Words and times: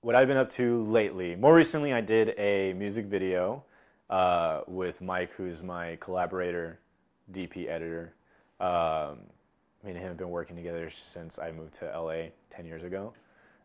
what 0.00 0.14
I've 0.14 0.28
been 0.28 0.36
up 0.36 0.50
to 0.50 0.82
lately. 0.84 1.34
More 1.34 1.54
recently, 1.54 1.92
I 1.92 2.00
did 2.00 2.34
a 2.38 2.72
music 2.74 3.06
video 3.06 3.64
uh, 4.08 4.60
with 4.68 5.00
Mike, 5.00 5.32
who's 5.32 5.62
my 5.62 5.96
collaborator, 6.00 6.78
DP 7.32 7.68
editor. 7.68 8.14
Um, 8.60 9.18
me 9.82 9.90
and 9.90 9.98
him 9.98 10.08
have 10.08 10.16
been 10.16 10.30
working 10.30 10.56
together 10.56 10.88
since 10.88 11.38
I 11.38 11.50
moved 11.50 11.74
to 11.74 11.86
LA 11.86 12.28
10 12.50 12.64
years 12.64 12.84
ago. 12.84 13.12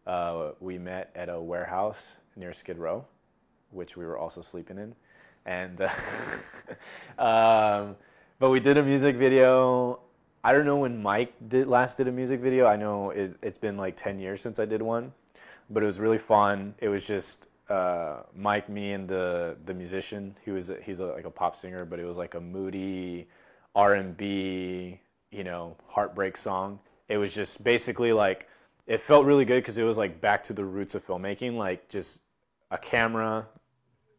Uh, 0.08 0.52
we 0.60 0.78
met 0.78 1.12
at 1.16 1.30
a 1.30 1.40
warehouse 1.40 2.18
near 2.36 2.52
Skid 2.52 2.78
Row, 2.78 3.06
which 3.72 3.96
we 3.96 4.06
were 4.06 4.18
also 4.18 4.42
sleeping 4.42 4.78
in. 4.78 4.96
And, 5.46 5.82
um, 7.20 7.96
but 8.40 8.50
we 8.50 8.60
did 8.60 8.78
a 8.78 8.84
music 8.84 9.18
video. 9.18 10.00
I 10.44 10.52
don't 10.52 10.66
know 10.66 10.78
when 10.78 11.02
Mike 11.02 11.34
did 11.48 11.68
last 11.68 11.98
did 11.98 12.08
a 12.08 12.12
music 12.12 12.42
video. 12.42 12.66
I 12.66 12.76
know 12.76 13.12
it, 13.12 13.36
it's 13.44 13.58
been 13.58 13.78
like 13.78 13.96
10 13.96 14.20
years 14.20 14.42
since 14.42 14.60
I 14.60 14.66
did 14.66 14.82
one, 14.82 15.14
but 15.74 15.84
it 15.84 15.86
was 15.86 16.00
really 16.00 16.18
fun. 16.18 16.76
It 16.80 16.90
was 16.90 17.06
just 17.08 17.48
uh, 17.70 18.22
Mike, 18.36 18.70
me, 18.70 18.94
and 18.94 19.08
the 19.08 19.58
the 19.66 19.74
musician. 19.74 20.36
He 20.46 20.52
was 20.52 20.72
he's 20.84 21.00
a, 21.00 21.08
like 21.08 21.26
a 21.26 21.32
pop 21.32 21.56
singer, 21.56 21.86
but 21.86 22.00
it 22.00 22.06
was 22.06 22.18
like 22.18 22.36
a 22.36 22.42
moody 22.42 23.28
R 23.76 23.96
and 23.96 24.16
B, 24.16 25.00
you 25.32 25.44
know, 25.44 25.76
heartbreak 25.88 26.38
song. 26.38 26.80
It 27.10 27.18
was 27.18 27.34
just 27.34 27.64
basically 27.64 28.14
like 28.14 28.48
it 28.86 29.00
felt 29.00 29.26
really 29.26 29.46
good 29.46 29.58
because 29.58 29.78
it 29.78 29.84
was 29.84 29.98
like 29.98 30.22
back 30.22 30.44
to 30.44 30.54
the 30.54 30.64
roots 30.64 30.96
of 30.96 31.06
filmmaking, 31.06 31.56
like 31.56 31.90
just 31.90 32.22
a 32.72 32.78
camera, 32.78 33.48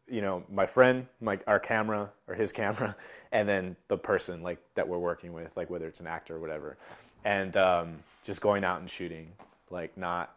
you 0.07 0.21
know, 0.21 0.43
my 0.51 0.65
friend, 0.65 1.07
my 1.21 1.39
our 1.47 1.59
camera 1.59 2.11
or 2.27 2.35
his 2.35 2.51
camera, 2.51 2.95
and 3.31 3.47
then 3.47 3.75
the 3.87 3.97
person 3.97 4.43
like 4.43 4.59
that 4.75 4.87
we're 4.87 4.97
working 4.97 5.33
with, 5.33 5.55
like 5.55 5.69
whether 5.69 5.87
it's 5.87 5.99
an 5.99 6.07
actor 6.07 6.35
or 6.35 6.39
whatever, 6.39 6.77
and 7.23 7.55
um, 7.57 7.95
just 8.23 8.41
going 8.41 8.63
out 8.63 8.79
and 8.79 8.89
shooting, 8.89 9.31
like 9.69 9.95
not 9.97 10.34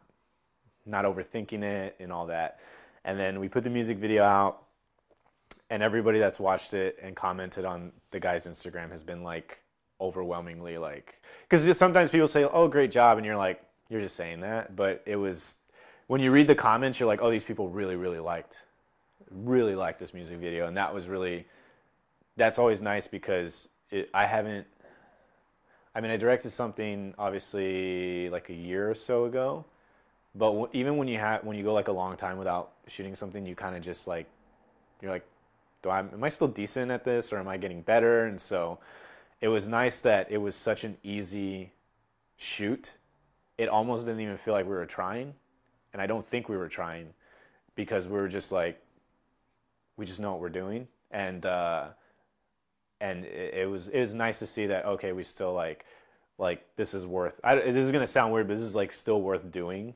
not 0.89 1.05
overthinking 1.05 1.63
it 1.63 1.97
and 2.01 2.13
all 2.13 2.27
that. 2.27 2.61
And 3.05 3.19
then 3.19 3.39
we 3.41 3.49
put 3.49 3.63
the 3.63 3.71
music 3.71 3.99
video 3.99 4.25
out, 4.25 4.63
and 5.71 5.83
everybody 5.83 6.19
that's 6.19 6.41
watched 6.41 6.75
it 6.75 6.99
and 7.03 7.15
commented 7.15 7.65
on 7.65 7.93
the 8.11 8.19
guy's 8.19 8.47
Instagram 8.47 8.91
has 8.91 9.03
been 9.03 9.23
like 9.23 9.61
overwhelmingly 10.01 10.79
like 10.79 11.21
because 11.49 11.77
sometimes 11.77 12.11
people 12.11 12.29
say, 12.29 12.45
"Oh, 12.45 12.69
great 12.69 12.91
job," 12.91 13.19
and 13.19 13.27
you're 13.27 13.37
like, 13.37 13.63
"You're 13.89 14.01
just 14.01 14.17
saying 14.17 14.41
that," 14.41 14.77
but 14.77 15.03
it 15.07 15.17
was 15.17 15.59
when 16.07 16.21
you 16.21 16.31
read 16.31 16.47
the 16.47 16.55
comments, 16.55 16.99
you're 16.99 17.07
like, 17.07 17.23
"Oh, 17.23 17.31
these 17.31 17.45
people 17.45 17.69
really, 17.69 17.97
really 17.97 18.19
liked, 18.19 18.65
really 19.31 19.75
liked 19.75 19.99
this 19.99 20.15
music 20.15 20.39
video," 20.39 20.67
and 20.67 20.77
that 20.77 20.93
was 20.93 21.09
really 21.09 21.47
that's 22.37 22.59
always 22.59 22.81
nice 22.81 23.09
because 23.09 23.69
it, 23.91 24.09
I 24.15 24.27
haven't. 24.27 24.67
I 25.95 26.01
mean, 26.01 26.11
I 26.11 26.17
directed 26.17 26.51
something 26.51 27.15
obviously 27.19 28.31
like 28.31 28.51
a 28.51 28.55
year 28.55 28.89
or 28.89 28.95
so 28.95 29.25
ago, 29.25 29.65
but 30.39 30.51
w- 30.51 30.69
even 30.73 30.97
when 30.97 31.09
you 31.09 31.19
have 31.19 31.45
when 31.45 31.57
you 31.57 31.65
go 31.65 31.75
like 31.75 31.89
a 31.89 31.93
long 31.93 32.17
time 32.17 32.39
without 32.39 32.73
shooting 32.87 33.15
something, 33.15 33.47
you 33.47 33.55
kind 33.57 33.77
of 33.77 33.83
just 33.83 34.09
like 34.09 34.27
you're 35.03 35.11
like, 35.13 35.27
do 35.83 35.91
I 35.91 36.01
am 36.01 36.25
I 36.25 36.29
still 36.31 36.49
decent 36.49 36.91
at 36.91 37.05
this 37.05 37.33
or 37.33 37.39
am 37.39 37.49
I 37.49 37.57
getting 37.59 37.83
better? 37.83 38.27
And 38.27 38.41
so 38.41 38.79
it 39.41 39.49
was 39.49 39.69
nice 39.69 40.01
that 40.03 40.31
it 40.31 40.39
was 40.39 40.57
such 40.57 40.85
an 40.85 40.97
easy 41.03 41.73
shoot. 42.37 42.97
It 43.59 43.69
almost 43.69 44.07
didn't 44.07 44.21
even 44.23 44.37
feel 44.39 44.55
like 44.55 44.67
we 44.67 44.73
were 44.73 44.87
trying, 44.87 45.35
and 45.93 46.03
I 46.03 46.07
don't 46.07 46.25
think 46.25 46.49
we 46.49 46.57
were 46.57 46.69
trying 46.69 47.15
because 47.75 48.07
we 48.07 48.15
were 48.15 48.29
just 48.29 48.53
like 48.53 48.81
we 49.97 50.07
just 50.07 50.21
know 50.21 50.33
what 50.33 50.41
we're 50.41 50.49
doing 50.51 50.89
and. 51.11 51.45
uh 51.47 51.89
and 53.01 53.25
it, 53.25 53.55
it, 53.55 53.71
was 53.71 53.89
it 53.89 54.01
was 54.01 54.15
nice 54.15 54.41
to 54.41 54.47
see 54.47 54.67
that 54.67 54.85
okay 54.85 55.13
we 55.13 55.23
still 55.23 55.53
like 55.53 55.85
like 56.39 56.65
this 56.77 56.95
is 56.95 57.07
worth 57.07 57.41
I, 57.45 57.57
this 57.57 57.87
is 57.87 57.93
gonna 57.93 58.07
sound 58.07 58.33
weird 58.33 58.49
but 58.49 58.55
this 58.55 58.63
is 58.65 58.75
like 58.75 58.93
still 58.93 59.21
worth 59.23 59.51
doing 59.53 59.95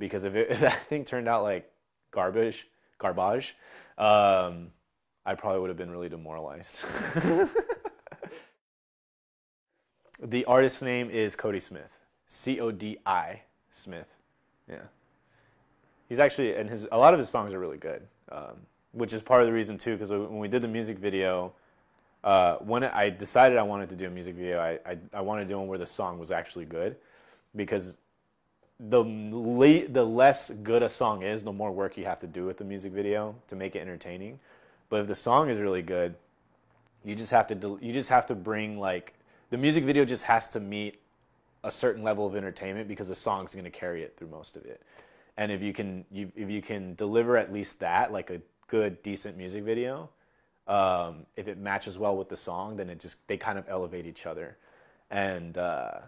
because 0.00 0.24
if, 0.24 0.34
it, 0.34 0.48
if 0.50 0.60
that 0.60 0.86
thing 0.86 1.04
turned 1.04 1.28
out 1.28 1.44
like 1.44 1.70
garbage 2.10 2.66
garbage 2.98 3.56
um, 3.96 4.72
I 5.24 5.34
probably 5.36 5.60
would 5.60 5.70
have 5.70 5.76
been 5.76 5.90
really 5.90 6.08
demoralized. 6.08 6.80
The 10.22 10.44
artist's 10.44 10.82
name 10.82 11.08
is 11.08 11.34
Codi 11.34 11.62
Smith. 11.62 11.90
C 12.26 12.60
O 12.60 12.70
D 12.70 12.98
I 13.06 13.40
Smith. 13.70 14.16
Yeah. 14.68 14.82
He's 16.10 16.18
actually 16.18 16.56
and 16.56 16.68
his 16.68 16.86
a 16.92 16.98
lot 16.98 17.14
of 17.14 17.18
his 17.18 17.30
songs 17.30 17.54
are 17.54 17.58
really 17.58 17.78
good 17.78 18.06
um, 18.30 18.56
which 18.92 19.14
is 19.14 19.22
part 19.22 19.40
of 19.40 19.46
the 19.46 19.52
reason 19.52 19.78
too 19.78 19.92
because 19.92 20.10
when 20.10 20.38
we 20.38 20.46
did 20.46 20.60
the 20.60 20.68
music 20.68 20.98
video 20.98 21.54
uh, 22.22 22.56
when 22.58 22.84
I 22.84 23.08
decided 23.08 23.56
I 23.56 23.62
wanted 23.62 23.88
to 23.90 23.96
do 23.96 24.06
a 24.06 24.10
music 24.10 24.34
video, 24.34 24.60
I, 24.60 24.78
I, 24.84 24.98
I 25.14 25.20
wanted 25.22 25.44
to 25.44 25.48
do 25.48 25.58
one 25.58 25.68
where 25.68 25.78
the 25.78 25.86
song 25.86 26.18
was 26.18 26.30
actually 26.30 26.66
good, 26.66 26.96
because 27.56 27.96
the 28.88 29.02
the 29.90 30.04
less 30.04 30.50
good 30.50 30.82
a 30.82 30.88
song 30.88 31.22
is, 31.22 31.44
the 31.44 31.52
more 31.52 31.70
work 31.70 31.98
you 31.98 32.04
have 32.06 32.20
to 32.20 32.26
do 32.26 32.46
with 32.46 32.56
the 32.56 32.64
music 32.64 32.92
video 32.92 33.34
to 33.48 33.56
make 33.56 33.76
it 33.76 33.80
entertaining. 33.80 34.38
But 34.88 35.02
if 35.02 35.06
the 35.06 35.14
song 35.14 35.50
is 35.50 35.58
really 35.58 35.82
good, 35.82 36.14
you 37.04 37.14
just 37.14 37.30
have 37.30 37.46
to 37.48 37.78
you 37.82 37.92
just 37.92 38.08
have 38.08 38.26
to 38.26 38.34
bring 38.34 38.78
like 38.78 39.14
the 39.50 39.58
music 39.58 39.84
video 39.84 40.04
just 40.04 40.24
has 40.24 40.48
to 40.50 40.60
meet 40.60 41.00
a 41.62 41.70
certain 41.70 42.02
level 42.02 42.26
of 42.26 42.34
entertainment 42.34 42.88
because 42.88 43.08
the 43.08 43.14
song's 43.14 43.52
going 43.52 43.64
to 43.64 43.70
carry 43.70 44.02
it 44.02 44.16
through 44.16 44.28
most 44.28 44.56
of 44.56 44.64
it. 44.64 44.80
And 45.36 45.52
if 45.52 45.62
you 45.62 45.72
can 45.72 46.04
you, 46.10 46.32
if 46.34 46.48
you 46.48 46.62
can 46.62 46.94
deliver 46.94 47.36
at 47.36 47.52
least 47.52 47.80
that, 47.80 48.12
like 48.12 48.30
a 48.30 48.40
good 48.66 49.02
decent 49.02 49.36
music 49.36 49.62
video, 49.62 50.08
um, 50.66 51.26
if 51.36 51.48
it 51.48 51.58
matches 51.58 51.98
well 51.98 52.16
with 52.16 52.30
the 52.30 52.36
song, 52.36 52.76
then 52.76 52.88
it 52.88 52.98
just 52.98 53.16
they 53.26 53.36
kind 53.36 53.58
of 53.58 53.68
elevate 53.68 54.06
each 54.06 54.24
other, 54.24 54.56
and 55.10 55.58
uh, 55.58 55.98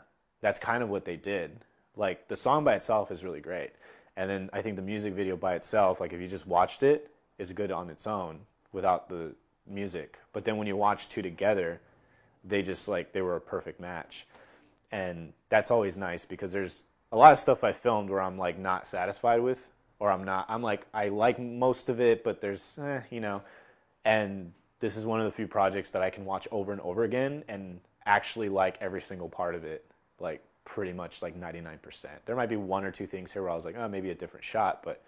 that's 0.40 0.58
kind 0.58 0.82
of 0.82 0.88
what 0.88 1.04
they 1.04 1.16
did. 1.16 1.58
Like 1.96 2.28
the 2.28 2.36
song 2.36 2.64
by 2.64 2.74
itself 2.74 3.10
is 3.10 3.24
really 3.24 3.40
great, 3.40 3.70
and 4.16 4.30
then 4.30 4.50
I 4.52 4.62
think 4.62 4.76
the 4.76 4.82
music 4.82 5.14
video 5.14 5.36
by 5.36 5.54
itself, 5.54 6.00
like 6.00 6.12
if 6.12 6.20
you 6.20 6.28
just 6.28 6.46
watched 6.46 6.82
it, 6.82 7.10
is 7.38 7.52
good 7.52 7.70
on 7.70 7.90
its 7.90 8.06
own 8.06 8.40
without 8.72 9.08
the 9.08 9.34
music. 9.66 10.18
But 10.32 10.44
then 10.44 10.56
when 10.56 10.66
you 10.66 10.76
watch 10.76 11.08
two 11.08 11.22
together, 11.22 11.80
they 12.44 12.62
just 12.62 12.88
like 12.88 13.12
they 13.12 13.22
were 13.22 13.36
a 13.36 13.40
perfect 13.40 13.80
match, 13.80 14.26
and 14.90 15.32
that's 15.48 15.70
always 15.70 15.98
nice 15.98 16.24
because 16.24 16.52
there's 16.52 16.82
a 17.12 17.16
lot 17.16 17.32
of 17.32 17.38
stuff 17.38 17.62
I 17.62 17.72
filmed 17.72 18.10
where 18.10 18.22
I'm 18.22 18.38
like 18.38 18.58
not 18.58 18.86
satisfied 18.86 19.40
with, 19.40 19.72
or 19.98 20.10
I'm 20.10 20.24
not. 20.24 20.46
I'm 20.48 20.62
like 20.62 20.86
I 20.94 21.08
like 21.08 21.38
most 21.38 21.88
of 21.88 22.00
it, 22.00 22.24
but 22.24 22.40
there's 22.40 22.78
eh, 22.78 23.00
you 23.10 23.20
know 23.20 23.42
and 24.04 24.52
this 24.80 24.96
is 24.96 25.06
one 25.06 25.20
of 25.20 25.26
the 25.26 25.32
few 25.32 25.46
projects 25.46 25.92
that 25.92 26.02
I 26.02 26.10
can 26.10 26.24
watch 26.24 26.48
over 26.50 26.72
and 26.72 26.80
over 26.80 27.04
again 27.04 27.44
and 27.48 27.80
actually 28.04 28.48
like 28.48 28.76
every 28.80 29.00
single 29.00 29.28
part 29.28 29.54
of 29.54 29.64
it, 29.64 29.84
like 30.18 30.42
pretty 30.64 30.92
much 30.92 31.22
like 31.22 31.38
99%. 31.38 32.06
There 32.24 32.36
might 32.36 32.48
be 32.48 32.56
one 32.56 32.84
or 32.84 32.90
two 32.90 33.06
things 33.06 33.32
here 33.32 33.42
where 33.42 33.50
I 33.50 33.54
was 33.54 33.64
like, 33.64 33.76
oh, 33.76 33.88
maybe 33.88 34.10
a 34.10 34.14
different 34.14 34.44
shot, 34.44 34.82
but 34.82 35.02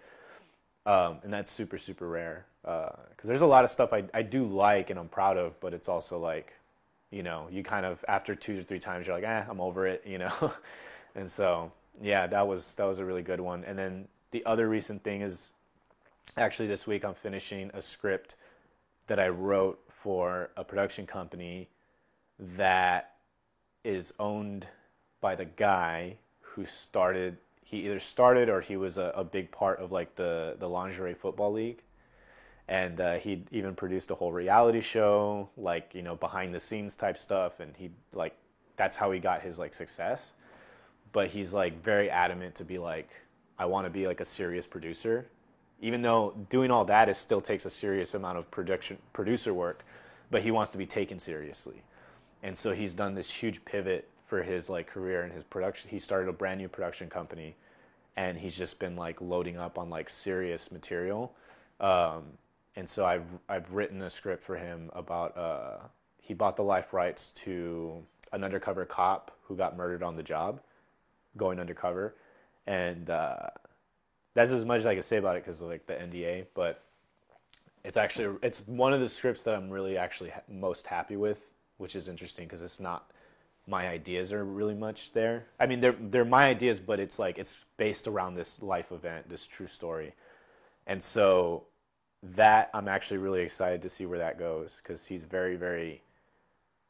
um, 0.85 1.17
and 1.23 1.33
that's 1.33 1.51
super 1.51 1.77
super 1.77 2.07
rare 2.07 2.45
because 2.61 2.93
uh, 3.23 3.27
there's 3.27 3.41
a 3.41 3.47
lot 3.47 3.63
of 3.63 3.69
stuff 3.69 3.91
I 3.91 4.03
I 4.13 4.21
do 4.21 4.45
like 4.45 4.89
and 4.89 4.99
I'm 4.99 5.09
proud 5.09 5.37
of, 5.37 5.59
but 5.59 5.73
it's 5.73 5.89
also 5.89 6.19
like, 6.19 6.53
you 7.09 7.23
know, 7.23 7.47
you 7.51 7.63
kind 7.63 7.85
of 7.85 8.05
after 8.07 8.35
two 8.35 8.59
or 8.59 8.61
three 8.61 8.79
times 8.79 9.07
you're 9.07 9.15
like, 9.15 9.25
eh, 9.25 9.43
I'm 9.49 9.61
over 9.61 9.87
it, 9.87 10.03
you 10.07 10.17
know, 10.19 10.53
and 11.15 11.29
so 11.29 11.71
yeah, 12.01 12.27
that 12.27 12.47
was 12.47 12.75
that 12.75 12.85
was 12.85 12.99
a 12.99 13.05
really 13.05 13.23
good 13.23 13.41
one. 13.41 13.63
And 13.63 13.77
then 13.77 14.07
the 14.31 14.45
other 14.45 14.67
recent 14.67 15.03
thing 15.03 15.21
is 15.21 15.53
actually 16.37 16.67
this 16.67 16.85
week 16.85 17.03
I'm 17.03 17.15
finishing 17.15 17.71
a 17.73 17.81
script 17.81 18.35
that 19.07 19.19
I 19.19 19.29
wrote 19.29 19.79
for 19.89 20.49
a 20.57 20.63
production 20.63 21.05
company 21.05 21.69
that 22.39 23.15
is 23.83 24.13
owned 24.19 24.67
by 25.25 25.33
the 25.33 25.45
guy 25.45 26.15
who 26.39 26.63
started 26.63 27.35
he 27.63 27.77
either 27.77 27.97
started 27.97 28.47
or 28.47 28.61
he 28.61 28.77
was 28.77 28.99
a, 28.99 29.11
a 29.15 29.23
big 29.23 29.49
part 29.49 29.79
of 29.79 29.91
like 29.91 30.15
the 30.15 30.55
the 30.59 30.69
lingerie 30.69 31.15
football 31.15 31.51
league. 31.51 31.81
And 32.67 33.01
uh, 33.01 33.17
he 33.17 33.43
even 33.49 33.73
produced 33.73 34.11
a 34.11 34.15
whole 34.15 34.31
reality 34.31 34.81
show 34.81 35.49
like 35.57 35.95
you 35.95 36.03
know 36.03 36.15
behind 36.15 36.53
the 36.53 36.59
scenes 36.59 36.95
type 36.95 37.17
stuff. 37.17 37.59
And 37.59 37.75
he 37.75 37.89
like 38.13 38.35
that's 38.75 38.95
how 38.95 39.09
he 39.09 39.19
got 39.19 39.41
his 39.41 39.57
like 39.57 39.73
success. 39.73 40.33
But 41.11 41.29
he's 41.29 41.55
like 41.55 41.81
very 41.81 42.07
adamant 42.11 42.53
to 42.55 42.63
be 42.63 42.77
like 42.77 43.09
i 43.57 43.65
want 43.65 43.85
to 43.87 43.89
be 43.89 44.05
like 44.05 44.19
a 44.19 44.25
serious 44.25 44.67
producer. 44.67 45.25
Even 45.81 46.03
though 46.03 46.35
doing 46.51 46.69
all 46.69 46.85
that 46.85 47.09
is 47.09 47.17
still 47.17 47.41
takes 47.41 47.65
a 47.65 47.71
serious 47.71 48.13
amount 48.13 48.37
of 48.37 48.51
production 48.51 48.99
producer 49.11 49.55
work 49.55 49.83
but 50.29 50.43
he 50.43 50.51
wants 50.51 50.71
to 50.71 50.77
be 50.77 50.85
taken 50.85 51.17
seriously. 51.17 51.81
And 52.43 52.55
so 52.55 52.73
he's 52.73 52.93
done 52.93 53.15
this 53.15 53.31
huge 53.31 53.65
pivot 53.65 54.07
for 54.25 54.43
his 54.43 54.69
like 54.69 54.87
career 54.87 55.23
and 55.23 55.33
his 55.33 55.43
production 55.43 55.89
he 55.89 55.99
started 55.99 56.29
a 56.29 56.33
brand 56.33 56.59
new 56.59 56.67
production 56.67 57.09
company 57.09 57.55
and 58.15 58.37
he's 58.37 58.57
just 58.57 58.79
been 58.79 58.95
like 58.95 59.19
loading 59.21 59.57
up 59.57 59.77
on 59.77 59.89
like 59.89 60.09
serious 60.09 60.71
material 60.71 61.33
um, 61.79 62.23
and 62.75 62.87
so 62.89 63.05
I've 63.05 63.27
I've 63.49 63.71
written 63.71 64.01
a 64.01 64.09
script 64.09 64.43
for 64.43 64.55
him 64.55 64.89
about 64.93 65.37
uh, 65.37 65.77
he 66.21 66.33
bought 66.33 66.55
the 66.55 66.63
life 66.63 66.93
rights 66.93 67.31
to 67.33 68.03
an 68.31 68.43
undercover 68.43 68.85
cop 68.85 69.31
who 69.43 69.55
got 69.55 69.77
murdered 69.77 70.03
on 70.03 70.15
the 70.15 70.23
job 70.23 70.59
going 71.37 71.59
undercover 71.59 72.15
and 72.67 73.09
uh, 73.09 73.47
that's 74.33 74.51
as 74.51 74.65
much 74.65 74.79
as 74.79 74.85
I 74.85 74.93
can 74.93 75.03
say 75.03 75.17
about 75.17 75.37
it 75.37 75.43
because 75.43 75.61
like 75.61 75.87
the 75.87 75.93
NDA. 75.93 76.47
But 76.53 76.83
it's 77.83 77.97
actually 77.97 78.37
it's 78.43 78.61
one 78.67 78.93
of 78.93 78.99
the 78.99 79.09
scripts 79.09 79.43
that 79.45 79.55
I'm 79.55 79.69
really 79.69 79.97
actually 79.97 80.29
ha- 80.31 80.41
most 80.47 80.87
happy 80.87 81.15
with, 81.15 81.39
which 81.77 81.95
is 81.95 82.07
interesting 82.07 82.45
because 82.45 82.61
it's 82.61 82.79
not 82.79 83.11
my 83.67 83.87
ideas 83.87 84.31
are 84.31 84.43
really 84.43 84.75
much 84.75 85.11
there. 85.13 85.47
I 85.59 85.65
mean, 85.65 85.79
they're 85.79 85.95
they're 85.99 86.25
my 86.25 86.47
ideas, 86.47 86.79
but 86.79 86.99
it's 86.99 87.17
like 87.17 87.37
it's 87.37 87.65
based 87.77 88.07
around 88.07 88.35
this 88.35 88.61
life 88.61 88.91
event, 88.91 89.27
this 89.29 89.47
true 89.47 89.67
story, 89.67 90.13
and 90.87 91.01
so 91.01 91.65
that 92.21 92.69
I'm 92.73 92.87
actually 92.87 93.17
really 93.17 93.41
excited 93.41 93.81
to 93.83 93.89
see 93.89 94.05
where 94.05 94.19
that 94.19 94.39
goes 94.39 94.79
because 94.81 95.05
he's 95.05 95.23
very 95.23 95.55
very 95.55 96.01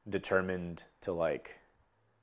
determined 0.10 0.84
to 1.02 1.14
like 1.14 1.58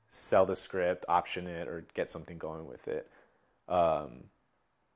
sell 0.09 0.45
the 0.45 0.55
script, 0.55 1.05
option 1.09 1.47
it, 1.47 1.67
or 1.67 1.85
get 1.95 2.11
something 2.11 2.37
going 2.37 2.67
with 2.67 2.87
it. 2.87 3.09
Um, 3.67 4.25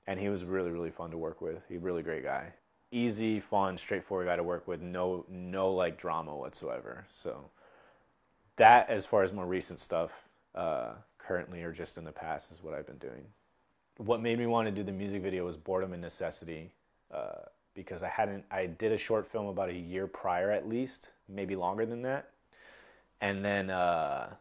and 0.05 0.19
he 0.19 0.29
was 0.29 0.45
really 0.45 0.71
really 0.71 0.91
fun 0.91 1.11
to 1.11 1.17
work 1.17 1.41
with. 1.41 1.63
He's 1.67 1.77
a 1.77 1.81
really 1.81 2.03
great 2.03 2.23
guy, 2.23 2.53
easy, 2.91 3.39
fun, 3.39 3.75
straightforward 3.77 4.27
guy 4.27 4.35
to 4.35 4.43
work 4.43 4.67
with. 4.67 4.81
No 4.81 5.25
no 5.29 5.71
like 5.71 5.97
drama 5.97 6.35
whatsoever. 6.35 7.05
So 7.09 7.49
that, 8.57 8.89
as 8.89 9.05
far 9.05 9.23
as 9.23 9.33
more 9.33 9.45
recent 9.45 9.79
stuff, 9.79 10.29
uh, 10.53 10.91
currently 11.17 11.63
or 11.63 11.71
just 11.71 11.97
in 11.97 12.03
the 12.03 12.11
past, 12.11 12.51
is 12.51 12.61
what 12.61 12.73
I've 12.73 12.85
been 12.85 12.97
doing. 12.97 13.25
What 13.97 14.21
made 14.21 14.37
me 14.37 14.45
want 14.45 14.67
to 14.67 14.71
do 14.71 14.83
the 14.83 14.91
music 14.91 15.23
video 15.23 15.45
was 15.45 15.57
boredom 15.57 15.93
and 15.93 16.01
necessity. 16.01 16.71
Uh, 17.11 17.41
because 17.77 18.01
I 18.01 18.09
hadn't, 18.09 18.43
I 18.49 18.65
did 18.65 18.91
a 18.91 18.97
short 18.97 19.31
film 19.31 19.45
about 19.45 19.69
a 19.69 19.73
year 19.73 20.07
prior 20.07 20.51
at 20.51 20.67
least, 20.67 21.11
maybe 21.29 21.55
longer 21.55 21.85
than 21.85 22.01
that. 22.01 22.31
And 23.21 23.45
then 23.45 23.69
uh, 23.69 24.33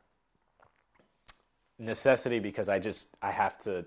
necessity 1.79 2.39
because 2.39 2.71
I 2.71 2.79
just, 2.79 3.15
I 3.21 3.31
have 3.31 3.59
to, 3.59 3.85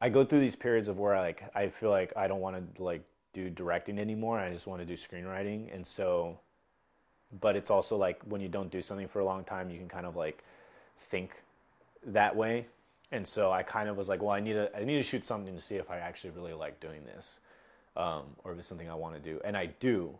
I 0.00 0.08
go 0.08 0.24
through 0.24 0.40
these 0.40 0.56
periods 0.56 0.88
of 0.88 0.98
where 0.98 1.14
I 1.14 1.20
like, 1.20 1.44
I 1.54 1.68
feel 1.68 1.90
like 1.90 2.14
I 2.16 2.26
don't 2.26 2.40
want 2.40 2.74
to 2.76 2.82
like 2.82 3.02
do 3.34 3.50
directing 3.50 3.98
anymore. 3.98 4.38
I 4.38 4.50
just 4.50 4.66
want 4.66 4.80
to 4.80 4.86
do 4.86 4.94
screenwriting. 4.94 5.72
And 5.72 5.86
so, 5.86 6.40
but 7.40 7.56
it's 7.56 7.70
also 7.70 7.96
like 7.96 8.20
when 8.22 8.40
you 8.40 8.48
don't 8.48 8.70
do 8.70 8.80
something 8.80 9.08
for 9.08 9.20
a 9.20 9.24
long 9.24 9.44
time, 9.44 9.70
you 9.70 9.78
can 9.78 9.88
kind 9.88 10.06
of 10.06 10.16
like 10.16 10.42
think 11.10 11.32
that 12.06 12.34
way. 12.34 12.66
And 13.10 13.26
so 13.26 13.52
I 13.52 13.62
kind 13.62 13.88
of 13.88 13.96
was 13.96 14.08
like, 14.08 14.20
well, 14.20 14.32
I 14.32 14.40
need 14.40 14.54
to, 14.54 14.76
I 14.76 14.84
need 14.84 14.96
to 14.96 15.02
shoot 15.02 15.24
something 15.24 15.54
to 15.54 15.60
see 15.60 15.76
if 15.76 15.90
I 15.90 15.98
actually 15.98 16.30
really 16.30 16.52
like 16.52 16.78
doing 16.80 17.04
this 17.04 17.40
um, 17.96 18.22
or 18.44 18.52
if 18.52 18.58
it's 18.58 18.68
something 18.68 18.90
I 18.90 18.94
want 18.94 19.14
to 19.14 19.20
do. 19.20 19.40
And 19.44 19.56
I 19.56 19.66
do, 19.66 20.14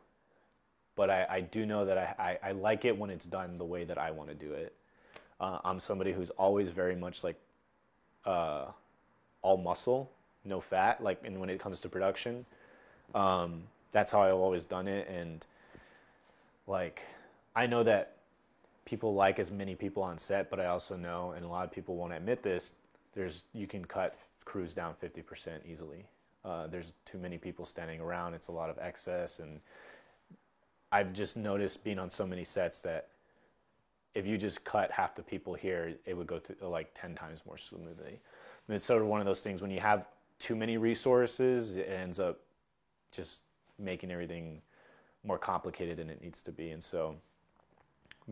but 0.96 1.10
I, 1.10 1.26
I 1.28 1.40
do 1.40 1.66
know 1.66 1.84
that 1.84 1.99
I, 1.99 2.38
I, 2.43 2.49
I, 2.49 2.52
like 2.52 2.84
it 2.84 2.96
when 2.96 3.10
it's 3.10 3.26
done 3.26 3.58
the 3.58 3.64
way 3.64 3.84
that 3.84 3.99
I 3.99 4.10
want 4.10 4.31
to 4.31 4.34
do 4.34 4.52
it. 4.52 4.75
Uh, 5.40 5.58
I'm 5.64 5.78
somebody 5.78 6.12
who's 6.12 6.31
always 6.31 6.70
very 6.70 6.96
much 6.96 7.22
like 7.22 7.37
uh, 8.25 8.66
all 9.43 9.56
muscle, 9.56 10.10
no 10.44 10.60
fat, 10.60 11.02
like, 11.02 11.20
and 11.25 11.38
when 11.38 11.50
it 11.50 11.60
comes 11.60 11.81
to 11.81 11.88
production, 11.88 12.44
um, 13.14 13.62
that's 13.93 14.10
how 14.10 14.22
I've 14.22 14.34
always 14.34 14.64
done 14.64 14.88
it. 14.88 15.08
And 15.08 15.46
like, 16.69 17.03
I 17.56 17.67
know 17.67 17.82
that 17.82 18.17
people 18.85 19.15
like 19.15 19.38
as 19.38 19.50
many 19.50 19.75
people 19.75 20.03
on 20.03 20.19
set, 20.19 20.50
but 20.50 20.61
I 20.61 20.67
also 20.67 20.97
know, 20.97 21.32
and 21.37 21.44
a 21.44 21.49
lot 21.49 21.65
of 21.65 21.73
people 21.73 21.97
won't 21.97 22.12
admit 22.12 22.43
this, 22.43 22.75
there's 23.15 23.44
you 23.53 23.67
can 23.67 23.85
cut 23.85 24.17
crews 24.44 24.75
down 24.75 24.94
50% 25.03 25.61
easily. 25.67 26.06
Uh, 26.44 26.67
there's 26.69 26.93
too 27.05 27.19
many 27.19 27.37
people 27.37 27.65
standing 27.65 28.00
around. 28.00 28.35
It's 28.35 28.49
a 28.49 28.53
lot 28.53 28.70
of 28.70 28.79
excess, 28.79 29.41
and 29.41 29.61
I've 30.93 31.12
just 31.12 31.37
noticed 31.37 31.85
being 31.85 31.99
on 31.99 32.09
so 32.09 32.26
many 32.26 32.44
sets 32.44 32.81
that 32.82 33.09
if 34.15 34.26
you 34.26 34.38
just 34.38 34.65
cut 34.65 34.91
half 34.91 35.15
the 35.15 35.23
people 35.23 35.55
here, 35.55 35.94
it 36.06 36.17
would 36.17 36.26
go 36.26 36.38
through 36.38 36.56
like 36.69 36.91
ten 36.94 37.15
times 37.15 37.43
more 37.47 37.59
smoothly. 37.59 38.20
And 38.67 38.75
it's 38.75 38.85
sort 38.85 39.03
of 39.03 39.09
one 39.09 39.20
of 39.20 39.26
those 39.26 39.41
things 39.41 39.61
when 39.61 39.70
you 39.70 39.81
have 39.81 40.06
too 40.38 40.56
many 40.56 40.76
resources, 40.76 41.76
it 41.76 41.88
ends 41.88 42.19
up 42.20 42.38
just 43.12 43.43
making 43.79 44.11
everything 44.11 44.62
more 45.25 45.38
complicated 45.38 45.99
than 45.99 46.11
it 46.11 46.23
needs 46.23 46.43
to 46.44 46.53
be. 46.53 46.70
And 46.70 46.82
so, 46.82 47.17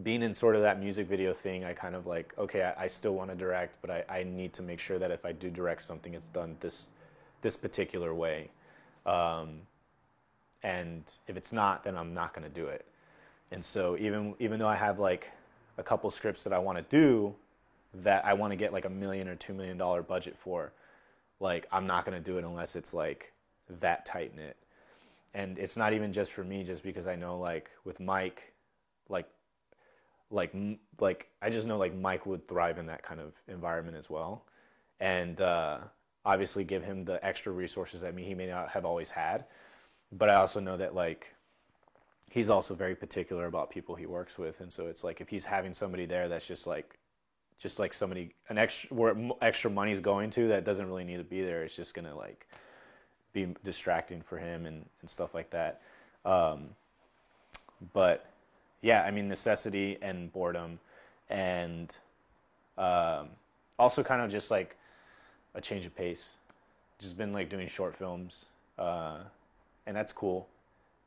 being 0.03 0.23
in 0.23 0.35
sort 0.35 0.57
of 0.57 0.63
that 0.63 0.79
music 0.79 1.09
video 1.09 1.33
thing, 1.33 1.65
I 1.65 1.73
kind 1.73 1.95
of 1.95 2.07
like, 2.07 2.35
okay, 2.39 2.63
I, 2.63 2.85
I 2.85 2.87
still 2.87 3.15
want 3.15 3.31
to 3.31 3.37
direct, 3.37 3.81
but 3.81 3.91
I, 3.91 4.05
I 4.09 4.23
need 4.25 4.53
to 4.55 4.63
make 4.63 4.79
sure 4.79 4.99
that 4.99 5.11
if 5.11 5.25
I 5.25 5.33
do 5.33 5.49
direct 5.49 5.83
something, 5.83 6.15
it's 6.15 6.29
done 6.29 6.57
this 6.61 6.89
this 7.41 7.57
particular 7.57 8.15
way. 8.15 8.51
Um, 9.05 9.61
and 10.63 11.05
if 11.29 11.37
it's 11.37 11.53
not, 11.53 11.85
then 11.85 11.97
I'm 11.97 12.13
not 12.13 12.35
going 12.35 12.43
to 12.43 12.53
do 12.53 12.67
it. 12.67 12.85
And 13.51 13.65
so 13.65 13.97
even 13.99 14.35
even 14.39 14.59
though 14.59 14.69
I 14.69 14.75
have 14.75 14.99
like 14.99 15.31
a 15.79 15.83
couple 15.83 16.11
scripts 16.11 16.45
that 16.45 16.53
I 16.53 16.59
want 16.59 16.79
to 16.79 16.85
do 16.97 17.35
that 18.03 18.25
I 18.25 18.35
want 18.35 18.51
to 18.53 18.57
get 18.57 18.73
like 18.73 18.85
a 18.85 18.91
million 18.91 19.29
or 19.29 19.37
two 19.37 19.55
million 19.55 19.79
dollar 19.79 20.03
budget 20.03 20.37
for, 20.37 20.73
like 21.41 21.67
I'm 21.71 21.87
not 21.87 22.05
going 22.05 22.21
to 22.21 22.25
do 22.25 22.39
it 22.39 22.45
unless 22.45 22.77
it's 22.77 22.93
like 22.93 23.33
that 23.81 24.05
tight 24.05 24.35
knit. 24.37 24.57
And 25.37 25.59
it's 25.59 25.77
not 25.77 25.93
even 25.93 26.15
just 26.15 26.33
for 26.33 26.43
me, 26.43 26.65
just 26.65 26.83
because 26.83 27.07
I 27.07 27.15
know 27.15 27.39
like 27.39 27.71
with 27.85 28.01
Mike, 28.01 28.55
like 29.11 29.29
like 30.31 30.55
like 30.99 31.29
I 31.43 31.51
just 31.51 31.67
know 31.67 31.77
like 31.77 31.95
Mike 31.95 32.25
would 32.25 32.49
thrive 32.49 32.79
in 32.79 32.87
that 32.87 33.03
kind 33.03 33.21
of 33.21 33.35
environment 33.47 33.99
as 33.99 34.09
well. 34.09 34.47
And 34.99 35.39
uh, 35.39 35.81
obviously 36.25 36.65
give 36.65 36.83
him 36.83 37.05
the 37.05 37.23
extra 37.23 37.53
resources 37.53 38.01
that 38.01 38.19
he 38.19 38.35
may 38.35 38.47
not 38.47 38.71
have 38.71 38.87
always 38.87 39.11
had. 39.11 39.45
But 40.11 40.31
I 40.31 40.37
also 40.37 40.59
know 40.59 40.79
that 40.79 40.95
like 40.95 41.35
he's 42.31 42.49
also 42.49 42.75
very 42.75 42.95
particular 42.95 43.45
about 43.45 43.69
people 43.69 43.95
he 43.95 44.07
works 44.07 44.39
with, 44.39 44.63
and 44.63 44.73
so 44.73 44.87
it's 44.87 45.05
like 45.05 45.21
if 45.21 45.29
he's 45.29 45.45
having 45.45 45.75
somebody 45.75 46.07
there 46.07 46.31
that's 46.31 46.49
just 46.49 46.67
like 46.67 46.99
just 47.59 47.79
like 47.79 47.93
somebody 47.93 48.35
an 48.49 48.57
extra 48.57 48.97
where 48.97 49.15
extra 49.43 49.71
money's 49.71 50.01
going 50.01 50.31
to 50.31 50.49
that 50.49 50.65
doesn't 50.65 50.87
really 50.89 51.05
need 51.05 51.19
to 51.19 51.25
be 51.25 51.43
there. 51.43 51.63
It's 51.63 51.77
just 51.77 51.93
gonna 51.93 52.17
like 52.17 52.49
be 53.37 53.55
distracting 53.63 54.23
for 54.23 54.39
him 54.39 54.65
and, 54.65 54.85
and 55.03 55.11
stuff 55.11 55.35
like 55.35 55.51
that. 55.51 55.83
Um, 56.25 56.71
but 57.93 58.27
yeah, 58.81 59.03
I 59.03 59.11
mean 59.11 59.29
necessity 59.29 59.99
and 60.01 60.33
boredom, 60.33 60.81
and 61.29 61.95
um, 62.79 63.29
also 63.79 64.03
kind 64.03 64.23
of 64.23 64.31
just 64.31 64.51
like 64.51 64.77
a 65.55 65.61
change 65.61 65.85
of 65.85 65.95
pace. 65.95 66.37
Just 66.99 67.19
been 67.19 67.33
like 67.33 67.51
doing 67.51 67.69
short 67.69 67.95
films, 67.95 68.47
uh, 68.79 69.19
and 69.87 69.95
that's 69.95 70.13
cool. 70.13 70.49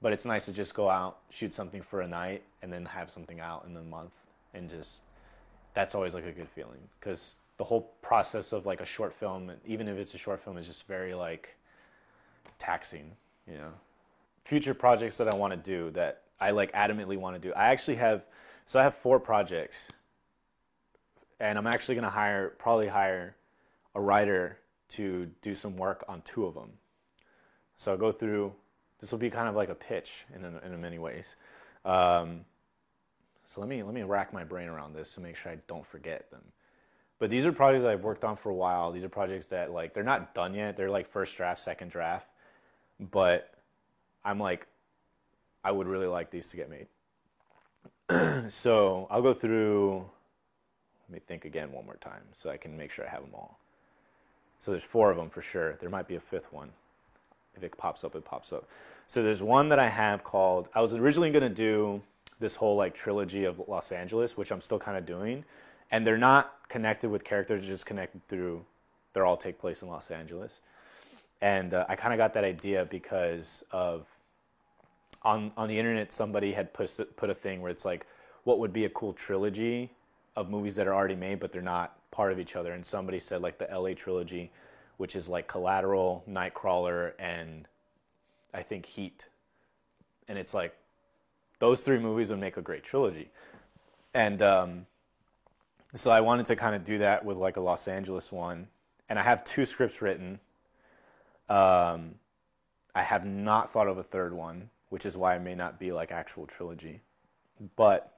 But 0.02 0.14
it's 0.14 0.26
nice 0.26 0.46
to 0.46 0.54
just 0.54 0.76
go 0.76 0.90
out, 0.90 1.18
shoot 1.32 1.54
something 1.54 1.82
for 1.82 2.02
a 2.02 2.08
night, 2.08 2.44
and 2.62 2.72
then 2.72 2.86
have 2.86 3.10
something 3.10 3.40
out 3.40 3.66
in 3.66 3.74
the 3.74 3.82
month, 3.82 4.14
and 4.54 4.70
just 4.70 5.02
that's 5.74 5.96
always 5.96 6.14
like 6.14 6.26
a 6.26 6.32
good 6.32 6.50
feeling 6.50 6.80
because 7.00 7.36
the 7.58 7.64
whole 7.64 7.92
process 8.02 8.54
of 8.54 8.68
like 8.68 8.82
a 8.82 8.86
short 8.86 9.14
film, 9.14 9.52
even 9.66 9.88
if 9.88 9.98
it's 9.98 10.14
a 10.14 10.18
short 10.18 10.40
film, 10.40 10.58
is 10.58 10.68
just 10.68 10.86
very 10.86 11.16
like 11.16 11.56
taxing, 12.58 13.12
you 13.48 13.56
know. 13.56 13.72
Future 14.44 14.74
projects 14.74 15.18
that 15.18 15.28
I 15.28 15.36
want 15.36 15.54
to 15.54 15.58
do 15.58 15.92
that 15.92 16.24
I 16.40 16.52
like 16.52 16.72
adamantly 16.74 17.18
want 17.18 17.40
to 17.40 17.48
do. 17.48 17.54
I 17.54 17.68
actually 17.68 17.96
have 17.96 18.26
so 18.66 18.80
I 18.80 18.84
have 18.84 18.96
four 18.96 19.20
projects, 19.20 19.92
and 21.40 21.58
I'm 21.58 21.68
actually 21.68 21.96
gonna 21.96 22.10
hire 22.10 22.50
probably 22.58 22.88
hire 22.88 23.36
a 23.96 24.02
writer 24.02 24.60
to 24.90 25.30
do 25.42 25.54
some 25.56 25.76
work 25.76 26.04
on 26.08 26.22
two 26.22 26.46
of 26.46 26.54
them. 26.54 26.72
So 27.76 27.92
I'll 27.92 27.98
go 27.98 28.12
through. 28.12 28.54
This 29.00 29.12
will 29.12 29.20
be 29.20 29.30
kind 29.30 29.48
of 29.48 29.56
like 29.56 29.70
a 29.70 29.76
pitch 29.76 30.26
in 30.36 30.46
in 30.46 30.82
many 30.82 31.00
ways. 31.00 31.36
Um, 31.86 32.46
so 33.46 33.62
let 33.62 33.70
me 33.70 33.84
let 33.84 33.94
me 33.94 34.04
rack 34.04 34.32
my 34.34 34.44
brain 34.44 34.68
around 34.68 34.94
this 34.94 35.14
to 35.16 35.22
make 35.22 35.36
sure 35.36 35.52
I 35.52 35.58
don't 35.68 35.86
forget 35.86 36.30
them. 36.32 36.44
But 37.18 37.30
these 37.30 37.46
are 37.46 37.52
projects 37.52 37.84
that 37.84 37.92
I've 37.92 38.04
worked 38.04 38.24
on 38.24 38.38
for 38.38 38.50
a 38.50 38.56
while. 38.56 38.92
These 38.92 39.04
are 39.04 39.10
projects 39.10 39.48
that 39.48 39.72
like 39.72 39.94
they're 39.94 40.04
not 40.04 40.34
done 40.34 40.54
yet. 40.54 40.78
They're 40.78 40.90
like 40.90 41.10
first 41.10 41.36
draft, 41.36 41.60
second 41.60 41.90
draft. 41.90 42.29
But 43.00 43.54
I'm 44.26 44.40
like, 44.40 44.68
I 45.64 45.72
would 45.72 45.88
really 45.88 46.08
like 46.08 46.32
these 46.32 46.50
to 46.50 46.58
get 46.58 46.70
made. 46.70 46.88
so 48.50 49.08
I'll 49.10 49.22
go 49.22 49.34
through. 49.34 50.06
Let 51.08 51.14
me 51.14 51.20
think 51.26 51.46
again 51.46 51.72
one 51.72 51.86
more 51.86 51.96
time 51.96 52.22
so 52.34 52.50
I 52.50 52.58
can 52.58 52.78
make 52.78 52.92
sure 52.92 53.06
I 53.06 53.10
have 53.10 53.22
them 53.22 53.32
all. 53.34 53.60
So 54.60 54.72
there's 54.72 54.84
four 54.84 55.10
of 55.10 55.18
them 55.18 55.30
for 55.30 55.42
sure. 55.42 55.74
There 55.80 55.90
might 55.90 56.08
be 56.08 56.16
a 56.16 56.20
fifth 56.20 56.52
one. 56.52 56.70
If 57.56 57.64
it 57.64 57.78
pops 57.78 58.04
up, 58.04 58.16
it 58.16 58.26
pops 58.26 58.54
up. 58.54 58.68
So 59.08 59.24
there's 59.24 59.42
one 59.42 59.70
that 59.70 59.80
I 59.80 59.90
have 59.90 60.24
called. 60.24 60.70
I 60.76 60.82
was 60.82 60.94
originally 60.94 61.32
going 61.32 61.44
to 61.44 61.50
do 61.50 62.02
this 62.40 62.56
whole 62.56 62.76
like 62.76 62.94
trilogy 62.94 63.46
of 63.46 63.62
Los 63.68 63.92
Angeles, 63.92 64.38
which 64.38 64.52
I'm 64.52 64.62
still 64.62 64.80
kind 64.80 64.98
of 64.98 65.06
doing, 65.06 65.44
and 65.92 66.06
they're 66.06 66.18
not 66.18 66.70
connected 66.70 67.10
with 67.10 67.24
characters, 67.24 67.66
just 67.66 67.86
connected 67.86 68.26
through. 68.28 68.64
they're 69.14 69.26
all 69.26 69.38
take 69.38 69.60
place 69.60 69.82
in 69.82 69.88
Los 69.88 70.12
Angeles, 70.12 70.62
and 71.42 71.74
uh, 71.74 71.86
I 71.88 71.96
kind 71.96 72.14
of 72.14 72.18
got 72.18 72.34
that 72.34 72.44
idea 72.44 72.86
because 72.86 73.64
of 73.72 74.08
on 75.24 75.52
on 75.58 75.68
the 75.68 75.78
internet 75.78 76.12
somebody 76.12 76.54
had 76.54 76.74
put 76.74 77.16
put 77.16 77.30
a 77.30 77.34
thing 77.34 77.62
where 77.62 77.72
it's 77.72 77.86
like, 77.86 78.06
what 78.44 78.60
would 78.60 78.74
be 78.74 78.86
a 78.86 78.90
cool 78.90 79.14
trilogy 79.14 79.92
of 80.36 80.50
movies 80.50 80.76
that 80.76 80.88
are 80.88 80.94
already 80.94 81.16
made, 81.16 81.40
but 81.40 81.52
they're 81.52 81.62
not 81.62 81.96
part 82.12 82.32
of 82.32 82.40
each 82.40 82.56
other. 82.56 82.74
And 82.74 82.86
somebody 82.86 83.20
said 83.20 83.42
like 83.42 83.58
the 83.58 83.68
LA 83.72 83.94
trilogy, 83.94 84.52
which 84.98 85.16
is 85.16 85.28
like 85.30 85.48
Collateral, 85.48 86.24
Nightcrawler, 86.30 87.14
and 87.20 87.68
I 88.54 88.62
think 88.62 88.86
Heat. 88.86 89.28
And 90.28 90.38
it's 90.38 90.54
like 90.54 90.76
those 91.60 91.82
three 91.82 92.00
movies 92.00 92.30
would 92.30 92.40
make 92.40 92.58
a 92.58 92.62
great 92.62 92.84
trilogy. 92.84 93.30
And 94.14 94.42
um, 94.42 94.86
so 95.94 96.12
I 96.12 96.22
wanted 96.22 96.46
to 96.48 96.56
kind 96.56 96.76
of 96.76 96.84
do 96.84 97.00
that 97.00 97.26
with 97.26 97.38
like 97.38 97.58
a 97.58 97.62
Los 97.62 97.88
Angeles 97.88 98.32
one. 98.32 98.68
And 99.10 99.20
I 99.20 99.24
have 99.24 99.44
two 99.44 99.66
scripts 99.66 100.02
written. 100.02 100.40
Um, 101.50 102.16
I 102.96 103.02
have 103.02 103.26
not 103.26 103.70
thought 103.70 103.88
of 103.88 103.98
a 103.98 104.04
third 104.04 104.34
one, 104.34 104.70
which 104.90 105.06
is 105.06 105.18
why 105.18 105.36
it 105.36 105.42
may 105.42 105.56
not 105.56 105.80
be 105.80 105.92
like 105.92 106.12
actual 106.12 106.46
trilogy. 106.46 107.02
But 107.76 108.18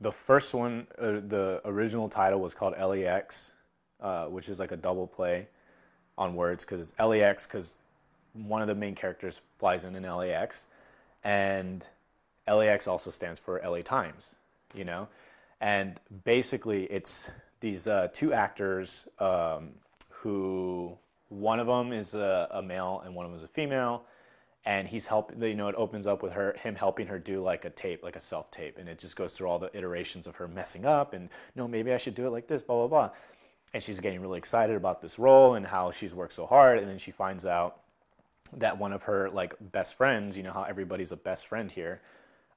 the 0.00 0.12
first 0.12 0.54
one, 0.54 0.86
uh, 0.98 1.20
the 1.26 1.60
original 1.64 2.08
title 2.08 2.40
was 2.40 2.54
called 2.54 2.74
LAX, 2.78 3.52
uh, 4.00 4.26
which 4.26 4.48
is 4.48 4.60
like 4.60 4.72
a 4.72 4.76
double 4.76 5.06
play 5.06 5.48
on 6.16 6.34
words 6.34 6.64
because 6.64 6.80
it's 6.80 6.92
LAX 6.98 7.46
because 7.46 7.76
one 8.32 8.60
of 8.60 8.68
the 8.68 8.74
main 8.74 8.94
characters 8.94 9.42
flies 9.58 9.84
in 9.84 9.96
an 9.96 10.04
LAX, 10.04 10.66
and 11.24 11.86
LAX 12.46 12.86
also 12.86 13.10
stands 13.10 13.38
for 13.38 13.60
LA 13.64 13.82
Times, 13.82 14.36
you 14.74 14.84
know, 14.84 15.08
and 15.60 15.98
basically 16.24 16.84
it's 16.84 17.30
these 17.60 17.88
uh, 17.88 18.08
two 18.12 18.32
actors 18.32 19.08
um, 19.18 19.70
who 20.10 20.96
one 21.28 21.60
of 21.60 21.66
them 21.66 21.92
is 21.92 22.14
a, 22.14 22.48
a, 22.50 22.62
male 22.62 23.02
and 23.04 23.14
one 23.14 23.26
of 23.26 23.32
them 23.32 23.36
is 23.36 23.42
a 23.42 23.48
female, 23.48 24.04
and 24.64 24.88
he's 24.88 25.06
helping. 25.06 25.42
You 25.42 25.54
know, 25.54 25.68
it 25.68 25.74
opens 25.76 26.06
up 26.06 26.22
with 26.22 26.32
her 26.32 26.56
him 26.62 26.74
helping 26.74 27.06
her 27.06 27.18
do 27.18 27.42
like 27.42 27.64
a 27.64 27.70
tape, 27.70 28.02
like 28.02 28.16
a 28.16 28.20
self 28.20 28.50
tape, 28.50 28.78
and 28.78 28.88
it 28.88 28.98
just 28.98 29.16
goes 29.16 29.32
through 29.32 29.48
all 29.48 29.58
the 29.58 29.76
iterations 29.76 30.26
of 30.26 30.36
her 30.36 30.48
messing 30.48 30.84
up 30.84 31.12
and 31.12 31.28
no, 31.54 31.68
maybe 31.68 31.92
I 31.92 31.96
should 31.96 32.14
do 32.14 32.26
it 32.26 32.30
like 32.30 32.46
this, 32.46 32.62
blah 32.62 32.76
blah 32.76 32.88
blah, 32.88 33.10
and 33.74 33.82
she's 33.82 34.00
getting 34.00 34.20
really 34.20 34.38
excited 34.38 34.76
about 34.76 35.00
this 35.00 35.18
role 35.18 35.54
and 35.54 35.66
how 35.66 35.90
she's 35.90 36.14
worked 36.14 36.32
so 36.32 36.46
hard, 36.46 36.78
and 36.78 36.88
then 36.88 36.98
she 36.98 37.10
finds 37.10 37.46
out 37.46 37.80
that 38.56 38.78
one 38.78 38.92
of 38.92 39.02
her 39.02 39.28
like 39.30 39.54
best 39.60 39.96
friends, 39.96 40.36
you 40.36 40.42
know 40.42 40.52
how 40.52 40.62
everybody's 40.62 41.12
a 41.12 41.16
best 41.16 41.46
friend 41.46 41.70
here, 41.70 42.00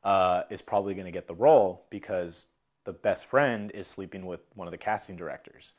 uh, 0.03 0.43
is 0.49 0.61
probably 0.61 0.93
going 0.93 1.05
to 1.05 1.11
get 1.11 1.27
the 1.27 1.35
role 1.35 1.85
because 1.89 2.47
the 2.83 2.93
best 2.93 3.27
friend 3.27 3.71
is 3.73 3.87
sleeping 3.87 4.25
with 4.25 4.41
one 4.55 4.67
of 4.67 4.71
the 4.71 4.77
casting 4.77 5.15
directors. 5.15 5.73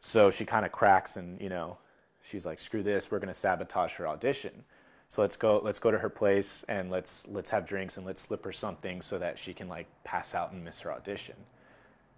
So 0.00 0.30
she 0.30 0.44
kind 0.44 0.64
of 0.64 0.72
cracks 0.72 1.16
and, 1.16 1.40
you 1.40 1.48
know, 1.48 1.78
she's 2.22 2.46
like, 2.46 2.58
screw 2.58 2.82
this, 2.82 3.10
we're 3.10 3.18
to 3.18 3.34
sabotage 3.34 3.94
her 3.94 4.08
audition. 4.08 4.64
So 5.08 5.22
let's 5.22 5.36
go, 5.36 5.60
let's 5.62 5.78
go 5.78 5.90
to 5.90 5.98
her 5.98 6.10
place 6.10 6.64
and 6.68 6.90
let's, 6.90 7.26
let's 7.28 7.50
have 7.50 7.66
drinks 7.66 7.96
and 7.96 8.04
let's 8.04 8.20
slip 8.20 8.44
her 8.44 8.52
something 8.52 9.00
so 9.00 9.18
that 9.18 9.38
she 9.38 9.54
can 9.54 9.68
like 9.68 9.86
pass 10.04 10.34
out 10.34 10.52
and 10.52 10.62
miss 10.64 10.80
her 10.80 10.92
audition. 10.92 11.36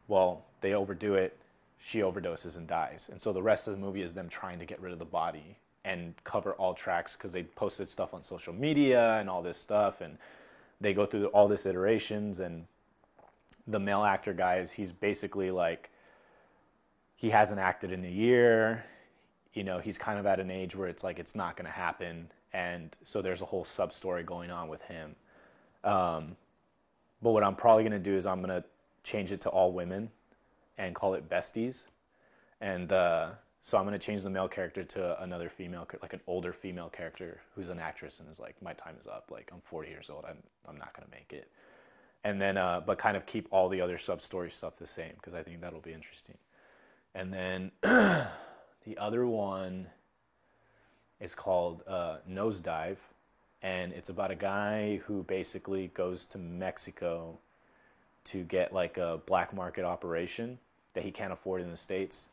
Well, 0.09 0.45
they 0.61 0.75
overdo 0.75 1.14
it. 1.14 1.37
She 1.78 2.00
overdoses 2.00 2.57
and 2.57 2.66
dies. 2.66 3.09
And 3.11 3.21
so 3.21 3.33
the 3.33 3.42
rest 3.42 3.69
of 3.69 3.75
the 3.75 3.80
movie 3.80 4.02
is 4.02 4.12
them 4.12 4.28
trying 4.28 4.59
to 4.59 4.64
get 4.64 4.80
rid 4.80 4.92
of 4.92 4.99
the 4.99 5.04
body 5.04 5.57
and 5.85 6.14
cover 6.25 6.52
all 6.54 6.75
tracks 6.75 7.16
because 7.16 7.33
they 7.33 7.45
posted 7.45 7.88
stuff 7.88 8.12
on 8.12 8.23
social 8.23 8.52
media 8.52 9.19
and 9.19 9.30
all 9.30 9.40
this 9.40 9.57
stuff. 9.57 10.00
And 10.00 10.19
they 10.80 10.92
go 10.92 11.07
through 11.07 11.26
all 11.26 11.47
this 11.47 11.64
iterations 11.64 12.40
and 12.40 12.66
the 13.66 13.78
male 13.78 14.02
actor 14.02 14.33
guys, 14.33 14.73
he's 14.73 14.92
basically 14.92 15.50
like 15.50 15.90
he 17.16 17.30
hasn't 17.30 17.61
acted 17.61 17.92
in 17.92 18.04
a 18.04 18.11
year. 18.11 18.85
You 19.52 19.64
know, 19.64 19.78
he's 19.78 19.99
kind 19.99 20.19
of 20.19 20.26
at 20.26 20.40
an 20.40 20.50
age 20.50 20.76
where 20.76 20.88
it's 20.88 21.02
like 21.02 21.19
it's 21.19 21.35
not 21.35 21.57
going 21.57 21.66
to 21.66 21.73
happen, 21.73 22.30
and 22.52 22.97
so 23.04 23.23
there's 23.23 23.42
a 23.42 23.47
whole 23.47 23.64
sub 23.64 23.92
story 23.92 24.23
going 24.23 24.50
on 24.50 24.69
with 24.69 24.83
him. 24.83 25.16
Um, 25.83 26.37
but 27.23 27.33
what 27.33 27.42
I'm 27.42 27.57
probably 27.57 27.83
going 27.83 27.92
to 27.92 27.99
do 27.99 28.14
is 28.14 28.26
I'm 28.26 28.42
going 28.42 28.62
to 28.62 28.64
change 29.02 29.33
it 29.33 29.40
to 29.42 29.49
all 29.49 29.73
women 29.73 30.11
and 30.78 30.95
call 30.95 31.14
it 31.14 31.28
besties, 31.28 31.87
and 32.61 32.92
uh, 32.92 33.30
so 33.62 33.76
I'm 33.76 33.85
going 33.85 33.99
to 33.99 34.04
change 34.04 34.23
the 34.23 34.30
male 34.30 34.49
character 34.49 34.85
to 34.85 35.23
another 35.23 35.49
female, 35.49 35.87
like 36.00 36.12
an 36.12 36.21
older 36.26 36.52
female 36.52 36.88
character 36.88 37.40
who's 37.54 37.69
an 37.69 37.78
actress 37.78 38.21
and 38.21 38.30
is 38.30 38.40
like, 38.40 38.61
my 38.62 38.73
time 38.73 38.97
is 39.00 39.07
up. 39.07 39.30
Like 39.30 39.50
I'm 39.52 39.61
40 39.61 39.90
years 39.90 40.11
old. 40.11 40.25
I'm 40.26 40.38
I'm 40.69 40.78
not 40.78 40.95
going 40.97 41.09
to 41.09 41.14
make 41.14 41.33
it 41.33 41.50
and 42.25 42.40
then 42.40 42.57
uh, 42.57 42.80
but 42.85 42.99
kind 42.99 43.16
of 43.16 43.26
keep 43.26 43.49
all 43.50 43.69
the 43.69 43.80
other 43.80 43.99
sub 43.99 44.21
story 44.21 44.50
stuff 44.50 44.76
the 44.76 44.87
same 44.87 45.12
because 45.16 45.35
I 45.35 45.42
think 45.42 45.61
that'll 45.61 45.80
be 45.80 45.92
interesting. 45.92 46.37
And 47.14 47.33
then 47.33 47.73
the 48.84 48.99
other 48.99 49.26
one 49.26 49.87
is 51.20 51.34
called 51.34 51.82
uh, 51.87 52.16
Nosedive, 52.28 52.96
and 53.62 53.92
it's 53.92 54.08
about 54.08 54.30
a 54.30 54.34
guy 54.34 55.00
who 55.06 55.22
basically 55.22 55.88
goes 55.88 56.25
to 56.26 56.38
Mexico 56.38 57.38
to 58.25 58.42
get 58.42 58.72
like 58.72 58.96
a 58.96 59.20
black 59.26 59.54
market 59.54 59.84
operation 59.84 60.58
that 60.94 61.04
he 61.04 61.10
can't 61.10 61.32
afford 61.32 61.60
in 61.60 61.70
the 61.70 61.76
states. 61.76 62.28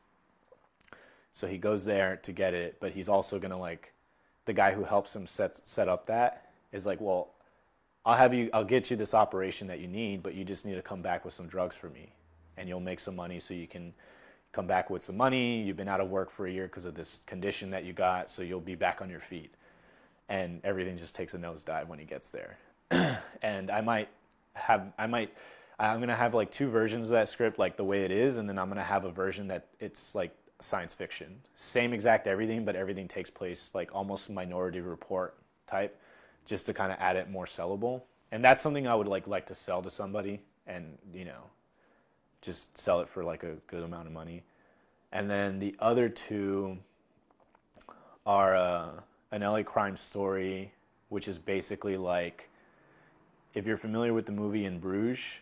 So 1.33 1.47
he 1.47 1.57
goes 1.57 1.85
there 1.85 2.17
to 2.23 2.31
get 2.31 2.53
it, 2.53 2.77
but 2.79 2.93
he's 2.93 3.09
also 3.09 3.39
gonna 3.39 3.59
like 3.59 3.93
the 4.45 4.53
guy 4.53 4.73
who 4.73 4.83
helps 4.83 5.15
him 5.15 5.27
set 5.27 5.67
set 5.67 5.87
up 5.89 6.07
that 6.07 6.49
is 6.71 6.85
like, 6.85 6.99
well, 7.01 7.29
I'll 8.05 8.17
have 8.17 8.33
you, 8.33 8.49
I'll 8.53 8.63
get 8.63 8.89
you 8.89 8.95
this 8.95 9.13
operation 9.13 9.67
that 9.67 9.79
you 9.79 9.87
need, 9.87 10.23
but 10.23 10.33
you 10.33 10.45
just 10.45 10.65
need 10.65 10.75
to 10.75 10.81
come 10.81 11.01
back 11.01 11.25
with 11.25 11.33
some 11.33 11.47
drugs 11.47 11.75
for 11.75 11.89
me, 11.89 12.13
and 12.55 12.69
you'll 12.69 12.79
make 12.79 13.01
some 13.01 13.15
money 13.15 13.39
so 13.39 13.53
you 13.53 13.67
can 13.67 13.93
come 14.57 14.65
back 14.65 14.89
with 14.89 15.03
some 15.03 15.15
money. 15.15 15.61
You've 15.61 15.77
been 15.77 15.87
out 15.87 16.01
of 16.01 16.09
work 16.09 16.31
for 16.31 16.47
a 16.47 16.51
year 16.51 16.65
because 16.65 16.85
of 16.85 16.95
this 16.95 17.21
condition 17.27 17.69
that 17.69 17.83
you 17.83 17.93
got, 17.93 18.27
so 18.27 18.41
you'll 18.41 18.59
be 18.59 18.73
back 18.73 19.03
on 19.03 19.09
your 19.09 19.19
feet. 19.19 19.53
And 20.29 20.61
everything 20.63 20.97
just 20.97 21.15
takes 21.15 21.35
a 21.35 21.37
nosedive 21.37 21.87
when 21.87 21.99
he 21.99 22.05
gets 22.05 22.29
there. 22.29 22.57
and 23.43 23.69
I 23.69 23.81
might 23.81 24.09
have, 24.55 24.91
I 24.97 25.05
might, 25.05 25.31
I'm 25.77 25.99
gonna 25.99 26.15
have 26.15 26.33
like 26.33 26.51
two 26.51 26.69
versions 26.69 27.05
of 27.05 27.11
that 27.11 27.29
script, 27.29 27.59
like 27.59 27.77
the 27.77 27.83
way 27.83 28.03
it 28.03 28.09
is, 28.09 28.37
and 28.37 28.49
then 28.49 28.57
I'm 28.57 28.67
gonna 28.67 28.81
have 28.81 29.05
a 29.05 29.11
version 29.11 29.47
that 29.49 29.67
it's 29.79 30.15
like 30.15 30.35
science 30.59 30.95
fiction, 30.95 31.39
same 31.53 31.93
exact 31.93 32.25
everything, 32.25 32.65
but 32.65 32.75
everything 32.75 33.07
takes 33.07 33.29
place 33.29 33.75
like 33.75 33.93
almost 33.93 34.27
Minority 34.27 34.81
Report 34.81 35.35
type 35.67 36.01
just 36.47 36.65
to 36.65 36.73
kind 36.73 36.91
of 36.91 36.97
add 36.99 37.15
it 37.15 37.29
more 37.29 37.45
sellable. 37.45 38.01
And 38.31 38.43
that's 38.43 38.63
something 38.63 38.87
I 38.87 38.95
would 38.95 39.07
like 39.07 39.27
like 39.27 39.45
to 39.47 39.55
sell 39.55 39.83
to 39.83 39.91
somebody 39.91 40.41
and, 40.65 40.97
you 41.13 41.25
know, 41.25 41.43
just 42.41 42.77
sell 42.77 42.99
it 43.01 43.09
for 43.09 43.23
like 43.23 43.43
a 43.43 43.55
good 43.67 43.83
amount 43.83 44.07
of 44.07 44.13
money. 44.13 44.43
And 45.11 45.29
then 45.29 45.59
the 45.59 45.75
other 45.79 46.09
two 46.09 46.77
are 48.25 48.55
uh, 48.55 48.89
an 49.31 49.41
LA 49.41 49.63
crime 49.63 49.95
story, 49.95 50.73
which 51.09 51.27
is 51.27 51.39
basically 51.39 51.97
like 51.97 52.49
if 53.53 53.65
you're 53.65 53.77
familiar 53.77 54.13
with 54.13 54.25
the 54.25 54.31
movie 54.31 54.65
In 54.65 54.79
Bruges 54.79 55.39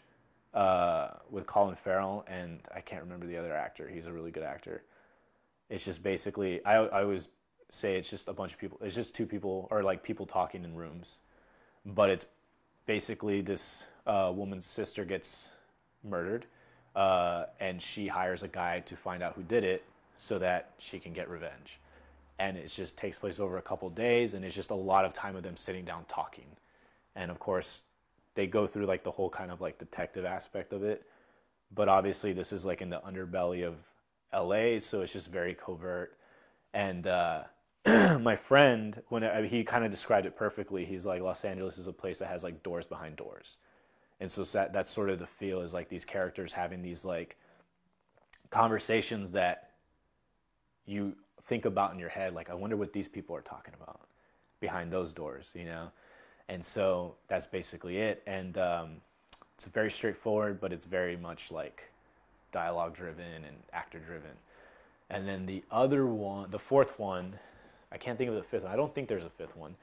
uh, 0.54 1.10
with 1.30 1.46
Colin 1.46 1.76
Farrell 1.76 2.26
and 2.28 2.60
I 2.74 2.82
can't 2.82 3.04
remember 3.04 3.26
the 3.26 3.38
other 3.38 3.54
actor. 3.54 3.90
He's 3.90 4.06
a 4.06 4.14
really 4.14 4.32
good 4.32 4.44
actor. 4.44 4.84
It's 5.70 5.84
just 5.84 6.04
basically 6.04 6.64
I 6.64 6.76
I 6.76 7.04
was 7.04 7.30
say 7.70 7.98
it's 7.98 8.10
just 8.10 8.28
a 8.28 8.34
bunch 8.34 8.54
of 8.54 8.60
people. 8.60 8.80
It's 8.82 8.96
just 8.96 9.16
two 9.16 9.26
people 9.26 9.68
or 9.72 9.84
like 9.84 10.04
people 10.04 10.26
talking 10.26 10.64
in 10.64 10.76
rooms, 10.76 11.20
but 11.86 12.10
it's 12.10 12.26
basically 12.86 13.42
this 13.42 13.88
uh, 14.06 14.32
woman's 14.34 14.66
sister 14.66 15.04
gets 15.06 15.50
murdered, 16.04 16.46
uh, 16.96 17.46
and 17.60 17.82
she 17.82 18.08
hires 18.08 18.44
a 18.44 18.48
guy 18.48 18.80
to 18.82 18.96
find 18.96 19.22
out 19.22 19.34
who 19.34 19.44
did 19.44 19.64
it 19.64 19.84
so 20.18 20.40
that 20.40 20.72
she 20.78 21.00
can 21.00 21.14
get 21.14 21.30
revenge. 21.30 21.80
And 22.40 22.58
it 22.58 22.68
just 22.68 22.98
takes 22.98 23.20
place 23.20 23.40
over 23.40 23.58
a 23.58 23.62
couple 23.62 23.90
days, 23.90 24.34
and 24.34 24.44
it's 24.44 24.56
just 24.56 24.72
a 24.72 24.76
lot 24.76 25.06
of 25.06 25.14
time 25.14 25.36
of 25.36 25.44
them 25.44 25.58
sitting 25.58 25.86
down 25.86 26.06
talking. 26.08 26.48
And 27.16 27.32
of 27.32 27.40
course, 27.40 27.84
they 28.36 28.48
go 28.48 28.68
through 28.68 28.86
like 28.86 29.04
the 29.04 29.12
whole 29.12 29.30
kind 29.30 29.52
of 29.52 29.62
like 29.62 29.78
detective 29.78 30.26
aspect 30.26 30.74
of 30.74 30.84
it. 30.84 31.06
But 31.74 31.90
obviously, 31.90 32.34
this 32.34 32.54
is 32.54 32.66
like 32.66 32.82
in 32.82 32.90
the 32.90 33.00
underbelly 33.00 33.66
of 33.66 33.76
LA, 34.34 34.80
so 34.80 35.02
it's 35.02 35.14
just 35.14 35.32
very 35.32 35.54
covert. 35.54 36.18
And 36.74 37.08
uh, 37.08 37.44
my 37.86 38.36
friend, 38.36 39.02
when 39.10 39.24
I, 39.24 39.46
he 39.46 39.64
kind 39.64 39.86
of 39.86 39.92
described 39.92 40.26
it 40.26 40.36
perfectly, 40.36 40.86
he's 40.86 41.06
like, 41.06 41.22
Los 41.22 41.46
Angeles 41.46 41.78
is 41.78 41.88
a 41.88 41.94
place 41.94 42.20
that 42.20 42.28
has 42.28 42.44
like 42.44 42.64
doors 42.64 42.86
behind 42.86 43.16
doors. 43.16 43.58
And 44.20 44.32
so 44.32 44.44
that's 44.44 44.90
sort 44.90 45.10
of 45.10 45.20
the 45.20 45.28
feel 45.28 45.62
is 45.62 45.74
like 45.74 45.90
these 45.90 46.06
characters 46.06 46.54
having 46.54 46.82
these 46.82 47.04
like 47.04 47.36
conversations 48.50 49.32
that 49.34 49.72
you 50.86 51.16
think 51.42 51.66
about 51.66 51.94
in 51.94 52.00
your 52.00 52.10
head. 52.10 52.34
Like, 52.34 52.50
I 52.50 52.54
wonder 52.54 52.78
what 52.78 52.94
these 52.94 53.08
people 53.08 53.36
are 53.36 53.42
talking 53.42 53.74
about 53.82 54.02
behind 54.60 54.92
those 54.92 55.14
doors, 55.14 55.52
you 55.56 55.66
know? 55.66 55.92
And 56.48 56.64
so 56.64 57.16
that's 57.28 57.46
basically 57.46 57.98
it. 57.98 58.24
And 58.26 58.58
um, 58.58 58.90
it's 59.56 59.66
very 59.66 59.92
straightforward, 59.92 60.62
but 60.62 60.72
it's 60.72 60.86
very 60.86 61.18
much 61.18 61.52
like 61.52 61.84
dialogue 62.52 62.96
driven 62.96 63.44
and 63.46 63.58
actor 63.74 64.00
driven. 64.00 64.32
And 65.10 65.28
then 65.28 65.46
the 65.46 65.64
other 65.72 66.06
one, 66.06 66.50
the 66.52 66.60
fourth 66.60 66.98
one, 66.98 67.38
I 67.92 67.98
can't 67.98 68.18
think 68.18 68.30
of 68.30 68.36
the 68.36 68.44
fifth 68.44 68.64
one. 68.64 68.72
I 68.72 68.76
don't 68.76 68.94
think 68.94 69.08
there's 69.08 69.24
a 69.24 69.30
fifth 69.30 69.56
one, 69.56 69.76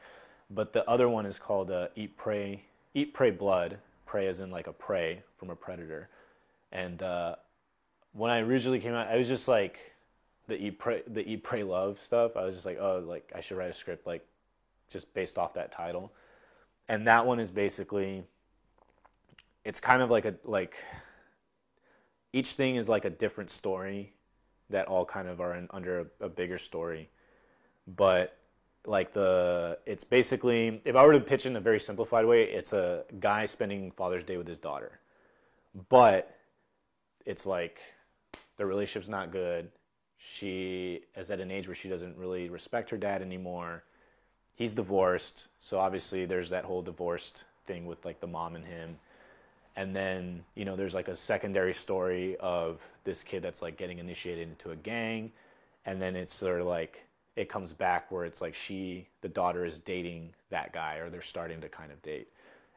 but 0.50 0.72
the 0.72 0.88
other 0.88 1.08
one 1.08 1.26
is 1.26 1.38
called 1.38 1.70
uh, 1.70 1.88
Eat 1.94 2.16
Pray 2.16 2.64
Eat 2.94 3.14
Pray 3.14 3.30
Blood. 3.30 3.78
Prey 4.12 4.26
as 4.26 4.40
in 4.40 4.50
like 4.50 4.66
a 4.66 4.74
prey 4.74 5.22
from 5.38 5.48
a 5.48 5.56
predator. 5.56 6.10
And 6.70 7.02
uh, 7.02 7.36
when 8.12 8.30
I 8.30 8.40
originally 8.40 8.78
came 8.78 8.92
out, 8.92 9.08
I 9.08 9.16
was 9.16 9.26
just 9.26 9.48
like 9.48 9.78
the 10.48 10.62
Eat 10.62 10.78
Pray 10.78 11.02
the 11.06 11.26
Eat 11.26 11.42
Pray 11.42 11.62
Love 11.62 11.98
stuff. 11.98 12.36
I 12.36 12.44
was 12.44 12.54
just 12.54 12.66
like, 12.66 12.76
oh, 12.78 13.02
like 13.06 13.32
I 13.34 13.40
should 13.40 13.56
write 13.56 13.70
a 13.70 13.72
script 13.72 14.06
like 14.06 14.22
just 14.90 15.14
based 15.14 15.38
off 15.38 15.54
that 15.54 15.72
title. 15.72 16.12
And 16.90 17.06
that 17.06 17.24
one 17.24 17.40
is 17.40 17.50
basically 17.50 18.24
it's 19.64 19.80
kind 19.80 20.02
of 20.02 20.10
like 20.10 20.26
a 20.26 20.34
like 20.44 20.76
each 22.34 22.52
thing 22.52 22.76
is 22.76 22.90
like 22.90 23.06
a 23.06 23.10
different 23.10 23.50
story 23.50 24.12
that 24.68 24.88
all 24.88 25.06
kind 25.06 25.26
of 25.26 25.40
are 25.40 25.54
in, 25.54 25.68
under 25.70 26.00
a, 26.00 26.26
a 26.26 26.28
bigger 26.28 26.58
story 26.58 27.08
but 27.86 28.38
like 28.86 29.12
the 29.12 29.78
it's 29.86 30.04
basically 30.04 30.82
if 30.84 30.96
I 30.96 31.04
were 31.06 31.12
to 31.12 31.20
pitch 31.20 31.46
in 31.46 31.56
a 31.56 31.60
very 31.60 31.80
simplified 31.80 32.26
way, 32.26 32.44
it's 32.44 32.72
a 32.72 33.04
guy 33.20 33.46
spending 33.46 33.90
Father's 33.92 34.24
Day 34.24 34.36
with 34.36 34.48
his 34.48 34.58
daughter. 34.58 35.00
But 35.88 36.36
it's 37.24 37.46
like 37.46 37.80
the 38.56 38.66
relationship's 38.66 39.08
not 39.08 39.32
good. 39.32 39.70
She 40.18 41.00
is 41.16 41.30
at 41.30 41.40
an 41.40 41.50
age 41.50 41.68
where 41.68 41.74
she 41.74 41.88
doesn't 41.88 42.16
really 42.16 42.48
respect 42.48 42.90
her 42.90 42.96
dad 42.96 43.22
anymore. 43.22 43.84
He's 44.54 44.74
divorced, 44.74 45.48
so 45.58 45.78
obviously 45.78 46.26
there's 46.26 46.50
that 46.50 46.64
whole 46.64 46.82
divorced 46.82 47.44
thing 47.66 47.86
with 47.86 48.04
like 48.04 48.20
the 48.20 48.26
mom 48.26 48.54
and 48.56 48.64
him. 48.64 48.98
and 49.76 49.94
then 49.96 50.44
you 50.54 50.64
know 50.64 50.76
there's 50.76 50.94
like 50.94 51.08
a 51.08 51.16
secondary 51.16 51.72
story 51.72 52.36
of 52.40 52.80
this 53.04 53.22
kid 53.22 53.42
that's 53.42 53.62
like 53.62 53.76
getting 53.76 53.98
initiated 53.98 54.48
into 54.48 54.70
a 54.70 54.76
gang 54.76 55.32
and 55.86 56.00
then 56.00 56.16
it's 56.16 56.34
sort 56.34 56.60
of 56.60 56.66
like 56.66 57.04
it 57.36 57.48
comes 57.48 57.72
back 57.72 58.10
where 58.10 58.24
it's 58.24 58.40
like 58.40 58.54
she 58.54 59.06
the 59.20 59.28
daughter 59.28 59.64
is 59.64 59.78
dating 59.78 60.34
that 60.50 60.72
guy 60.72 60.96
or 60.96 61.10
they're 61.10 61.22
starting 61.22 61.60
to 61.60 61.68
kind 61.68 61.90
of 61.92 62.02
date. 62.02 62.28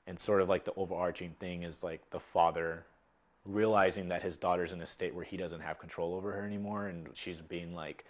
And 0.07 0.19
sort 0.19 0.41
of 0.41 0.49
like 0.49 0.65
the 0.65 0.73
overarching 0.75 1.31
thing 1.39 1.63
is 1.63 1.83
like 1.83 2.09
the 2.11 2.19
father 2.19 2.85
realizing 3.43 4.09
that 4.09 4.21
his 4.21 4.37
daughter's 4.37 4.71
in 4.71 4.81
a 4.81 4.85
state 4.85 5.13
where 5.13 5.25
he 5.25 5.37
doesn't 5.37 5.61
have 5.61 5.79
control 5.79 6.15
over 6.15 6.31
her 6.31 6.45
anymore 6.45 6.87
and 6.87 7.07
she's 7.13 7.41
being 7.41 7.75
like 7.75 8.05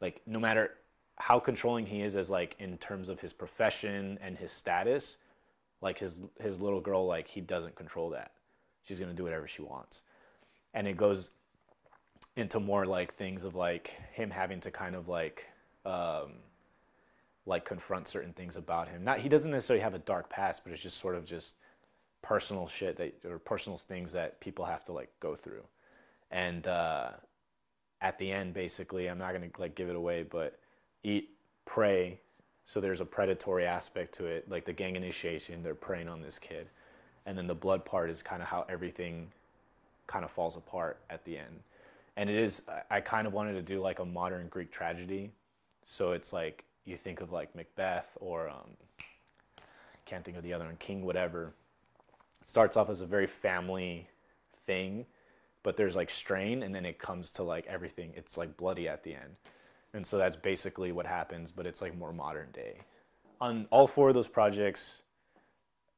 like 0.00 0.20
no 0.26 0.38
matter 0.38 0.72
how 1.16 1.38
controlling 1.38 1.86
he 1.86 2.02
is 2.02 2.16
as 2.16 2.28
like 2.28 2.54
in 2.58 2.76
terms 2.78 3.08
of 3.08 3.20
his 3.20 3.32
profession 3.32 4.18
and 4.20 4.36
his 4.36 4.52
status 4.52 5.18
like 5.84 5.98
his 5.98 6.18
his 6.40 6.60
little 6.60 6.80
girl 6.80 7.06
like 7.06 7.28
he 7.28 7.40
doesn't 7.40 7.76
control 7.76 8.10
that. 8.10 8.32
She's 8.84 8.98
going 8.98 9.10
to 9.10 9.16
do 9.16 9.22
whatever 9.22 9.46
she 9.46 9.62
wants. 9.62 10.02
And 10.72 10.88
it 10.88 10.96
goes 10.96 11.30
into 12.36 12.58
more 12.58 12.84
like 12.84 13.14
things 13.14 13.44
of 13.44 13.54
like 13.54 13.94
him 14.12 14.30
having 14.30 14.60
to 14.60 14.70
kind 14.70 14.96
of 14.96 15.08
like 15.08 15.46
um 15.84 16.32
like 17.46 17.64
confront 17.64 18.08
certain 18.08 18.32
things 18.32 18.56
about 18.56 18.88
him. 18.88 19.04
Not 19.04 19.20
he 19.20 19.28
doesn't 19.28 19.50
necessarily 19.50 19.82
have 19.82 19.94
a 19.94 19.98
dark 19.98 20.30
past 20.30 20.64
but 20.64 20.72
it's 20.72 20.82
just 20.82 20.98
sort 20.98 21.14
of 21.14 21.24
just 21.24 21.56
personal 22.22 22.66
shit 22.66 22.96
that 22.96 23.14
or 23.24 23.38
personal 23.38 23.76
things 23.76 24.12
that 24.12 24.40
people 24.40 24.64
have 24.64 24.84
to 24.86 24.92
like 24.92 25.10
go 25.20 25.36
through. 25.36 25.62
And 26.30 26.66
uh 26.66 27.10
at 28.00 28.18
the 28.18 28.30
end 28.30 28.52
basically 28.52 29.08
i'm 29.08 29.18
not 29.18 29.32
to 29.32 29.50
like 29.58 29.74
give 29.74 29.88
it 29.88 29.96
away 29.96 30.22
but 30.22 30.58
eat 31.02 31.30
pray. 31.64 32.18
so 32.66 32.80
there's 32.80 33.00
a 33.00 33.04
predatory 33.04 33.64
aspect 33.64 34.14
to 34.14 34.26
it 34.26 34.48
like 34.50 34.64
the 34.64 34.72
gang 34.72 34.96
initiation 34.96 35.62
they're 35.62 35.74
preying 35.74 36.08
on 36.08 36.20
this 36.22 36.38
kid. 36.38 36.66
And 37.26 37.38
then 37.38 37.46
the 37.46 37.54
blood 37.54 37.84
part 37.84 38.10
is 38.10 38.22
kind 38.22 38.42
of 38.42 38.48
how 38.48 38.66
everything 38.68 39.28
kind 40.06 40.24
of 40.24 40.30
falls 40.30 40.56
apart 40.56 40.98
at 41.08 41.24
the 41.24 41.38
end. 41.38 41.60
And 42.16 42.30
it 42.30 42.36
is 42.36 42.62
i 42.90 43.00
kind 43.00 43.26
of 43.26 43.34
wanted 43.34 43.54
to 43.54 43.62
do 43.62 43.80
like 43.80 43.98
a 43.98 44.04
modern 44.04 44.48
greek 44.48 44.70
tragedy 44.70 45.30
so 45.84 46.12
it's 46.12 46.32
like 46.32 46.64
you 46.84 46.96
think 46.96 47.20
of 47.20 47.32
like 47.32 47.54
macbeth 47.54 48.16
or 48.20 48.48
um, 48.48 48.76
can't 50.04 50.24
think 50.24 50.36
of 50.36 50.42
the 50.42 50.52
other 50.52 50.64
one 50.64 50.76
king 50.78 51.04
whatever. 51.04 51.52
It 52.40 52.46
starts 52.46 52.76
off 52.76 52.90
as 52.90 53.00
a 53.00 53.06
very 53.06 53.26
family 53.26 54.08
thing 54.66 55.06
but 55.62 55.76
there's 55.78 55.96
like 55.96 56.10
strain 56.10 56.62
and 56.62 56.74
then 56.74 56.84
it 56.84 56.98
comes 56.98 57.30
to 57.32 57.42
like 57.42 57.66
everything. 57.66 58.12
It's 58.16 58.36
like 58.36 58.56
bloody 58.56 58.86
at 58.86 59.02
the 59.02 59.14
end. 59.14 59.36
And 59.94 60.06
so 60.06 60.18
that's 60.18 60.36
basically 60.36 60.92
what 60.92 61.06
happens 61.06 61.50
but 61.50 61.66
it's 61.66 61.80
like 61.80 61.96
more 61.96 62.12
modern 62.12 62.50
day. 62.52 62.80
On 63.40 63.66
all 63.70 63.86
four 63.86 64.08
of 64.08 64.14
those 64.14 64.28
projects 64.28 65.02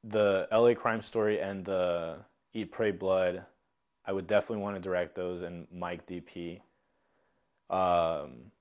the 0.07 0.47
la 0.53 0.73
crime 0.75 1.01
story 1.01 1.41
and 1.41 1.65
the 1.65 2.17
eat 2.55 2.71
pray 2.71 2.91
blood 2.91 3.45
i 4.07 4.13
would 4.13 4.27
definitely 4.27 4.63
want 4.63 4.77
to 4.77 4.81
direct 4.81 5.15
those 5.15 5.43
and 5.43 5.67
mike 5.73 6.07
dp 6.07 6.61
um, 7.69 8.53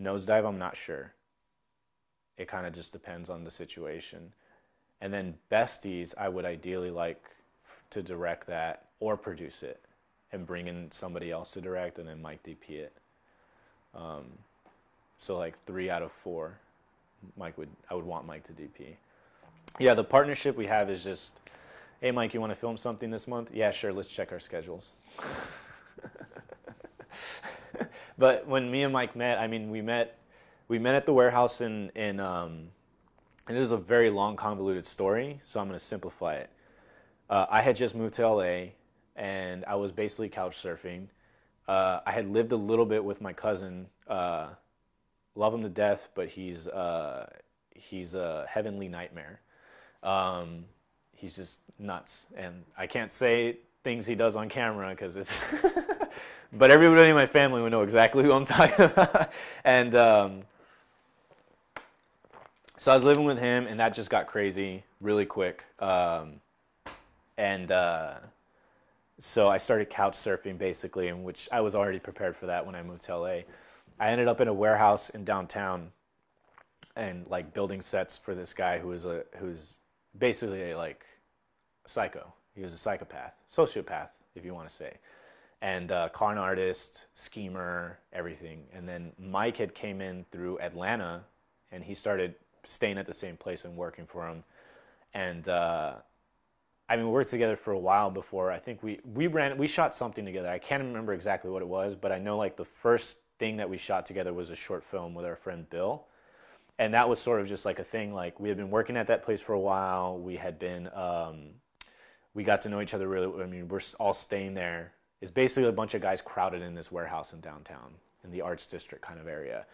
nosedive 0.00 0.46
i'm 0.46 0.58
not 0.58 0.76
sure 0.76 1.12
it 2.38 2.48
kind 2.48 2.66
of 2.66 2.72
just 2.72 2.92
depends 2.92 3.28
on 3.28 3.44
the 3.44 3.50
situation 3.50 4.32
and 5.00 5.12
then 5.12 5.34
besties 5.50 6.14
i 6.16 6.28
would 6.28 6.44
ideally 6.44 6.90
like 6.90 7.22
to 7.90 8.02
direct 8.02 8.46
that 8.46 8.86
or 9.00 9.16
produce 9.16 9.62
it 9.62 9.80
and 10.32 10.46
bring 10.46 10.68
in 10.68 10.90
somebody 10.90 11.30
else 11.30 11.52
to 11.52 11.60
direct 11.60 11.98
and 11.98 12.08
then 12.08 12.20
mike 12.22 12.42
dp 12.42 12.70
it 12.70 12.92
um, 13.94 14.24
so 15.18 15.38
like 15.38 15.54
three 15.66 15.90
out 15.90 16.02
of 16.02 16.12
four, 16.12 16.58
Mike 17.36 17.58
would 17.58 17.68
I 17.90 17.94
would 17.94 18.06
want 18.06 18.26
Mike 18.26 18.44
to 18.44 18.52
DP. 18.52 18.94
Yeah, 19.78 19.94
the 19.94 20.04
partnership 20.04 20.56
we 20.56 20.66
have 20.66 20.90
is 20.90 21.04
just, 21.04 21.38
hey 22.00 22.10
Mike, 22.10 22.34
you 22.34 22.40
want 22.40 22.52
to 22.52 22.58
film 22.58 22.76
something 22.76 23.10
this 23.10 23.28
month? 23.28 23.50
Yeah, 23.52 23.70
sure. 23.70 23.92
Let's 23.92 24.10
check 24.10 24.32
our 24.32 24.40
schedules. 24.40 24.92
but 28.20 28.46
when 28.46 28.70
me 28.70 28.84
and 28.84 28.92
Mike 28.92 29.16
met, 29.16 29.38
I 29.38 29.48
mean, 29.48 29.70
we 29.70 29.82
met 29.82 30.16
we 30.68 30.78
met 30.78 30.94
at 30.94 31.06
the 31.06 31.12
warehouse 31.12 31.60
in 31.60 31.90
in 31.96 32.20
um, 32.20 32.68
and 33.48 33.56
this 33.56 33.64
is 33.64 33.72
a 33.72 33.76
very 33.76 34.10
long, 34.10 34.36
convoluted 34.36 34.86
story, 34.86 35.40
so 35.44 35.58
I'm 35.58 35.66
going 35.66 35.76
to 35.76 35.84
simplify 35.84 36.34
it. 36.36 36.50
Uh, 37.28 37.46
I 37.50 37.62
had 37.62 37.74
just 37.74 37.96
moved 37.96 38.14
to 38.14 38.28
LA, 38.28 38.74
and 39.16 39.64
I 39.64 39.74
was 39.74 39.90
basically 39.90 40.28
couch 40.28 40.56
surfing 40.62 41.08
uh, 41.70 42.00
I 42.04 42.10
had 42.10 42.28
lived 42.28 42.50
a 42.50 42.56
little 42.56 42.84
bit 42.84 43.04
with 43.04 43.20
my 43.20 43.32
cousin. 43.32 43.86
Uh, 44.08 44.48
love 45.36 45.54
him 45.54 45.62
to 45.62 45.68
death, 45.68 46.08
but 46.16 46.28
he's 46.28 46.66
uh, 46.66 47.30
he's 47.76 48.14
a 48.14 48.44
heavenly 48.48 48.88
nightmare. 48.88 49.40
Um, 50.02 50.64
he's 51.12 51.36
just 51.36 51.60
nuts, 51.78 52.26
and 52.36 52.64
I 52.76 52.88
can't 52.88 53.12
say 53.12 53.58
things 53.84 54.04
he 54.04 54.16
does 54.16 54.34
on 54.34 54.48
camera 54.48 54.90
because 54.90 55.16
it's. 55.16 55.32
but 56.52 56.70
everybody 56.70 57.08
in 57.08 57.14
my 57.14 57.26
family 57.26 57.62
would 57.62 57.72
know 57.72 57.82
exactly 57.82 58.24
who 58.24 58.32
I'm 58.32 58.44
talking 58.46 58.86
about, 58.86 59.32
and 59.64 59.94
um, 59.94 60.40
so 62.76 62.92
I 62.92 62.94
was 62.94 63.04
living 63.04 63.24
with 63.24 63.38
him, 63.38 63.66
and 63.66 63.78
that 63.80 63.94
just 63.94 64.10
got 64.10 64.26
crazy 64.26 64.84
really 65.00 65.26
quick. 65.26 65.64
Um, 65.78 66.40
and 67.36 67.70
uh, 67.70 68.14
so 69.18 69.48
I 69.48 69.58
started 69.58 69.90
couch 69.90 70.14
surfing 70.14 70.58
basically, 70.58 71.08
in 71.08 71.22
which 71.22 71.48
I 71.52 71.60
was 71.60 71.74
already 71.74 71.98
prepared 71.98 72.36
for 72.36 72.46
that 72.46 72.64
when 72.64 72.74
I 72.74 72.82
moved 72.82 73.02
to 73.02 73.16
LA. 73.16 73.40
I 73.98 74.10
ended 74.10 74.28
up 74.28 74.40
in 74.40 74.48
a 74.48 74.54
warehouse 74.54 75.10
in 75.10 75.24
downtown 75.24 75.92
and 76.96 77.26
like 77.28 77.52
building 77.52 77.80
sets 77.80 78.16
for 78.16 78.34
this 78.34 78.54
guy 78.54 78.78
who 78.78 78.88
was 78.88 79.04
a 79.04 79.24
who's 79.36 79.78
basically 80.18 80.70
a, 80.70 80.76
like 80.76 81.04
psycho. 81.86 82.32
He 82.54 82.62
was 82.62 82.72
a 82.72 82.78
psychopath, 82.78 83.34
sociopath, 83.54 84.08
if 84.34 84.44
you 84.44 84.54
want 84.54 84.68
to 84.68 84.74
say, 84.74 84.94
and 85.62 85.90
uh, 85.92 86.08
con 86.10 86.38
artist, 86.38 87.06
schemer, 87.14 87.98
everything. 88.12 88.64
And 88.72 88.88
then 88.88 89.12
Mike 89.18 89.58
had 89.58 89.74
came 89.74 90.00
in 90.00 90.24
through 90.30 90.58
Atlanta, 90.60 91.24
and 91.70 91.84
he 91.84 91.94
started 91.94 92.34
staying 92.64 92.98
at 92.98 93.06
the 93.06 93.12
same 93.12 93.36
place 93.36 93.64
and 93.64 93.76
working 93.76 94.06
for 94.06 94.26
him. 94.28 94.44
And 95.12 95.46
uh, 95.48 95.94
I 96.88 96.96
mean, 96.96 97.06
we 97.06 97.12
worked 97.12 97.30
together 97.30 97.56
for 97.56 97.72
a 97.72 97.78
while 97.78 98.10
before. 98.10 98.50
I 98.50 98.58
think 98.58 98.82
we 98.82 99.00
we 99.04 99.26
ran 99.26 99.56
we 99.58 99.66
shot 99.66 99.94
something 99.94 100.24
together. 100.24 100.48
I 100.48 100.58
can't 100.58 100.82
remember 100.82 101.12
exactly 101.12 101.50
what 101.50 101.62
it 101.62 101.68
was, 101.68 101.94
but 101.94 102.10
I 102.12 102.18
know 102.18 102.36
like 102.36 102.56
the 102.56 102.64
first 102.64 103.18
thing 103.38 103.58
that 103.58 103.70
we 103.70 103.78
shot 103.78 104.06
together 104.06 104.32
was 104.32 104.50
a 104.50 104.56
short 104.56 104.84
film 104.84 105.14
with 105.14 105.24
our 105.24 105.36
friend 105.36 105.68
Bill, 105.70 106.04
and 106.78 106.94
that 106.94 107.08
was 107.08 107.18
sort 107.18 107.40
of 107.40 107.48
just 107.48 107.64
like 107.64 107.78
a 107.78 107.84
thing. 107.84 108.14
Like 108.14 108.40
we 108.40 108.48
had 108.48 108.58
been 108.58 108.70
working 108.70 108.96
at 108.96 109.06
that 109.08 109.22
place 109.22 109.40
for 109.40 109.52
a 109.52 109.60
while. 109.60 110.18
We 110.18 110.36
had 110.36 110.58
been 110.58 110.88
um, 110.94 111.50
we 112.34 112.44
got 112.44 112.62
to 112.62 112.68
know 112.68 112.80
each 112.80 112.94
other 112.94 113.08
really. 113.08 113.42
I 113.42 113.46
mean, 113.46 113.68
we're 113.68 113.80
all 113.98 114.12
staying 114.12 114.54
there. 114.54 114.92
It's 115.20 115.30
basically 115.30 115.68
a 115.68 115.72
bunch 115.72 115.94
of 115.94 116.02
guys 116.02 116.20
crowded 116.20 116.62
in 116.62 116.74
this 116.74 116.90
warehouse 116.90 117.32
in 117.32 117.40
downtown 117.40 117.94
in 118.24 118.30
the 118.30 118.40
arts 118.40 118.66
district 118.66 119.04
kind 119.04 119.18
of 119.18 119.26
area, 119.28 119.66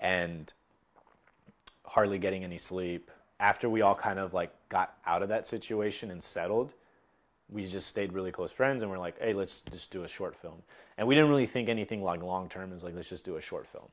and 0.00 0.52
hardly 1.84 2.18
getting 2.18 2.42
any 2.44 2.58
sleep 2.58 3.10
after 3.40 3.68
we 3.68 3.82
all 3.82 3.94
kind 3.94 4.18
of 4.18 4.32
like 4.32 4.52
got 4.68 4.96
out 5.06 5.22
of 5.22 5.28
that 5.28 5.46
situation 5.46 6.10
and 6.10 6.22
settled, 6.22 6.72
we 7.50 7.64
just 7.66 7.88
stayed 7.88 8.12
really 8.12 8.32
close 8.32 8.52
friends 8.52 8.82
and 8.82 8.90
we're 8.90 8.98
like, 8.98 9.18
hey, 9.20 9.34
let's 9.34 9.60
just 9.60 9.90
do 9.90 10.04
a 10.04 10.08
short 10.08 10.36
film. 10.36 10.62
And 10.96 11.06
we 11.06 11.14
didn't 11.14 11.30
really 11.30 11.46
think 11.46 11.68
anything 11.68 12.02
like 12.02 12.22
long 12.22 12.48
term. 12.48 12.72
It's 12.72 12.82
like, 12.82 12.94
let's 12.94 13.10
just 13.10 13.24
do 13.24 13.36
a 13.36 13.40
short 13.40 13.66
film. 13.66 13.88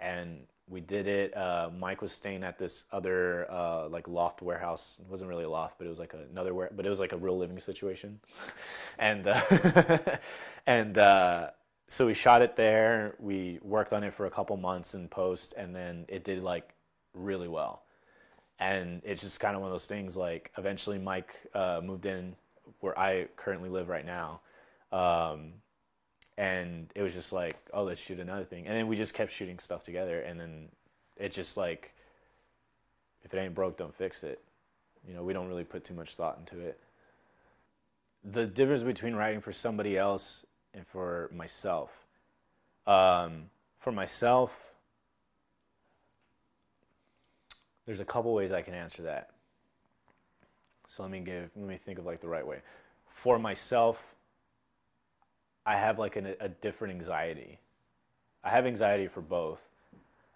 And 0.00 0.46
we 0.68 0.80
did 0.80 1.06
it. 1.06 1.36
Uh, 1.36 1.70
Mike 1.78 2.00
was 2.00 2.12
staying 2.12 2.42
at 2.42 2.58
this 2.58 2.84
other 2.92 3.50
uh, 3.50 3.88
like 3.88 4.08
loft 4.08 4.42
warehouse. 4.42 4.98
It 5.00 5.10
wasn't 5.10 5.28
really 5.28 5.44
a 5.44 5.50
loft, 5.50 5.78
but 5.78 5.86
it 5.86 5.90
was 5.90 5.98
like 5.98 6.14
another 6.30 6.54
where, 6.54 6.70
but 6.74 6.86
it 6.86 6.88
was 6.88 6.98
like 6.98 7.12
a 7.12 7.16
real 7.16 7.36
living 7.36 7.58
situation. 7.58 8.20
and 8.98 9.26
uh, 9.26 9.98
and 10.66 10.98
uh, 10.98 11.50
so 11.88 12.06
we 12.06 12.14
shot 12.14 12.42
it 12.42 12.56
there. 12.56 13.14
We 13.18 13.58
worked 13.62 13.92
on 13.92 14.04
it 14.04 14.14
for 14.14 14.26
a 14.26 14.30
couple 14.30 14.56
months 14.56 14.94
in 14.94 15.08
post, 15.08 15.54
and 15.56 15.74
then 15.74 16.06
it 16.08 16.24
did 16.24 16.42
like 16.42 16.70
really 17.14 17.48
well 17.48 17.84
and 18.58 19.02
it's 19.04 19.22
just 19.22 19.40
kind 19.40 19.54
of 19.54 19.60
one 19.60 19.70
of 19.70 19.74
those 19.74 19.86
things 19.86 20.16
like 20.16 20.52
eventually 20.56 20.98
mike 20.98 21.34
uh, 21.54 21.80
moved 21.82 22.06
in 22.06 22.34
where 22.80 22.98
i 22.98 23.26
currently 23.36 23.68
live 23.68 23.88
right 23.88 24.06
now 24.06 24.40
um, 24.92 25.54
and 26.36 26.90
it 26.94 27.02
was 27.02 27.14
just 27.14 27.32
like 27.32 27.56
oh 27.72 27.84
let's 27.84 28.00
shoot 28.00 28.18
another 28.18 28.44
thing 28.44 28.66
and 28.66 28.76
then 28.76 28.86
we 28.86 28.96
just 28.96 29.14
kept 29.14 29.30
shooting 29.30 29.58
stuff 29.58 29.82
together 29.82 30.20
and 30.20 30.38
then 30.38 30.68
it 31.16 31.30
just 31.30 31.56
like 31.56 31.94
if 33.22 33.32
it 33.32 33.38
ain't 33.38 33.54
broke 33.54 33.76
don't 33.76 33.94
fix 33.94 34.22
it 34.22 34.42
you 35.06 35.14
know 35.14 35.22
we 35.22 35.32
don't 35.32 35.48
really 35.48 35.64
put 35.64 35.84
too 35.84 35.94
much 35.94 36.14
thought 36.14 36.38
into 36.38 36.64
it 36.64 36.80
the 38.24 38.46
difference 38.46 38.82
between 38.82 39.14
writing 39.14 39.40
for 39.40 39.52
somebody 39.52 39.96
else 39.96 40.44
and 40.72 40.86
for 40.86 41.30
myself 41.32 42.06
um, 42.86 43.44
for 43.78 43.92
myself 43.92 44.74
There's 47.86 48.00
a 48.00 48.04
couple 48.04 48.32
ways 48.32 48.52
I 48.52 48.62
can 48.62 48.74
answer 48.74 49.02
that. 49.02 49.30
So 50.88 51.02
let 51.02 51.12
me 51.12 51.20
give, 51.20 51.50
let 51.56 51.68
me 51.68 51.76
think 51.76 51.98
of 51.98 52.06
like 52.06 52.20
the 52.20 52.28
right 52.28 52.46
way. 52.46 52.58
For 53.08 53.38
myself, 53.38 54.14
I 55.66 55.76
have 55.76 55.98
like 55.98 56.16
an, 56.16 56.34
a 56.40 56.48
different 56.48 56.94
anxiety. 56.94 57.58
I 58.42 58.50
have 58.50 58.66
anxiety 58.66 59.08
for 59.08 59.20
both. 59.20 59.60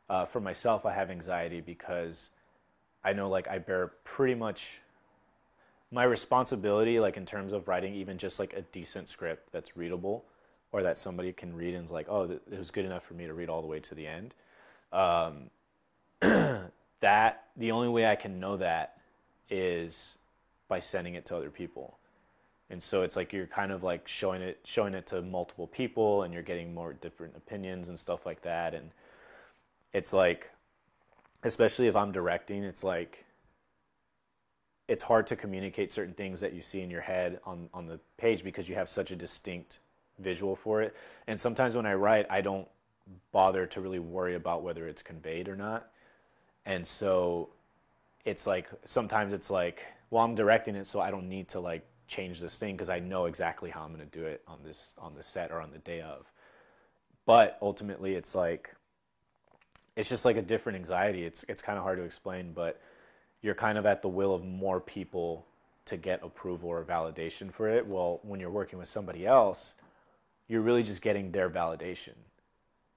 Uh, 0.09 0.25
for 0.25 0.41
myself, 0.41 0.87
I 0.87 0.95
have 0.95 1.11
anxiety 1.11 1.61
because 1.61 2.31
I 3.05 3.13
know 3.13 3.29
like 3.29 3.49
I 3.49 3.59
bear 3.59 3.89
pretty 4.05 4.35
much 4.35 4.81
my 5.91 6.05
responsibility, 6.05 7.01
like 7.01 7.17
in 7.17 7.27
terms 7.27 7.53
of 7.53 7.69
writing 7.69 7.95
even 7.95 8.19
just 8.19 8.39
like 8.39 8.55
a 8.55 8.63
decent 8.63 9.09
script 9.09 9.53
that's 9.53 9.77
readable, 9.77 10.25
or 10.73 10.83
that 10.83 10.99
somebody 10.99 11.33
can 11.33 11.55
read 11.55 11.75
and 11.75 11.85
is 11.85 11.91
like, 11.91 12.07
oh, 12.09 12.23
it 12.23 12.59
was 12.59 12.71
good 12.71 12.85
enough 12.85 13.05
for 13.05 13.15
me 13.15 13.27
to 13.27 13.35
read 13.35 13.49
all 13.49 13.61
the 13.61 13.69
way 13.69 13.81
to 13.81 13.95
the 13.95 14.07
end. 14.07 14.35
Um, 14.93 15.51
that 17.01 17.45
the 17.57 17.73
only 17.73 17.89
way 17.89 18.07
I 18.07 18.17
can 18.17 18.41
know 18.41 18.57
that 18.57 18.99
is 19.51 20.19
by 20.69 20.81
sending 20.81 21.15
it 21.15 21.27
to 21.27 21.37
other 21.37 21.51
people. 21.51 21.98
And 22.71 22.83
so 22.83 23.03
it's 23.03 23.17
like 23.17 23.33
you're 23.33 23.47
kind 23.47 23.73
of 23.73 23.83
like 23.83 24.07
showing 24.07 24.43
it 24.43 24.61
showing 24.65 24.95
it 24.95 25.07
to 25.09 25.23
multiple 25.23 25.67
people 25.67 26.23
and 26.23 26.35
you're 26.35 26.43
getting 26.43 26.75
more 26.75 26.93
different 26.93 27.35
opinions 27.37 27.89
and 27.89 27.99
stuff 27.99 28.27
like 28.27 28.43
that 28.43 28.75
and 28.75 28.91
it's 29.93 30.13
like 30.13 30.51
especially 31.43 31.87
if 31.87 31.97
I'm 31.97 32.13
directing, 32.13 32.65
it's 32.65 32.85
like 32.85 33.25
it's 34.89 35.03
hard 35.03 35.27
to 35.27 35.37
communicate 35.37 35.91
certain 35.91 36.15
things 36.15 36.41
that 36.41 36.55
you 36.55 36.61
see 36.61 36.81
in 36.81 36.91
your 36.91 37.01
head 37.01 37.41
on 37.45 37.69
on 37.75 37.87
the 37.87 37.99
page 38.17 38.43
because 38.43 38.69
you 38.69 38.75
have 38.75 38.89
such 38.89 39.11
a 39.11 39.17
distinct 39.17 39.79
visual 40.19 40.57
for 40.57 40.83
it. 40.83 40.97
And 41.27 41.39
sometimes 41.39 41.77
when 41.77 41.87
I 41.87 41.95
write, 41.95 42.27
I 42.31 42.41
don't 42.41 42.67
bother 43.33 43.67
to 43.67 43.81
really 43.81 43.99
worry 43.99 44.35
about 44.35 44.63
whether 44.63 44.89
it's 44.89 45.03
conveyed 45.03 45.49
or 45.49 45.57
not. 45.57 45.91
And 46.67 46.87
so 46.87 47.51
it's 48.25 48.47
like 48.47 48.69
sometimes 48.85 49.33
it's 49.33 49.51
like, 49.51 49.87
well, 50.11 50.25
I'm 50.25 50.35
directing 50.35 50.75
it, 50.75 50.87
so 50.87 51.01
I 51.01 51.11
don't 51.11 51.29
need 51.29 51.49
to 51.49 51.61
like 51.61 51.87
change 52.09 52.41
this 52.41 52.59
thing 52.59 52.75
because 52.75 52.89
I 52.89 52.99
know 52.99 53.27
exactly 53.27 53.71
how 53.71 53.83
I'm 53.83 53.95
going 53.95 54.09
to 54.09 54.19
do 54.19 54.27
it 54.27 54.43
on 54.49 54.59
this 54.65 54.95
on 54.99 55.15
the 55.15 55.23
set 55.23 55.53
or 55.53 55.61
on 55.61 55.71
the 55.71 55.79
day 55.79 56.01
of. 56.01 56.27
But 57.27 57.59
ultimately, 57.63 58.15
it's 58.15 58.35
like 58.35 58.75
it's 59.95 60.09
just 60.09 60.25
like 60.25 60.37
a 60.37 60.43
different 60.43 60.77
anxiety. 60.77 61.25
It's 61.25 61.45
it's 61.49 61.63
kind 61.63 61.79
of 61.79 61.85
hard 61.85 61.99
to 61.99 62.05
explain, 62.05 62.53
but 62.53 62.81
you're 63.43 63.55
kind 63.55 63.79
of 63.79 63.87
at 63.87 64.03
the 64.03 64.09
will 64.09 64.35
of 64.35 64.45
more 64.45 64.81
people 64.81 65.47
to 65.85 65.97
get 65.97 66.23
approval 66.23 66.69
or 66.69 66.85
validation 66.85 67.53
for 67.53 67.69
it. 67.69 67.87
Well, 67.87 68.21
when 68.23 68.41
you're 68.41 68.51
working 68.51 68.79
with 68.79 68.89
somebody 68.89 69.27
else, 69.27 69.77
you're 70.49 70.61
really 70.61 70.83
just 70.83 71.03
getting 71.03 71.31
their 71.31 71.49
validation 71.49 72.15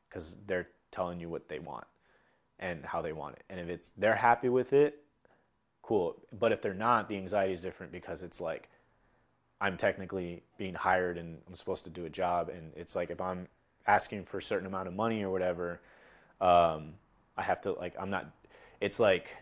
because 0.09 0.35
they're 0.47 0.67
telling 0.91 1.19
you 1.19 1.29
what 1.29 1.47
they 1.47 1.59
want 1.59 1.85
and 2.59 2.85
how 2.85 3.01
they 3.01 3.13
want 3.13 3.35
it. 3.35 3.43
And 3.49 3.59
if 3.59 3.69
it's 3.69 3.91
they're 3.97 4.15
happy 4.15 4.49
with 4.49 4.73
it, 4.73 5.03
cool. 5.81 6.15
But 6.37 6.51
if 6.51 6.61
they're 6.61 6.73
not, 6.73 7.09
the 7.09 7.17
anxiety 7.17 7.53
is 7.53 7.61
different 7.61 7.91
because 7.91 8.23
it's 8.23 8.39
like 8.39 8.69
I'm 9.61 9.77
technically 9.77 10.41
being 10.57 10.73
hired 10.73 11.19
and 11.19 11.37
I'm 11.47 11.53
supposed 11.53 11.83
to 11.83 11.91
do 11.91 12.05
a 12.05 12.09
job, 12.09 12.49
and 12.49 12.73
it's 12.75 12.95
like 12.95 13.11
if 13.11 13.21
I'm 13.21 13.47
asking 13.85 14.25
for 14.25 14.39
a 14.39 14.41
certain 14.41 14.65
amount 14.65 14.87
of 14.87 14.95
money 14.95 15.23
or 15.23 15.29
whatever, 15.29 15.79
um, 16.41 16.95
I 17.37 17.43
have 17.43 17.61
to 17.61 17.73
like 17.73 17.93
I'm 17.99 18.09
not. 18.09 18.31
It's 18.81 18.99
like 18.99 19.35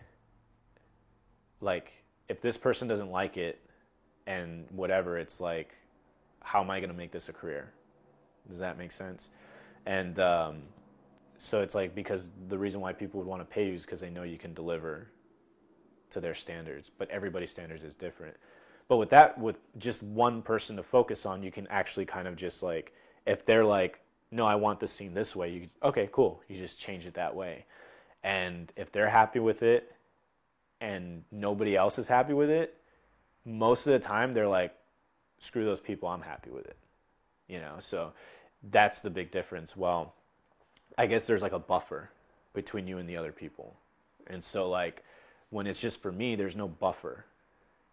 like 1.62 1.94
if 2.28 2.42
this 2.42 2.58
person 2.58 2.88
doesn't 2.88 3.12
like 3.12 3.38
it 3.38 3.60
and 4.28 4.66
whatever, 4.72 5.18
it's 5.18 5.40
like 5.40 5.74
how 6.42 6.62
am 6.62 6.70
I 6.70 6.80
going 6.80 6.92
to 6.92 6.98
make 6.98 7.12
this 7.12 7.30
a 7.30 7.34
career? 7.34 7.72
Does 8.48 8.60
that 8.60 8.78
make 8.78 8.92
sense? 8.92 9.30
And 9.86 10.20
um, 10.20 10.64
so 11.38 11.62
it's 11.62 11.76
like 11.76 11.96
because 11.96 12.32
the 12.50 12.58
reason 12.58 12.82
why 12.82 12.92
people 12.92 13.20
would 13.20 13.28
want 13.28 13.42
to 13.42 13.46
pay 13.46 13.68
you 13.68 13.74
is 13.74 13.86
because 13.86 14.02
they 14.02 14.10
know 14.10 14.24
you 14.24 14.38
can 14.38 14.54
deliver 14.54 15.08
to 16.12 16.20
their 16.20 16.34
standards, 16.34 16.90
but 16.98 17.10
everybody's 17.10 17.52
standards 17.52 17.84
is 17.84 17.96
different. 17.96 18.36
But 18.90 18.98
with 18.98 19.12
that, 19.12 19.38
with 19.38 19.60
just 19.78 20.04
one 20.04 20.42
person 20.42 20.76
to 20.76 20.84
focus 20.84 21.26
on, 21.26 21.42
you 21.42 21.52
can 21.52 21.68
actually 21.68 22.06
kind 22.06 22.28
of 22.28 22.36
just 22.36 22.62
like 22.62 22.92
if 23.26 23.46
they're 23.46 23.64
like, 23.64 24.02
no, 24.32 24.46
I 24.46 24.56
want 24.56 24.82
the 24.82 24.88
scene 24.88 25.14
this 25.14 25.36
way. 25.36 25.50
You 25.50 25.68
okay, 25.82 26.10
cool. 26.12 26.42
You 26.50 26.58
just 26.58 26.82
change 26.82 27.06
it 27.06 27.14
that 27.14 27.34
way, 27.34 27.66
and 28.24 28.74
if 28.76 28.92
they're 28.92 29.10
happy 29.10 29.40
with 29.40 29.64
it, 29.64 29.94
and 30.82 31.24
nobody 31.32 31.76
else 31.76 32.00
is 32.00 32.08
happy 32.08 32.34
with 32.34 32.50
it, 32.50 32.76
most 33.46 33.88
of 33.88 33.94
the 33.94 34.00
time 34.00 34.34
they're 34.34 34.48
like, 34.48 34.76
screw 35.40 35.66
those 35.66 35.82
people. 35.82 36.10
I'm 36.10 36.22
happy 36.22 36.50
with 36.50 36.66
it. 36.66 36.78
You 37.48 37.60
know, 37.60 37.76
so 37.80 38.14
that's 38.72 39.00
the 39.00 39.10
big 39.10 39.32
difference. 39.32 39.76
Well, 39.76 40.14
I 40.98 41.08
guess 41.08 41.28
there's 41.28 41.42
like 41.42 41.52
a 41.52 41.60
buffer 41.60 42.10
between 42.54 42.88
you 42.88 42.98
and 42.98 43.08
the 43.08 43.18
other 43.18 43.32
people. 43.32 43.76
And 44.28 44.44
so 44.44 44.70
like 44.70 45.04
when 45.50 45.66
it's 45.66 45.82
just 45.82 46.02
for 46.02 46.12
me, 46.12 46.36
there's 46.36 46.56
no 46.56 46.68
buffer. 46.68 47.26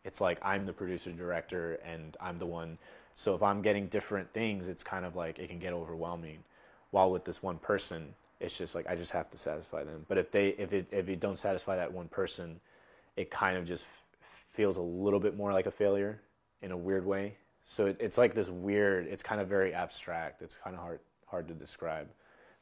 It's 0.06 0.20
like 0.20 0.38
I'm 0.40 0.64
the 0.64 0.72
producer 0.72 1.10
director 1.10 1.80
and 1.84 2.16
I'm 2.20 2.38
the 2.38 2.46
one. 2.46 2.78
So 3.14 3.34
if 3.34 3.42
I'm 3.42 3.60
getting 3.60 3.88
different 3.88 4.32
things, 4.32 4.68
it's 4.68 4.84
kind 4.84 5.04
of 5.04 5.16
like 5.16 5.40
it 5.40 5.48
can 5.48 5.58
get 5.58 5.72
overwhelming. 5.72 6.38
While 6.92 7.10
with 7.10 7.24
this 7.24 7.42
one 7.42 7.58
person, 7.58 8.14
it's 8.40 8.56
just 8.56 8.76
like 8.76 8.86
I 8.88 8.94
just 8.94 9.10
have 9.10 9.28
to 9.30 9.38
satisfy 9.38 9.82
them. 9.82 10.06
But 10.08 10.18
if 10.18 10.30
they 10.30 10.50
if 10.50 10.72
it 10.72 10.86
if 10.92 11.08
you 11.08 11.16
don't 11.16 11.36
satisfy 11.36 11.76
that 11.76 11.92
one 11.92 12.06
person, 12.06 12.60
it 13.16 13.30
kind 13.30 13.56
of 13.56 13.66
just 13.66 13.86
feels 14.20 14.76
a 14.76 14.82
little 14.82 15.18
bit 15.18 15.36
more 15.36 15.52
like 15.52 15.66
a 15.66 15.72
failure 15.72 16.20
in 16.62 16.70
a 16.70 16.76
weird 16.76 17.04
way. 17.04 17.34
So 17.64 17.86
it, 17.86 17.96
it's 17.98 18.16
like 18.16 18.32
this 18.32 18.48
weird. 18.48 19.08
It's 19.08 19.24
kind 19.24 19.40
of 19.40 19.48
very 19.48 19.74
abstract. 19.74 20.40
It's 20.40 20.56
kind 20.56 20.76
of 20.76 20.82
hard 20.82 21.00
hard 21.26 21.48
to 21.48 21.54
describe, 21.54 22.06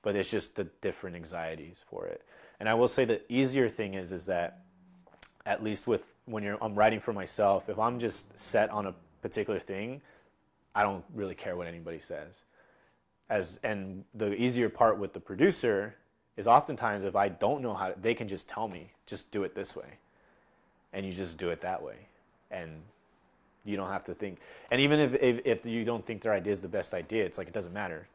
but 0.00 0.16
it's 0.16 0.30
just 0.30 0.56
the 0.56 0.64
different 0.80 1.14
anxieties 1.14 1.84
for 1.90 2.06
it. 2.06 2.22
And 2.58 2.70
I 2.70 2.74
will 2.74 2.88
say 2.88 3.04
the 3.04 3.20
easier 3.30 3.68
thing 3.68 3.92
is 3.92 4.12
is 4.12 4.24
that 4.26 4.62
at 5.46 5.62
least 5.62 5.86
with 5.86 6.14
when 6.26 6.42
you're 6.42 6.62
I'm 6.62 6.74
writing 6.74 7.00
for 7.00 7.12
myself, 7.12 7.68
if 7.68 7.78
I'm 7.78 7.98
just 7.98 8.38
set 8.38 8.70
on 8.70 8.86
a 8.86 8.94
particular 9.22 9.58
thing, 9.58 10.00
I 10.74 10.82
don't 10.82 11.04
really 11.14 11.34
care 11.34 11.56
what 11.56 11.66
anybody 11.66 11.98
says. 11.98 12.44
As 13.30 13.58
and 13.62 14.04
the 14.14 14.34
easier 14.34 14.68
part 14.68 14.98
with 14.98 15.12
the 15.12 15.20
producer 15.20 15.94
is 16.36 16.46
oftentimes 16.46 17.04
if 17.04 17.16
I 17.16 17.28
don't 17.28 17.62
know 17.62 17.74
how, 17.74 17.94
they 18.00 18.14
can 18.14 18.28
just 18.28 18.48
tell 18.48 18.68
me, 18.68 18.90
just 19.06 19.30
do 19.30 19.44
it 19.44 19.54
this 19.54 19.76
way, 19.76 19.98
and 20.92 21.06
you 21.06 21.12
just 21.12 21.38
do 21.38 21.50
it 21.50 21.60
that 21.60 21.82
way, 21.82 21.96
and 22.50 22.70
you 23.64 23.76
don't 23.76 23.88
have 23.90 24.04
to 24.04 24.14
think. 24.14 24.38
And 24.70 24.80
even 24.80 25.00
if, 25.00 25.14
if, 25.14 25.40
if 25.44 25.66
you 25.66 25.84
don't 25.84 26.04
think 26.04 26.22
their 26.22 26.32
idea 26.32 26.52
is 26.52 26.60
the 26.60 26.68
best 26.68 26.92
idea, 26.92 27.24
it's 27.24 27.38
like 27.38 27.46
it 27.46 27.54
doesn't 27.54 27.72
matter. 27.72 28.08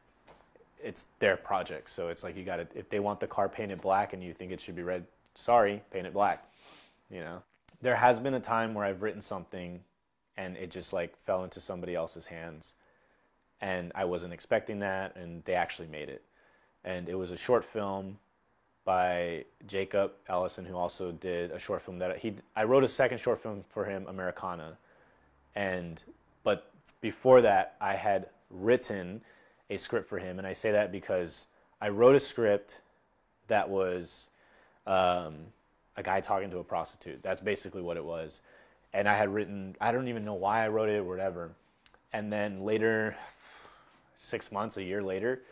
It's 0.82 1.06
their 1.18 1.36
project, 1.36 1.90
so 1.90 2.08
it's 2.08 2.22
like 2.22 2.36
you 2.36 2.44
got 2.44 2.56
to. 2.56 2.66
If 2.74 2.88
they 2.88 3.00
want 3.00 3.20
the 3.20 3.26
car 3.26 3.48
painted 3.48 3.80
black 3.80 4.12
and 4.12 4.22
you 4.22 4.32
think 4.32 4.52
it 4.52 4.60
should 4.60 4.76
be 4.76 4.82
red, 4.82 5.04
sorry, 5.34 5.82
paint 5.90 6.06
it 6.06 6.14
black. 6.14 6.44
You 7.10 7.20
know, 7.20 7.42
there 7.82 7.96
has 7.96 8.20
been 8.20 8.34
a 8.34 8.40
time 8.40 8.74
where 8.74 8.84
I've 8.84 9.02
written 9.02 9.20
something, 9.20 9.80
and 10.36 10.56
it 10.56 10.70
just 10.70 10.92
like 10.92 11.16
fell 11.16 11.44
into 11.44 11.60
somebody 11.60 11.94
else's 11.94 12.26
hands, 12.26 12.76
and 13.60 13.92
I 13.94 14.04
wasn't 14.04 14.32
expecting 14.32 14.78
that, 14.80 15.16
and 15.16 15.44
they 15.44 15.54
actually 15.54 15.88
made 15.88 16.08
it, 16.08 16.22
and 16.84 17.08
it 17.08 17.16
was 17.16 17.30
a 17.30 17.36
short 17.36 17.64
film 17.64 18.18
by 18.84 19.44
Jacob 19.66 20.12
Ellison, 20.28 20.64
who 20.64 20.76
also 20.76 21.12
did 21.12 21.50
a 21.50 21.58
short 21.58 21.82
film 21.82 21.98
that 21.98 22.18
he. 22.18 22.34
I 22.54 22.64
wrote 22.64 22.84
a 22.84 22.88
second 22.88 23.18
short 23.18 23.42
film 23.42 23.64
for 23.68 23.84
him, 23.84 24.06
Americana, 24.08 24.78
and 25.54 26.02
but 26.44 26.70
before 27.00 27.42
that, 27.42 27.76
I 27.80 27.94
had 27.94 28.26
written 28.50 29.22
a 29.68 29.76
script 29.76 30.08
for 30.08 30.18
him, 30.18 30.38
and 30.38 30.46
I 30.46 30.52
say 30.52 30.72
that 30.72 30.92
because 30.92 31.46
I 31.80 31.88
wrote 31.88 32.14
a 32.14 32.20
script 32.20 32.80
that 33.48 33.68
was 33.68 34.28
um, 34.86 35.46
a 35.96 36.02
guy 36.02 36.20
talking 36.20 36.50
to 36.50 36.58
a 36.58 36.64
prostitute. 36.64 37.22
That's 37.22 37.40
basically 37.40 37.82
what 37.82 37.96
it 37.96 38.04
was, 38.04 38.42
and 38.92 39.08
I 39.08 39.14
had 39.14 39.32
written. 39.32 39.76
I 39.80 39.92
don't 39.92 40.08
even 40.08 40.24
know 40.24 40.34
why 40.34 40.64
I 40.64 40.68
wrote 40.68 40.88
it 40.88 40.98
or 40.98 41.04
whatever. 41.04 41.52
And 42.12 42.32
then 42.32 42.64
later, 42.64 43.16
six 44.16 44.50
months, 44.50 44.76
a 44.76 44.82
year 44.82 45.02
later, 45.02 45.42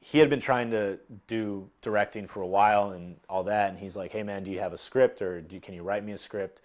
he 0.00 0.18
had 0.18 0.30
been 0.30 0.40
trying 0.40 0.70
to 0.70 0.98
do 1.26 1.68
directing 1.82 2.28
for 2.28 2.42
a 2.42 2.46
while 2.46 2.90
and 2.90 3.16
all 3.28 3.44
that, 3.44 3.70
and 3.70 3.78
he's 3.78 3.96
like, 3.96 4.12
"Hey 4.12 4.22
man, 4.22 4.44
do 4.44 4.50
you 4.50 4.60
have 4.60 4.72
a 4.72 4.78
script 4.78 5.22
or 5.22 5.44
you, 5.50 5.60
can 5.60 5.74
you 5.74 5.82
write 5.82 6.04
me 6.04 6.12
a 6.12 6.18
script?" 6.18 6.60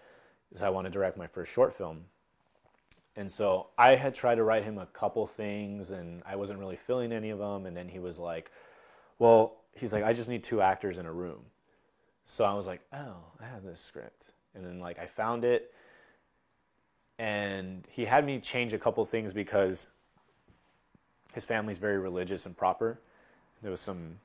Because 0.49 0.62
I 0.62 0.69
want 0.69 0.85
to 0.85 0.91
direct 0.91 1.17
my 1.17 1.27
first 1.27 1.51
short 1.51 1.75
film. 1.75 2.05
And 3.19 3.29
so 3.29 3.67
I 3.77 3.95
had 3.95 4.15
tried 4.15 4.35
to 4.35 4.43
write 4.43 4.63
him 4.63 4.77
a 4.77 4.85
couple 4.85 5.27
things 5.27 5.91
and 5.91 6.23
I 6.25 6.38
wasn't 6.38 6.57
really 6.57 6.77
feeling 6.77 7.12
any 7.12 7.31
of 7.31 7.38
them. 7.38 7.65
And 7.65 7.75
then 7.75 7.89
he 7.89 7.99
was 7.99 8.17
like, 8.17 8.49
well, 9.19 9.57
he's 9.75 9.91
like, 9.91 10.05
I 10.05 10.13
just 10.13 10.29
need 10.29 10.41
two 10.41 10.62
actors 10.62 10.97
in 10.97 11.05
a 11.05 11.12
room. 11.12 11.41
So 12.29 12.45
I 12.45 12.53
was 12.53 12.67
like, 12.67 12.81
oh, 12.93 13.15
I 13.41 13.47
have 13.47 13.63
this 13.63 13.81
script. 13.81 14.33
And 14.53 14.63
then 14.63 14.79
like 14.79 14.99
I 14.99 15.07
found 15.07 15.43
it 15.43 15.73
and 17.17 17.87
he 17.91 18.05
had 18.05 18.23
me 18.23 18.39
change 18.39 18.71
a 18.71 18.77
couple 18.77 19.03
things 19.03 19.33
because 19.33 19.87
his 21.33 21.43
family's 21.43 21.79
very 21.79 21.97
religious 21.97 22.45
and 22.45 22.55
proper. 22.55 22.99
There 23.63 23.71
was 23.71 23.79
some 23.79 24.19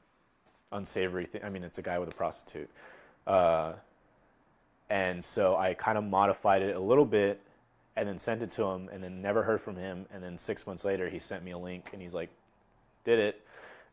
unsavory 0.70 1.24
thing. 1.24 1.42
I 1.42 1.48
mean, 1.48 1.64
it's 1.64 1.78
a 1.78 1.82
guy 1.82 1.98
with 1.98 2.10
a 2.10 2.14
prostitute. 2.14 2.68
Uh, 3.26 3.72
and 4.90 5.24
so 5.24 5.56
I 5.56 5.72
kind 5.72 5.96
of 5.96 6.04
modified 6.04 6.60
it 6.60 6.76
a 6.76 6.80
little 6.80 7.06
bit 7.06 7.40
and 7.96 8.06
then 8.06 8.18
sent 8.18 8.42
it 8.42 8.50
to 8.52 8.64
him 8.64 8.90
and 8.92 9.02
then 9.02 9.22
never 9.22 9.42
heard 9.42 9.62
from 9.62 9.76
him. 9.76 10.04
And 10.12 10.22
then 10.22 10.36
six 10.36 10.66
months 10.66 10.84
later, 10.84 11.08
he 11.08 11.18
sent 11.18 11.42
me 11.42 11.52
a 11.52 11.58
link 11.58 11.88
and 11.94 12.02
he's 12.02 12.12
like, 12.12 12.28
did 13.04 13.18
it. 13.18 13.43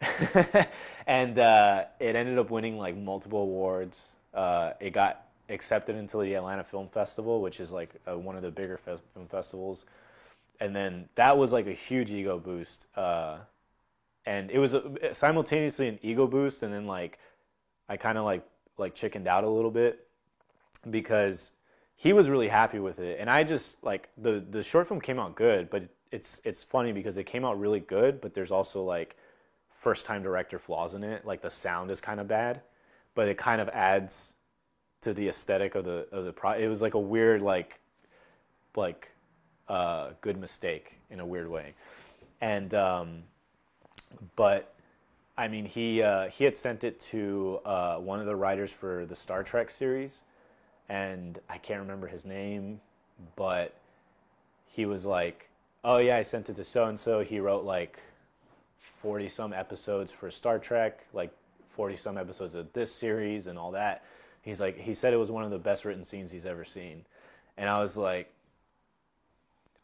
and 1.07 1.37
uh, 1.39 1.85
it 1.99 2.15
ended 2.15 2.37
up 2.37 2.49
winning 2.49 2.77
like 2.77 2.97
multiple 2.97 3.41
awards. 3.41 4.15
Uh, 4.33 4.73
it 4.79 4.91
got 4.91 5.27
accepted 5.49 5.95
into 5.95 6.17
the 6.17 6.33
Atlanta 6.33 6.63
Film 6.63 6.87
Festival, 6.87 7.41
which 7.41 7.59
is 7.59 7.71
like 7.71 7.89
one 8.05 8.35
of 8.35 8.41
the 8.41 8.51
bigger 8.51 8.77
fe- 8.77 8.97
film 9.13 9.27
festivals. 9.27 9.85
And 10.59 10.75
then 10.75 11.09
that 11.15 11.37
was 11.37 11.51
like 11.51 11.67
a 11.67 11.73
huge 11.73 12.11
ego 12.11 12.39
boost. 12.39 12.87
Uh, 12.95 13.39
and 14.25 14.51
it 14.51 14.59
was 14.59 14.73
a, 14.73 15.13
simultaneously 15.13 15.87
an 15.87 15.99
ego 16.01 16.27
boost, 16.27 16.63
and 16.63 16.73
then 16.73 16.85
like 16.85 17.19
I 17.89 17.97
kind 17.97 18.17
of 18.17 18.25
like 18.25 18.43
like 18.77 18.93
chickened 18.93 19.27
out 19.27 19.43
a 19.43 19.49
little 19.49 19.71
bit 19.71 20.07
because 20.89 21.53
he 21.95 22.13
was 22.13 22.29
really 22.29 22.47
happy 22.47 22.79
with 22.79 22.99
it, 22.99 23.19
and 23.19 23.29
I 23.29 23.43
just 23.43 23.83
like 23.83 24.09
the 24.17 24.43
the 24.49 24.63
short 24.63 24.87
film 24.87 25.01
came 25.01 25.19
out 25.19 25.35
good, 25.35 25.69
but 25.69 25.83
it's 26.11 26.41
it's 26.43 26.63
funny 26.63 26.91
because 26.91 27.17
it 27.17 27.25
came 27.25 27.45
out 27.45 27.59
really 27.59 27.79
good, 27.79 28.21
but 28.21 28.33
there's 28.33 28.51
also 28.51 28.83
like 28.83 29.15
first 29.81 30.05
time 30.05 30.23
director 30.23 30.59
flaws 30.59 30.93
in 30.93 31.03
it. 31.03 31.25
Like 31.25 31.41
the 31.41 31.49
sound 31.49 31.91
is 31.91 31.99
kind 31.99 32.19
of 32.19 32.27
bad, 32.27 32.61
but 33.15 33.27
it 33.27 33.37
kind 33.37 33.59
of 33.59 33.67
adds 33.69 34.35
to 35.01 35.13
the 35.13 35.27
aesthetic 35.27 35.75
of 35.75 35.85
the 35.85 36.07
of 36.11 36.25
the 36.25 36.31
pro. 36.31 36.51
It 36.51 36.67
was 36.67 36.81
like 36.81 36.93
a 36.93 36.99
weird 36.99 37.41
like 37.41 37.79
like 38.75 39.09
uh, 39.67 40.11
good 40.21 40.37
mistake 40.37 40.93
in 41.09 41.19
a 41.19 41.25
weird 41.25 41.49
way, 41.49 41.73
and 42.39 42.73
um, 42.73 43.23
but 44.35 44.73
I 45.37 45.47
mean 45.47 45.65
he 45.65 46.01
uh, 46.01 46.29
he 46.29 46.43
had 46.43 46.55
sent 46.55 46.83
it 46.83 46.99
to 47.11 47.59
uh, 47.65 47.97
one 47.97 48.19
of 48.19 48.27
the 48.27 48.35
writers 48.35 48.71
for 48.71 49.05
the 49.05 49.15
Star 49.15 49.43
Trek 49.43 49.69
series 49.69 50.23
and 50.91 51.39
I 51.49 51.57
can't 51.57 51.79
remember 51.79 52.07
his 52.07 52.25
name, 52.25 52.81
but 53.37 53.73
he 54.65 54.85
was 54.85 55.05
like, 55.05 55.47
"Oh 55.85 55.99
yeah, 55.99 56.17
I 56.17 56.21
sent 56.21 56.49
it 56.49 56.57
to 56.57 56.65
so 56.65 56.83
and 56.83 56.99
so. 56.99 57.21
He 57.21 57.39
wrote 57.39 57.63
like 57.63 57.97
forty 59.01 59.27
some 59.27 59.53
episodes 59.53 60.11
for 60.11 60.29
Star 60.31 60.59
Trek, 60.59 61.05
like 61.13 61.31
forty 61.69 61.95
some 61.95 62.17
episodes 62.17 62.55
of 62.55 62.71
this 62.73 62.93
series 62.93 63.47
and 63.47 63.57
all 63.57 63.71
that." 63.71 64.03
He's 64.41 64.59
like, 64.59 64.77
he 64.77 64.93
said 64.93 65.13
it 65.13 65.17
was 65.17 65.29
one 65.29 65.43
of 65.43 65.51
the 65.51 65.59
best 65.59 65.85
written 65.85 66.03
scenes 66.03 66.31
he's 66.31 66.45
ever 66.45 66.65
seen, 66.65 67.05
and 67.57 67.69
I 67.69 67.81
was 67.81 67.97
like, 67.97 68.31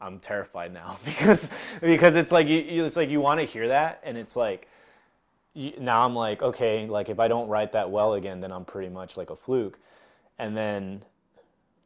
I'm 0.00 0.18
terrified 0.18 0.72
now 0.72 0.98
because 1.04 1.50
because 1.80 2.16
it's 2.16 2.32
like 2.32 2.48
you 2.48 2.84
it's 2.84 2.96
like 2.96 3.10
you 3.10 3.20
want 3.20 3.40
to 3.40 3.46
hear 3.46 3.68
that, 3.68 4.00
and 4.04 4.16
it's 4.16 4.36
like 4.36 4.68
you, 5.54 5.72
now 5.78 6.04
I'm 6.04 6.14
like, 6.14 6.42
okay, 6.42 6.86
like 6.86 7.08
if 7.08 7.20
I 7.20 7.28
don't 7.28 7.48
write 7.48 7.72
that 7.72 7.90
well 7.90 8.14
again, 8.14 8.40
then 8.40 8.52
I'm 8.52 8.64
pretty 8.64 8.88
much 8.88 9.16
like 9.16 9.30
a 9.30 9.36
fluke 9.36 9.78
and 10.38 10.56
then 10.56 11.02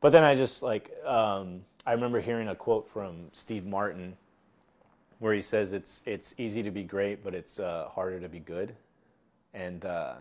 but 0.01 0.11
then 0.11 0.25
i 0.25 0.35
just 0.35 0.63
like 0.63 0.91
um, 1.05 1.63
i 1.87 1.93
remember 1.93 2.21
hearing 2.21 2.49
a 2.49 2.55
quote 2.55 2.89
from 2.93 3.29
steve 3.33 3.65
martin 3.65 4.17
where 5.23 5.35
he 5.35 5.41
says 5.41 5.73
it's 5.73 6.01
it's 6.05 6.35
easy 6.37 6.63
to 6.63 6.71
be 6.71 6.83
great 6.83 7.23
but 7.23 7.35
it's 7.35 7.61
uh, 7.61 7.89
harder 7.89 8.19
to 8.19 8.29
be 8.29 8.41
good 8.41 8.75
and 9.55 9.85
uh, 9.85 10.15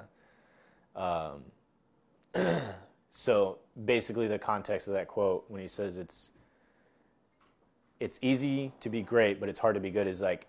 um, 0.95 1.43
so 3.11 3.57
basically 3.85 4.27
the 4.27 4.37
context 4.37 4.87
of 4.87 4.93
that 4.93 5.07
quote 5.07 5.43
when 5.47 5.59
he 5.61 5.67
says 5.67 5.97
it's 5.97 6.31
it's 7.99 8.19
easy 8.21 8.71
to 8.79 8.89
be 8.89 9.01
great 9.01 9.39
but 9.39 9.49
it's 9.49 9.59
hard 9.59 9.73
to 9.73 9.81
be 9.81 9.89
good 9.89 10.07
is 10.07 10.21
like 10.21 10.45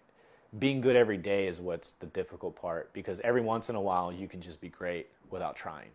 being 0.59 0.83
good 0.83 0.97
every 0.97 1.17
day 1.17 1.47
is 1.47 1.59
what's 1.59 1.93
the 1.93 2.07
difficult 2.07 2.55
part 2.55 2.93
because 2.93 3.21
every 3.21 3.41
once 3.41 3.71
in 3.71 3.75
a 3.75 3.81
while 3.81 4.13
you 4.13 4.29
can 4.29 4.43
just 4.43 4.61
be 4.61 4.69
great 4.69 5.09
without 5.31 5.57
trying 5.57 5.89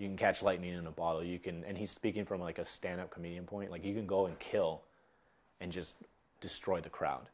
you 0.00 0.08
can 0.08 0.16
catch 0.16 0.42
lightning 0.42 0.72
in 0.72 0.86
a 0.86 0.90
bottle. 0.90 1.22
You 1.22 1.38
can, 1.38 1.62
and 1.64 1.76
he's 1.76 1.90
speaking 1.90 2.24
from 2.24 2.40
like 2.40 2.58
a 2.58 2.64
stand-up 2.64 3.10
comedian 3.10 3.44
point. 3.44 3.70
Like 3.70 3.84
you 3.84 3.92
can 3.92 4.06
go 4.06 4.24
and 4.24 4.38
kill, 4.38 4.80
and 5.60 5.70
just 5.70 5.98
destroy 6.40 6.80
the 6.80 6.88
crowd, 6.88 7.28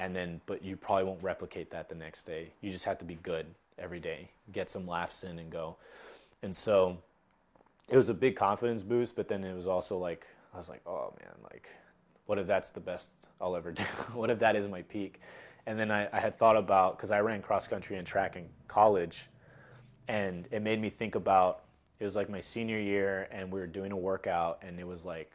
and 0.00 0.16
then, 0.16 0.40
but 0.46 0.64
you 0.64 0.76
probably 0.76 1.04
won't 1.04 1.22
replicate 1.22 1.70
that 1.72 1.90
the 1.90 1.94
next 1.94 2.22
day. 2.22 2.48
You 2.62 2.70
just 2.70 2.86
have 2.86 2.98
to 3.00 3.04
be 3.04 3.16
good 3.16 3.44
every 3.78 4.00
day, 4.00 4.30
get 4.50 4.70
some 4.70 4.86
laughs 4.86 5.24
in, 5.24 5.38
and 5.38 5.50
go. 5.50 5.76
And 6.42 6.56
so, 6.56 6.96
it 7.86 7.98
was 7.98 8.08
a 8.08 8.14
big 8.14 8.34
confidence 8.34 8.82
boost. 8.82 9.14
But 9.14 9.28
then 9.28 9.44
it 9.44 9.54
was 9.54 9.66
also 9.66 9.98
like 9.98 10.26
I 10.54 10.56
was 10.56 10.70
like, 10.70 10.80
oh 10.86 11.12
man, 11.20 11.34
like, 11.52 11.68
what 12.24 12.38
if 12.38 12.46
that's 12.46 12.70
the 12.70 12.80
best 12.80 13.10
I'll 13.42 13.54
ever 13.54 13.70
do? 13.72 13.82
what 14.14 14.30
if 14.30 14.38
that 14.38 14.56
is 14.56 14.66
my 14.66 14.80
peak? 14.82 15.20
And 15.66 15.78
then 15.78 15.90
I, 15.90 16.08
I 16.14 16.18
had 16.18 16.38
thought 16.38 16.56
about 16.56 16.96
because 16.96 17.10
I 17.10 17.20
ran 17.20 17.42
cross 17.42 17.68
country 17.68 17.98
and 17.98 18.06
track 18.06 18.36
in 18.36 18.48
college, 18.68 19.28
and 20.08 20.48
it 20.50 20.62
made 20.62 20.80
me 20.80 20.88
think 20.88 21.14
about 21.14 21.64
it 21.98 22.04
was 22.04 22.16
like 22.16 22.30
my 22.30 22.40
senior 22.40 22.78
year 22.78 23.28
and 23.30 23.52
we 23.52 23.60
were 23.60 23.66
doing 23.66 23.92
a 23.92 23.96
workout 23.96 24.62
and 24.62 24.80
it 24.80 24.86
was 24.86 25.04
like 25.04 25.30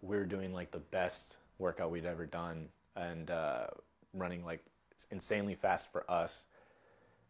we 0.00 0.16
were 0.16 0.24
doing 0.24 0.52
like 0.52 0.70
the 0.70 0.78
best 0.78 1.38
workout 1.58 1.90
we'd 1.90 2.06
ever 2.06 2.24
done 2.24 2.68
and 2.94 3.32
uh, 3.32 3.66
running 4.14 4.44
like 4.44 4.64
insanely 5.10 5.54
fast 5.54 5.92
for 5.92 6.08
us. 6.10 6.46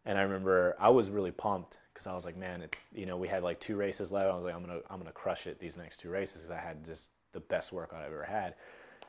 And 0.05 0.17
i 0.17 0.21
remember 0.21 0.75
i 0.79 0.89
was 0.89 1.09
really 1.09 1.31
pumped 1.31 1.79
because 1.91 2.05
i 2.05 2.13
was 2.13 2.25
like 2.25 2.37
man 2.37 2.61
it, 2.61 2.75
you 2.93 3.07
know 3.07 3.17
we 3.17 3.27
had 3.27 3.41
like 3.41 3.59
two 3.59 3.75
races 3.75 4.11
left. 4.11 4.29
I 4.29 4.35
was 4.35 4.43
like 4.43 4.53
i'm 4.53 4.61
gonna 4.61 4.79
i'm 4.89 4.99
gonna 4.99 5.11
crush 5.11 5.47
it 5.47 5.59
these 5.59 5.77
next 5.77 5.99
two 5.99 6.09
races 6.09 6.41
because 6.41 6.51
i 6.51 6.59
had 6.59 6.85
just 6.85 7.09
the 7.31 7.39
best 7.39 7.73
workout 7.73 8.01
i've 8.01 8.13
ever 8.13 8.23
had. 8.23 8.53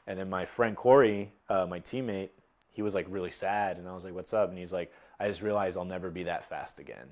And 0.06 0.18
then 0.18 0.30
my 0.30 0.44
friend 0.44 0.74
corey 0.76 1.32
uh, 1.48 1.66
my 1.66 1.80
teammate 1.80 2.30
he 2.72 2.82
was 2.82 2.94
like 2.94 3.06
really 3.08 3.30
sad. 3.30 3.76
And 3.78 3.88
i 3.88 3.92
was 3.92 4.04
like 4.04 4.14
what's 4.14 4.32
up? 4.32 4.48
And 4.48 4.58
he's 4.58 4.72
like 4.72 4.92
i 5.20 5.28
just 5.28 5.42
realized 5.42 5.76
i'll 5.76 5.84
never 5.84 6.10
be 6.10 6.22
that 6.24 6.48
fast 6.48 6.80
again. 6.80 7.08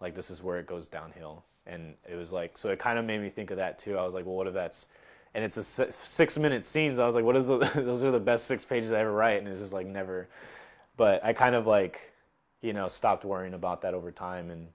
Like 0.00 0.14
this 0.14 0.30
is 0.30 0.42
where 0.42 0.58
it 0.58 0.66
goes 0.66 0.88
downhill. 0.88 1.44
And 1.66 1.94
it 2.08 2.16
was 2.16 2.32
like 2.32 2.58
so 2.58 2.68
it 2.70 2.78
kind 2.78 2.98
of 2.98 3.04
made 3.06 3.22
me 3.22 3.30
think 3.30 3.50
of 3.50 3.56
that 3.56 3.78
too. 3.78 3.96
I 3.96 4.04
was 4.04 4.14
like, 4.14 4.26
well, 4.26 4.36
what 4.36 4.46
if 4.46 4.54
that's 4.54 4.88
and 5.36 5.44
it's 5.44 5.58
a 5.58 5.62
six 5.62 6.38
minute 6.38 6.64
scenes. 6.64 6.98
I 6.98 7.04
was 7.04 7.14
like, 7.14 7.24
what 7.24 7.36
is 7.36 7.46
the, 7.46 7.58
those 7.74 8.02
are 8.02 8.10
the 8.10 8.18
best 8.18 8.46
six 8.46 8.64
pages 8.64 8.90
I 8.90 9.00
ever 9.00 9.12
write, 9.12 9.38
and 9.38 9.46
it's 9.46 9.60
just 9.60 9.72
like 9.72 9.86
never. 9.86 10.28
But 10.96 11.22
I 11.22 11.34
kind 11.34 11.54
of 11.54 11.66
like, 11.66 12.10
you 12.62 12.72
know, 12.72 12.88
stopped 12.88 13.22
worrying 13.22 13.52
about 13.52 13.82
that 13.82 13.92
over 13.92 14.10
time, 14.10 14.50
and 14.50 14.68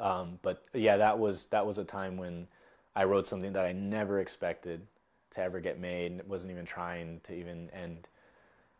um, 0.00 0.40
but 0.42 0.64
yeah, 0.74 0.96
that 0.96 1.16
was 1.16 1.46
that 1.46 1.64
was 1.64 1.78
a 1.78 1.84
time 1.84 2.16
when 2.16 2.48
I 2.96 3.04
wrote 3.04 3.28
something 3.28 3.52
that 3.52 3.64
I 3.64 3.70
never 3.70 4.18
expected 4.18 4.84
to 5.30 5.40
ever 5.40 5.60
get 5.60 5.78
made. 5.78 6.10
And 6.10 6.22
wasn't 6.24 6.50
even 6.50 6.64
trying 6.64 7.20
to 7.22 7.32
even 7.32 7.70
and 7.72 8.08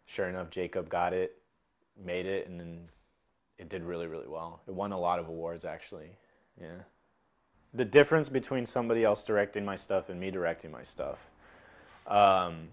sure 0.06 0.28
enough, 0.28 0.50
Jacob 0.50 0.88
got 0.88 1.12
it, 1.12 1.36
made 2.04 2.26
it, 2.26 2.48
and 2.48 2.58
then 2.58 2.88
it 3.56 3.68
did 3.68 3.84
really 3.84 4.08
really 4.08 4.28
well. 4.28 4.62
It 4.66 4.74
won 4.74 4.90
a 4.90 4.98
lot 4.98 5.20
of 5.20 5.28
awards 5.28 5.64
actually. 5.64 6.10
Yeah 6.60 6.78
the 7.74 7.84
difference 7.84 8.28
between 8.28 8.66
somebody 8.66 9.04
else 9.04 9.24
directing 9.24 9.64
my 9.64 9.76
stuff 9.76 10.08
and 10.08 10.20
me 10.20 10.30
directing 10.30 10.70
my 10.70 10.82
stuff. 10.82 11.18
Um, 12.06 12.68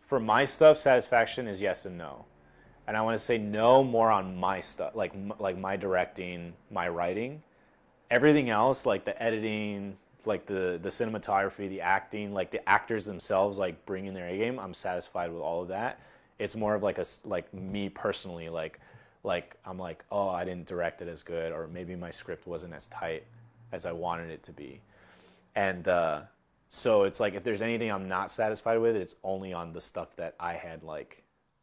for 0.00 0.18
my 0.20 0.44
stuff, 0.44 0.76
satisfaction 0.76 1.46
is 1.46 1.60
yes 1.60 1.86
and 1.86 1.98
no, 1.98 2.24
and 2.86 2.96
I 2.96 3.02
want 3.02 3.18
to 3.18 3.24
say 3.24 3.38
no 3.38 3.82
more 3.82 4.10
on 4.10 4.36
my 4.36 4.60
stuff, 4.60 4.94
like 4.94 5.12
like 5.38 5.58
my 5.58 5.76
directing, 5.76 6.54
my 6.70 6.88
writing. 6.88 7.42
Everything 8.10 8.50
else, 8.50 8.84
like 8.84 9.04
the 9.04 9.20
editing, 9.22 9.96
like 10.26 10.46
the 10.46 10.78
the 10.82 10.88
cinematography, 10.88 11.68
the 11.68 11.80
acting, 11.80 12.32
like 12.32 12.50
the 12.50 12.66
actors 12.68 13.04
themselves, 13.06 13.58
like 13.58 13.84
bringing 13.86 14.14
their 14.14 14.28
A 14.28 14.36
game, 14.36 14.58
I'm 14.58 14.74
satisfied 14.74 15.32
with 15.32 15.40
all 15.40 15.62
of 15.62 15.68
that. 15.68 16.00
It's 16.38 16.54
more 16.56 16.74
of 16.74 16.82
like 16.82 16.98
a 16.98 17.04
like 17.24 17.52
me 17.54 17.88
personally, 17.88 18.48
like 18.48 18.80
like 19.24 19.56
I'm 19.64 19.78
like, 19.78 20.04
oh, 20.10 20.28
I 20.28 20.44
didn't 20.44 20.66
direct 20.66 21.02
it 21.02 21.08
as 21.08 21.22
good, 21.22 21.52
or 21.52 21.66
maybe 21.66 21.94
my 21.96 22.10
script 22.10 22.46
wasn't 22.46 22.74
as 22.74 22.88
tight 22.88 23.24
as 23.70 23.86
I 23.86 23.92
wanted 23.92 24.30
it 24.30 24.42
to 24.44 24.52
be. 24.52 24.80
And 25.54 25.86
uh, 25.86 26.22
so 26.68 27.04
it's 27.04 27.20
like 27.20 27.34
if 27.34 27.44
there's 27.44 27.62
anything 27.62 27.90
I'm 27.90 28.08
not 28.08 28.30
satisfied 28.30 28.78
with, 28.78 28.96
it's 28.96 29.14
only 29.22 29.52
on 29.52 29.72
the 29.72 29.80
stuff 29.80 30.16
that 30.16 30.34
I 30.40 30.54
had 30.54 30.82
like 30.82 31.22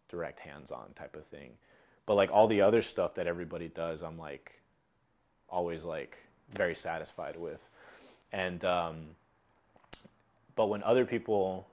direct 0.10 0.40
hands 0.40 0.72
on 0.72 0.94
type 0.96 1.16
of 1.16 1.26
thing. 1.26 1.52
But 2.06 2.16
like 2.16 2.32
all 2.32 2.48
the 2.48 2.62
other 2.62 2.82
stuff 2.82 3.16
that 3.16 3.28
everybody 3.28 3.68
does, 3.68 4.02
I'm 4.02 4.18
like 4.18 4.54
always 5.50 5.84
like 5.84 6.18
very 6.54 6.76
satisfied 6.76 7.38
with. 7.38 7.64
And 8.32 8.64
um, 8.64 8.98
but 10.56 10.68
when 10.68 10.84
other 10.84 11.06
people 11.06 11.68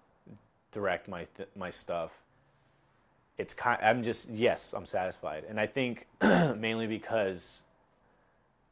direct 0.72 1.08
my 1.08 1.26
th- 1.36 1.48
my 1.56 1.70
stuff, 1.70 2.12
it's 3.38 3.54
kind. 3.54 3.80
I'm 3.82 4.02
just 4.02 4.30
yes, 4.30 4.72
I'm 4.76 4.86
satisfied, 4.86 5.44
and 5.48 5.60
I 5.60 5.66
think 5.66 6.06
mainly 6.22 6.86
because 6.86 7.62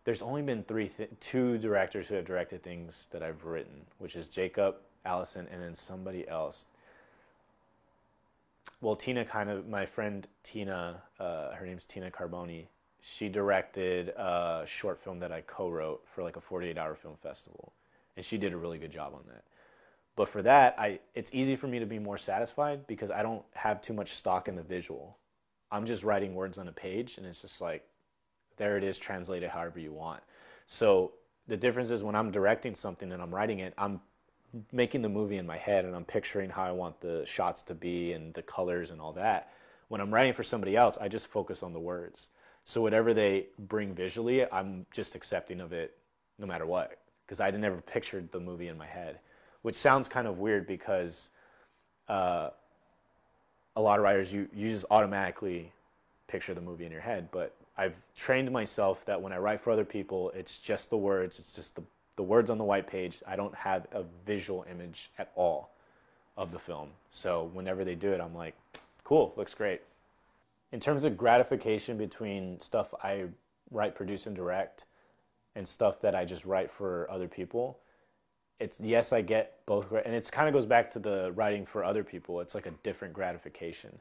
there's 0.04 0.22
only 0.22 0.42
been 0.42 0.62
three, 0.62 0.88
th- 0.88 1.10
two 1.20 1.58
directors 1.58 2.08
who 2.08 2.14
have 2.14 2.24
directed 2.24 2.62
things 2.62 3.08
that 3.10 3.22
I've 3.22 3.44
written, 3.44 3.86
which 3.98 4.16
is 4.16 4.28
Jacob, 4.28 4.76
Ellison, 5.04 5.48
and 5.50 5.62
then 5.62 5.74
somebody 5.74 6.28
else. 6.28 6.66
Well, 8.80 8.96
Tina 8.96 9.24
kind 9.24 9.48
of, 9.48 9.66
my 9.66 9.86
friend 9.86 10.26
Tina, 10.42 11.02
uh, 11.18 11.52
her 11.52 11.64
name's 11.64 11.86
Tina 11.86 12.10
Carboni. 12.10 12.66
She 13.00 13.28
directed 13.28 14.08
a 14.10 14.64
short 14.66 14.98
film 15.02 15.18
that 15.18 15.32
I 15.32 15.42
co-wrote 15.42 16.02
for 16.06 16.22
like 16.22 16.36
a 16.36 16.40
48-hour 16.40 16.94
film 16.94 17.16
festival, 17.22 17.72
and 18.16 18.24
she 18.24 18.36
did 18.36 18.52
a 18.52 18.56
really 18.56 18.78
good 18.78 18.92
job 18.92 19.14
on 19.14 19.22
that. 19.28 19.44
But 20.16 20.28
for 20.28 20.42
that, 20.42 20.76
I 20.78 21.00
it's 21.14 21.30
easy 21.34 21.56
for 21.56 21.66
me 21.66 21.78
to 21.80 21.86
be 21.86 21.98
more 21.98 22.18
satisfied 22.18 22.86
because 22.86 23.10
I 23.10 23.22
don't 23.22 23.42
have 23.54 23.80
too 23.80 23.94
much 23.94 24.12
stock 24.12 24.48
in 24.48 24.56
the 24.56 24.62
visual. 24.62 25.18
I'm 25.70 25.86
just 25.86 26.04
writing 26.04 26.34
words 26.34 26.58
on 26.58 26.68
a 26.68 26.72
page 26.72 27.18
and 27.18 27.26
it's 27.26 27.42
just 27.42 27.60
like 27.60 27.84
there 28.56 28.76
it 28.76 28.84
is 28.84 28.98
translated 28.98 29.50
however 29.50 29.80
you 29.80 29.92
want. 29.92 30.22
So 30.66 31.12
the 31.48 31.56
difference 31.56 31.90
is 31.90 32.02
when 32.02 32.14
I'm 32.14 32.30
directing 32.30 32.74
something 32.74 33.10
and 33.10 33.20
I'm 33.20 33.34
writing 33.34 33.58
it, 33.58 33.74
I'm 33.76 34.00
making 34.70 35.02
the 35.02 35.08
movie 35.08 35.36
in 35.36 35.46
my 35.46 35.58
head 35.58 35.84
and 35.84 35.96
I'm 35.96 36.04
picturing 36.04 36.48
how 36.48 36.62
I 36.62 36.70
want 36.70 37.00
the 37.00 37.24
shots 37.26 37.62
to 37.64 37.74
be 37.74 38.12
and 38.12 38.32
the 38.34 38.42
colors 38.42 38.92
and 38.92 39.00
all 39.00 39.12
that. 39.14 39.52
When 39.88 40.00
I'm 40.00 40.14
writing 40.14 40.32
for 40.32 40.44
somebody 40.44 40.76
else, 40.76 40.96
I 41.00 41.08
just 41.08 41.26
focus 41.26 41.64
on 41.64 41.72
the 41.72 41.80
words. 41.80 42.30
So 42.64 42.80
whatever 42.80 43.12
they 43.12 43.48
bring 43.58 43.94
visually, 43.94 44.50
I'm 44.50 44.86
just 44.92 45.16
accepting 45.16 45.60
of 45.60 45.72
it 45.72 45.96
no 46.38 46.46
matter 46.46 46.66
what 46.66 46.98
because 47.26 47.40
I 47.40 47.50
never 47.50 47.80
pictured 47.80 48.30
the 48.30 48.40
movie 48.40 48.68
in 48.68 48.78
my 48.78 48.86
head 48.86 49.18
which 49.64 49.74
sounds 49.74 50.08
kind 50.08 50.28
of 50.28 50.38
weird 50.38 50.66
because 50.66 51.30
uh, 52.08 52.50
a 53.76 53.80
lot 53.80 53.98
of 53.98 54.04
writers 54.04 54.30
you 54.30 54.46
you 54.54 54.68
just 54.68 54.84
automatically 54.90 55.72
picture 56.26 56.52
the 56.52 56.60
movie 56.60 56.84
in 56.84 56.92
your 56.92 57.00
head. 57.00 57.28
But 57.32 57.54
I've 57.78 57.96
trained 58.14 58.52
myself 58.52 59.06
that 59.06 59.20
when 59.20 59.32
I 59.32 59.38
write 59.38 59.60
for 59.60 59.70
other 59.70 59.86
people, 59.86 60.30
it's 60.34 60.58
just 60.58 60.90
the 60.90 60.98
words, 60.98 61.38
it's 61.38 61.56
just 61.56 61.76
the 61.76 61.82
the 62.16 62.22
words 62.22 62.50
on 62.50 62.58
the 62.58 62.64
white 62.64 62.86
page. 62.86 63.22
I 63.26 63.36
don't 63.36 63.54
have 63.54 63.86
a 63.92 64.04
visual 64.26 64.66
image 64.70 65.10
at 65.18 65.32
all 65.34 65.70
of 66.36 66.52
the 66.52 66.58
film. 66.58 66.90
So 67.10 67.50
whenever 67.54 67.84
they 67.84 67.94
do 67.94 68.12
it, 68.12 68.20
I'm 68.20 68.34
like, 68.34 68.54
cool, 69.02 69.32
looks 69.34 69.54
great. 69.54 69.80
In 70.72 70.78
terms 70.78 71.04
of 71.04 71.16
gratification 71.16 71.96
between 71.96 72.60
stuff 72.60 72.92
I 73.02 73.24
write, 73.70 73.94
produce, 73.94 74.26
and 74.26 74.36
direct, 74.36 74.84
and 75.56 75.66
stuff 75.66 76.02
that 76.02 76.14
I 76.14 76.26
just 76.26 76.44
write 76.44 76.70
for 76.70 77.10
other 77.10 77.28
people, 77.28 77.78
it's 78.60 78.80
yes, 78.80 79.12
I 79.12 79.20
get 79.20 79.58
both, 79.66 79.90
and 79.92 80.14
it 80.14 80.30
kind 80.30 80.48
of 80.48 80.54
goes 80.54 80.66
back 80.66 80.90
to 80.92 80.98
the 80.98 81.32
writing 81.32 81.66
for 81.66 81.84
other 81.84 82.04
people. 82.04 82.40
It's 82.40 82.54
like 82.54 82.66
a 82.66 82.72
different 82.82 83.14
gratification 83.14 83.98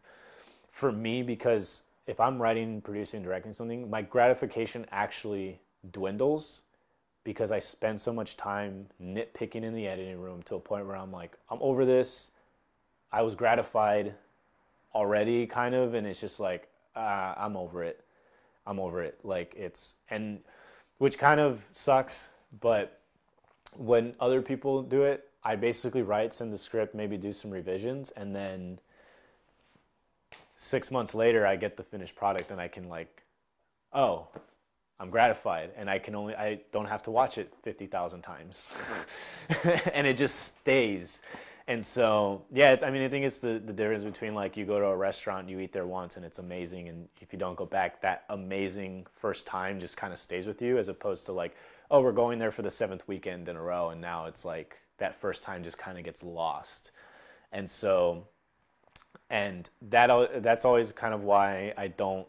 for 0.72 0.92
me 0.92 1.24
because 1.24 1.84
if 2.08 2.20
I'm 2.20 2.42
writing, 2.42 2.82
producing, 2.82 3.24
directing 3.24 3.54
something, 3.54 3.90
my 3.90 4.02
gratification 4.02 4.86
actually 4.92 5.60
dwindles 5.92 6.64
because 7.24 7.52
I 7.52 7.60
spend 7.60 8.00
so 8.00 8.12
much 8.12 8.36
time 8.36 8.88
nitpicking 9.02 9.64
in 9.64 9.74
the 9.74 9.88
editing 9.88 10.20
room 10.20 10.44
to 10.44 10.56
a 10.56 10.60
point 10.60 10.86
where 10.86 10.98
I'm 10.98 11.12
like, 11.12 11.38
I'm 11.50 11.60
over 11.62 11.86
this. 11.86 12.32
I 13.12 13.22
was 13.22 13.36
gratified 13.36 14.14
already, 14.94 15.48
kind 15.48 15.74
of, 15.74 15.94
and 15.94 16.06
it's 16.06 16.20
just 16.20 16.40
like, 16.40 16.68
uh, 16.96 17.34
I'm 17.38 17.56
over 17.56 17.84
it. 17.84 18.04
I'm 18.66 18.80
over 18.80 19.02
it. 19.04 19.20
Like 19.24 19.54
it's 19.56 19.96
and 20.10 20.40
which 20.98 21.18
kind 21.18 21.40
of 21.40 21.66
sucks, 21.72 22.30
but 22.62 23.00
when 23.78 24.16
other 24.20 24.42
people 24.42 24.82
do 24.82 25.04
it, 25.04 25.30
I 25.44 25.56
basically 25.56 26.04
write, 26.04 26.34
send 26.34 26.54
the 26.54 26.58
script, 26.58 26.96
maybe 26.96 27.18
do 27.18 27.32
some 27.32 27.52
revisions, 27.52 28.12
and 28.12 28.36
then 28.36 28.80
six 30.56 30.90
months 30.90 31.14
later, 31.14 31.46
I 31.46 31.56
get 31.56 31.76
the 31.76 31.84
finished 31.84 32.16
product, 32.16 32.52
and 32.52 32.62
I 32.62 32.68
can 32.68 32.88
like, 32.88 33.24
oh, 33.92 34.28
I'm 35.00 35.10
gratified, 35.10 35.72
and 35.76 35.90
I 35.90 36.00
can 36.00 36.16
only 36.16 36.36
I 36.36 36.62
don't 36.72 36.86
have 36.86 37.04
to 37.04 37.12
watch 37.12 37.38
it 37.38 37.54
fifty 37.62 37.88
thousand 37.88 38.22
times, 38.22 38.70
and 39.94 40.08
it 40.08 40.16
just 40.16 40.40
stays. 40.60 41.22
And 41.66 41.86
so, 41.86 42.44
yeah, 42.52 42.76
I 42.84 42.90
mean, 42.90 43.04
I 43.04 43.08
think 43.08 43.26
it's 43.26 43.40
the, 43.40 43.62
the 43.66 43.72
difference 43.72 44.04
between 44.04 44.36
like 44.36 44.58
you 44.58 44.66
go 44.66 44.80
to 44.80 44.86
a 44.88 44.96
restaurant, 44.96 45.48
you 45.48 45.60
eat 45.60 45.72
there 45.72 45.86
once, 45.86 46.18
and 46.18 46.26
it's 46.26 46.40
amazing, 46.40 46.90
and 46.90 47.08
if 47.22 47.32
you 47.32 47.40
don't 47.40 47.56
go 47.56 47.66
back, 47.66 48.02
that 48.02 48.26
amazing 48.30 49.08
first 49.16 49.48
time 49.48 49.80
just 49.80 49.96
kind 49.96 50.12
of 50.12 50.20
stays 50.20 50.46
with 50.46 50.62
you, 50.62 50.78
as 50.78 50.90
opposed 50.90 51.26
to 51.28 51.32
like, 51.32 51.56
oh, 51.92 52.02
we're 52.02 52.12
going 52.12 52.40
there 52.40 52.52
for 52.52 52.62
the 52.62 52.72
seventh 52.72 53.08
weekend 53.08 53.48
in 53.50 53.56
a 53.56 53.62
row, 53.62 53.90
and 53.90 54.02
now 54.02 54.26
it's 54.26 54.46
like 54.46 54.78
that 54.98 55.16
first 55.16 55.44
time 55.44 55.64
just 55.64 55.78
kind 55.78 55.98
of 55.98 56.04
gets 56.04 56.24
lost. 56.24 56.92
And 57.52 57.70
so, 57.70 58.26
and 59.30 59.70
that 59.90 60.44
that's 60.44 60.66
always 60.66 60.92
kind 60.92 61.14
of 61.14 61.24
why 61.24 61.74
I 61.78 61.88
don't 61.88 62.28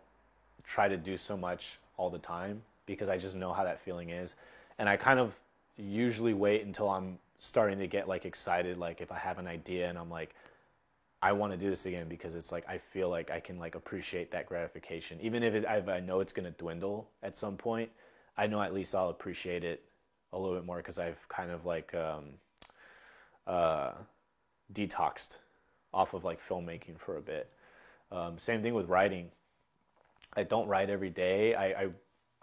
try 0.64 0.88
to 0.88 0.97
do 0.97 1.17
so 1.17 1.37
much 1.37 1.79
all 1.97 2.11
the 2.11 2.19
time 2.19 2.62
because 2.87 3.09
I 3.09 3.17
just 3.17 3.37
know 3.37 3.53
how 3.53 3.64
that 3.64 3.81
feeling 3.81 4.11
is, 4.11 4.35
and 4.79 4.88
I 4.88 4.97
kind 4.97 5.19
of 5.19 5.38
usually 5.77 6.35
wait 6.35 6.64
until 6.64 6.88
I'm 6.88 7.19
starting 7.45 7.79
to 7.79 7.87
get 7.87 8.09
like 8.09 8.25
excited 8.25 8.79
like 8.79 9.01
if 9.01 9.12
i 9.12 9.19
have 9.19 9.38
an 9.38 9.47
idea 9.47 9.88
and 9.88 9.99
i'm 9.99 10.09
like 10.09 10.35
i 11.23 11.31
want 11.31 11.53
to 11.53 11.59
do 11.59 11.69
this 11.69 11.85
again 11.85 12.09
because 12.09 12.35
it's 12.35 12.51
like 12.51 12.67
i 12.69 12.79
feel 12.79 13.11
like 13.11 13.31
i 13.31 13.38
can 13.38 13.59
like 13.59 13.75
appreciate 13.75 14.31
that 14.31 14.47
gratification 14.47 15.19
even 15.21 15.43
if, 15.43 15.55
it, 15.55 15.67
i 15.67 16.01
know 16.01 16.21
it's 16.21 16.33
going 16.33 16.45
to 16.45 16.59
dwindle 16.59 17.07
at 17.23 17.37
some 17.37 17.57
point 17.57 17.90
i 18.37 18.47
know 18.47 18.61
at 18.61 18.73
least 18.73 18.94
i'll 18.94 19.11
appreciate 19.11 19.64
it 19.64 19.83
a 20.33 20.38
little 20.38 20.57
bit 20.57 20.64
more 20.64 20.79
because 20.79 20.99
i've 20.99 21.29
kind 21.29 21.51
of 21.51 21.64
like 21.64 21.94
um, 21.94 22.25
uh, 23.47 23.92
detoxed 24.73 25.38
off 25.92 26.14
of 26.14 26.25
like 26.25 26.40
filmmaking 26.47 26.99
for 26.99 27.16
a 27.16 27.23
bit 27.23 27.51
um, 28.11 28.38
same 28.38 28.62
thing 28.62 28.75
with 28.75 28.88
writing 28.88 29.29
i 30.35 30.42
don't 30.42 30.68
write 30.68 30.90
every 30.90 31.11
day 31.11 31.55
i 31.55 31.66
i, 31.83 31.88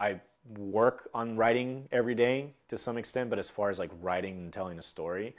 I 0.00 0.20
work 0.48 1.08
on 1.14 1.36
writing 1.36 1.88
every 1.92 2.14
day 2.14 2.52
to 2.68 2.76
some 2.78 2.98
extent, 2.98 3.30
but 3.30 3.38
as 3.38 3.48
far 3.48 3.70
as 3.70 3.78
like 3.78 3.90
writing 4.00 4.38
and 4.38 4.52
telling 4.52 4.78
a 4.78 4.82
story, 4.82 5.36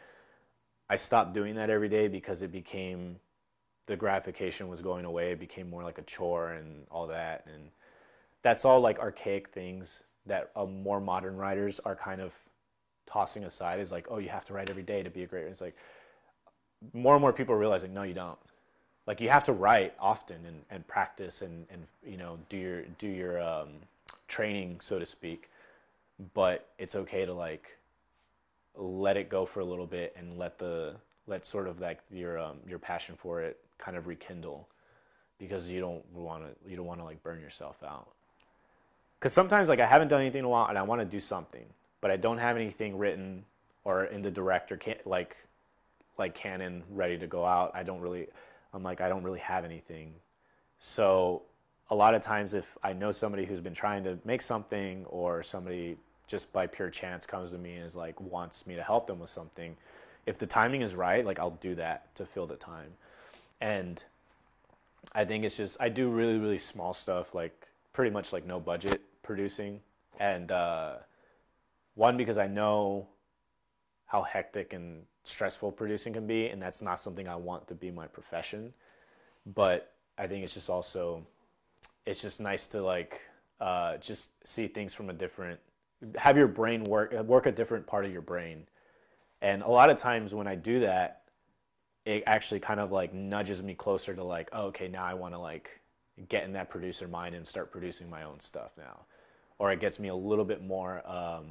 I 0.89 0.95
stopped 0.95 1.33
doing 1.33 1.55
that 1.55 1.69
every 1.69 1.89
day 1.89 2.07
because 2.07 2.41
it 2.41 2.51
became 2.51 3.17
the 3.85 3.95
gratification 3.95 4.67
was 4.67 4.81
going 4.81 5.05
away. 5.05 5.31
It 5.31 5.39
became 5.39 5.69
more 5.69 5.83
like 5.83 5.97
a 5.97 6.03
chore 6.03 6.51
and 6.51 6.85
all 6.89 7.07
that. 7.07 7.45
And 7.53 7.69
that's 8.41 8.65
all 8.65 8.79
like 8.79 8.99
archaic 8.99 9.49
things 9.49 10.03
that 10.25 10.51
uh, 10.55 10.65
more 10.65 10.99
modern 10.99 11.37
writers 11.37 11.79
are 11.81 11.95
kind 11.95 12.21
of 12.21 12.33
tossing 13.05 13.43
aside 13.43 13.79
is 13.79 13.91
like, 13.91 14.07
oh, 14.09 14.17
you 14.17 14.29
have 14.29 14.45
to 14.45 14.53
write 14.53 14.69
every 14.69 14.83
day 14.83 15.03
to 15.03 15.09
be 15.09 15.23
a 15.23 15.27
great. 15.27 15.41
Writer. 15.41 15.51
It's 15.51 15.61
like 15.61 15.75
more 16.93 17.15
and 17.15 17.21
more 17.21 17.33
people 17.33 17.55
are 17.55 17.59
realizing, 17.59 17.93
no, 17.93 18.03
you 18.03 18.13
don't. 18.13 18.39
Like 19.05 19.19
you 19.19 19.29
have 19.29 19.43
to 19.45 19.53
write 19.53 19.93
often 19.99 20.45
and, 20.45 20.61
and 20.69 20.87
practice 20.87 21.41
and, 21.41 21.65
and 21.69 21.83
you 22.05 22.15
know 22.15 22.39
do 22.47 22.55
your 22.55 22.81
do 22.99 23.07
your 23.07 23.41
um, 23.41 23.69
training, 24.29 24.79
so 24.79 24.97
to 24.97 25.05
speak. 25.05 25.49
But 26.33 26.69
it's 26.79 26.95
okay 26.95 27.25
to 27.25 27.33
like 27.33 27.77
let 28.75 29.17
it 29.17 29.29
go 29.29 29.45
for 29.45 29.59
a 29.59 29.65
little 29.65 29.85
bit 29.85 30.15
and 30.17 30.37
let 30.37 30.57
the 30.57 30.95
let 31.27 31.45
sort 31.45 31.67
of 31.67 31.81
like 31.81 31.99
your 32.11 32.39
um, 32.39 32.57
your 32.67 32.79
passion 32.79 33.15
for 33.17 33.41
it 33.41 33.59
kind 33.77 33.97
of 33.97 34.07
rekindle 34.07 34.69
because 35.37 35.69
you 35.69 35.81
don't 35.81 36.05
want 36.13 36.43
to 36.43 36.69
you 36.69 36.77
don't 36.77 36.85
want 36.85 37.01
to 37.01 37.05
like 37.05 37.21
burn 37.23 37.41
yourself 37.41 37.83
out. 37.83 38.07
Because 39.23 39.31
sometimes 39.31 39.69
like 39.69 39.79
I 39.79 39.85
haven't 39.85 40.09
done 40.09 40.19
anything 40.19 40.39
in 40.39 40.45
a 40.45 40.49
while 40.49 40.65
and 40.67 40.77
I 40.77 40.81
want 40.81 40.99
to 40.99 41.05
do 41.05 41.17
something, 41.17 41.63
but 42.01 42.11
I 42.11 42.17
don't 42.17 42.39
have 42.39 42.57
anything 42.57 42.97
written 42.97 43.45
or 43.85 44.03
in 44.03 44.21
the 44.21 44.29
director 44.29 44.75
can 44.75 44.95
like 45.05 45.37
like 46.17 46.35
canon 46.35 46.83
ready 46.91 47.17
to 47.17 47.25
go 47.25 47.45
out. 47.45 47.71
I 47.73 47.83
don't 47.83 48.01
really 48.01 48.27
I'm 48.73 48.83
like 48.83 48.99
I 48.99 49.07
don't 49.07 49.23
really 49.23 49.39
have 49.39 49.63
anything. 49.63 50.11
So 50.79 51.43
a 51.89 51.95
lot 51.95 52.15
of 52.15 52.21
times 52.21 52.53
if 52.53 52.77
I 52.83 52.91
know 52.91 53.11
somebody 53.11 53.45
who's 53.45 53.61
been 53.61 53.73
trying 53.73 54.03
to 54.03 54.19
make 54.25 54.41
something 54.41 55.05
or 55.05 55.41
somebody 55.41 55.95
just 56.27 56.51
by 56.51 56.67
pure 56.67 56.89
chance 56.89 57.25
comes 57.25 57.51
to 57.51 57.57
me 57.57 57.75
and 57.75 57.85
is 57.85 57.95
like 57.95 58.19
wants 58.19 58.67
me 58.67 58.75
to 58.75 58.83
help 58.83 59.07
them 59.07 59.19
with 59.19 59.29
something, 59.29 59.77
if 60.25 60.37
the 60.37 60.47
timing 60.47 60.81
is 60.81 60.95
right, 60.95 61.25
like 61.25 61.39
I'll 61.39 61.51
do 61.61 61.75
that 61.75 62.13
to 62.15 62.25
fill 62.25 62.45
the 62.45 62.57
time. 62.57 62.89
And 63.61 64.03
I 65.15 65.23
think 65.23 65.45
it's 65.45 65.55
just 65.55 65.77
I 65.79 65.87
do 65.87 66.09
really 66.09 66.37
really 66.37 66.57
small 66.57 66.93
stuff 66.93 67.33
like 67.33 67.69
pretty 67.93 68.11
much 68.11 68.33
like 68.33 68.45
no 68.45 68.59
budget 68.59 69.01
producing. 69.23 69.79
And 70.19 70.51
uh, 70.51 70.95
one 71.95 72.17
because 72.17 72.37
I 72.37 72.47
know 72.47 73.07
how 74.05 74.21
hectic 74.21 74.73
and 74.73 75.03
stressful 75.23 75.71
producing 75.71 76.13
can 76.13 76.27
be 76.27 76.47
and 76.47 76.61
that's 76.61 76.81
not 76.81 76.99
something 76.99 77.27
I 77.27 77.35
want 77.35 77.67
to 77.69 77.75
be 77.75 77.89
my 77.89 78.07
profession. 78.07 78.73
But 79.45 79.93
I 80.17 80.27
think 80.27 80.43
it's 80.43 80.53
just 80.53 80.69
also 80.69 81.25
it's 82.05 82.21
just 82.21 82.39
nice 82.39 82.67
to 82.67 82.81
like 82.81 83.21
uh, 83.59 83.97
just 83.97 84.45
see 84.45 84.67
things 84.67 84.93
from 84.93 85.09
a 85.09 85.13
different 85.13 85.59
have 86.17 86.35
your 86.37 86.47
brain 86.47 86.83
work 86.83 87.13
work 87.23 87.45
a 87.45 87.51
different 87.51 87.87
part 87.87 88.05
of 88.05 88.11
your 88.11 88.21
brain. 88.21 88.67
And 89.41 89.61
a 89.61 89.69
lot 89.69 89.89
of 89.89 89.97
times 89.97 90.33
when 90.33 90.47
i 90.47 90.55
do 90.55 90.79
that 90.81 91.23
it 92.05 92.23
actually 92.27 92.59
kind 92.59 92.79
of 92.79 92.91
like 92.91 93.13
nudges 93.13 93.63
me 93.63 93.73
closer 93.73 94.13
to 94.13 94.23
like 94.23 94.49
oh, 94.53 94.65
okay 94.67 94.87
now 94.87 95.03
i 95.03 95.13
want 95.13 95.33
to 95.33 95.39
like 95.39 95.79
get 96.29 96.43
in 96.43 96.53
that 96.53 96.69
producer 96.69 97.07
mind 97.07 97.35
and 97.35 97.47
start 97.47 97.71
producing 97.71 98.09
my 98.09 98.23
own 98.23 98.39
stuff 98.39 98.71
now 98.77 99.01
or 99.59 99.71
it 99.71 99.79
gets 99.79 99.99
me 99.99 100.09
a 100.09 100.15
little 100.15 100.45
bit 100.45 100.63
more 100.63 101.01
um, 101.09 101.45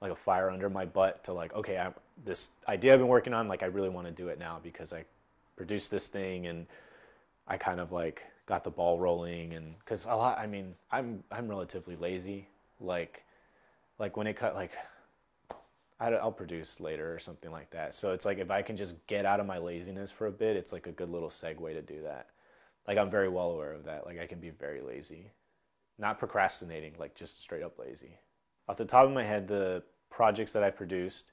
like 0.00 0.12
a 0.12 0.16
fire 0.16 0.50
under 0.50 0.68
my 0.70 0.84
butt 0.84 1.24
to 1.24 1.32
like 1.32 1.54
okay 1.54 1.76
I'm, 1.76 1.94
this 2.24 2.50
idea 2.68 2.92
i've 2.92 3.00
been 3.00 3.08
working 3.08 3.34
on 3.34 3.48
like 3.48 3.62
i 3.62 3.66
really 3.66 3.88
want 3.88 4.06
to 4.06 4.12
do 4.12 4.28
it 4.28 4.38
now 4.38 4.60
because 4.62 4.92
i 4.92 5.04
produced 5.56 5.90
this 5.90 6.08
thing 6.08 6.46
and 6.46 6.66
i 7.46 7.56
kind 7.56 7.80
of 7.80 7.92
like 7.92 8.22
got 8.46 8.64
the 8.64 8.70
ball 8.70 8.98
rolling 8.98 9.54
and 9.54 9.78
because 9.80 10.04
a 10.06 10.14
lot 10.14 10.38
i 10.38 10.46
mean 10.46 10.74
i'm 10.90 11.22
i'm 11.30 11.48
relatively 11.48 11.96
lazy. 11.96 12.48
Like 12.80 13.24
like 13.98 14.16
when 14.16 14.26
it 14.26 14.34
cut 14.36 14.54
like 14.54 14.70
I, 16.00 16.10
will 16.10 16.30
produce 16.30 16.80
later 16.80 17.12
or 17.12 17.18
something 17.18 17.50
like 17.50 17.70
that. 17.70 17.92
So 17.92 18.12
it's 18.12 18.24
like 18.24 18.38
if 18.38 18.50
i 18.50 18.62
can 18.62 18.76
just 18.76 18.94
get 19.08 19.26
out 19.26 19.40
of 19.40 19.46
my 19.46 19.58
laziness 19.58 20.10
for 20.10 20.28
a 20.28 20.32
bit 20.32 20.56
it's 20.56 20.72
like 20.72 20.86
a 20.86 20.92
good 20.92 21.10
little 21.10 21.28
segue 21.28 21.72
to 21.72 21.82
do 21.82 22.02
that. 22.02 22.28
Like 22.86 22.98
i'm 22.98 23.10
very 23.10 23.28
well 23.28 23.50
aware 23.50 23.72
of 23.72 23.84
that. 23.84 24.06
Like 24.06 24.20
i 24.20 24.26
can 24.26 24.38
be 24.38 24.50
very 24.50 24.80
lazy 24.80 25.32
not 25.98 26.18
procrastinating 26.18 26.94
like 26.98 27.14
just 27.14 27.42
straight 27.42 27.62
up 27.62 27.78
lazy. 27.78 28.18
Off 28.68 28.76
the 28.76 28.84
top 28.84 29.06
of 29.06 29.12
my 29.12 29.24
head 29.24 29.48
the 29.48 29.82
projects 30.10 30.52
that 30.52 30.62
i 30.62 30.70
produced 30.70 31.32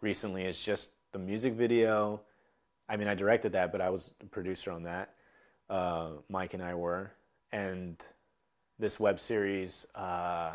recently 0.00 0.44
is 0.44 0.62
just 0.62 0.92
the 1.12 1.18
music 1.18 1.54
video. 1.54 2.20
I 2.88 2.96
mean 2.96 3.08
i 3.08 3.14
directed 3.14 3.52
that 3.52 3.72
but 3.72 3.80
i 3.80 3.90
was 3.90 4.12
a 4.20 4.26
producer 4.26 4.70
on 4.70 4.84
that. 4.84 5.14
Uh, 5.70 6.12
Mike 6.30 6.54
and 6.54 6.62
I 6.62 6.74
were, 6.74 7.12
and 7.52 7.96
this 8.78 8.98
web 8.98 9.20
series 9.20 9.86
uh, 9.94 10.52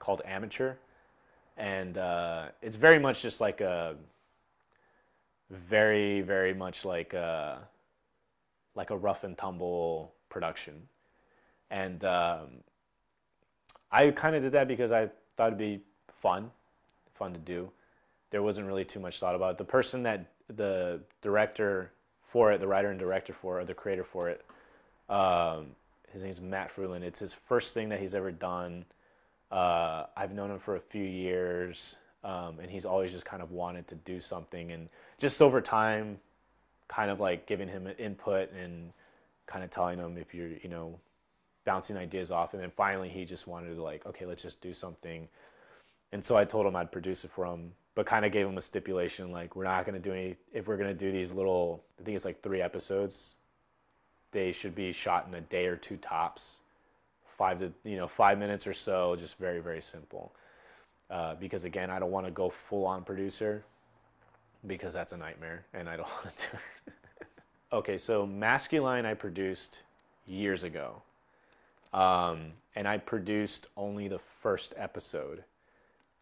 called 0.00 0.20
Amateur, 0.24 0.74
and 1.56 1.96
uh, 1.96 2.46
it's 2.60 2.74
very 2.74 2.98
much 2.98 3.22
just 3.22 3.40
like 3.40 3.60
a 3.60 3.94
very 5.48 6.22
very 6.22 6.54
much 6.54 6.84
like 6.84 7.12
a 7.12 7.68
like 8.74 8.90
a 8.90 8.96
rough 8.96 9.22
and 9.22 9.38
tumble 9.38 10.12
production, 10.28 10.88
and 11.70 12.04
um, 12.04 12.48
I 13.90 14.10
kind 14.10 14.36
of 14.36 14.42
did 14.42 14.52
that 14.52 14.68
because 14.68 14.92
I 14.92 15.10
thought 15.36 15.48
it'd 15.48 15.58
be 15.58 15.80
fun, 16.08 16.50
fun 17.14 17.32
to 17.32 17.38
do. 17.38 17.70
There 18.30 18.42
wasn't 18.42 18.66
really 18.66 18.84
too 18.84 19.00
much 19.00 19.18
thought 19.18 19.34
about 19.34 19.52
it. 19.52 19.58
The 19.58 19.64
person 19.64 20.04
that 20.04 20.26
the 20.48 21.00
director 21.22 21.92
for 22.22 22.52
it, 22.52 22.60
the 22.60 22.68
writer 22.68 22.90
and 22.90 22.98
director 22.98 23.32
for 23.32 23.58
it, 23.58 23.62
or 23.62 23.66
the 23.66 23.74
creator 23.74 24.04
for 24.04 24.28
it. 24.28 24.44
Um, 25.08 25.68
his 26.12 26.22
name's 26.22 26.40
Matt 26.40 26.74
Fruland. 26.74 27.02
It's 27.02 27.18
his 27.18 27.32
first 27.32 27.74
thing 27.74 27.88
that 27.88 28.00
he's 28.00 28.14
ever 28.14 28.30
done. 28.30 28.84
Uh, 29.50 30.04
I've 30.16 30.32
known 30.32 30.50
him 30.50 30.60
for 30.60 30.76
a 30.76 30.80
few 30.80 31.02
years, 31.04 31.96
um, 32.22 32.58
and 32.60 32.70
he's 32.70 32.84
always 32.84 33.10
just 33.10 33.24
kind 33.24 33.42
of 33.42 33.50
wanted 33.50 33.88
to 33.88 33.96
do 33.96 34.20
something. 34.20 34.70
And 34.70 34.88
just 35.18 35.42
over 35.42 35.60
time, 35.60 36.18
kind 36.86 37.10
of 37.10 37.18
like 37.18 37.46
giving 37.46 37.68
him 37.68 37.88
input 37.98 38.52
and 38.52 38.92
kind 39.46 39.64
of 39.64 39.70
telling 39.70 39.98
him 39.98 40.16
if 40.16 40.34
you're, 40.34 40.50
you 40.62 40.68
know, 40.68 40.98
bouncing 41.64 41.96
ideas 41.96 42.30
off. 42.30 42.54
And 42.54 42.62
then 42.62 42.72
finally, 42.76 43.08
he 43.08 43.24
just 43.24 43.46
wanted 43.46 43.74
to 43.74 43.82
like, 43.82 44.06
okay, 44.06 44.26
let's 44.26 44.42
just 44.42 44.60
do 44.60 44.72
something. 44.72 45.28
And 46.12 46.24
so 46.24 46.36
I 46.36 46.44
told 46.44 46.66
him 46.66 46.76
I'd 46.76 46.90
produce 46.90 47.24
it 47.24 47.30
for 47.30 47.44
him, 47.46 47.72
but 47.94 48.06
kind 48.06 48.24
of 48.24 48.32
gave 48.32 48.46
him 48.46 48.58
a 48.58 48.62
stipulation 48.62 49.30
like 49.30 49.54
we're 49.54 49.64
not 49.64 49.84
going 49.84 50.00
to 50.00 50.08
do 50.08 50.14
any. 50.14 50.36
If 50.52 50.66
we're 50.66 50.76
going 50.76 50.90
to 50.90 50.94
do 50.94 51.12
these 51.12 51.32
little, 51.32 51.82
I 52.00 52.04
think 52.04 52.16
it's 52.16 52.24
like 52.24 52.42
three 52.42 52.60
episodes. 52.62 53.34
They 54.32 54.52
should 54.52 54.74
be 54.74 54.92
shot 54.92 55.26
in 55.28 55.34
a 55.34 55.40
day 55.40 55.66
or 55.66 55.76
two 55.76 55.96
tops, 55.96 56.60
five 57.36 57.58
to 57.58 57.72
you 57.84 57.96
know 57.96 58.08
five 58.08 58.38
minutes 58.38 58.66
or 58.66 58.74
so, 58.74 59.16
just 59.16 59.38
very 59.38 59.60
very 59.60 59.80
simple. 59.80 60.32
Uh, 61.10 61.34
because 61.34 61.64
again, 61.64 61.90
I 61.90 61.98
don't 61.98 62.12
want 62.12 62.26
to 62.26 62.32
go 62.32 62.50
full 62.50 62.86
on 62.86 63.02
producer 63.02 63.64
because 64.66 64.92
that's 64.92 65.12
a 65.12 65.16
nightmare, 65.16 65.64
and 65.74 65.88
I 65.88 65.96
don't 65.96 66.08
want 66.24 66.36
to 66.36 66.46
do 66.46 66.58
it. 66.86 66.92
okay, 67.72 67.98
so 67.98 68.26
Masculine 68.26 69.06
I 69.06 69.14
produced 69.14 69.82
years 70.26 70.62
ago, 70.62 71.02
um, 71.92 72.52
and 72.74 72.86
I 72.86 72.98
produced 72.98 73.66
only 73.76 74.08
the 74.08 74.20
first 74.40 74.74
episode 74.76 75.44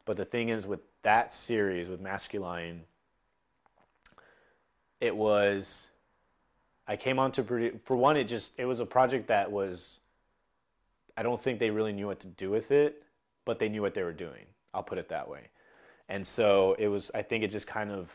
but 0.08 0.16
the 0.16 0.24
thing 0.24 0.48
is, 0.48 0.66
with 0.66 0.80
that 1.02 1.30
series, 1.30 1.86
with 1.86 2.00
Masculine, 2.00 2.84
it 5.02 5.14
was. 5.14 5.90
I 6.86 6.96
came 6.96 7.18
on 7.18 7.30
to 7.32 7.42
produce. 7.42 7.82
For 7.82 7.94
one, 7.94 8.16
it 8.16 8.24
just 8.24 8.58
it 8.58 8.64
was 8.64 8.80
a 8.80 8.86
project 8.86 9.28
that 9.28 9.52
was. 9.52 10.00
I 11.14 11.22
don't 11.22 11.38
think 11.38 11.58
they 11.58 11.68
really 11.68 11.92
knew 11.92 12.06
what 12.06 12.20
to 12.20 12.26
do 12.26 12.48
with 12.48 12.70
it, 12.70 13.02
but 13.44 13.58
they 13.58 13.68
knew 13.68 13.82
what 13.82 13.92
they 13.92 14.02
were 14.02 14.14
doing. 14.14 14.46
I'll 14.72 14.82
put 14.82 14.96
it 14.96 15.10
that 15.10 15.28
way. 15.28 15.48
And 16.08 16.26
so 16.26 16.74
it 16.78 16.88
was. 16.88 17.10
I 17.14 17.20
think 17.20 17.44
it 17.44 17.48
just 17.48 17.66
kind 17.66 17.90
of. 17.90 18.10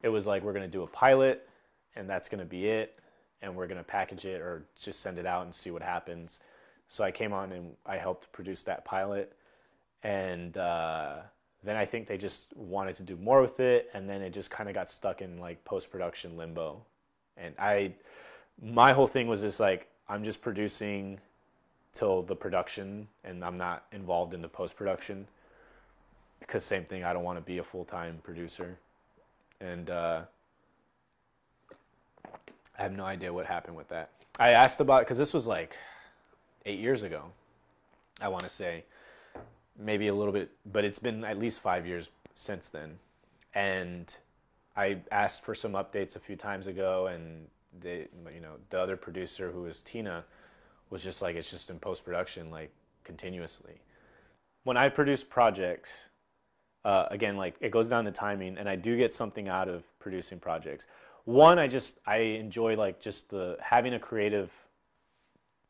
It 0.00 0.10
was 0.10 0.28
like 0.28 0.44
we're 0.44 0.52
gonna 0.52 0.68
do 0.68 0.84
a 0.84 0.86
pilot, 0.86 1.48
and 1.96 2.08
that's 2.08 2.28
gonna 2.28 2.44
be 2.44 2.68
it, 2.68 2.96
and 3.42 3.54
we're 3.54 3.66
gonna 3.66 3.82
package 3.84 4.24
it 4.24 4.40
or 4.40 4.64
just 4.80 5.00
send 5.00 5.18
it 5.18 5.26
out 5.26 5.44
and 5.44 5.54
see 5.54 5.70
what 5.70 5.82
happens. 5.82 6.40
So 6.88 7.04
I 7.04 7.10
came 7.10 7.32
on 7.32 7.52
and 7.52 7.72
I 7.84 7.96
helped 7.96 8.32
produce 8.32 8.62
that 8.64 8.84
pilot 8.84 9.32
and 10.02 10.56
uh, 10.56 11.16
then 11.64 11.76
I 11.76 11.84
think 11.84 12.06
they 12.06 12.16
just 12.16 12.56
wanted 12.56 12.94
to 12.96 13.02
do 13.02 13.16
more 13.16 13.40
with 13.40 13.58
it, 13.58 13.90
and 13.92 14.08
then 14.08 14.22
it 14.22 14.32
just 14.32 14.50
kind 14.50 14.68
of 14.68 14.74
got 14.74 14.88
stuck 14.88 15.20
in 15.20 15.40
like 15.40 15.64
post 15.64 15.90
production 15.90 16.36
limbo. 16.36 16.80
And 17.36 17.54
I, 17.58 17.92
my 18.62 18.92
whole 18.92 19.08
thing 19.08 19.26
was 19.26 19.40
just 19.40 19.58
like 19.58 19.88
I'm 20.08 20.22
just 20.22 20.40
producing 20.40 21.18
till 21.92 22.22
the 22.22 22.36
production, 22.36 23.08
and 23.24 23.44
I'm 23.44 23.58
not 23.58 23.84
involved 23.90 24.32
in 24.32 24.42
the 24.42 24.48
post 24.48 24.76
production. 24.76 25.26
Because 26.38 26.64
same 26.64 26.84
thing, 26.84 27.02
I 27.02 27.12
don't 27.12 27.24
want 27.24 27.38
to 27.38 27.44
be 27.44 27.58
a 27.58 27.64
full 27.64 27.84
time 27.84 28.20
producer, 28.22 28.78
and 29.60 29.90
uh, 29.90 30.20
I 32.78 32.82
have 32.82 32.92
no 32.92 33.04
idea 33.04 33.32
what 33.32 33.46
happened 33.46 33.76
with 33.76 33.88
that. 33.88 34.10
I 34.38 34.50
asked 34.50 34.80
about 34.80 35.02
because 35.02 35.18
this 35.18 35.32
was 35.32 35.46
like 35.46 35.76
eight 36.66 36.78
years 36.78 37.02
ago. 37.02 37.24
I 38.20 38.28
want 38.28 38.42
to 38.42 38.48
say 38.48 38.84
maybe 39.78 40.08
a 40.08 40.14
little 40.14 40.32
bit, 40.32 40.50
but 40.70 40.84
it's 40.84 40.98
been 40.98 41.24
at 41.24 41.38
least 41.38 41.60
five 41.60 41.86
years 41.86 42.10
since 42.34 42.68
then. 42.68 42.98
And 43.54 44.14
I 44.76 44.98
asked 45.10 45.42
for 45.42 45.54
some 45.54 45.72
updates 45.72 46.16
a 46.16 46.18
few 46.18 46.36
times 46.36 46.66
ago, 46.66 47.06
and 47.06 47.46
they, 47.80 48.08
you 48.34 48.40
know, 48.40 48.56
the 48.70 48.80
other 48.80 48.96
producer 48.96 49.50
who 49.50 49.62
was 49.62 49.82
Tina 49.82 50.24
was 50.90 51.02
just 51.02 51.22
like, 51.22 51.36
it's 51.36 51.50
just 51.50 51.70
in 51.70 51.78
post 51.78 52.04
production, 52.04 52.50
like 52.50 52.70
continuously. 53.04 53.80
When 54.64 54.76
I 54.76 54.88
produce 54.88 55.24
projects, 55.24 56.10
uh, 56.84 57.06
again, 57.10 57.36
like 57.36 57.56
it 57.60 57.70
goes 57.70 57.88
down 57.88 58.04
to 58.04 58.12
timing, 58.12 58.58
and 58.58 58.68
I 58.68 58.76
do 58.76 58.96
get 58.96 59.12
something 59.12 59.48
out 59.48 59.68
of 59.68 59.84
producing 59.98 60.38
projects. 60.38 60.86
One, 61.26 61.58
I 61.58 61.66
just 61.66 61.98
I 62.06 62.18
enjoy 62.18 62.76
like 62.76 63.00
just 63.00 63.28
the 63.30 63.58
having 63.60 63.94
a 63.94 63.98
creative 63.98 64.50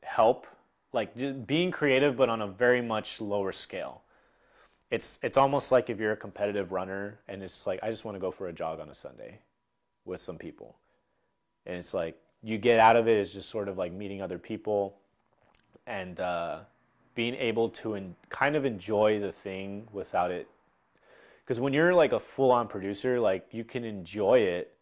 help 0.03 0.47
like 0.93 1.47
being 1.47 1.71
creative 1.71 2.17
but 2.17 2.29
on 2.29 2.41
a 2.41 2.47
very 2.47 2.81
much 2.81 3.21
lower 3.21 3.53
scale. 3.53 4.03
It's 4.91 5.19
it's 5.23 5.37
almost 5.37 5.73
like 5.73 5.91
if 5.91 5.99
you're 5.99 6.13
a 6.13 6.17
competitive 6.17 6.73
runner 6.73 7.19
and 7.27 7.43
it's 7.43 7.67
like 7.67 7.81
i 7.83 7.91
just 7.91 8.05
want 8.05 8.15
to 8.15 8.21
go 8.21 8.31
for 8.31 8.49
a 8.49 8.53
jog 8.53 8.81
on 8.81 8.89
a 8.89 8.95
sunday 8.95 9.39
with 10.05 10.21
some 10.21 10.39
people. 10.39 10.77
And 11.67 11.77
it's 11.77 11.93
like 11.93 12.17
you 12.43 12.59
get 12.59 12.79
out 12.79 12.97
of 12.97 13.09
it 13.09 13.19
is 13.19 13.33
just 13.33 13.49
sort 13.49 13.69
of 13.69 13.77
like 13.77 13.93
meeting 13.93 14.23
other 14.23 14.39
people 14.39 14.97
and 15.87 16.21
uh, 16.21 16.61
being 17.15 17.35
able 17.35 17.69
to 17.71 17.95
in, 17.95 18.15
kind 18.29 18.57
of 18.57 18.65
enjoy 18.65 19.19
the 19.19 19.33
thing 19.33 19.89
without 19.93 20.31
it. 20.31 20.49
Because 21.45 21.61
when 21.61 21.73
you're 21.73 21.95
like 21.95 22.13
a 22.13 22.21
full-on 22.21 22.69
producer 22.69 23.19
like 23.21 23.49
you 23.53 23.65
can 23.65 23.85
enjoy 23.85 24.39
it 24.41 24.76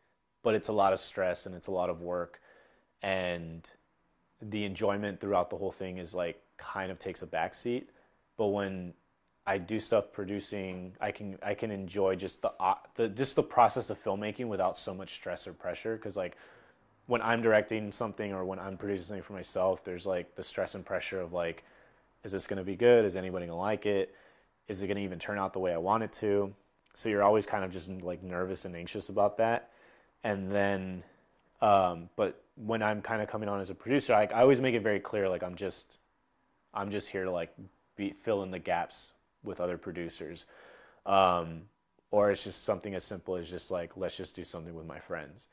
but 0.45 0.55
it's 0.55 0.69
a 0.69 0.73
lot 0.73 0.93
of 0.93 1.01
stress 1.01 1.47
and 1.47 1.55
it's 1.57 1.67
a 1.67 1.73
lot 1.73 1.91
of 1.91 2.01
work 2.01 2.41
and 3.03 3.69
the 4.41 4.65
enjoyment 4.65 5.21
throughout 5.21 5.51
the 5.51 5.57
whole 5.57 5.71
thing 5.71 5.99
is 5.99 6.15
like 6.15 6.41
kind 6.57 6.91
of 6.91 6.99
takes 6.99 7.23
a 7.23 7.27
backseat. 7.27 7.85
But 8.37 8.47
when 8.47 8.95
I 9.47 9.59
do 9.59 9.79
stuff 9.79 10.13
producing, 10.13 10.93
I 11.01 11.13
can 11.13 11.39
I 11.43 11.55
can 11.55 11.71
enjoy 11.71 12.17
just 12.17 12.43
the 12.43 12.53
uh, 12.59 12.75
the 12.95 13.09
just 13.09 13.37
the 13.37 13.43
process 13.43 13.91
of 13.91 14.03
filmmaking 14.03 14.49
without 14.49 14.79
so 14.79 14.95
much 14.95 15.15
stress 15.15 15.47
or 15.47 15.53
pressure. 15.53 15.97
Because 15.97 16.17
like 16.17 16.37
when 17.07 17.21
I'm 17.21 17.43
directing 17.43 17.93
something 17.93 18.33
or 18.33 18.45
when 18.45 18.59
I'm 18.59 18.77
producing 18.77 19.07
something 19.07 19.23
for 19.23 19.35
myself, 19.35 19.85
there's 19.85 20.07
like 20.07 20.35
the 20.35 20.43
stress 20.43 20.75
and 20.75 20.85
pressure 20.85 21.21
of 21.21 21.33
like, 21.33 21.65
is 22.25 22.33
this 22.33 22.47
going 22.47 22.59
to 22.59 22.65
be 22.65 22.77
good? 22.77 23.05
Is 23.05 23.17
anybody 23.17 23.47
going 23.47 23.57
to 23.57 23.61
like 23.61 23.85
it? 23.87 24.15
Is 24.69 24.83
it 24.83 24.87
going 24.87 24.97
to 24.97 25.03
even 25.03 25.19
turn 25.19 25.39
out 25.39 25.53
the 25.53 25.59
way 25.59 25.75
I 25.75 25.79
want 25.79 26.03
it 26.03 26.13
to? 26.15 26.55
So 26.95 27.11
you're 27.11 27.23
always 27.23 27.45
kind 27.45 27.65
of 27.65 27.71
just 27.71 27.91
like 27.91 28.23
nervous 28.23 28.65
and 28.65 28.75
anxious 28.75 29.11
about 29.11 29.37
that. 29.39 29.71
And 30.25 30.51
then, 30.51 31.05
um, 31.61 32.09
but 32.17 32.43
when 32.57 32.83
I'm 32.83 33.03
kind 33.03 33.23
of 33.23 33.29
coming 33.29 33.49
on 33.49 33.61
as 33.61 33.71
a 33.71 33.75
producer, 33.75 34.15
I, 34.15 34.25
I 34.25 34.41
always 34.41 34.61
make 34.61 34.75
it 34.75 34.81
very 34.81 34.99
clear 35.01 35.29
like 35.29 35.43
I'm 35.43 35.55
just 35.55 35.99
I'm 36.73 36.91
just 36.91 37.09
here 37.09 37.25
to 37.25 37.31
like 37.31 37.55
be 37.97 38.11
fill 38.11 38.43
in 38.43 38.51
the 38.51 38.59
gaps 38.59 39.15
with 39.45 39.61
other 39.61 39.79
producers. 39.79 40.47
Um, 41.07 41.63
or 42.11 42.31
it's 42.31 42.45
just 42.45 42.65
something 42.65 42.95
as 42.95 43.05
simple 43.05 43.37
as 43.37 43.49
just 43.51 43.71
like 43.71 43.97
let's 43.97 44.17
just 44.17 44.35
do 44.35 44.45
something 44.45 44.75
with 44.75 44.87
my 44.87 44.99
friends. 44.99 45.49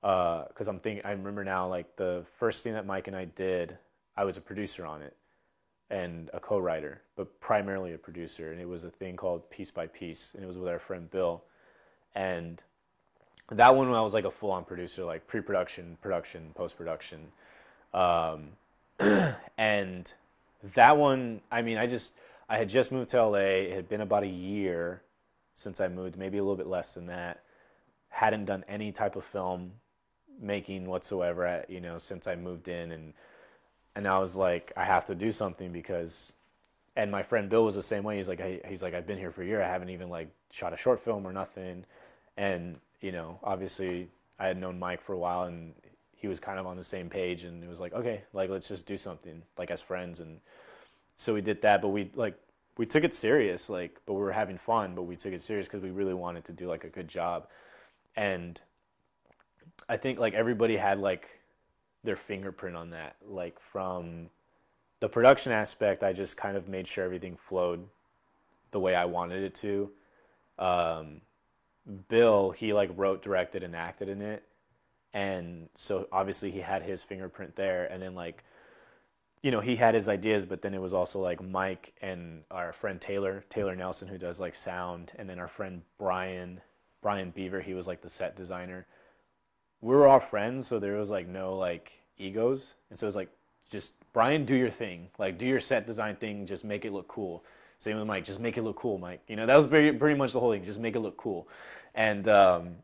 Because 0.00 0.68
uh, 0.68 0.70
I'm 0.70 0.80
thinking, 0.80 1.04
I 1.04 1.12
remember 1.12 1.44
now 1.44 1.68
like 1.68 1.96
the 1.96 2.24
first 2.38 2.62
thing 2.62 2.74
that 2.74 2.86
Mike 2.86 3.08
and 3.08 3.16
I 3.16 3.26
did, 3.26 3.76
I 4.16 4.24
was 4.24 4.36
a 4.36 4.40
producer 4.40 4.86
on 4.86 5.02
it 5.02 5.16
and 5.90 6.30
a 6.32 6.40
co-writer, 6.40 7.02
but 7.16 7.40
primarily 7.40 7.92
a 7.92 7.98
producer, 7.98 8.52
and 8.52 8.60
it 8.60 8.68
was 8.68 8.84
a 8.84 8.90
thing 8.90 9.16
called 9.16 9.48
Piece 9.50 9.70
by 9.70 9.86
Piece, 9.86 10.34
and 10.34 10.42
it 10.42 10.46
was 10.46 10.56
with 10.56 10.68
our 10.68 10.78
friend 10.78 11.10
Bill, 11.10 11.44
and 12.14 12.62
that 13.50 13.76
one 13.76 13.88
when 13.88 13.98
I 13.98 14.02
was 14.02 14.14
like 14.14 14.24
a 14.24 14.30
full 14.30 14.50
on 14.50 14.64
producer, 14.64 15.04
like 15.04 15.26
pre 15.26 15.40
production, 15.40 15.98
production, 16.00 16.50
post 16.54 16.76
production. 16.76 17.20
Um, 17.92 18.50
and 19.58 20.12
that 20.74 20.96
one, 20.96 21.40
I 21.50 21.62
mean, 21.62 21.78
I 21.78 21.86
just, 21.86 22.14
I 22.48 22.56
had 22.56 22.68
just 22.68 22.90
moved 22.90 23.10
to 23.10 23.24
LA. 23.24 23.38
It 23.38 23.72
had 23.72 23.88
been 23.88 24.00
about 24.00 24.22
a 24.22 24.28
year 24.28 25.02
since 25.54 25.80
I 25.80 25.88
moved, 25.88 26.16
maybe 26.16 26.38
a 26.38 26.42
little 26.42 26.56
bit 26.56 26.66
less 26.66 26.94
than 26.94 27.06
that. 27.06 27.42
Hadn't 28.08 28.46
done 28.46 28.64
any 28.68 28.92
type 28.92 29.16
of 29.16 29.24
film 29.24 29.72
making 30.40 30.86
whatsoever, 30.86 31.46
at, 31.46 31.70
you 31.70 31.80
know, 31.80 31.98
since 31.98 32.26
I 32.26 32.34
moved 32.36 32.68
in. 32.68 32.92
And, 32.92 33.12
and 33.94 34.08
I 34.08 34.18
was 34.18 34.36
like, 34.36 34.72
I 34.76 34.84
have 34.84 35.06
to 35.06 35.14
do 35.14 35.30
something 35.30 35.70
because, 35.70 36.34
and 36.96 37.10
my 37.10 37.22
friend 37.22 37.48
Bill 37.48 37.64
was 37.64 37.74
the 37.74 37.82
same 37.82 38.04
way. 38.04 38.16
He's 38.16 38.28
like, 38.28 38.40
I, 38.40 38.60
he's 38.68 38.82
like, 38.82 38.94
I've 38.94 39.06
been 39.06 39.18
here 39.18 39.30
for 39.30 39.42
a 39.42 39.46
year. 39.46 39.62
I 39.62 39.68
haven't 39.68 39.90
even 39.90 40.08
like 40.08 40.28
shot 40.50 40.72
a 40.72 40.76
short 40.76 41.00
film 41.00 41.26
or 41.26 41.32
nothing. 41.32 41.84
And 42.36 42.78
you 43.04 43.12
know, 43.12 43.38
obviously 43.42 44.08
I 44.38 44.46
had 44.46 44.56
known 44.56 44.78
Mike 44.78 45.02
for 45.02 45.12
a 45.12 45.18
while 45.18 45.42
and 45.42 45.74
he 46.16 46.26
was 46.26 46.40
kind 46.40 46.58
of 46.58 46.66
on 46.66 46.78
the 46.78 46.82
same 46.82 47.10
page 47.10 47.44
and 47.44 47.62
it 47.62 47.68
was 47.68 47.78
like, 47.78 47.92
okay, 47.92 48.22
like 48.32 48.48
let's 48.48 48.66
just 48.66 48.86
do 48.86 48.96
something 48.96 49.42
like 49.58 49.70
as 49.70 49.82
friends 49.82 50.20
and 50.20 50.40
so 51.18 51.34
we 51.34 51.42
did 51.42 51.60
that, 51.60 51.82
but 51.82 51.88
we 51.88 52.10
like 52.14 52.34
we 52.78 52.86
took 52.86 53.04
it 53.04 53.12
serious 53.12 53.68
like 53.68 54.00
but 54.06 54.14
we 54.14 54.22
were 54.22 54.32
having 54.32 54.56
fun, 54.56 54.94
but 54.94 55.02
we 55.02 55.16
took 55.16 55.34
it 55.34 55.42
serious 55.42 55.68
cuz 55.68 55.82
we 55.82 55.90
really 55.90 56.14
wanted 56.14 56.46
to 56.46 56.52
do 56.52 56.66
like 56.66 56.84
a 56.84 56.88
good 56.88 57.06
job. 57.06 57.46
And 58.16 58.58
I 59.86 59.98
think 59.98 60.18
like 60.18 60.32
everybody 60.32 60.78
had 60.78 60.98
like 60.98 61.28
their 62.04 62.16
fingerprint 62.16 62.74
on 62.74 62.88
that 62.90 63.16
like 63.26 63.60
from 63.60 64.30
the 65.00 65.10
production 65.10 65.52
aspect, 65.52 66.02
I 66.02 66.14
just 66.14 66.38
kind 66.38 66.56
of 66.56 66.68
made 66.68 66.88
sure 66.88 67.04
everything 67.04 67.36
flowed 67.36 67.86
the 68.70 68.80
way 68.80 68.94
I 68.94 69.04
wanted 69.04 69.42
it 69.42 69.54
to. 69.56 69.90
Um, 70.58 71.20
Bill, 72.08 72.50
he 72.50 72.72
like 72.72 72.90
wrote, 72.96 73.22
directed, 73.22 73.62
and 73.62 73.76
acted 73.76 74.08
in 74.08 74.22
it, 74.22 74.42
and 75.12 75.68
so 75.74 76.08
obviously 76.10 76.50
he 76.50 76.60
had 76.60 76.82
his 76.82 77.02
fingerprint 77.02 77.56
there. 77.56 77.84
And 77.86 78.02
then 78.02 78.14
like, 78.14 78.42
you 79.42 79.50
know, 79.50 79.60
he 79.60 79.76
had 79.76 79.94
his 79.94 80.08
ideas, 80.08 80.44
but 80.44 80.62
then 80.62 80.74
it 80.74 80.80
was 80.80 80.94
also 80.94 81.20
like 81.20 81.42
Mike 81.42 81.92
and 82.00 82.42
our 82.50 82.72
friend 82.72 83.00
Taylor, 83.00 83.44
Taylor 83.50 83.76
Nelson, 83.76 84.08
who 84.08 84.18
does 84.18 84.40
like 84.40 84.54
sound, 84.54 85.12
and 85.16 85.28
then 85.28 85.38
our 85.38 85.48
friend 85.48 85.82
Brian, 85.98 86.60
Brian 87.02 87.30
Beaver, 87.30 87.60
he 87.60 87.74
was 87.74 87.86
like 87.86 88.00
the 88.00 88.08
set 88.08 88.36
designer. 88.36 88.86
We 89.80 89.94
were 89.94 90.08
all 90.08 90.20
friends, 90.20 90.66
so 90.66 90.78
there 90.78 90.96
was 90.96 91.10
like 91.10 91.28
no 91.28 91.56
like 91.56 91.92
egos, 92.16 92.74
and 92.88 92.98
so 92.98 93.04
it 93.04 93.08
was 93.08 93.16
like 93.16 93.30
just 93.70 93.92
Brian, 94.12 94.44
do 94.44 94.54
your 94.54 94.70
thing. 94.70 95.08
Like 95.18 95.36
do 95.36 95.46
your 95.46 95.60
set 95.60 95.86
design 95.86 96.16
thing. 96.16 96.46
Just 96.46 96.64
make 96.64 96.84
it 96.84 96.92
look 96.92 97.08
cool. 97.08 97.44
Same 97.78 97.96
with 97.98 98.06
Mike. 98.06 98.24
Just 98.24 98.40
make 98.40 98.56
it 98.56 98.62
look 98.62 98.76
cool, 98.76 98.98
Mike. 98.98 99.20
You 99.28 99.36
know 99.36 99.46
that 99.46 99.56
was 99.56 99.66
pretty 99.66 99.96
pretty 99.96 100.16
much 100.16 100.32
the 100.32 100.40
whole 100.40 100.52
thing. 100.52 100.64
Just 100.64 100.80
make 100.80 100.96
it 100.96 101.00
look 101.00 101.16
cool, 101.16 101.48
and 101.94 102.26
um, 102.28 102.76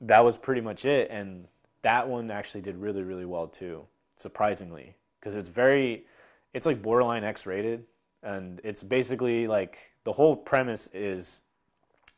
that 0.00 0.24
was 0.24 0.36
pretty 0.36 0.60
much 0.60 0.84
it. 0.84 1.10
And 1.10 1.46
that 1.82 2.08
one 2.08 2.30
actually 2.30 2.62
did 2.62 2.76
really 2.76 3.02
really 3.02 3.26
well 3.26 3.46
too, 3.48 3.86
surprisingly, 4.16 4.94
because 5.20 5.34
it's 5.34 5.48
very, 5.48 6.06
it's 6.54 6.66
like 6.66 6.82
borderline 6.82 7.24
X 7.24 7.46
rated, 7.46 7.84
and 8.22 8.60
it's 8.64 8.82
basically 8.82 9.46
like 9.46 9.78
the 10.04 10.12
whole 10.12 10.36
premise 10.36 10.88
is 10.94 11.42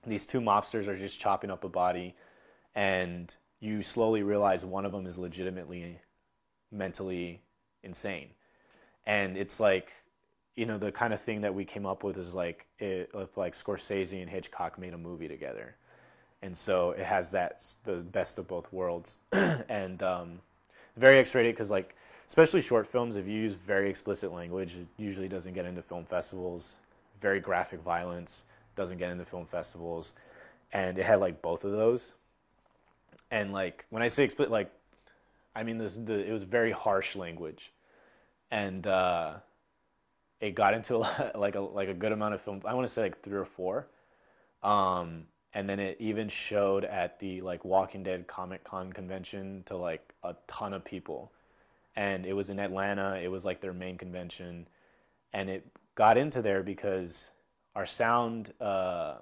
these 0.07 0.27
two 0.27 0.41
mobsters 0.41 0.87
are 0.87 0.97
just 0.97 1.19
chopping 1.19 1.51
up 1.51 1.65
a 1.65 1.69
body, 1.69 2.15
and 2.75 3.35
you 3.61 3.83
slowly 3.83 4.23
realize 4.23 4.65
one 4.65 4.85
of 4.85 4.93
them 4.93 5.07
is 5.07 5.19
legitimately 5.19 5.99
mentally 6.71 7.43
insane. 7.83 8.29
And 9.07 9.37
it's 9.37 9.59
like, 9.59 9.91
you 10.59 10.67
know, 10.67 10.77
the 10.77 10.91
kind 10.91 11.13
of 11.13 11.21
thing 11.21 11.41
that 11.43 11.55
we 11.55 11.65
came 11.65 11.87
up 11.87 12.03
with 12.03 12.17
is 12.17 12.35
like 12.35 12.67
it, 12.81 13.11
if 13.15 13.37
like 13.37 13.53
Scorsese 13.53 14.21
and 14.21 14.29
Hitchcock 14.29 14.77
made 14.77 14.93
a 14.93 14.99
movie 14.99 15.29
together. 15.29 15.77
And 16.43 16.57
so 16.57 16.91
it 16.91 17.05
has 17.05 17.31
that 17.31 17.63
the 17.85 17.99
best 17.99 18.41
of 18.41 18.49
both 18.49 18.73
worlds, 18.73 19.19
and 19.33 20.03
um, 20.03 20.41
very 20.97 21.19
X-rated 21.19 21.55
because 21.55 21.71
like 21.71 21.95
especially 22.27 22.61
short 22.61 22.89
films, 22.89 23.15
if 23.15 23.25
you 23.29 23.35
use 23.35 23.53
very 23.53 23.89
explicit 23.89 24.33
language, 24.33 24.75
it 24.75 24.87
usually 24.97 25.29
doesn't 25.29 25.55
get 25.55 25.65
into 25.65 25.81
film 25.81 26.05
festivals. 26.05 26.79
Very 27.23 27.39
graphic 27.39 27.81
violence 27.81 28.45
doesn't 28.75 28.99
get 28.99 29.11
into 29.11 29.25
film 29.25 29.47
festivals, 29.47 30.15
and 30.73 30.99
it 30.99 31.05
had 31.05 31.21
like 31.21 31.41
both 31.41 31.63
of 31.63 31.71
those. 31.71 32.15
And 33.31 33.53
like 33.53 33.87
when 33.91 34.03
I 34.03 34.09
say 34.09 34.25
explicit, 34.25 34.51
like 34.51 34.73
I 35.55 35.63
mean 35.63 35.79
this 35.79 35.97
the 35.97 36.15
it 36.15 36.33
was 36.33 36.43
very 36.43 36.73
harsh 36.73 37.15
language, 37.15 37.73
and 38.51 38.85
uh, 38.89 39.35
it 40.41 40.55
got 40.55 40.75
into 40.75 40.97
a, 40.97 41.33
like 41.37 41.55
a 41.55 41.61
like 41.61 41.89
a 41.89 41.95
good 41.95 42.13
amount 42.13 42.35
of 42.35 42.43
film. 42.43 42.63
I 42.65 42.75
want 42.75 42.87
to 42.87 42.93
say 42.93 43.03
like 43.03 43.23
three 43.23 43.39
or 43.39 43.45
four, 43.45 43.87
um, 44.63 45.25
and 45.55 45.69
then 45.69 45.81
it 45.81 45.97
even 46.01 46.29
showed 46.29 46.85
at 46.85 47.19
the 47.19 47.41
like 47.41 47.65
Walking 47.65 48.03
Dead 48.03 48.27
Comic 48.27 48.65
Con 48.65 48.93
convention 48.93 49.63
to 49.67 49.77
like 49.77 50.15
a 50.23 50.37
ton 50.47 50.75
of 50.75 50.85
people, 50.85 51.33
and 51.97 52.27
it 52.27 52.35
was 52.35 52.51
in 52.51 52.59
Atlanta. 52.59 53.19
It 53.23 53.31
was 53.31 53.45
like 53.45 53.61
their 53.61 53.73
main 53.73 53.99
convention, 53.99 54.69
and 55.33 55.51
it 55.51 55.67
got 55.95 56.17
into 56.17 56.43
there 56.43 56.63
because 56.63 57.31
our 57.75 57.87
sound 57.87 58.53
uh, 58.61 59.17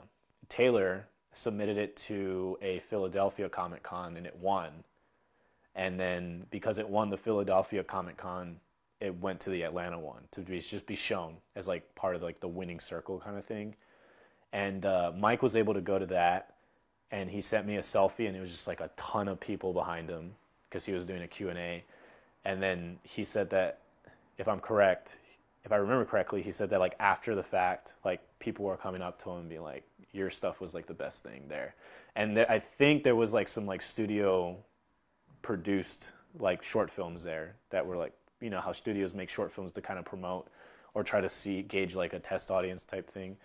Taylor 0.49 1.09
submitted 1.33 1.77
it 1.77 1.97
to 1.97 2.59
a 2.63 2.79
Philadelphia 2.81 3.49
Comic 3.49 3.83
Con 3.83 4.17
and 4.17 4.27
it 4.27 4.37
won. 4.37 4.85
And 5.75 6.01
then 6.01 6.47
because 6.51 6.79
it 6.79 6.89
won 6.89 7.11
the 7.11 7.19
Philadelphia 7.19 7.85
Comic 7.85 8.17
Con, 8.17 8.61
it 9.01 9.15
went 9.21 9.41
to 9.41 9.51
the 9.51 9.63
Atlanta 9.63 9.99
one 9.99 10.23
to 10.33 10.41
be, 10.41 10.59
just 10.61 10.87
be 10.87 10.95
shown 10.95 11.37
as 11.55 11.69
like 11.69 11.95
part 11.95 12.17
of 12.17 12.23
like 12.23 12.41
the 12.41 12.49
winning 12.49 12.81
circle 12.81 13.21
kind 13.21 13.37
of 13.37 13.45
thing. 13.45 13.75
And 14.53 14.87
uh, 14.87 15.13
Mike 15.17 15.43
was 15.43 15.57
able 15.57 15.75
to 15.75 15.81
go 15.81 15.99
to 15.99 16.07
that, 16.07 16.55
and 17.11 17.31
he 17.31 17.41
sent 17.41 17.67
me 17.67 17.77
a 17.77 17.81
selfie, 17.81 18.27
and 18.27 18.37
it 18.37 18.41
was 18.41 18.51
just 18.51 18.67
like 18.67 18.81
a 18.81 18.91
ton 18.97 19.29
of 19.29 19.39
people 19.39 19.73
behind 19.73 20.09
him 20.09 20.33
because 20.69 20.85
he 20.85 20.93
was 20.93 21.05
doing 21.05 21.23
a 21.23 21.29
Q 21.29 21.51
and 21.51 21.59
A. 21.59 21.85
And 22.45 22.63
then 22.63 22.99
he 23.03 23.25
said 23.25 23.51
that, 23.51 23.81
if 24.39 24.49
I'm 24.49 24.61
correct, 24.61 25.17
if 25.65 25.73
I 25.73 25.77
remember 25.77 26.05
correctly, 26.05 26.43
he 26.43 26.53
said 26.53 26.71
that 26.71 26.81
like 26.81 26.95
after 27.01 27.35
the 27.35 27.43
fact, 27.43 27.95
like 28.05 28.21
people 28.39 28.65
were 28.65 28.77
coming 28.77 29.03
up 29.03 29.23
to 29.25 29.31
him 29.31 29.39
and 29.41 29.49
being 29.49 29.63
like, 29.63 29.83
"Your 30.13 30.31
stuff 30.31 30.61
was 30.61 30.75
like 30.75 30.87
the 30.87 30.95
best 30.95 31.23
thing 31.25 31.45
there," 31.49 31.75
and 32.15 32.39
I 32.39 32.61
think 32.61 33.03
there 33.03 33.17
was 33.17 33.35
like 33.35 33.49
some 33.49 33.67
like 33.67 33.83
studio 33.83 34.57
produced 35.43 36.13
like 36.39 36.63
short 36.63 36.91
films 36.91 37.25
there 37.25 37.57
that 37.71 37.85
were 37.85 37.97
like 37.97 38.13
you 38.41 38.51
know 38.51 38.61
how 38.61 38.73
studios 38.73 39.15
make 39.15 39.29
short 39.29 39.53
films 39.53 39.73
to 39.73 39.81
kind 39.81 39.99
of 39.99 40.05
promote 40.05 40.49
or 40.95 41.05
try 41.05 41.21
to 41.21 41.29
see 41.29 41.61
gauge 41.63 41.95
like 41.95 42.15
a 42.15 42.19
test 42.19 42.51
audience 42.51 42.85
type 42.85 43.11
thing. 43.11 43.37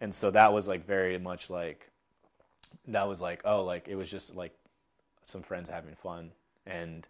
And 0.00 0.12
so 0.12 0.30
that 0.32 0.52
was 0.52 0.66
like 0.66 0.86
very 0.86 1.18
much 1.18 1.48
like 1.48 1.88
that 2.88 3.06
was 3.06 3.20
like 3.20 3.42
oh 3.44 3.64
like 3.64 3.86
it 3.88 3.94
was 3.94 4.10
just 4.10 4.34
like 4.34 4.52
some 5.24 5.42
friends 5.42 5.68
having 5.68 5.94
fun. 5.94 6.32
And 6.66 7.06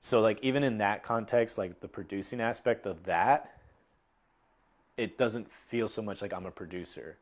so 0.00 0.20
like 0.20 0.38
even 0.42 0.62
in 0.62 0.78
that 0.78 1.02
context 1.02 1.56
like 1.56 1.80
the 1.80 1.88
producing 1.88 2.40
aspect 2.40 2.86
of 2.86 3.04
that 3.04 3.56
it 4.98 5.16
doesn't 5.16 5.50
feel 5.50 5.88
so 5.88 6.02
much 6.02 6.20
like 6.20 6.34
I'm 6.34 6.46
a 6.46 6.50
producer. 6.50 7.16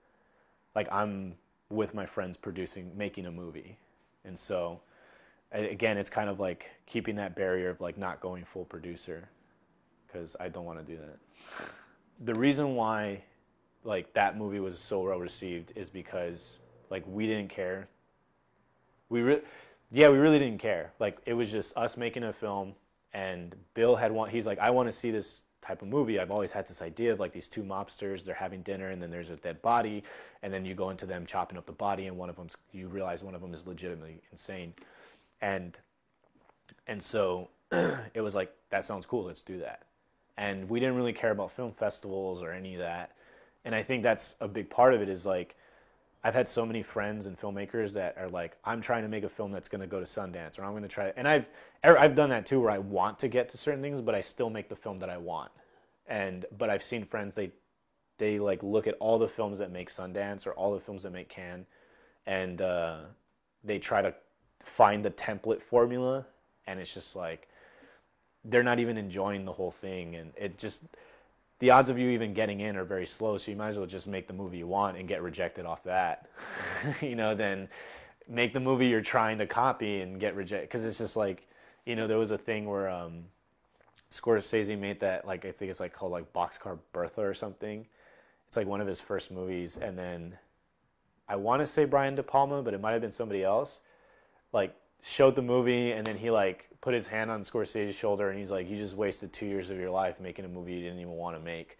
Like 0.75 0.91
I'm 0.93 1.37
with 1.69 1.95
my 1.95 2.07
friends 2.07 2.37
producing 2.37 2.91
making 2.97 3.27
a 3.27 3.31
movie. 3.31 3.77
And 4.25 4.39
so 4.39 4.81
again 5.53 5.97
it's 5.97 6.11
kind 6.11 6.29
of 6.29 6.41
like 6.41 6.71
keeping 6.87 7.17
that 7.17 7.37
barrier 7.37 7.71
of 7.71 7.81
like 7.81 7.99
not 7.99 8.21
going 8.21 8.45
full 8.45 8.65
producer 8.65 9.29
because 10.11 10.37
I 10.41 10.49
don't 10.49 10.65
want 10.65 10.79
to 10.79 10.85
do 10.85 10.99
that 10.99 11.19
the 12.21 12.35
reason 12.35 12.75
why 12.75 13.23
like 13.83 14.13
that 14.13 14.37
movie 14.37 14.61
was 14.61 14.79
so 14.79 15.01
well 15.01 15.19
received 15.19 15.73
is 15.75 15.89
because 15.89 16.61
like 16.91 17.03
we 17.07 17.27
didn't 17.27 17.49
care. 17.49 17.89
We 19.09 19.23
re- 19.23 19.43
yeah, 19.91 20.11
we 20.11 20.19
really 20.19 20.39
didn't 20.39 20.61
care. 20.61 20.93
Like 20.99 21.19
it 21.25 21.33
was 21.33 21.51
just 21.51 21.77
us 21.77 21.97
making 21.97 22.25
a 22.25 22.33
film 22.33 22.75
and 23.13 23.57
Bill 23.75 23.97
had 23.97 24.13
one 24.13 24.29
he's 24.29 24.47
like 24.47 24.59
I 24.59 24.71
want 24.71 24.89
to 24.89 24.93
see 24.93 25.11
this 25.11 25.45
type 25.63 25.83
of 25.83 25.89
movie. 25.89 26.21
I've 26.21 26.31
always 26.31 26.53
had 26.53 26.69
this 26.69 26.83
idea 26.83 27.13
of 27.13 27.21
like 27.21 27.33
these 27.33 27.49
two 27.49 27.63
mobsters, 27.63 28.25
they're 28.25 28.35
having 28.35 28.63
dinner 28.63 28.91
and 28.91 29.01
then 29.01 29.11
there's 29.11 29.31
a 29.31 29.37
dead 29.37 29.63
body 29.63 30.05
and 30.43 30.53
then 30.53 30.65
you 30.65 30.75
go 30.75 30.91
into 30.91 31.07
them 31.07 31.25
chopping 31.27 31.57
up 31.57 31.67
the 31.67 31.73
body 31.73 32.07
and 32.07 32.17
one 32.19 32.29
of 32.29 32.37
them's 32.37 32.57
you 32.73 32.89
realize 32.89 33.25
one 33.25 33.35
of 33.35 33.41
them 33.41 33.55
is 33.55 33.67
legitimately 33.67 34.21
insane. 34.31 34.75
And 35.41 35.79
and 36.87 37.03
so 37.03 37.49
it 37.73 38.21
was 38.21 38.35
like 38.35 38.55
that 38.69 38.85
sounds 38.85 39.07
cool, 39.07 39.25
let's 39.25 39.43
do 39.43 39.59
that. 39.61 39.87
And 40.41 40.69
we 40.69 40.81
didn't 40.81 40.97
really 40.97 41.13
care 41.13 41.31
about 41.31 41.53
film 41.53 41.73
festivals 41.73 42.43
or 42.43 42.51
any 42.51 42.75
of 42.75 42.81
that 42.81 43.13
and 43.65 43.75
I 43.75 43.83
think 43.83 44.03
that's 44.03 44.37
a 44.41 44.49
big 44.49 44.71
part 44.71 44.95
of 44.95 45.03
it 45.03 45.09
is 45.09 45.27
like 45.27 45.57
I've 46.23 46.35
had 46.35 46.49
so 46.49 46.67
many 46.67 46.83
friends 46.83 47.27
and 47.27 47.39
filmmakers 47.39 47.95
that 47.95 48.17
are 48.19 48.29
like, 48.29 48.57
I'm 48.65 48.83
trying 48.83 49.03
to 49.03 49.09
make 49.09 49.25
a 49.25 49.29
film 49.29 49.53
that's 49.53 49.69
going 49.69 49.81
to 49.81 49.87
go 49.87 50.01
to 50.01 50.05
Sundance, 50.05 50.59
or 50.59 50.65
I'm 50.65 50.73
going 50.73 50.83
to 50.83 50.89
try. 50.89 51.13
And 51.17 51.27
I've 51.27 51.49
er, 51.85 51.99
I've 51.99 52.15
done 52.15 52.29
that 52.29 52.45
too, 52.45 52.61
where 52.61 52.71
I 52.71 52.79
want 52.79 53.19
to 53.21 53.29
get 53.29 53.49
to 53.51 53.59
certain 53.59 53.81
things, 53.81 54.03
but 54.03 54.15
I 54.15 54.21
still 54.21 54.51
make 54.51 54.69
the 54.69 54.77
film 54.77 54.99
that 54.99 55.09
I 55.09 55.17
want. 55.17 55.51
And 56.07 56.45
but 56.57 56.69
I've 56.69 56.83
seen 56.83 57.05
friends 57.05 57.35
they 57.35 57.53
they 58.19 58.39
like 58.39 58.63
look 58.63 58.87
at 58.87 58.97
all 59.01 59.19
the 59.19 59.29
films 59.29 59.59
that 59.59 59.71
make 59.71 59.91
Sundance 59.91 60.47
or 60.47 60.53
all 60.53 60.75
the 60.75 60.81
films 60.81 61.05
that 61.05 61.13
make 61.13 61.29
Cannes, 61.29 61.67
and 62.27 62.61
uh, 62.61 62.99
they 63.65 63.79
try 63.79 64.03
to 64.03 64.15
find 64.63 65.05
the 65.05 65.11
template 65.11 65.63
formula, 65.63 66.27
and 66.67 66.81
it's 66.81 66.93
just 66.93 67.17
like 67.17 67.49
they're 68.45 68.63
not 68.63 68.79
even 68.79 68.97
enjoying 68.97 69.45
the 69.45 69.53
whole 69.53 69.71
thing, 69.71 70.17
and 70.17 70.33
it 70.37 70.59
just 70.59 70.83
the 71.61 71.71
odds 71.71 71.91
of 71.91 71.99
you 71.99 72.09
even 72.11 72.33
getting 72.35 72.61
in 72.61 72.77
are 72.77 72.85
very 72.85 73.07
slow. 73.07 73.37
So 73.37 73.51
you 73.51 73.57
might 73.57 73.69
as 73.69 73.77
well 73.77 73.87
just 73.87 74.09
make 74.09 74.27
the 74.27 74.33
movie 74.33 74.59
you 74.59 74.67
want 74.67 74.97
and 74.97 75.07
get 75.07 75.23
rejected 75.23 75.67
off 75.67 75.85
that, 75.85 76.27
you 77.01 77.15
know, 77.15 77.35
then 77.35 77.69
make 78.27 78.53
the 78.53 78.61
movie 78.61 78.89
you're 78.89 79.03
trying 79.03 79.39
to 79.39 79.47
copy 79.47 80.01
and 80.01 80.19
get 80.19 80.35
rejected. 80.35 80.69
Because 80.69 80.85
it's 80.85 80.99
just 80.99 81.17
like, 81.17 81.47
you 81.85 81.97
know, 81.97 82.07
there 82.07 82.19
was 82.19 82.31
a 82.31 82.39
thing 82.39 82.65
where 82.65 82.89
um, 82.89 83.25
Scorsese 84.11 84.79
made 84.79 85.01
that, 85.01 85.27
like, 85.27 85.45
I 85.45 85.53
think 85.53 85.71
it's 85.71 85.81
like 85.81 85.93
called 85.93 86.13
like 86.13 86.33
Boxcar 86.33 86.79
Bertha 86.93 87.21
or 87.21 87.35
something. 87.35 87.87
It's 88.49 88.57
like 88.57 88.67
one 88.67 88.81
of 88.81 88.87
his 88.87 89.01
first 89.01 89.31
movies. 89.31 89.77
And 89.77 89.99
then 89.99 90.39
I 91.29 91.37
want 91.37 91.61
to 91.61 91.67
say 91.67 91.85
Brian 91.85 92.15
De 92.15 92.23
Palma, 92.23 92.63
but 92.63 92.73
it 92.73 92.81
might 92.81 92.93
have 92.93 93.03
been 93.03 93.11
somebody 93.11 93.45
else. 93.45 93.81
Like, 94.53 94.75
showed 95.03 95.35
the 95.35 95.43
movie 95.43 95.93
and 95.93 96.07
then 96.07 96.17
he 96.17 96.31
like 96.31 96.67
put 96.81 96.95
his 96.95 97.07
hand 97.07 97.31
on 97.31 97.43
Scorsese's 97.43 97.95
shoulder 97.95 98.31
and 98.31 98.39
he's 98.39 98.51
like, 98.51 98.69
"You 98.69 98.77
just 98.77 98.97
wasted 98.97 99.33
two 99.33 99.47
years 99.47 99.71
of 99.71 99.79
your 99.79 99.91
life 99.91 100.21
making 100.21 100.45
a 100.45 100.49
movie 100.49 100.75
you 100.75 100.81
didn't 100.83 101.01
even 101.01 101.13
want 101.13 101.37
to 101.37 101.43
make." 101.43 101.79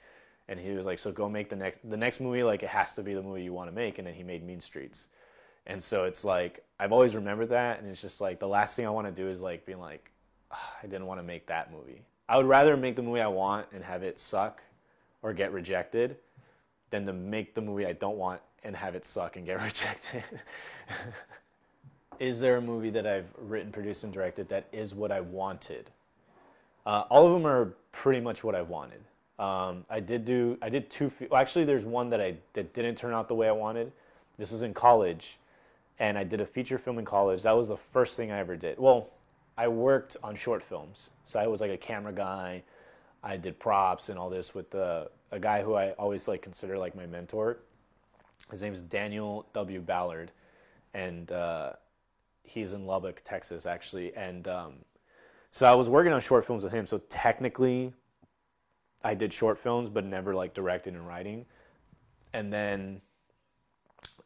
And 0.49 0.59
he 0.59 0.71
was 0.73 0.87
like, 0.87 0.99
"So 0.99 1.13
go 1.13 1.29
make 1.29 1.49
the 1.49 1.57
next 1.57 1.79
the 1.89 1.97
next 1.97 2.21
movie. 2.21 2.43
Like 2.43 2.63
it 2.63 2.69
has 2.69 2.95
to 2.97 3.03
be 3.03 3.15
the 3.15 3.23
movie 3.23 3.43
you 3.43 3.53
want 3.53 3.71
to 3.71 3.75
make." 3.75 3.99
And 3.99 4.07
then 4.07 4.15
he 4.15 4.23
made 4.23 4.45
Mean 4.45 4.61
Streets. 4.61 5.09
And 5.67 5.83
so 5.83 6.05
it's 6.05 6.25
like 6.25 6.65
I've 6.79 6.93
always 6.93 7.15
remembered 7.15 7.51
that, 7.51 7.81
and 7.81 7.89
it's 7.89 8.01
just 8.01 8.21
like 8.21 8.41
the 8.41 8.49
last 8.49 8.77
thing 8.77 8.87
I 8.87 8.91
want 8.91 9.07
to 9.07 9.13
do 9.13 9.29
is 9.29 9.41
like 9.41 9.67
being 9.67 9.81
like, 9.81 10.11
oh, 10.53 10.71
I 10.83 10.87
didn't 10.87 11.07
want 11.07 11.21
to 11.21 11.25
make 11.25 11.47
that 11.47 11.73
movie. 11.73 12.03
I 12.29 12.37
would 12.37 12.47
rather 12.47 12.77
make 12.77 12.97
the 12.97 13.03
movie 13.03 13.21
I 13.21 13.27
want 13.27 13.67
and 13.73 13.85
have 13.85 14.03
it 14.03 14.19
suck 14.19 14.63
or 15.23 15.33
get 15.33 15.53
rejected 15.53 16.17
than 16.91 17.07
to 17.07 17.13
make 17.13 17.55
the 17.55 17.61
movie 17.61 17.87
I 17.87 17.93
don't 17.93 18.17
want 18.17 18.41
and 18.63 18.77
have 18.77 18.95
it 18.95 19.05
suck 19.05 19.37
and 19.37 19.47
get 19.47 19.61
rejected. 19.63 20.25
Is 22.21 22.39
there 22.39 22.59
a 22.59 22.61
movie 22.61 22.91
that 22.91 23.07
I've 23.07 23.27
written, 23.39 23.73
produced, 23.73 24.05
and 24.05 24.13
directed 24.13 24.49
that 24.51 24.67
is 24.71 24.95
what 24.95 25.11
I 25.11 25.21
wanted? 25.21 25.91
Uh, 26.87 27.05
all 27.11 27.27
of 27.27 27.33
them 27.33 27.47
are 27.47 27.75
pretty 27.93 28.21
much 28.21 28.45
what 28.45 28.55
I 28.55 28.63
wanted. 28.63 29.01
Um, 29.39 29.87
I 29.89 30.01
did 30.01 30.27
do, 30.27 30.59
I 30.61 30.69
did 30.69 30.91
two. 30.91 31.11
Well, 31.31 31.41
actually, 31.41 31.65
there's 31.65 31.87
one 31.87 32.11
that 32.11 32.21
I 32.21 32.37
that 32.53 32.75
didn't 32.75 32.97
turn 32.97 33.15
out 33.15 33.27
the 33.27 33.35
way 33.35 33.49
I 33.49 33.53
wanted. 33.53 33.91
This 34.37 34.53
was 34.53 34.63
in 34.63 34.75
college, 34.75 35.39
and 35.99 36.19
I 36.19 36.25
did 36.25 36.43
a 36.43 36.47
feature 36.47 36.79
film 36.79 36.99
in 36.99 37.07
college. 37.07 37.43
That 37.43 37.57
was 37.57 37.69
the 37.69 37.77
first 37.77 38.17
thing 38.17 38.31
I 38.31 38.39
ever 38.39 38.55
did. 38.55 38.79
Well, 38.79 39.09
I 39.57 39.69
worked 39.69 40.19
on 40.23 40.37
short 40.37 40.63
films, 40.63 41.11
so 41.25 41.39
I 41.41 41.47
was 41.47 41.61
like 41.61 41.71
a 41.71 41.77
camera 41.77 42.13
guy. 42.13 42.63
I 43.23 43.37
did 43.37 43.59
props 43.59 44.09
and 44.09 44.19
all 44.19 44.31
this 44.31 44.55
with 44.55 44.71
the, 44.71 45.11
a 45.31 45.39
guy 45.39 45.63
who 45.63 45.75
I 45.75 45.91
always 45.93 46.27
like 46.27 46.41
consider 46.41 46.79
like 46.79 46.95
my 46.95 47.07
mentor. 47.07 47.59
His 48.51 48.63
name 48.63 48.73
is 48.73 48.81
Daniel 48.81 49.47
W. 49.53 49.81
Ballard, 49.81 50.33
and 50.95 51.31
uh, 51.31 51.73
he's 52.51 52.73
in 52.73 52.87
Lubbock, 52.87 53.23
Texas, 53.25 53.65
actually, 53.65 54.15
and 54.15 54.49
um, 54.49 54.75
so 55.51 55.67
I 55.67 55.75
was 55.75 55.89
working 55.89 56.13
on 56.13 56.21
short 56.21 56.45
films 56.45 56.65
with 56.65 56.73
him. 56.73 56.87
So 56.87 56.99
technically, 57.09 57.93
I 59.03 59.15
did 59.15 59.33
short 59.33 59.59
films, 59.59 59.89
but 59.89 60.05
never 60.05 60.35
like 60.35 60.55
directing 60.55 60.95
and 60.95 61.07
writing. 61.07 61.47
And 62.33 62.53
then 62.53 63.01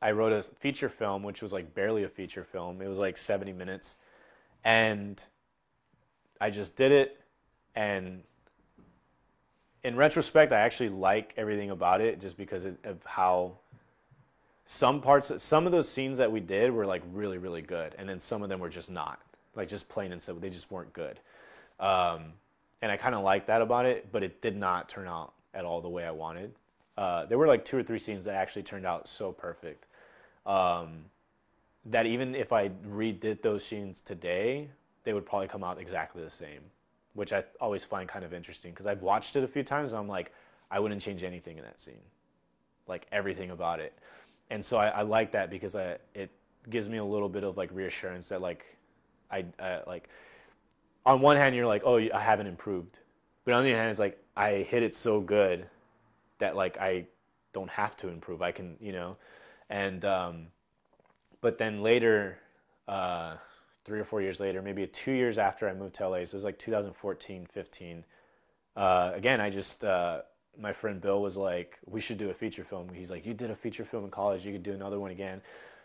I 0.03 0.11
wrote 0.11 0.33
a 0.33 0.43
feature 0.43 0.89
film, 0.89 1.23
which 1.23 1.41
was 1.41 1.53
like 1.53 1.75
barely 1.75 2.05
a 2.05 2.09
feature 2.09 2.45
film. 2.45 2.83
It 2.83 2.89
was 2.89 2.99
like 2.99 3.17
70 3.17 3.53
minutes. 3.53 3.97
And 4.65 5.23
I 6.41 6.51
just 6.51 6.77
did 6.77 6.93
it. 6.93 7.21
And 7.75 8.23
in 9.83 9.97
retrospect, 9.97 10.53
I 10.53 10.61
actually 10.61 10.91
like 10.91 11.33
everything 11.37 11.71
about 11.71 12.01
it 12.01 12.21
just 12.21 12.37
because 12.37 12.65
of 12.65 13.05
how 13.05 13.59
some 14.65 15.01
parts, 15.01 15.31
some 15.43 15.67
of 15.67 15.73
those 15.73 15.89
scenes 15.89 16.19
that 16.19 16.31
we 16.31 16.41
did 16.41 16.73
were 16.73 16.87
like 16.87 17.03
really, 17.13 17.39
really 17.39 17.63
good. 17.63 17.95
And 17.99 18.09
then 18.09 18.19
some 18.19 18.43
of 18.43 18.49
them 18.49 18.61
were 18.61 18.71
just 18.71 18.91
not. 18.91 19.21
Like 19.55 19.69
just 19.69 19.89
plain 19.89 20.13
and 20.13 20.21
simple. 20.21 20.41
They 20.41 20.51
just 20.51 20.71
weren't 20.71 20.93
good. 20.93 21.21
Um, 21.79 22.33
and 22.83 22.91
I 22.91 22.97
kind 22.97 23.15
of 23.15 23.23
liked 23.23 23.47
that 23.47 23.63
about 23.63 23.87
it, 23.87 24.11
but 24.11 24.23
it 24.23 24.41
did 24.41 24.57
not 24.57 24.89
turn 24.89 25.07
out 25.07 25.33
at 25.53 25.65
all 25.65 25.81
the 25.81 25.89
way 25.89 26.05
I 26.05 26.11
wanted. 26.11 26.53
Uh, 26.97 27.27
there 27.27 27.39
were 27.39 27.47
like 27.47 27.65
two 27.65 27.77
or 27.77 27.83
three 27.83 27.99
scenes 27.99 28.25
that 28.25 28.35
actually 28.35 28.63
turned 28.63 28.87
out 28.87 29.09
so 29.09 29.33
perfect 29.33 29.87
um, 30.47 31.05
that 31.87 32.07
even 32.07 32.35
if 32.35 32.53
I 32.53 32.71
redid 32.87 33.43
those 33.43 33.65
scenes 33.65 34.01
today, 34.01 34.69
they 35.05 35.13
would 35.13 35.27
probably 35.27 35.49
come 35.49 35.65
out 35.65 35.81
exactly 35.81 36.23
the 36.23 36.31
same, 36.31 36.61
which 37.15 37.33
I 37.33 37.45
always 37.61 37.85
find 37.85 38.09
kind 38.09 38.25
of 38.25 38.33
interesting 38.33 38.71
because 38.71 38.87
I've 38.87 39.03
watched 39.03 39.37
it 39.37 39.45
a 39.45 39.49
few 39.49 39.63
times 39.63 39.93
and 39.93 39.99
I'm 39.99 40.09
like, 40.09 40.33
I 40.71 40.79
wouldn't 40.81 41.01
change 41.01 41.23
anything 41.23 41.59
in 41.59 41.65
that 41.65 41.81
scene, 41.81 41.95
like 42.87 43.07
everything 43.13 43.51
about 43.51 43.81
it. 43.81 43.93
And 44.51 44.65
so 44.65 44.79
I, 44.79 44.89
I 44.89 45.03
like 45.03 45.33
that 45.33 45.51
because 45.51 45.75
I, 45.75 45.99
it 46.15 46.31
gives 46.69 46.89
me 46.89 46.99
a 46.99 47.05
little 47.05 47.29
bit 47.29 47.45
of 47.45 47.57
like 47.57 47.71
reassurance 47.73 48.29
that 48.29 48.41
like 48.41 48.65
I, 49.31 49.45
like 49.87 50.09
on 51.05 51.21
one 51.21 51.37
hand 51.37 51.55
you're 51.55 51.67
like, 51.67 51.83
oh, 51.85 51.97
I 51.97 52.21
haven't 52.21 52.47
improved, 52.47 52.99
but 53.45 53.55
on 53.55 53.65
the 53.65 53.71
other 53.71 53.79
hand, 53.79 53.91
it's 53.91 53.99
like 53.99 54.19
I 54.37 54.57
hit 54.57 54.83
it 54.83 54.95
so 54.95 55.21
good 55.21 55.67
that 56.39 56.57
like 56.57 56.79
I 56.79 57.07
don't 57.53 57.71
have 57.71 57.97
to 57.99 58.09
improve. 58.09 58.43
I 58.43 58.53
can, 58.53 58.77
you 58.81 58.93
know, 58.93 59.17
and 59.69 60.05
um, 60.05 60.47
but 61.41 61.59
then 61.59 61.83
later, 61.83 62.39
uh, 62.89 63.35
three 63.85 64.01
or 64.01 64.05
four 64.05 64.23
years 64.23 64.41
later, 64.41 64.63
maybe 64.63 64.87
two 64.87 65.13
years 65.13 65.39
after 65.39 65.69
I 65.69 65.75
moved 65.75 65.95
to 65.97 66.09
LA, 66.09 66.17
so 66.19 66.21
it 66.21 66.35
was 66.35 66.45
like 66.45 66.59
2014, 66.59 67.47
15. 67.47 68.05
Uh, 68.77 69.13
again, 69.15 69.41
I 69.41 69.51
just 69.51 69.85
uh, 69.85 70.23
my 70.59 70.73
friend 70.73 71.01
Bill 71.01 71.21
was 71.21 71.37
like, 71.37 71.79
we 71.87 72.01
should 72.01 72.19
do 72.19 72.31
a 72.31 72.35
feature 72.35 72.65
film. 72.65 72.89
He's 72.95 73.11
like, 73.11 73.27
you 73.27 73.35
did 73.35 73.51
a 73.51 73.55
feature 73.55 73.85
film 73.85 74.05
in 74.05 74.11
college, 74.11 74.45
you 74.45 74.53
could 74.53 74.63
do 74.63 74.73
another 74.73 75.01
one 75.01 75.11
again. 75.11 75.43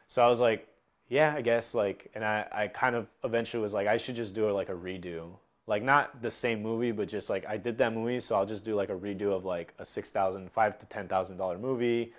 So 0.08 0.24
I 0.24 0.30
was 0.30 0.40
like, 0.40 0.68
yeah, 1.08 1.34
I 1.36 1.42
guess 1.42 1.74
like, 1.74 2.12
and 2.14 2.24
I, 2.24 2.48
I 2.52 2.68
kind 2.68 2.96
of 2.96 3.08
eventually 3.24 3.62
was 3.62 3.74
like, 3.74 3.88
I 3.88 3.98
should 3.98 4.16
just 4.16 4.36
do 4.36 4.50
like 4.52 4.70
a 4.70 4.74
redo, 4.74 5.32
like 5.66 5.84
not 5.84 6.22
the 6.22 6.32
same 6.32 6.62
movie, 6.62 6.92
but 6.92 7.08
just 7.08 7.30
like 7.30 7.46
I 7.48 7.58
did 7.58 7.78
that 7.80 7.94
movie, 7.94 8.20
so 8.20 8.36
I'll 8.36 8.46
just 8.46 8.64
do 8.64 8.76
like 8.76 8.90
a 8.90 8.96
redo 8.96 9.34
of 9.36 9.46
like 9.46 9.74
a 9.80 9.86
six 9.86 10.12
thousand, 10.12 10.52
five 10.52 10.80
to 10.80 10.86
ten 10.86 11.08
thousand 11.08 11.38
dollar 11.38 11.58
movie, 11.58 12.14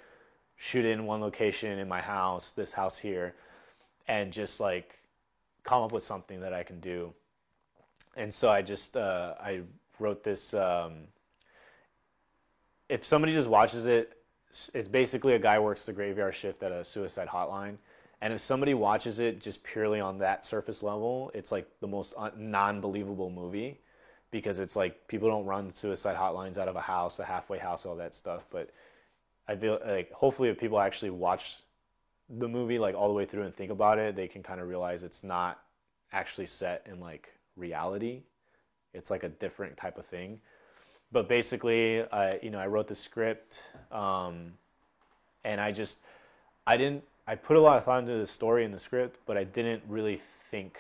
shoot 0.57 0.85
it 0.85 0.91
in 0.91 1.07
one 1.07 1.21
location 1.21 1.79
in 1.79 1.89
my 1.89 2.01
house, 2.01 2.51
this 2.51 2.73
house 2.73 2.99
here, 2.99 3.35
and 4.09 4.33
just 4.33 4.61
like 4.61 4.99
come 5.63 5.83
up 5.83 5.93
with 5.93 6.03
something 6.03 6.41
that 6.41 6.53
I 6.53 6.63
can 6.63 6.81
do. 6.81 7.13
And 8.17 8.33
so 8.35 8.51
I 8.51 8.63
just 8.63 8.97
uh, 8.97 9.35
I 9.41 9.63
wrote 9.99 10.25
this. 10.25 10.53
Um, 10.55 11.09
if 12.91 13.05
somebody 13.05 13.33
just 13.33 13.49
watches 13.49 13.87
it, 13.87 14.19
it's 14.75 14.89
basically 14.89 15.35
a 15.35 15.39
guy 15.39 15.59
works 15.59 15.87
the 15.87 15.93
graveyard 15.93 16.35
shift 16.35 16.63
at 16.63 16.73
a 16.73 16.85
suicide 16.85 17.29
hotline 17.29 17.77
and 18.23 18.35
if 18.35 18.41
somebody 18.41 18.75
watches 18.75 19.19
it 19.19 19.41
just 19.41 19.63
purely 19.65 20.01
on 20.01 20.19
that 20.19 20.45
surface 20.45 20.83
level, 20.83 21.31
it's 21.35 21.51
like 21.51 21.67
the 21.81 21.87
most 21.87 22.15
non 22.37 22.81
believable 22.81 23.31
movie 23.31 23.79
because 24.31 24.61
it's 24.61 24.77
like 24.77 25.09
people 25.09 25.29
don't 25.29 25.47
run 25.47 25.71
suicide 25.71 26.17
hotlines 26.17 26.59
out 26.59 26.69
of 26.69 26.77
a 26.77 26.81
house, 26.81 27.19
a 27.19 27.25
halfway 27.25 27.59
house, 27.59 27.87
all 27.87 27.97
that 27.97 28.15
stuff. 28.15 28.45
But 28.51 28.71
I 29.49 29.57
feel 29.57 29.81
like 29.85 30.13
hopefully 30.13 30.51
if 30.51 30.59
people 30.59 30.79
actually 30.79 31.11
watch 31.11 31.57
the 32.29 32.47
movie 32.47 32.79
like 32.79 32.95
all 32.95 33.09
the 33.09 33.15
way 33.15 33.25
through 33.25 33.45
and 33.45 33.55
think 33.55 33.71
about 33.71 33.99
it, 33.99 34.15
they 34.17 34.29
can 34.29 34.43
kind 34.43 34.61
of 34.61 34.69
realize 34.69 35.03
it's 35.03 35.25
not 35.25 35.59
actually 36.13 36.47
set 36.47 36.87
in 36.91 37.01
like 37.01 37.33
reality. 37.57 38.21
It's 38.93 39.11
like 39.11 39.25
a 39.25 39.31
different 39.31 39.79
type 39.79 39.97
of 39.97 40.05
thing. 40.07 40.41
But 41.13 41.29
basically, 41.29 42.03
I 42.11 42.39
you 42.43 42.51
know 42.51 42.59
I 42.59 42.67
wrote 42.67 42.87
the 42.87 42.95
script, 42.95 43.63
um, 43.91 44.53
and 45.45 45.61
I 45.61 45.73
just 45.73 45.99
I 46.67 46.77
didn't 46.77 47.05
I 47.27 47.35
put 47.35 47.57
a 47.57 47.61
lot 47.61 47.79
of 47.79 47.85
thought 47.85 48.01
into 48.01 48.17
the 48.17 48.27
story 48.27 48.65
and 48.65 48.73
the 48.73 48.79
script, 48.79 49.19
but 49.27 49.37
I 49.37 49.45
didn't 49.45 49.83
really 49.89 50.21
think 50.51 50.79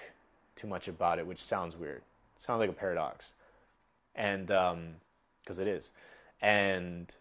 too 0.56 0.66
much 0.66 0.88
about 0.88 1.18
it, 1.18 1.26
which 1.26 1.42
sounds 1.42 1.76
weird. 1.76 2.02
It 2.36 2.42
sounds 2.42 2.60
like 2.60 2.70
a 2.70 2.74
paradox, 2.74 3.34
and 4.14 4.46
because 4.46 5.58
um, 5.58 5.60
it 5.60 5.66
is, 5.66 5.92
and 6.40 7.14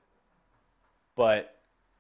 but 1.15 1.55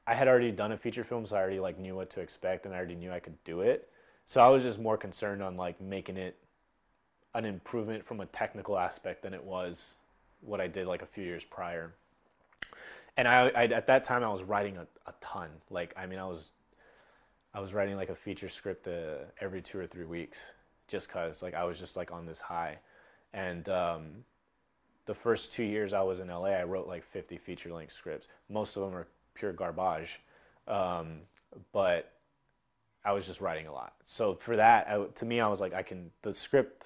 I 0.07 0.15
had 0.15 0.27
already 0.27 0.51
done 0.51 0.71
a 0.71 0.77
feature 0.77 1.03
film, 1.03 1.25
so 1.25 1.35
I 1.35 1.39
already 1.39 1.59
like 1.59 1.77
knew 1.77 1.95
what 1.95 2.09
to 2.11 2.21
expect, 2.21 2.65
and 2.65 2.73
I 2.73 2.77
already 2.77 2.95
knew 2.95 3.11
I 3.11 3.19
could 3.19 3.43
do 3.43 3.61
it. 3.61 3.89
So 4.25 4.43
I 4.43 4.47
was 4.47 4.63
just 4.63 4.79
more 4.79 4.97
concerned 4.97 5.41
on 5.41 5.57
like 5.57 5.81
making 5.81 6.17
it 6.17 6.35
an 7.33 7.45
improvement 7.45 8.05
from 8.05 8.19
a 8.21 8.25
technical 8.27 8.77
aspect 8.77 9.23
than 9.23 9.33
it 9.33 9.43
was 9.43 9.95
what 10.41 10.61
I 10.61 10.67
did 10.67 10.87
like 10.87 11.01
a 11.01 11.05
few 11.05 11.23
years 11.23 11.43
prior. 11.43 11.93
And 13.17 13.27
I, 13.27 13.49
I 13.49 13.63
at 13.65 13.87
that 13.87 14.03
time 14.03 14.23
I 14.23 14.29
was 14.29 14.43
writing 14.43 14.77
a, 14.77 14.87
a 15.07 15.13
ton. 15.21 15.49
Like 15.69 15.93
I 15.97 16.05
mean 16.05 16.19
I 16.19 16.25
was 16.25 16.51
I 17.53 17.59
was 17.59 17.73
writing 17.73 17.95
like 17.95 18.09
a 18.09 18.15
feature 18.15 18.49
script 18.49 18.87
uh, 18.87 19.25
every 19.41 19.61
two 19.61 19.79
or 19.79 19.87
three 19.87 20.05
weeks, 20.05 20.39
just 20.87 21.09
cause 21.09 21.41
like 21.41 21.53
I 21.53 21.63
was 21.63 21.79
just 21.79 21.97
like 21.97 22.11
on 22.11 22.25
this 22.25 22.39
high, 22.39 22.77
and 23.33 23.67
um, 23.69 24.03
the 25.05 25.15
first 25.15 25.51
two 25.51 25.63
years 25.63 25.91
I 25.91 26.01
was 26.01 26.19
in 26.19 26.27
LA, 26.27 26.49
I 26.49 26.63
wrote 26.63 26.87
like 26.87 27.03
50 27.03 27.37
feature 27.39 27.73
length 27.73 27.93
scripts. 27.93 28.27
Most 28.47 28.77
of 28.77 28.83
them 28.83 28.95
are 28.95 29.07
pure 29.33 29.51
garbage, 29.51 30.19
um, 30.67 31.21
but 31.73 32.11
I 33.03 33.13
was 33.13 33.25
just 33.25 33.41
writing 33.41 33.65
a 33.65 33.73
lot. 33.73 33.93
So 34.05 34.35
for 34.35 34.55
that, 34.57 34.87
I, 34.87 35.03
to 35.15 35.25
me, 35.25 35.39
I 35.39 35.47
was 35.47 35.59
like, 35.59 35.73
I 35.73 35.81
can 35.81 36.11
the 36.21 36.33
script, 36.33 36.85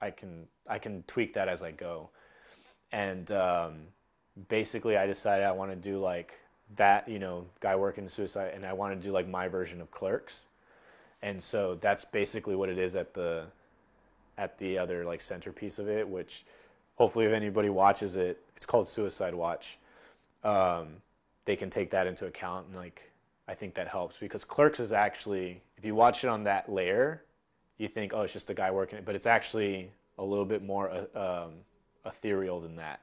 I 0.00 0.10
can 0.10 0.46
I 0.68 0.78
can 0.78 1.02
tweak 1.08 1.34
that 1.34 1.48
as 1.48 1.62
I 1.62 1.72
go, 1.72 2.10
and 2.94 3.32
um, 3.32 3.74
basically, 4.48 4.96
I 4.96 5.06
decided 5.06 5.44
I 5.44 5.50
want 5.50 5.72
to 5.72 5.76
do 5.76 5.98
like 5.98 6.32
that 6.76 7.08
you 7.08 7.18
know 7.18 7.44
guy 7.60 7.76
working 7.76 8.08
suicide 8.08 8.52
and 8.54 8.64
i 8.64 8.72
want 8.72 8.98
to 8.98 9.06
do 9.06 9.12
like 9.12 9.28
my 9.28 9.48
version 9.48 9.80
of 9.80 9.90
clerks. 9.90 10.46
And 11.22 11.42
so 11.42 11.76
that's 11.80 12.04
basically 12.04 12.54
what 12.54 12.68
it 12.68 12.78
is 12.78 12.94
at 12.94 13.14
the 13.14 13.46
at 14.38 14.58
the 14.58 14.78
other 14.78 15.04
like 15.04 15.20
centerpiece 15.20 15.78
of 15.78 15.88
it 15.88 16.08
which 16.08 16.44
hopefully 16.96 17.26
if 17.26 17.32
anybody 17.32 17.68
watches 17.68 18.16
it 18.16 18.42
it's 18.56 18.66
called 18.66 18.88
suicide 18.88 19.34
watch. 19.34 19.78
Um, 20.44 21.02
they 21.46 21.56
can 21.56 21.70
take 21.70 21.90
that 21.90 22.06
into 22.06 22.26
account 22.26 22.66
and 22.68 22.76
like 22.76 23.02
i 23.48 23.54
think 23.54 23.74
that 23.74 23.88
helps. 23.88 24.16
Because 24.20 24.44
clerks 24.44 24.78
is 24.78 24.92
actually 24.92 25.60
if 25.76 25.84
you 25.84 25.96
watch 25.96 26.22
it 26.22 26.28
on 26.28 26.44
that 26.44 26.70
layer 26.70 27.22
you 27.76 27.88
think 27.88 28.12
oh 28.14 28.22
it's 28.22 28.32
just 28.32 28.50
a 28.50 28.54
guy 28.54 28.70
working 28.70 28.98
it. 28.98 29.04
But 29.04 29.16
it's 29.16 29.26
actually 29.26 29.90
a 30.16 30.24
little 30.24 30.44
bit 30.44 30.62
more 30.62 30.90
uh, 30.90 31.44
um, 31.44 31.54
ethereal 32.06 32.60
than 32.60 32.76
that 32.76 33.00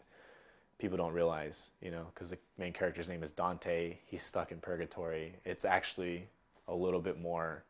people 0.81 0.97
don't 0.97 1.13
realize, 1.13 1.69
you 1.79 1.91
know, 1.91 2.07
because 2.11 2.31
the 2.31 2.37
main 2.57 2.73
character's 2.73 3.07
name 3.07 3.21
is 3.21 3.31
Dante. 3.31 3.97
He's 4.07 4.23
stuck 4.23 4.51
in 4.51 4.57
purgatory. 4.57 5.35
It's 5.45 5.63
actually 5.63 6.25
a 6.67 6.73
little 6.73 6.99
bit 6.99 7.21
more 7.21 7.63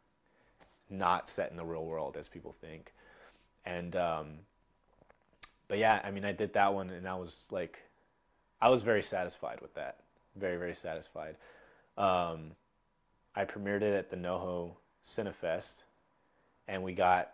not 0.89 1.27
set 1.27 1.51
in 1.51 1.57
the 1.57 1.65
real 1.65 1.85
world 1.85 2.15
as 2.17 2.29
people 2.29 2.55
think. 2.61 2.93
And, 3.65 3.97
um, 3.97 4.27
but 5.67 5.77
yeah, 5.77 5.99
I 6.03 6.09
mean, 6.11 6.23
I 6.23 6.31
did 6.31 6.53
that 6.53 6.73
one 6.73 6.89
and 6.89 7.05
I 7.05 7.15
was 7.15 7.47
like, 7.51 7.79
I 8.61 8.69
was 8.69 8.81
very 8.81 9.03
satisfied 9.03 9.59
with 9.61 9.73
that. 9.75 9.97
Very, 10.37 10.55
very 10.55 10.73
satisfied. 10.73 11.35
Um, 11.97 12.51
I 13.35 13.43
premiered 13.43 13.81
it 13.81 13.93
at 13.93 14.09
the 14.09 14.15
NoHo 14.15 14.71
Cinefest 15.05 15.83
and 16.69 16.81
we 16.81 16.93
got, 16.93 17.31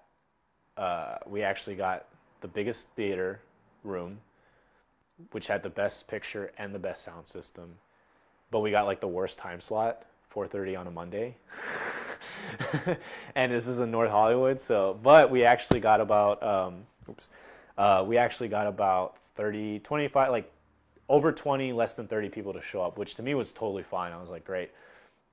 uh, 0.75 1.17
we 1.27 1.43
actually 1.43 1.75
got 1.75 2.07
the 2.41 2.47
biggest 2.47 2.87
theater 2.89 3.41
room 3.88 4.19
which 5.31 5.47
had 5.47 5.63
the 5.63 5.69
best 5.69 6.07
picture 6.07 6.51
and 6.57 6.73
the 6.73 6.79
best 6.79 7.03
sound 7.03 7.27
system. 7.27 7.75
But 8.51 8.59
we 8.59 8.71
got 8.71 8.85
like 8.85 8.99
the 8.99 9.07
worst 9.07 9.38
time 9.38 9.59
slot, 9.59 10.05
4:30 10.33 10.79
on 10.79 10.88
a 10.88 10.91
Monday. 10.91 11.35
and 13.35 13.51
this 13.51 13.67
is 13.67 13.79
in 13.79 13.91
North 13.91 14.11
Hollywood, 14.11 14.59
so 14.59 14.99
but 15.01 15.29
we 15.31 15.43
actually 15.43 15.79
got 15.79 16.01
about 16.01 16.41
um, 16.43 16.85
oops. 17.09 17.29
Uh, 17.77 18.03
we 18.07 18.17
actually 18.17 18.47
got 18.47 18.67
about 18.67 19.17
30 19.19 19.79
25 19.79 20.31
like 20.31 20.51
over 21.09 21.31
20 21.31 21.73
less 21.73 21.95
than 21.95 22.07
30 22.07 22.29
people 22.29 22.53
to 22.53 22.61
show 22.61 22.81
up, 22.81 22.97
which 22.97 23.15
to 23.15 23.23
me 23.23 23.33
was 23.33 23.51
totally 23.51 23.83
fine. 23.83 24.11
I 24.11 24.19
was 24.19 24.29
like, 24.29 24.45
great. 24.45 24.71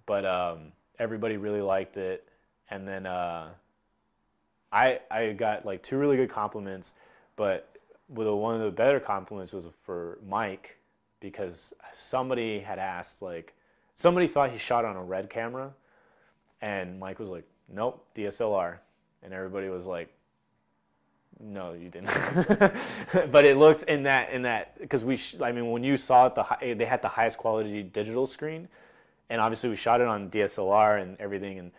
But 0.06 0.24
um, 0.24 0.72
everybody 0.98 1.36
really 1.36 1.62
liked 1.62 1.96
it 1.96 2.28
and 2.70 2.86
then 2.86 3.06
uh, 3.06 3.48
I 4.72 5.00
I 5.10 5.32
got 5.32 5.64
like 5.64 5.82
two 5.82 5.98
really 5.98 6.16
good 6.16 6.30
compliments, 6.30 6.94
but 7.36 7.73
well, 8.08 8.38
one 8.38 8.54
of 8.54 8.60
the 8.62 8.70
better 8.70 9.00
compliments 9.00 9.52
was 9.52 9.66
for 9.82 10.18
Mike 10.26 10.76
because 11.20 11.72
somebody 11.92 12.60
had 12.60 12.78
asked 12.78 13.22
like 13.22 13.54
somebody 13.94 14.26
thought 14.26 14.50
he 14.50 14.58
shot 14.58 14.84
on 14.84 14.96
a 14.96 15.02
red 15.02 15.30
camera 15.30 15.72
and 16.60 17.00
Mike 17.00 17.18
was 17.18 17.28
like 17.28 17.44
nope 17.72 18.04
DSLR 18.14 18.78
and 19.22 19.32
everybody 19.32 19.68
was 19.68 19.86
like 19.86 20.12
no, 21.40 21.72
you 21.72 21.88
didn't. 21.88 22.06
but 23.32 23.44
it 23.44 23.56
looked 23.56 23.82
in 23.84 24.04
that 24.04 24.32
in 24.32 24.42
that 24.42 24.78
because 24.78 25.04
we, 25.04 25.16
sh- 25.16 25.36
I 25.42 25.52
mean, 25.52 25.70
when 25.70 25.82
you 25.82 25.96
saw 25.96 26.26
it, 26.26 26.34
the 26.34 26.42
high, 26.42 26.58
eh, 26.62 26.74
they 26.74 26.84
had 26.84 27.02
the 27.02 27.08
highest 27.08 27.38
quality 27.38 27.82
digital 27.82 28.26
screen, 28.26 28.68
and 29.30 29.40
obviously 29.40 29.68
we 29.68 29.76
shot 29.76 30.00
it 30.00 30.06
on 30.06 30.30
DSLR 30.30 31.02
and 31.02 31.16
everything, 31.20 31.58
and 31.58 31.72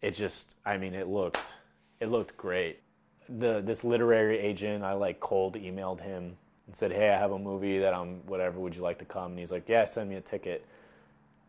it 0.00 0.12
just, 0.12 0.56
I 0.64 0.78
mean, 0.78 0.94
it 0.94 1.08
looked, 1.08 1.56
it 2.00 2.06
looked 2.06 2.36
great. 2.36 2.80
The 3.28 3.60
this 3.60 3.84
literary 3.84 4.38
agent, 4.38 4.84
I 4.84 4.94
like 4.94 5.20
cold 5.20 5.54
emailed 5.54 6.00
him 6.00 6.36
and 6.66 6.76
said, 6.76 6.92
hey, 6.92 7.10
I 7.10 7.18
have 7.18 7.32
a 7.32 7.38
movie 7.38 7.78
that 7.78 7.94
I'm 7.94 8.26
whatever. 8.26 8.60
Would 8.60 8.74
you 8.74 8.82
like 8.82 8.98
to 8.98 9.04
come? 9.04 9.32
And 9.32 9.38
he's 9.38 9.52
like, 9.52 9.68
yeah, 9.68 9.84
send 9.84 10.08
me 10.08 10.16
a 10.16 10.20
ticket. 10.20 10.64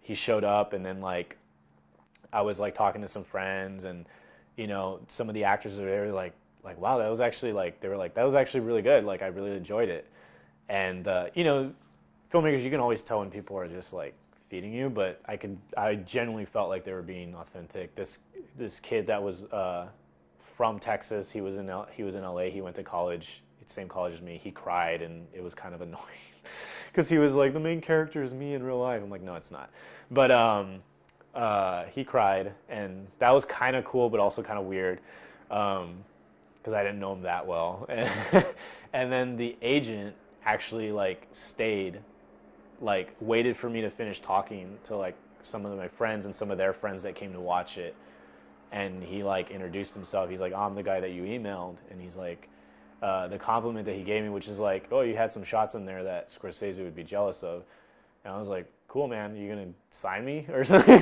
He 0.02 0.16
showed 0.16 0.44
up, 0.44 0.74
and 0.74 0.86
then 0.86 1.02
like, 1.02 1.38
I 2.34 2.42
was 2.42 2.60
like 2.60 2.76
talking 2.76 3.02
to 3.02 3.08
some 3.08 3.24
friends 3.24 3.84
and 3.84 4.06
you 4.60 4.68
know, 4.68 5.00
some 5.08 5.30
of 5.30 5.36
the 5.36 5.46
actors 5.46 5.80
were 5.80 5.86
there 5.86 6.12
like, 6.12 6.34
like, 6.66 6.78
wow, 6.82 6.98
that 6.98 7.10
was 7.10 7.22
actually 7.22 7.54
like, 7.54 7.80
they 7.80 7.88
were 7.88 7.96
like, 7.96 8.14
that 8.16 8.26
was 8.26 8.36
actually 8.36 8.60
really 8.60 8.82
good. 8.82 9.06
Like, 9.06 9.22
I 9.22 9.28
really 9.28 9.56
enjoyed 9.56 9.88
it. 9.88 10.06
And, 10.68 11.08
uh, 11.08 11.28
you 11.34 11.46
know, 11.46 11.72
filmmakers, 12.30 12.62
you 12.62 12.70
can 12.70 12.82
always 12.82 13.02
tell 13.02 13.20
when 13.20 13.32
people 13.32 13.58
are 13.58 13.70
just 13.70 13.94
like 13.94 14.14
feeding 14.50 14.74
you, 14.74 14.90
but 14.90 15.22
I 15.26 15.38
could, 15.38 15.58
I 15.78 15.96
genuinely 15.96 16.44
felt 16.44 16.68
like 16.68 16.84
they 16.84 16.92
were 16.92 17.02
being 17.02 17.36
authentic. 17.36 17.96
This, 17.96 18.20
this 18.58 18.82
kid 18.82 19.08
that 19.08 19.24
was, 19.24 19.46
uh, 19.46 19.88
from 20.60 20.78
Texas, 20.78 21.32
he 21.32 21.40
was 21.40 21.56
in, 21.56 21.70
L- 21.70 21.88
he 21.90 22.04
was 22.04 22.16
in 22.16 22.24
LA, 22.24 22.50
he 22.50 22.60
went 22.60 22.76
to 22.76 22.84
college, 22.84 23.44
same 23.64 23.88
college 23.88 24.16
as 24.16 24.22
me. 24.22 24.42
He 24.44 24.52
cried 24.52 25.02
and 25.02 25.26
it 25.34 25.42
was 25.42 25.54
kind 25.54 25.74
of 25.74 25.80
annoying 25.88 26.04
because 26.92 27.08
he 27.08 27.18
was 27.18 27.34
like, 27.34 27.54
the 27.54 27.62
main 27.62 27.80
character 27.80 28.22
is 28.22 28.34
me 28.34 28.56
in 28.56 28.62
real 28.62 28.78
life. 28.78 29.02
I'm 29.02 29.10
like, 29.10 29.22
no, 29.22 29.36
it's 29.36 29.52
not. 29.52 29.70
But, 30.12 30.32
um, 30.32 30.82
uh, 31.34 31.86
he 31.86 32.04
cried, 32.04 32.52
and 32.68 33.08
that 33.20 33.32
was 33.32 33.46
kind 33.46 33.78
of 33.78 33.86
cool, 33.86 34.10
but 34.10 34.20
also 34.20 34.44
kind 34.44 34.60
of 34.60 34.66
weird 34.66 35.00
because 35.48 35.78
um, 35.82 36.74
I 36.74 36.84
didn't 36.84 37.00
know 37.00 37.14
him 37.14 37.22
that 37.22 37.48
well. 37.48 37.88
and 38.92 39.10
then 39.10 39.38
the 39.38 39.56
agent 39.62 40.14
actually 40.44 40.92
like 40.92 41.26
stayed, 41.32 42.02
like 42.82 43.16
waited 43.22 43.56
for 43.56 43.70
me 43.70 43.80
to 43.80 43.90
finish 43.90 44.20
talking 44.20 44.78
to 44.84 44.98
like 44.98 45.16
some 45.42 45.66
of 45.66 45.78
my 45.78 45.88
friends 45.88 46.26
and 46.26 46.36
some 46.36 46.52
of 46.52 46.58
their 46.58 46.74
friends 46.74 47.02
that 47.04 47.16
came 47.16 47.32
to 47.32 47.40
watch 47.40 47.78
it. 47.78 47.96
And 48.72 49.04
he 49.04 49.24
like 49.24 49.52
introduced 49.52 49.96
himself. 49.96 50.30
He's 50.30 50.42
like, 50.42 50.54
"I'm 50.54 50.76
the 50.76 50.84
guy 50.84 51.00
that 51.00 51.12
you 51.12 51.24
emailed," 51.24 51.78
and 51.90 52.00
he's 52.00 52.16
like, 52.16 52.50
uh, 53.02 53.28
the 53.28 53.40
compliment 53.40 53.86
that 53.86 53.96
he 53.96 54.04
gave 54.04 54.24
me, 54.24 54.30
which 54.30 54.48
is 54.48 54.60
like, 54.60 54.88
"Oh, 54.92 55.02
you 55.02 55.16
had 55.16 55.32
some 55.32 55.44
shots 55.44 55.76
in 55.76 55.86
there 55.86 56.04
that 56.04 56.30
Scorsese 56.30 56.84
would 56.84 56.96
be 56.96 57.04
jealous 57.04 57.42
of," 57.44 57.64
and 58.24 58.34
I 58.34 58.38
was 58.38 58.48
like, 58.48 58.72
cool, 58.90 59.08
man, 59.08 59.36
you 59.38 59.48
gonna 59.48 59.70
sign 59.92 60.26
me 60.26 60.46
or 60.52 60.64
something? 60.66 61.02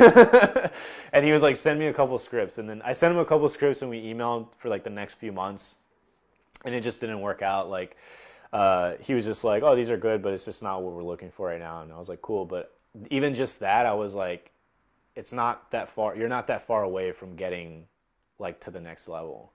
and 1.13 1.25
he 1.25 1.31
was 1.31 1.41
like, 1.41 1.55
send 1.55 1.79
me 1.79 1.87
a 1.87 1.93
couple 1.93 2.17
scripts. 2.19 2.59
And 2.59 2.69
then 2.69 2.81
I 2.85 2.93
sent 2.93 3.13
him 3.13 3.19
a 3.19 3.25
couple 3.25 3.49
scripts 3.49 3.81
and 3.81 3.89
we 3.89 4.03
emailed 4.03 4.47
for 4.59 4.69
like 4.69 4.83
the 4.83 4.91
next 4.91 5.15
few 5.15 5.31
months. 5.31 5.75
And 6.65 6.75
it 6.75 6.81
just 6.81 7.01
didn't 7.01 7.21
work 7.21 7.41
out. 7.41 7.69
Like, 7.69 7.97
uh, 8.51 8.95
he 8.99 9.13
was 9.13 9.25
just 9.25 9.43
like, 9.43 9.63
oh, 9.63 9.75
these 9.75 9.89
are 9.89 9.97
good, 9.97 10.21
but 10.21 10.33
it's 10.33 10.45
just 10.45 10.61
not 10.61 10.81
what 10.83 10.93
we're 10.93 11.03
looking 11.03 11.31
for 11.31 11.47
right 11.47 11.59
now. 11.59 11.81
And 11.81 11.91
I 11.91 11.97
was 11.97 12.09
like, 12.09 12.21
cool. 12.21 12.45
But 12.45 12.73
even 13.09 13.33
just 13.33 13.59
that, 13.61 13.85
I 13.85 13.93
was 13.93 14.15
like, 14.15 14.51
it's 15.17 15.33
not 15.33 15.71
that 15.71 15.89
far, 15.89 16.15
you're 16.15 16.29
not 16.29 16.45
that 16.45 16.67
far 16.67 16.83
away 16.83 17.11
from 17.11 17.35
getting 17.35 17.87
like 18.37 18.59
to 18.61 18.71
the 18.71 18.79
next 18.79 19.07
level. 19.07 19.51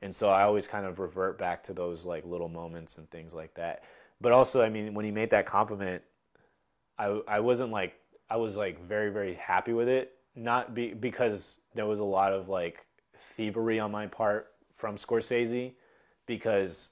And 0.00 0.14
so 0.14 0.30
I 0.30 0.44
always 0.44 0.66
kind 0.66 0.86
of 0.86 0.98
revert 0.98 1.38
back 1.38 1.62
to 1.64 1.74
those 1.74 2.06
like 2.06 2.24
little 2.24 2.48
moments 2.48 2.96
and 2.96 3.08
things 3.10 3.34
like 3.34 3.52
that. 3.54 3.84
But 4.18 4.32
also, 4.32 4.62
I 4.62 4.70
mean, 4.70 4.94
when 4.94 5.04
he 5.04 5.10
made 5.10 5.28
that 5.30 5.44
compliment, 5.44 6.02
I 6.98 7.20
I 7.28 7.40
wasn't 7.40 7.70
like 7.70 8.00
I 8.30 8.36
was 8.36 8.56
like 8.56 8.82
very 8.82 9.10
very 9.10 9.34
happy 9.34 9.74
with 9.74 9.88
it. 9.88 10.16
Not 10.34 10.74
be, 10.74 10.94
because 10.94 11.60
there 11.74 11.86
was 11.86 11.98
a 11.98 12.04
lot 12.04 12.32
of 12.32 12.48
like 12.48 12.86
thievery 13.16 13.78
on 13.78 13.90
my 13.90 14.06
part 14.06 14.52
from 14.76 14.96
Scorsese, 14.96 15.74
because 16.26 16.90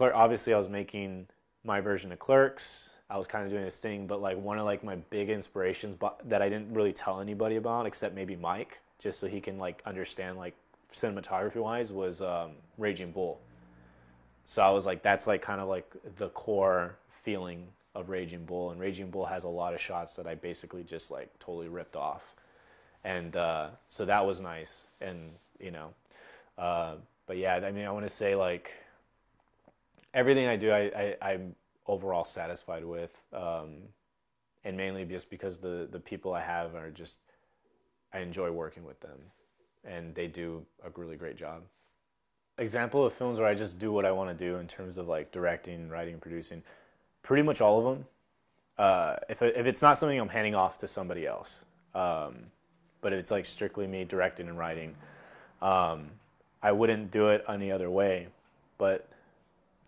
obviously 0.00 0.54
I 0.54 0.56
was 0.56 0.68
making 0.68 1.26
my 1.64 1.80
version 1.80 2.12
of 2.12 2.20
Clerks. 2.20 2.90
I 3.14 3.16
was 3.16 3.28
kind 3.28 3.44
of 3.44 3.50
doing 3.52 3.62
this 3.62 3.76
thing, 3.76 4.08
but 4.08 4.20
like 4.20 4.36
one 4.36 4.58
of 4.58 4.64
like 4.64 4.82
my 4.82 4.96
big 4.96 5.30
inspirations 5.30 5.96
but 6.00 6.20
that 6.28 6.42
I 6.42 6.48
didn't 6.48 6.74
really 6.74 6.92
tell 6.92 7.20
anybody 7.20 7.54
about, 7.54 7.86
except 7.86 8.12
maybe 8.12 8.34
Mike, 8.34 8.80
just 8.98 9.20
so 9.20 9.28
he 9.28 9.40
can 9.40 9.56
like 9.56 9.80
understand 9.86 10.36
like 10.36 10.56
cinematography 10.92 11.62
wise, 11.62 11.92
was 11.92 12.20
um, 12.20 12.50
Raging 12.76 13.12
Bull. 13.12 13.38
So 14.46 14.62
I 14.62 14.70
was 14.70 14.84
like, 14.84 15.04
that's 15.04 15.28
like 15.28 15.42
kind 15.42 15.60
of 15.60 15.68
like 15.68 15.94
the 16.16 16.30
core 16.30 16.96
feeling 17.22 17.68
of 17.94 18.08
Raging 18.08 18.44
Bull, 18.46 18.72
and 18.72 18.80
Raging 18.80 19.10
Bull 19.10 19.26
has 19.26 19.44
a 19.44 19.48
lot 19.48 19.74
of 19.74 19.80
shots 19.80 20.16
that 20.16 20.26
I 20.26 20.34
basically 20.34 20.82
just 20.82 21.12
like 21.12 21.30
totally 21.38 21.68
ripped 21.68 21.94
off, 21.94 22.34
and 23.04 23.36
uh, 23.36 23.68
so 23.86 24.04
that 24.06 24.26
was 24.26 24.40
nice, 24.40 24.86
and 25.00 25.30
you 25.60 25.70
know, 25.70 25.90
uh, 26.58 26.96
but 27.28 27.36
yeah, 27.36 27.60
I 27.64 27.70
mean, 27.70 27.84
I 27.84 27.92
want 27.92 28.06
to 28.06 28.12
say 28.12 28.34
like 28.34 28.72
everything 30.12 30.48
I 30.48 30.56
do, 30.56 30.72
I, 30.72 31.14
I 31.22 31.32
am 31.34 31.54
overall 31.86 32.24
satisfied 32.24 32.84
with, 32.84 33.20
um, 33.32 33.76
and 34.64 34.76
mainly 34.76 35.04
just 35.04 35.30
because 35.30 35.58
the 35.58 35.88
the 35.90 36.00
people 36.00 36.32
I 36.32 36.40
have 36.40 36.74
are 36.74 36.90
just 36.90 37.18
I 38.12 38.20
enjoy 38.20 38.50
working 38.50 38.84
with 38.84 39.00
them, 39.00 39.18
and 39.84 40.14
they 40.14 40.26
do 40.26 40.64
a 40.84 40.90
really 40.98 41.16
great 41.16 41.36
job. 41.36 41.62
Example 42.56 43.04
of 43.04 43.12
films 43.12 43.38
where 43.38 43.48
I 43.48 43.54
just 43.54 43.78
do 43.78 43.90
what 43.90 44.04
I 44.04 44.12
want 44.12 44.36
to 44.36 44.44
do 44.44 44.56
in 44.56 44.68
terms 44.68 44.96
of 44.96 45.08
like 45.08 45.32
directing, 45.32 45.88
writing, 45.88 46.18
producing 46.20 46.62
pretty 47.22 47.42
much 47.42 47.60
all 47.60 47.78
of 47.78 47.84
them. 47.84 48.06
Uh, 48.78 49.16
if 49.28 49.42
if 49.42 49.66
it's 49.66 49.82
not 49.82 49.98
something 49.98 50.18
I'm 50.18 50.28
handing 50.28 50.54
off 50.54 50.78
to 50.78 50.86
somebody 50.86 51.26
else, 51.26 51.64
um, 51.94 52.46
but 53.00 53.12
if 53.12 53.18
it's 53.18 53.30
like 53.30 53.46
strictly 53.46 53.86
me 53.86 54.04
directing 54.04 54.48
and 54.48 54.56
writing, 54.56 54.94
um, 55.60 56.10
I 56.62 56.72
wouldn't 56.72 57.10
do 57.10 57.28
it 57.28 57.44
any 57.48 57.70
other 57.70 57.90
way. 57.90 58.28
But 58.78 59.08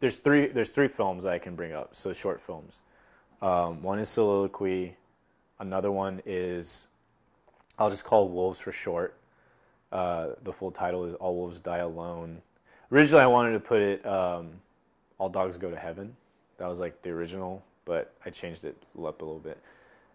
there's 0.00 0.18
three 0.18 0.46
there's 0.46 0.70
three 0.70 0.88
films 0.88 1.26
I 1.26 1.38
can 1.38 1.54
bring 1.54 1.72
up. 1.72 1.94
So 1.94 2.12
short 2.12 2.40
films. 2.40 2.82
Um, 3.42 3.82
one 3.82 3.98
is 3.98 4.08
Soliloquy. 4.08 4.96
Another 5.58 5.90
one 5.90 6.22
is 6.26 6.88
I'll 7.78 7.90
just 7.90 8.04
call 8.04 8.28
Wolves 8.28 8.60
for 8.60 8.72
short. 8.72 9.14
Uh, 9.92 10.30
the 10.42 10.52
full 10.52 10.70
title 10.70 11.04
is 11.04 11.14
All 11.14 11.36
Wolves 11.36 11.60
Die 11.60 11.78
Alone. 11.78 12.42
Originally, 12.90 13.22
I 13.22 13.26
wanted 13.26 13.52
to 13.52 13.60
put 13.60 13.80
it 13.80 14.06
um, 14.06 14.50
All 15.18 15.28
Dogs 15.28 15.56
Go 15.56 15.70
to 15.70 15.76
Heaven 15.76 16.16
that 16.58 16.68
was 16.68 16.80
like 16.80 17.02
the 17.02 17.10
original, 17.10 17.62
but 17.84 18.12
I 18.24 18.30
changed 18.30 18.64
it 18.64 18.76
up 18.96 19.20
a 19.20 19.24
little 19.24 19.38
bit. 19.38 19.58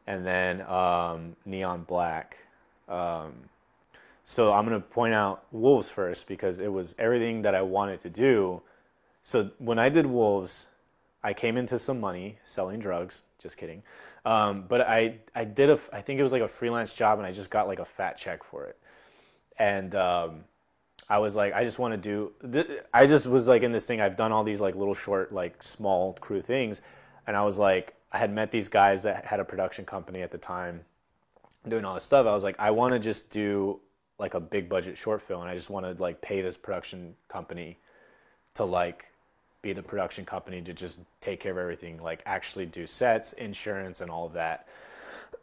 And 0.08 0.26
then 0.26 0.62
um, 0.62 1.36
Neon 1.46 1.84
Black. 1.84 2.38
Um, 2.90 3.34
so 4.24 4.54
I'm 4.54 4.68
going 4.68 4.80
to 4.80 4.88
point 4.88 5.14
out 5.14 5.44
Wolves 5.52 5.90
first 5.90 6.28
because 6.28 6.60
it 6.60 6.72
was 6.72 6.96
everything 6.98 7.44
that 7.44 7.56
I 7.56 7.62
wanted 7.62 8.00
to 8.02 8.10
do. 8.10 8.62
So 9.24 9.51
when 9.59 9.80
I 9.80 9.89
did 9.89 10.05
Wolves, 10.05 10.67
I 11.24 11.34
came 11.34 11.57
into 11.57 11.78
some 11.78 11.99
money 11.99 12.38
selling 12.43 12.80
drugs. 12.80 13.24
Just 13.39 13.57
kidding. 13.57 13.84
Um, 14.26 14.65
but 14.67 14.82
I, 14.82 15.19
I 15.34 15.45
did 15.45 15.69
a, 15.69 15.80
I 15.91 16.01
think 16.01 16.19
it 16.19 16.24
was 16.24 16.32
like 16.32 16.41
a 16.41 16.47
freelance 16.47 16.93
job 16.93 17.17
and 17.17 17.26
I 17.26 17.32
just 17.32 17.49
got 17.49 17.67
like 17.67 17.80
a 17.80 17.86
fat 17.86 18.17
check 18.17 18.43
for 18.43 18.65
it. 18.65 18.78
And 19.57 19.93
um, 19.95 20.43
I 21.11 21.17
was 21.17 21.36
like, 21.36 21.53
I 21.53 21.65
just 21.65 21.78
want 21.78 21.93
to 21.93 21.97
do. 21.97 22.32
I 22.93 23.05
just 23.05 23.28
was 23.28 23.45
like 23.45 23.63
in 23.63 23.74
this 23.74 23.86
thing. 23.86 23.99
I've 23.99 24.15
done 24.15 24.32
all 24.32 24.45
these 24.45 24.61
like 24.61 24.76
little 24.76 24.93
short, 24.93 25.34
like 25.34 25.61
small 25.61 26.13
crew 26.13 26.41
things, 26.41 26.82
and 27.28 27.36
I 27.36 27.43
was 27.43 27.59
like, 27.59 27.95
I 28.13 28.17
had 28.17 28.32
met 28.32 28.49
these 28.49 28.69
guys 28.69 29.03
that 29.03 29.26
had 29.26 29.41
a 29.41 29.43
production 29.43 29.84
company 29.84 30.22
at 30.22 30.32
the 30.32 30.38
time, 30.38 30.86
doing 31.67 31.84
all 31.84 31.95
this 31.95 32.05
stuff. 32.05 32.26
I 32.28 32.34
was 32.34 32.45
like, 32.45 32.57
I 32.59 32.72
want 32.72 32.93
to 32.93 32.99
just 32.99 33.30
do 33.30 33.82
like 34.19 34.36
a 34.36 34.39
big 34.39 34.69
budget 34.69 34.97
short 34.97 35.22
film, 35.22 35.41
and 35.41 35.49
I 35.49 35.53
just 35.53 35.69
want 35.69 35.86
to 35.86 36.01
like 36.01 36.22
pay 36.22 36.41
this 36.41 36.55
production 36.55 37.13
company 37.28 37.78
to 38.53 38.63
like 38.63 39.11
be 39.62 39.74
the 39.74 39.84
production 39.84 40.26
company 40.26 40.62
to 40.62 40.74
just 40.74 41.01
take 41.20 41.39
care 41.39 41.51
of 41.51 41.57
everything, 41.57 42.01
like 42.01 42.22
actually 42.26 42.66
do 42.66 42.88
sets, 42.88 43.34
insurance, 43.34 44.01
and 44.01 44.09
all 44.09 44.26
of 44.26 44.34
that. 44.34 44.68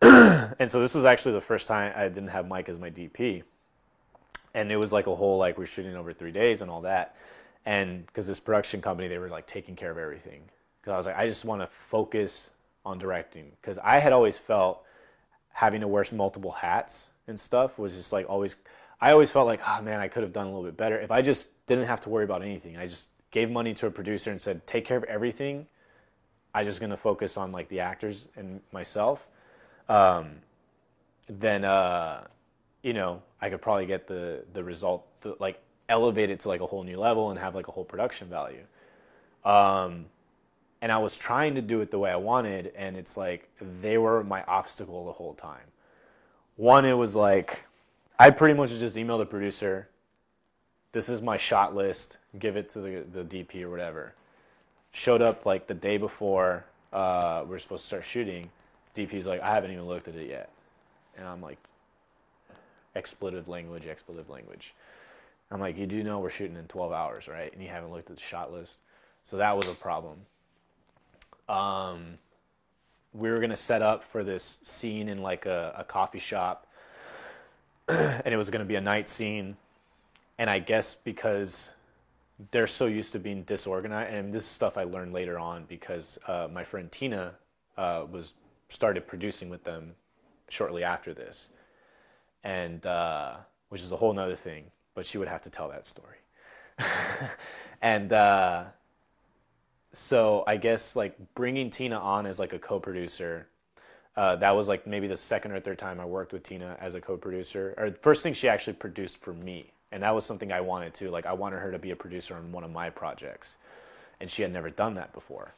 and 0.03 0.71
so 0.71 0.81
this 0.81 0.95
was 0.95 1.05
actually 1.05 1.33
the 1.33 1.41
first 1.41 1.69
time 1.69 1.93
I 1.95 2.09
didn't 2.09 2.29
have 2.29 2.47
Mike 2.49 2.69
as 2.69 2.79
my 2.79 2.91
DP 2.91 3.43
and 4.55 4.73
it 4.73 4.77
was 4.77 4.93
like 4.93 5.07
a 5.07 5.15
whole 5.15 5.39
like 5.39 5.59
we're 5.59 5.67
shooting 5.67 5.97
over 5.97 6.13
three 6.13 6.33
days 6.33 6.63
and 6.63 6.71
all 6.71 6.83
that. 6.83 7.15
And 7.67 8.07
because 8.07 8.27
this 8.27 8.41
production 8.41 8.81
company 8.81 9.09
they 9.09 9.19
were 9.19 9.29
like 9.29 9.47
taking 9.47 9.77
care 9.77 9.91
of 9.91 9.99
everything. 9.99 10.43
Because 10.81 10.93
i 10.93 10.97
was 10.97 11.07
like 11.07 11.17
i 11.17 11.29
just 11.29 11.45
want 11.45 11.63
to 11.63 11.67
focus 11.67 12.51
on 12.85 12.99
directing. 12.99 13.53
Because 13.61 13.79
i 13.79 13.99
had 13.99 14.13
always 14.13 14.39
felt 14.39 14.83
having 15.53 15.81
to 15.81 15.89
wear 15.89 16.05
multiple 16.13 16.53
hats 16.53 17.13
and 17.27 17.39
stuff 17.39 17.79
was 17.79 17.95
just 17.95 18.13
like 18.13 18.29
always 18.29 18.57
i 19.01 19.13
always 19.13 19.31
felt 19.31 19.47
like 19.47 19.61
oh 19.67 19.83
man 19.83 20.01
i 20.01 20.09
could 20.09 20.23
have 20.23 20.33
done 20.33 20.47
a 20.47 20.51
little 20.51 20.65
bit 20.65 20.77
better. 20.77 20.99
If 20.99 21.11
i 21.11 21.23
just 21.23 21.51
didn't 21.67 21.87
have 21.87 22.01
to 22.03 22.09
worry 22.09 22.25
about 22.25 22.43
anything 22.43 22.77
i 22.77 22.87
just 22.87 23.11
gave 23.31 23.51
money 23.51 23.75
to 23.75 23.87
a 23.87 23.91
producer 23.91 24.31
and 24.31 24.41
said 24.41 24.67
take 24.67 24.85
care 24.85 24.97
of 24.97 25.05
everything 25.05 25.67
I'm 26.55 26.65
just 26.65 26.81
to 26.91 26.97
focus 26.97 27.37
on 27.37 27.53
like 27.53 27.69
the 27.69 27.81
actors 27.81 28.29
and 28.37 28.61
myself 28.73 29.29
um, 29.89 30.37
then 31.29 31.65
uh, 31.65 32.27
you 32.83 32.93
know, 32.93 33.23
I 33.41 33.51
could 33.51 33.61
probably 33.63 33.87
get 33.87 34.07
the 34.07 34.45
the 34.53 34.63
result, 34.63 35.07
the, 35.23 35.37
like 35.39 35.61
elevate 35.89 36.31
it 36.31 36.41
to 36.41 36.49
like 36.49 36.61
a 36.61 36.67
whole 36.67 36.85
new 36.85 36.99
level 36.99 37.31
and 37.31 37.39
have 37.39 37.55
like 37.55 37.69
a 37.69 37.73
whole 37.73 37.85
production 37.85 38.29
value. 38.29 38.65
Um, 39.45 40.07
and 40.81 40.93
I 40.93 40.99
was 40.99 41.17
trying 41.17 41.55
to 41.57 41.63
do 41.63 41.81
it 41.81 41.91
the 41.91 41.99
way 41.99 42.11
I 42.11 42.17
wanted, 42.17 42.73
and 42.77 42.97
it's 42.97 43.17
like 43.17 43.49
they 43.61 43.99
were 43.99 44.23
my 44.23 44.43
obstacle 44.45 45.07
the 45.07 45.13
whole 45.13 45.35
time. 45.35 45.67
One, 46.57 46.85
it 46.85 46.95
was 46.97 47.17
like 47.17 47.61
I 48.19 48.31
pretty 48.31 48.55
much 48.55 48.71
just 48.71 48.97
emailed 48.97 49.19
the 49.19 49.27
producer, 49.27 49.89
this 50.93 51.09
is 51.09 51.23
my 51.23 51.37
shot 51.37 51.75
list. 51.75 52.19
Give 52.39 52.57
it 52.57 52.71
to 52.71 52.81
the 52.81 53.05
the 53.13 53.25
DP 53.25 53.63
or 53.63 53.71
whatever. 53.71 54.15
Showed 54.93 55.23
up 55.23 55.47
like 55.47 55.67
the 55.67 55.75
day 55.75 55.99
before 55.99 56.65
uh, 56.93 57.45
we 57.47 57.55
are 57.55 57.59
supposed 57.59 57.83
to 57.83 57.87
start 57.87 58.05
shooting. 58.05 58.51
DP's 58.97 59.27
like, 59.27 59.41
I 59.41 59.55
haven't 59.55 59.71
even 59.71 59.87
looked 59.87 60.09
at 60.09 60.17
it 60.17 60.29
yet, 60.29 60.51
and 61.17 61.27
I'm 61.27 61.41
like, 61.41 61.59
expletive 62.97 63.49
language, 63.49 63.87
expletive 63.87 64.29
language. 64.29 64.75
I'm 65.51 65.61
like, 65.61 65.79
you 65.79 65.87
do 65.87 66.03
know 66.03 66.19
we're 66.19 66.31
shooting 66.31 66.57
in 66.57 66.67
12 66.67 66.93
hours, 66.93 67.29
right? 67.29 67.53
And 67.53 67.63
you 67.63 67.69
haven't 67.69 67.91
looked 67.91 68.11
at 68.11 68.17
the 68.17 68.23
shot 68.23 68.53
list, 68.53 68.79
so 69.25 69.37
that 69.37 69.57
was 69.57 69.69
a 69.69 69.75
problem. 69.75 70.19
Um, 71.49 72.19
we 73.15 73.31
were 73.31 73.39
gonna 73.41 73.57
set 73.57 73.83
up 73.83 74.03
for 74.03 74.25
this 74.25 74.61
scene 74.63 75.09
in 75.09 75.23
like 75.23 75.47
a, 75.47 75.75
a 75.79 75.85
coffee 75.85 76.19
shop, 76.19 76.67
and 77.89 78.35
it 78.35 78.37
was 78.37 78.51
gonna 78.51 78.65
be 78.65 78.77
a 78.77 78.81
night 78.81 79.09
scene. 79.09 79.57
And 80.39 80.49
I 80.49 80.61
guess 80.61 80.95
because 80.95 81.71
they're 82.51 82.69
so 82.69 82.87
used 82.87 83.13
to 83.13 83.19
being 83.19 83.43
disorganized, 83.43 84.15
and 84.15 84.33
this 84.33 84.43
is 84.43 84.49
stuff 84.49 84.79
I 84.79 84.85
learned 84.85 85.13
later 85.13 85.39
on 85.39 85.65
because 85.69 86.19
uh, 86.27 86.49
my 86.51 86.63
friend 86.65 86.91
Tina 86.91 87.35
uh, 87.77 88.07
was 88.11 88.35
started 88.69 89.07
producing 89.07 89.51
with 89.51 89.65
them 89.65 89.95
shortly 90.49 90.85
after 90.85 91.13
this, 91.13 91.51
and 92.45 92.85
uh, 92.87 93.37
which 93.71 93.83
is 93.83 93.91
a 93.91 93.97
whole 93.97 94.13
nother 94.13 94.37
thing. 94.37 94.65
But 94.95 95.07
she 95.07 95.19
would 95.19 95.29
have 95.29 95.43
to 95.43 95.51
tell 95.51 95.69
that 95.69 95.87
story, 95.87 96.19
and 97.83 98.13
uh, 98.13 98.65
so 99.93 100.45
I 100.47 100.57
guess 100.57 100.95
like 100.95 101.17
bringing 101.35 101.71
Tina 101.71 101.99
on 101.99 102.27
as 102.27 102.39
like 102.39 102.53
a 102.53 102.59
co-producer. 102.59 103.49
Uh, 104.17 104.35
that 104.35 104.51
was 104.51 104.67
like 104.67 104.85
maybe 104.85 105.07
the 105.07 105.17
second 105.17 105.53
or 105.53 105.61
third 105.61 105.79
time 105.79 106.01
I 106.01 106.05
worked 106.05 106.33
with 106.33 106.43
Tina 106.43 106.77
as 106.81 106.97
a 106.97 107.01
co-producer, 107.01 107.75
or 107.79 107.91
the 107.91 107.99
first 107.99 108.25
thing 108.25 108.33
she 108.33 108.49
actually 108.49 108.73
produced 108.73 109.19
for 109.19 109.33
me, 109.33 109.73
and 109.93 110.03
that 110.03 110.15
was 110.15 110.25
something 110.25 110.53
I 110.53 110.61
wanted 110.61 110.95
to. 110.95 111.11
Like 111.11 111.27
I 111.27 111.33
wanted 111.33 111.59
her 111.61 111.73
to 111.73 111.79
be 111.79 111.91
a 111.91 111.97
producer 111.97 112.35
on 112.35 112.53
one 112.53 112.65
of 112.65 112.71
my 112.71 112.91
projects, 112.91 113.57
and 114.21 114.31
she 114.31 114.43
had 114.43 114.53
never 114.53 114.71
done 114.71 114.95
that 114.95 115.13
before. 115.13 115.55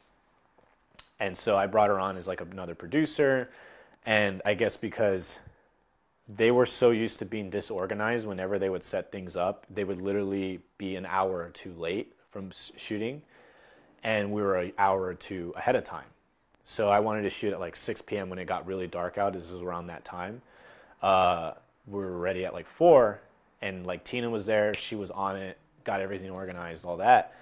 And 1.19 1.37
so 1.37 1.57
I 1.57 1.67
brought 1.67 1.91
her 1.91 1.99
on 1.99 2.17
as 2.17 2.27
like 2.27 2.41
another 2.41 2.75
producer, 2.75 3.51
and 4.07 4.41
I 4.45 4.55
guess 4.55 4.77
because 4.77 5.41
they 6.29 6.51
were 6.51 6.67
so 6.67 6.91
used 6.91 7.19
to 7.19 7.25
being 7.25 7.51
disorganized 7.51 8.27
whenever 8.27 8.59
they 8.59 8.71
would 8.71 8.85
set 8.85 9.11
things 9.11 9.37
up, 9.37 9.67
they 9.69 9.85
would 9.85 10.01
literally 10.01 10.61
be 10.79 10.97
an 10.97 11.05
hour 11.05 11.43
or 11.43 11.51
two 11.51 11.73
late 11.73 12.15
from 12.31 12.51
shooting 12.77 13.23
and 14.03 14.33
we 14.33 14.43
were 14.43 14.57
an 14.57 14.73
hour 14.79 15.03
or 15.03 15.15
two 15.15 15.53
ahead 15.57 15.77
of 15.77 15.85
time. 15.85 16.07
So 16.65 16.89
I 16.89 17.01
wanted 17.01 17.23
to 17.23 17.31
shoot 17.31 17.53
at 17.53 17.61
like 17.61 17.77
6 17.77 18.03
p.m. 18.03 18.31
when 18.31 18.39
it 18.39 18.47
got 18.47 18.67
really 18.67 18.87
dark 18.87 19.19
out. 19.19 19.33
This 19.33 19.51
was 19.51 19.61
around 19.61 19.87
that 19.87 20.05
time. 20.05 20.43
Uh, 21.03 21.53
we 21.87 21.99
were 21.99 22.19
ready 22.19 22.45
at 22.45 22.53
like 22.53 22.67
4, 22.67 23.21
and 23.63 23.87
like 23.87 24.05
Tina 24.05 24.29
was 24.29 24.47
there. 24.47 24.75
She 24.75 24.97
was 24.97 25.11
on 25.11 25.37
it, 25.37 25.59
got 25.85 26.01
everything 26.01 26.31
organized, 26.31 26.85
all 26.85 26.99
that. 26.99 27.35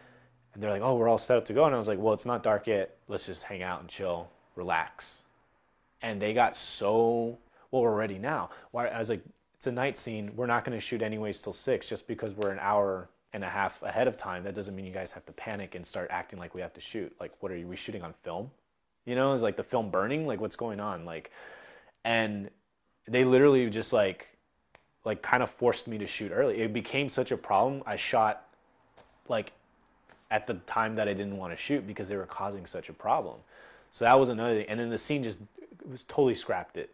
And 0.54 0.62
they're 0.62 0.70
like, 0.70 0.82
oh, 0.82 0.94
we're 0.96 1.08
all 1.08 1.18
set 1.18 1.36
up 1.36 1.44
to 1.46 1.52
go. 1.52 1.64
And 1.64 1.74
I 1.74 1.78
was 1.78 1.88
like, 1.88 1.98
well, 1.98 2.14
it's 2.14 2.26
not 2.26 2.42
dark 2.42 2.66
yet. 2.66 2.96
Let's 3.08 3.26
just 3.26 3.44
hang 3.44 3.62
out 3.62 3.80
and 3.80 3.88
chill, 3.88 4.28
relax. 4.56 5.22
And 6.02 6.20
they 6.20 6.34
got 6.34 6.56
so, 6.56 7.38
well, 7.70 7.82
we're 7.82 7.94
ready 7.94 8.18
now. 8.18 8.50
Why? 8.70 8.86
I 8.86 8.98
was 8.98 9.08
like, 9.08 9.22
it's 9.54 9.66
a 9.66 9.72
night 9.72 9.96
scene. 9.96 10.32
We're 10.36 10.46
not 10.46 10.64
going 10.64 10.76
to 10.76 10.80
shoot 10.80 11.02
anyways 11.02 11.40
till 11.40 11.52
6 11.52 11.88
just 11.88 12.06
because 12.06 12.34
we're 12.34 12.50
an 12.50 12.60
hour 12.60 13.08
and 13.32 13.44
a 13.44 13.48
half 13.48 13.82
ahead 13.82 14.08
of 14.08 14.16
time, 14.16 14.42
that 14.44 14.54
doesn't 14.54 14.74
mean 14.74 14.86
you 14.86 14.92
guys 14.92 15.12
have 15.12 15.24
to 15.26 15.32
panic 15.32 15.74
and 15.74 15.84
start 15.84 16.08
acting 16.10 16.38
like 16.38 16.54
we 16.54 16.60
have 16.60 16.72
to 16.74 16.80
shoot. 16.80 17.14
Like, 17.20 17.32
what 17.40 17.52
are 17.52 17.56
you, 17.56 17.66
we 17.66 17.76
shooting 17.76 18.02
on 18.02 18.14
film? 18.22 18.50
You 19.04 19.14
know, 19.14 19.32
is 19.32 19.42
like 19.42 19.56
the 19.56 19.64
film 19.64 19.90
burning? 19.90 20.26
Like, 20.26 20.40
what's 20.40 20.56
going 20.56 20.80
on? 20.80 21.04
Like, 21.04 21.30
and 22.04 22.50
they 23.06 23.24
literally 23.24 23.68
just 23.68 23.92
like, 23.92 24.28
like 25.09 25.22
kind 25.22 25.42
of 25.42 25.48
forced 25.48 25.88
me 25.88 25.96
to 25.96 26.06
shoot 26.06 26.30
early. 26.30 26.61
It 26.61 26.74
became 26.74 27.09
such 27.09 27.32
a 27.32 27.36
problem. 27.38 27.82
I 27.86 27.96
shot 27.96 28.44
like 29.26 29.52
at 30.30 30.46
the 30.46 30.54
time 30.66 30.96
that 30.96 31.09
I 31.09 31.14
didn't 31.14 31.38
want 31.38 31.50
to 31.54 31.56
shoot 31.56 31.86
because 31.86 32.09
they 32.09 32.16
were 32.16 32.26
causing 32.26 32.66
such 32.66 32.90
a 32.90 32.92
problem. 32.92 33.36
So 33.90 34.04
that 34.04 34.20
was 34.20 34.28
another 34.28 34.56
thing. 34.56 34.66
And 34.68 34.78
then 34.78 34.90
the 34.90 34.98
scene 34.98 35.22
just 35.22 35.38
was 35.90 36.02
totally 36.02 36.34
scrapped 36.34 36.76
it. 36.76 36.90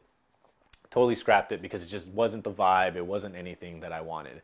Totally 0.93 1.17
scrapped 1.17 1.51
it 1.51 1.61
because 1.61 1.83
it 1.83 1.87
just 1.87 2.07
wasn't 2.07 2.45
the 2.45 2.53
vibe. 2.53 2.95
It 2.95 3.05
wasn't 3.05 3.35
anything 3.35 3.81
that 3.81 3.91
I 3.91 4.01
wanted. 4.01 4.43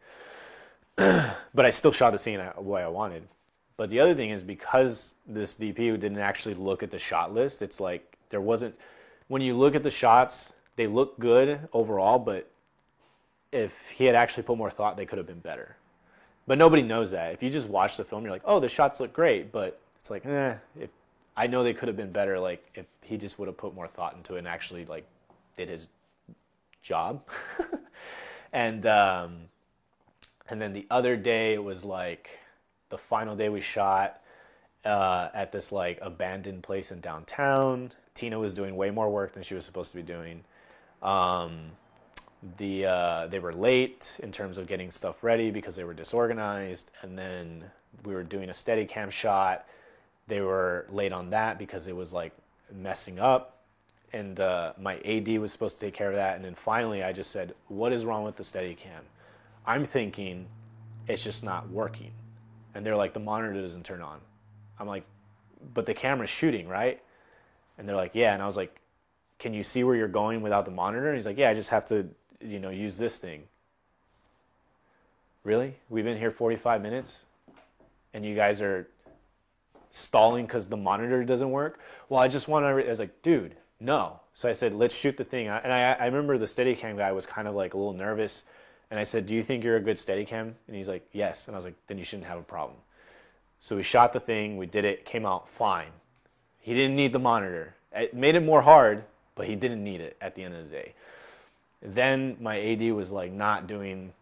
but 0.96 1.64
I 1.64 1.70
still 1.70 1.92
shot 1.92 2.10
the 2.10 2.18
scene 2.18 2.40
the 2.56 2.60
way 2.60 2.82
I 2.82 2.88
wanted. 2.88 3.22
But 3.76 3.88
the 3.88 4.00
other 4.00 4.16
thing 4.16 4.30
is 4.30 4.42
because 4.42 5.14
this 5.28 5.56
DP 5.56 5.76
didn't 6.00 6.18
actually 6.18 6.56
look 6.56 6.82
at 6.82 6.90
the 6.90 6.98
shot 6.98 7.32
list, 7.32 7.62
it's 7.62 7.78
like 7.78 8.18
there 8.30 8.40
wasn't. 8.40 8.74
When 9.28 9.42
you 9.42 9.54
look 9.56 9.76
at 9.76 9.84
the 9.84 9.92
shots, 9.92 10.54
they 10.74 10.88
look 10.88 11.20
good 11.20 11.68
overall, 11.72 12.18
but 12.18 12.49
if 13.52 13.90
he 13.90 14.04
had 14.04 14.14
actually 14.14 14.44
put 14.44 14.56
more 14.56 14.70
thought, 14.70 14.96
they 14.96 15.06
could 15.06 15.18
have 15.18 15.26
been 15.26 15.40
better. 15.40 15.76
But 16.46 16.58
nobody 16.58 16.82
knows 16.82 17.10
that. 17.12 17.32
If 17.32 17.42
you 17.42 17.50
just 17.50 17.68
watch 17.68 17.96
the 17.96 18.04
film, 18.04 18.24
you're 18.24 18.32
like, 18.32 18.42
oh, 18.44 18.60
the 18.60 18.68
shots 18.68 19.00
look 19.00 19.12
great, 19.12 19.52
but 19.52 19.80
it's 19.98 20.10
like, 20.10 20.24
eh. 20.26 20.54
If 20.78 20.90
I 21.36 21.46
know 21.46 21.62
they 21.62 21.74
could 21.74 21.88
have 21.88 21.96
been 21.96 22.12
better, 22.12 22.38
like 22.38 22.64
if 22.74 22.86
he 23.04 23.16
just 23.16 23.38
would 23.38 23.48
have 23.48 23.56
put 23.56 23.74
more 23.74 23.86
thought 23.86 24.14
into 24.14 24.34
it 24.34 24.38
and 24.40 24.48
actually 24.48 24.84
like 24.84 25.06
did 25.56 25.68
his 25.68 25.86
job. 26.82 27.22
and 28.52 28.84
um, 28.86 29.36
and 30.48 30.60
then 30.60 30.72
the 30.72 30.86
other 30.90 31.16
day 31.16 31.54
it 31.54 31.62
was 31.62 31.84
like 31.84 32.30
the 32.88 32.98
final 32.98 33.36
day 33.36 33.48
we 33.48 33.60
shot 33.60 34.20
uh, 34.84 35.28
at 35.32 35.52
this 35.52 35.72
like 35.72 35.98
abandoned 36.02 36.62
place 36.62 36.90
in 36.90 37.00
downtown. 37.00 37.92
Tina 38.14 38.38
was 38.38 38.52
doing 38.52 38.76
way 38.76 38.90
more 38.90 39.08
work 39.08 39.32
than 39.32 39.42
she 39.42 39.54
was 39.54 39.64
supposed 39.64 39.90
to 39.92 39.96
be 39.96 40.02
doing. 40.02 40.44
Um, 41.02 41.70
the 42.56 42.86
uh, 42.86 43.26
they 43.26 43.38
were 43.38 43.52
late 43.52 44.18
in 44.22 44.32
terms 44.32 44.58
of 44.58 44.66
getting 44.66 44.90
stuff 44.90 45.22
ready 45.22 45.50
because 45.50 45.76
they 45.76 45.84
were 45.84 45.94
disorganized, 45.94 46.90
and 47.02 47.18
then 47.18 47.64
we 48.04 48.14
were 48.14 48.22
doing 48.22 48.50
a 48.50 48.54
steady 48.54 48.86
cam 48.86 49.10
shot. 49.10 49.66
They 50.26 50.40
were 50.40 50.86
late 50.90 51.12
on 51.12 51.30
that 51.30 51.58
because 51.58 51.86
it 51.86 51.96
was 51.96 52.12
like 52.12 52.32
messing 52.72 53.18
up, 53.18 53.58
and 54.12 54.38
uh, 54.40 54.72
my 54.80 54.98
AD 54.98 55.28
was 55.38 55.52
supposed 55.52 55.78
to 55.78 55.86
take 55.86 55.94
care 55.94 56.08
of 56.08 56.16
that. 56.16 56.36
And 56.36 56.44
then 56.44 56.54
finally, 56.54 57.02
I 57.02 57.12
just 57.12 57.30
said, 57.30 57.54
"What 57.68 57.92
is 57.92 58.04
wrong 58.04 58.24
with 58.24 58.36
the 58.36 58.44
steady 58.44 58.74
cam?" 58.74 59.02
I'm 59.66 59.84
thinking 59.84 60.46
it's 61.06 61.22
just 61.22 61.44
not 61.44 61.68
working. 61.70 62.12
And 62.74 62.84
they're 62.84 62.96
like, 62.96 63.12
the 63.12 63.20
monitor 63.20 63.60
doesn't 63.60 63.84
turn 63.84 64.02
on. 64.02 64.20
I'm 64.78 64.86
like, 64.86 65.04
but 65.74 65.86
the 65.86 65.94
camera's 65.94 66.30
shooting, 66.30 66.68
right? 66.68 67.02
And 67.76 67.88
they're 67.88 67.96
like, 67.96 68.12
yeah. 68.14 68.32
And 68.32 68.42
I 68.42 68.46
was 68.46 68.56
like, 68.56 68.80
can 69.38 69.54
you 69.54 69.62
see 69.62 69.84
where 69.84 69.96
you're 69.96 70.08
going 70.08 70.42
without 70.42 70.64
the 70.64 70.70
monitor? 70.70 71.08
And 71.08 71.16
he's 71.16 71.26
like, 71.26 71.38
yeah, 71.38 71.50
I 71.50 71.54
just 71.54 71.70
have 71.70 71.86
to, 71.86 72.08
you 72.40 72.58
know, 72.58 72.70
use 72.70 72.98
this 72.98 73.18
thing. 73.18 73.44
Really? 75.44 75.76
We've 75.88 76.04
been 76.04 76.18
here 76.18 76.30
45 76.30 76.82
minutes 76.82 77.24
and 78.12 78.24
you 78.24 78.34
guys 78.34 78.60
are 78.60 78.88
stalling 79.90 80.46
because 80.46 80.68
the 80.68 80.76
monitor 80.76 81.24
doesn't 81.24 81.50
work? 81.50 81.80
Well, 82.08 82.20
I 82.20 82.28
just 82.28 82.48
want 82.48 82.64
to, 82.64 82.68
I 82.68 82.88
was 82.88 82.98
like, 82.98 83.22
dude, 83.22 83.56
no. 83.78 84.20
So 84.34 84.48
I 84.48 84.52
said, 84.52 84.74
let's 84.74 84.94
shoot 84.94 85.16
the 85.16 85.24
thing. 85.24 85.48
And 85.48 85.72
I, 85.72 85.92
I 85.92 86.06
remember 86.06 86.38
the 86.38 86.46
Steadicam 86.46 86.96
guy 86.96 87.12
was 87.12 87.26
kind 87.26 87.48
of 87.48 87.54
like 87.54 87.74
a 87.74 87.76
little 87.76 87.92
nervous 87.92 88.44
and 88.90 88.98
I 88.98 89.04
said, 89.04 89.26
Do 89.26 89.34
you 89.34 89.42
think 89.42 89.62
you're 89.62 89.76
a 89.76 89.80
good 89.80 89.96
Steadicam? 89.96 90.52
And 90.66 90.76
he's 90.76 90.88
like, 90.88 91.06
Yes. 91.12 91.46
And 91.46 91.54
I 91.54 91.58
was 91.58 91.64
like, 91.64 91.76
Then 91.86 91.98
you 91.98 92.04
shouldn't 92.04 92.26
have 92.26 92.38
a 92.38 92.42
problem. 92.42 92.76
So 93.60 93.76
we 93.76 93.82
shot 93.82 94.12
the 94.12 94.20
thing, 94.20 94.56
we 94.56 94.66
did 94.66 94.84
it, 94.84 95.04
came 95.04 95.26
out 95.26 95.48
fine. 95.48 95.90
He 96.58 96.74
didn't 96.74 96.96
need 96.96 97.12
the 97.12 97.18
monitor. 97.18 97.74
It 97.94 98.14
made 98.14 98.34
it 98.34 98.40
more 98.40 98.62
hard, 98.62 99.04
but 99.34 99.46
he 99.46 99.54
didn't 99.54 99.82
need 99.84 100.00
it 100.00 100.16
at 100.20 100.34
the 100.34 100.42
end 100.42 100.54
of 100.54 100.64
the 100.64 100.70
day. 100.70 100.94
Then 101.82 102.36
my 102.40 102.60
AD 102.60 102.92
was 102.92 103.12
like 103.12 103.32
not 103.32 103.66
doing 103.66 104.12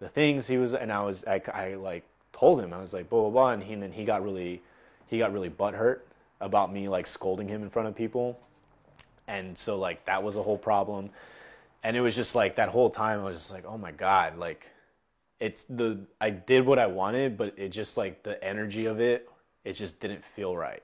the 0.00 0.08
things 0.08 0.46
he 0.46 0.58
was, 0.58 0.74
and 0.74 0.92
I 0.92 1.02
was, 1.02 1.24
I, 1.24 1.40
I 1.52 1.74
like 1.74 2.04
told 2.32 2.60
him, 2.60 2.72
I 2.72 2.80
was 2.80 2.92
like, 2.92 3.08
blah, 3.08 3.22
blah, 3.22 3.30
blah. 3.30 3.50
And 3.50 3.62
he, 3.62 3.72
and 3.72 3.82
then 3.82 3.92
he 3.92 4.04
got 4.04 4.22
really, 4.22 4.60
he 5.06 5.18
got 5.18 5.32
really 5.32 5.50
butthurt 5.50 6.00
about 6.40 6.72
me 6.72 6.88
like 6.88 7.06
scolding 7.06 7.48
him 7.48 7.62
in 7.62 7.70
front 7.70 7.88
of 7.88 7.94
people. 7.94 8.38
And 9.26 9.56
so 9.56 9.78
like 9.78 10.04
that 10.04 10.22
was 10.22 10.36
a 10.36 10.42
whole 10.42 10.58
problem 10.58 11.10
and 11.86 11.96
it 11.96 12.00
was 12.00 12.16
just 12.16 12.34
like 12.34 12.56
that 12.56 12.68
whole 12.68 12.90
time 12.90 13.20
I 13.20 13.22
was 13.22 13.36
just 13.36 13.52
like, 13.52 13.64
oh 13.64 13.78
my 13.78 13.92
god, 13.92 14.38
like 14.38 14.66
it's 15.38 15.62
the 15.70 16.00
I 16.20 16.30
did 16.30 16.66
what 16.66 16.80
I 16.80 16.86
wanted, 16.86 17.38
but 17.38 17.54
it 17.56 17.68
just 17.68 17.96
like 17.96 18.24
the 18.24 18.42
energy 18.42 18.86
of 18.86 19.00
it, 19.00 19.30
it 19.64 19.74
just 19.74 20.00
didn't 20.00 20.24
feel 20.24 20.56
right. 20.56 20.82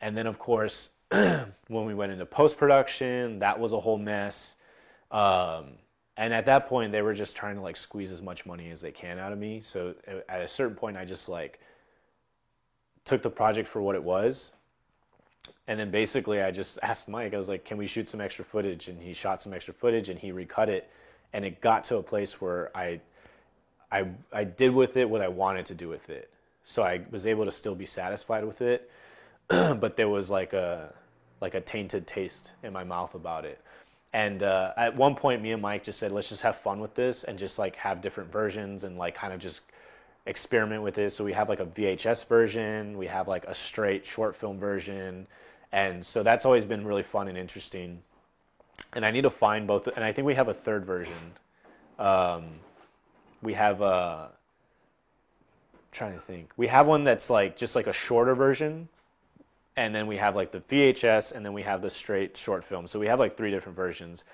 And 0.00 0.16
then 0.16 0.28
of 0.28 0.38
course, 0.38 0.90
when 1.08 1.46
we 1.68 1.92
went 1.92 2.12
into 2.12 2.24
post 2.24 2.56
production, 2.56 3.40
that 3.40 3.58
was 3.58 3.72
a 3.72 3.80
whole 3.80 3.98
mess. 3.98 4.54
Um, 5.10 5.72
and 6.16 6.34
at 6.34 6.46
that 6.46 6.66
point, 6.66 6.92
they 6.92 7.02
were 7.02 7.14
just 7.14 7.36
trying 7.36 7.56
to 7.56 7.62
like 7.62 7.76
squeeze 7.76 8.10
as 8.10 8.22
much 8.22 8.44
money 8.44 8.70
as 8.70 8.80
they 8.80 8.90
can 8.90 9.18
out 9.18 9.32
of 9.32 9.38
me. 9.38 9.60
So 9.60 9.94
at 10.28 10.42
a 10.42 10.48
certain 10.48 10.76
point, 10.76 10.96
I 10.96 11.04
just 11.04 11.28
like 11.28 11.60
took 13.04 13.22
the 13.22 13.30
project 13.30 13.68
for 13.68 13.80
what 13.80 13.94
it 13.94 14.02
was 14.02 14.52
and 15.68 15.78
then 15.78 15.90
basically 15.90 16.40
I 16.42 16.50
just 16.50 16.78
asked 16.82 17.08
Mike, 17.08 17.34
I 17.34 17.38
was 17.38 17.48
like, 17.48 17.64
can 17.64 17.76
we 17.76 17.86
shoot 17.86 18.08
some 18.08 18.20
extra 18.20 18.44
footage? 18.44 18.88
And 18.88 19.00
he 19.00 19.12
shot 19.12 19.40
some 19.40 19.52
extra 19.52 19.74
footage 19.74 20.08
and 20.08 20.18
he 20.18 20.32
recut 20.32 20.68
it. 20.68 20.90
And 21.32 21.44
it 21.44 21.60
got 21.60 21.84
to 21.84 21.98
a 21.98 22.02
place 22.02 22.40
where 22.40 22.76
I, 22.76 23.00
I, 23.92 24.08
I 24.32 24.44
did 24.44 24.74
with 24.74 24.96
it 24.96 25.08
what 25.08 25.20
I 25.20 25.28
wanted 25.28 25.66
to 25.66 25.74
do 25.74 25.88
with 25.88 26.08
it. 26.08 26.30
So 26.64 26.82
I 26.82 27.02
was 27.10 27.26
able 27.26 27.44
to 27.44 27.52
still 27.52 27.74
be 27.74 27.86
satisfied 27.86 28.44
with 28.44 28.62
it. 28.62 28.90
but 29.48 29.96
there 29.96 30.08
was 30.08 30.30
like 30.30 30.54
a, 30.54 30.92
like 31.40 31.54
a 31.54 31.60
tainted 31.60 32.06
taste 32.06 32.52
in 32.62 32.72
my 32.72 32.84
mouth 32.84 33.14
about 33.14 33.44
it. 33.44 33.60
And 34.12 34.42
uh, 34.42 34.72
at 34.76 34.96
one 34.96 35.14
point, 35.14 35.42
me 35.42 35.52
and 35.52 35.60
Mike 35.60 35.84
just 35.84 35.98
said, 35.98 36.12
let's 36.12 36.30
just 36.30 36.42
have 36.42 36.56
fun 36.56 36.80
with 36.80 36.94
this 36.94 37.24
and 37.24 37.38
just 37.38 37.58
like 37.58 37.76
have 37.76 38.00
different 38.00 38.32
versions 38.32 38.84
and 38.84 38.96
like 38.96 39.14
kind 39.14 39.32
of 39.32 39.40
just 39.40 39.62
experiment 40.26 40.82
with 40.82 40.98
it. 40.98 41.10
So 41.12 41.24
we 41.24 41.32
have 41.32 41.48
like 41.48 41.60
a 41.60 41.66
VHS 41.66 42.26
version, 42.26 42.96
we 42.96 43.06
have 43.06 43.28
like 43.28 43.44
a 43.44 43.54
straight 43.54 44.06
short 44.06 44.36
film 44.36 44.58
version, 44.58 45.26
and 45.72 46.04
so 46.04 46.22
that's 46.22 46.44
always 46.44 46.64
been 46.64 46.86
really 46.86 47.02
fun 47.02 47.28
and 47.28 47.36
interesting. 47.36 48.02
And 48.94 49.04
I 49.04 49.10
need 49.10 49.22
to 49.22 49.30
find 49.30 49.66
both, 49.66 49.86
and 49.88 50.04
I 50.04 50.12
think 50.12 50.26
we 50.26 50.34
have 50.34 50.48
a 50.48 50.54
third 50.54 50.84
version. 50.86 51.32
Um, 51.98 52.44
we 53.42 53.54
have 53.54 53.80
a 53.80 54.30
trying 55.92 56.14
to 56.14 56.20
think. 56.20 56.52
We 56.56 56.68
have 56.68 56.86
one 56.86 57.04
that's 57.04 57.28
like 57.28 57.56
just 57.56 57.74
like 57.74 57.86
a 57.86 57.92
shorter 57.92 58.34
version, 58.34 58.88
and 59.78 59.94
then 59.94 60.08
we 60.08 60.16
have 60.16 60.34
like 60.34 60.50
the 60.50 60.58
VHS, 60.58 61.32
and 61.32 61.46
then 61.46 61.52
we 61.52 61.62
have 61.62 61.80
the 61.82 61.88
straight 61.88 62.36
short 62.36 62.64
film. 62.64 62.88
So 62.88 62.98
we 62.98 63.06
have 63.06 63.20
like 63.20 63.36
three 63.36 63.52
different 63.52 63.76
versions, 63.76 64.24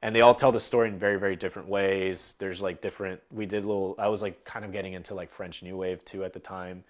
and 0.00 0.16
they 0.16 0.22
all 0.22 0.34
tell 0.34 0.52
the 0.52 0.58
story 0.58 0.88
in 0.88 0.98
very 0.98 1.18
very 1.18 1.36
different 1.36 1.68
ways. 1.68 2.34
There's 2.38 2.62
like 2.62 2.80
different. 2.80 3.20
We 3.30 3.44
did 3.44 3.66
little. 3.66 3.94
I 3.98 4.08
was 4.08 4.22
like 4.22 4.42
kind 4.46 4.64
of 4.64 4.72
getting 4.72 4.94
into 4.94 5.14
like 5.14 5.30
French 5.30 5.62
New 5.62 5.76
Wave 5.76 6.02
too 6.06 6.24
at 6.24 6.32
the 6.32 6.40
time, 6.40 6.82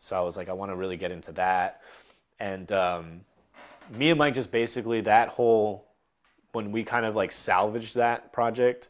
so 0.00 0.18
I 0.18 0.22
was 0.22 0.36
like 0.36 0.48
I 0.48 0.52
want 0.54 0.72
to 0.72 0.76
really 0.76 0.96
get 0.96 1.12
into 1.12 1.30
that, 1.32 1.82
and 2.40 2.70
um, 2.72 3.20
me 3.96 4.10
and 4.10 4.18
Mike 4.18 4.34
just 4.34 4.50
basically 4.50 5.02
that 5.02 5.28
whole 5.28 5.86
when 6.50 6.72
we 6.72 6.82
kind 6.82 7.06
of 7.06 7.14
like 7.14 7.30
salvaged 7.30 7.94
that 7.94 8.32
project 8.32 8.88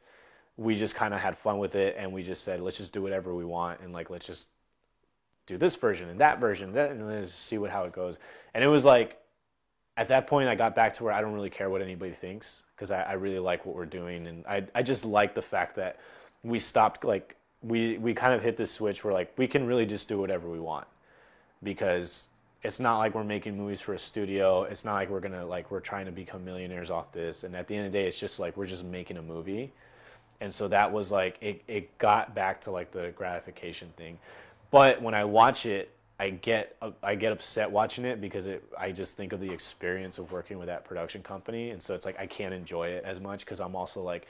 we 0.59 0.77
just 0.77 0.95
kind 0.95 1.15
of 1.15 1.21
had 1.21 1.37
fun 1.37 1.59
with 1.59 1.75
it 1.75 1.97
and 1.99 2.13
we 2.13 2.23
just 2.23 2.45
said 2.45 2.61
let's 2.61 2.77
just 2.77 2.93
do 2.93 3.01
whatever 3.01 3.35
we 3.35 3.45
want 3.45 3.81
and 3.81 3.93
like 3.93 4.11
let's 4.11 4.27
just 4.27 4.49
do 5.47 5.57
this 5.57 5.77
version 5.77 6.09
and 6.09 6.21
that 6.21 6.39
version 6.39 6.77
and 6.77 7.07
let's 7.09 7.33
see 7.33 7.57
what 7.57 7.71
how 7.71 7.85
it 7.85 7.93
goes 7.93 8.19
and 8.55 8.63
it 8.63 8.69
was 8.69 8.85
like 8.85 9.19
at 9.97 10.09
that 10.09 10.27
point 10.27 10.49
i 10.49 10.55
got 10.55 10.75
back 10.75 10.95
to 10.95 11.05
where 11.05 11.13
i 11.13 11.21
don't 11.21 11.33
really 11.33 11.51
care 11.51 11.69
what 11.71 11.83
anybody 11.83 12.13
thinks 12.13 12.65
because 12.83 12.91
I, 12.91 13.03
I 13.03 13.13
really 13.13 13.39
like 13.39 13.65
what 13.65 13.77
we're 13.77 13.87
doing. 13.87 14.27
And 14.27 14.45
I, 14.45 14.65
I 14.75 14.83
just 14.83 15.05
like 15.05 15.37
the 15.37 15.43
fact 15.43 15.77
that 15.77 16.01
we 16.43 16.59
stopped 16.59 17.05
like 17.05 17.37
we 17.63 17.97
we 17.99 18.13
kind 18.13 18.35
of 18.35 18.43
hit 18.43 18.57
this 18.57 18.73
switch 18.73 19.05
where 19.05 19.15
like 19.15 19.33
we 19.37 19.47
can 19.47 19.69
really 19.69 19.87
just 19.87 20.09
do 20.09 20.19
whatever 20.19 20.49
we 20.49 20.59
want. 20.59 20.89
Because 21.63 22.27
it's 22.65 22.81
not 22.81 22.99
like 22.99 23.15
we're 23.15 23.23
making 23.23 23.57
movies 23.57 23.81
for 23.81 23.95
a 23.95 23.99
studio. 24.01 24.65
It's 24.65 24.85
not 24.85 24.95
like 24.95 25.11
we're 25.11 25.21
gonna 25.21 25.47
like 25.47 25.71
we're 25.71 25.79
trying 25.79 26.07
to 26.07 26.13
become 26.13 26.45
millionaires 26.45 26.91
off 26.91 27.13
this. 27.13 27.45
And 27.45 27.55
at 27.55 27.69
the 27.69 27.77
end 27.77 27.87
of 27.87 27.93
the 27.93 27.99
day 28.01 28.09
it's 28.09 28.19
just 28.19 28.41
like 28.41 28.57
we're 28.57 28.67
just 28.67 28.85
making 28.85 29.17
a 29.17 29.23
movie. 29.23 29.71
And 30.41 30.53
so 30.53 30.67
that 30.67 30.91
was 30.91 31.13
like 31.13 31.37
it, 31.41 31.63
it 31.69 31.97
got 31.99 32.35
back 32.35 32.63
to 32.63 32.73
like 32.73 32.91
the 32.91 33.13
gratification 33.15 33.93
thing. 33.97 34.19
But 34.73 35.01
when 35.01 35.15
i 35.15 35.25
watch 35.25 35.67
it 35.67 35.91
i 36.23 36.31
get 36.31 36.77
i 37.03 37.15
get 37.17 37.33
upset 37.33 37.71
watching 37.71 38.05
it 38.05 38.21
because 38.21 38.47
it 38.47 38.63
i 38.79 38.93
just 38.93 39.17
think 39.17 39.33
of 39.33 39.41
the 39.41 39.51
experience 39.51 40.19
of 40.19 40.31
working 40.31 40.57
with 40.59 40.69
that 40.69 40.85
production 40.85 41.23
company. 41.23 41.71
And 41.71 41.83
so 41.83 41.95
it's 41.95 42.07
like 42.07 42.19
i 42.19 42.27
can't 42.27 42.55
enjoy 42.55 42.89
it 42.89 43.03
as 43.05 43.19
much 43.19 43.41
because 43.41 43.61
i'm 43.61 43.75
also 43.75 44.03
like 44.03 44.27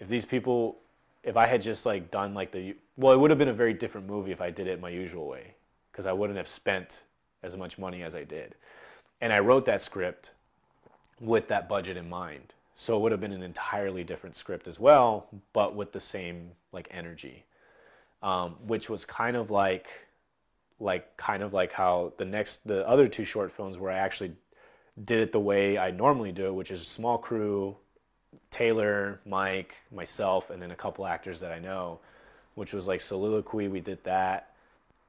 if 0.00 0.08
these 0.08 0.24
people 0.24 0.78
if 1.22 1.36
i 1.36 1.46
had 1.46 1.60
just 1.60 1.84
like 1.84 2.10
done 2.10 2.32
like 2.32 2.50
the 2.50 2.74
well 2.96 3.12
it 3.12 3.18
would 3.18 3.30
have 3.30 3.38
been 3.38 3.48
a 3.48 3.60
very 3.64 3.74
different 3.74 4.06
movie 4.06 4.32
if 4.32 4.40
i 4.40 4.50
did 4.50 4.66
it 4.66 4.80
my 4.80 4.88
usual 4.88 5.28
way 5.28 5.54
because 5.92 6.06
i 6.06 6.12
wouldn't 6.12 6.38
have 6.38 6.48
spent 6.48 7.02
as 7.42 7.56
much 7.56 7.78
money 7.78 8.02
as 8.02 8.14
i 8.14 8.24
did. 8.24 8.54
And 9.20 9.32
i 9.32 9.38
wrote 9.38 9.66
that 9.66 9.82
script 9.82 10.32
with 11.20 11.48
that 11.48 11.68
budget 11.68 11.96
in 11.96 12.08
mind. 12.08 12.54
So 12.74 12.96
it 12.96 13.00
would 13.00 13.12
have 13.12 13.20
been 13.20 13.32
an 13.32 13.42
entirely 13.42 14.04
different 14.04 14.36
script 14.36 14.68
as 14.68 14.78
well, 14.78 15.26
but 15.52 15.74
with 15.74 15.92
the 15.92 16.00
same 16.00 16.52
like 16.72 16.88
energy, 16.92 17.44
um, 18.22 18.54
which 18.64 18.88
was 18.88 19.04
kind 19.04 19.36
of 19.36 19.50
like, 19.50 20.07
like 20.80 21.16
kind 21.16 21.42
of 21.42 21.52
like 21.52 21.72
how 21.72 22.12
the 22.16 22.24
next 22.24 22.66
the 22.66 22.86
other 22.88 23.08
two 23.08 23.24
short 23.24 23.52
films 23.52 23.78
where 23.78 23.90
I 23.90 23.98
actually 23.98 24.32
did 25.02 25.20
it 25.20 25.32
the 25.32 25.40
way 25.40 25.78
I 25.78 25.90
normally 25.90 26.32
do 26.32 26.46
it, 26.46 26.54
which 26.54 26.70
is 26.70 26.86
small 26.86 27.18
crew, 27.18 27.76
Taylor, 28.50 29.20
Mike, 29.26 29.76
myself, 29.92 30.50
and 30.50 30.60
then 30.60 30.70
a 30.70 30.76
couple 30.76 31.06
actors 31.06 31.40
that 31.40 31.52
I 31.52 31.58
know, 31.58 32.00
which 32.54 32.72
was 32.72 32.86
like 32.86 33.00
soliloquy. 33.00 33.68
We 33.68 33.80
did 33.80 34.02
that, 34.04 34.54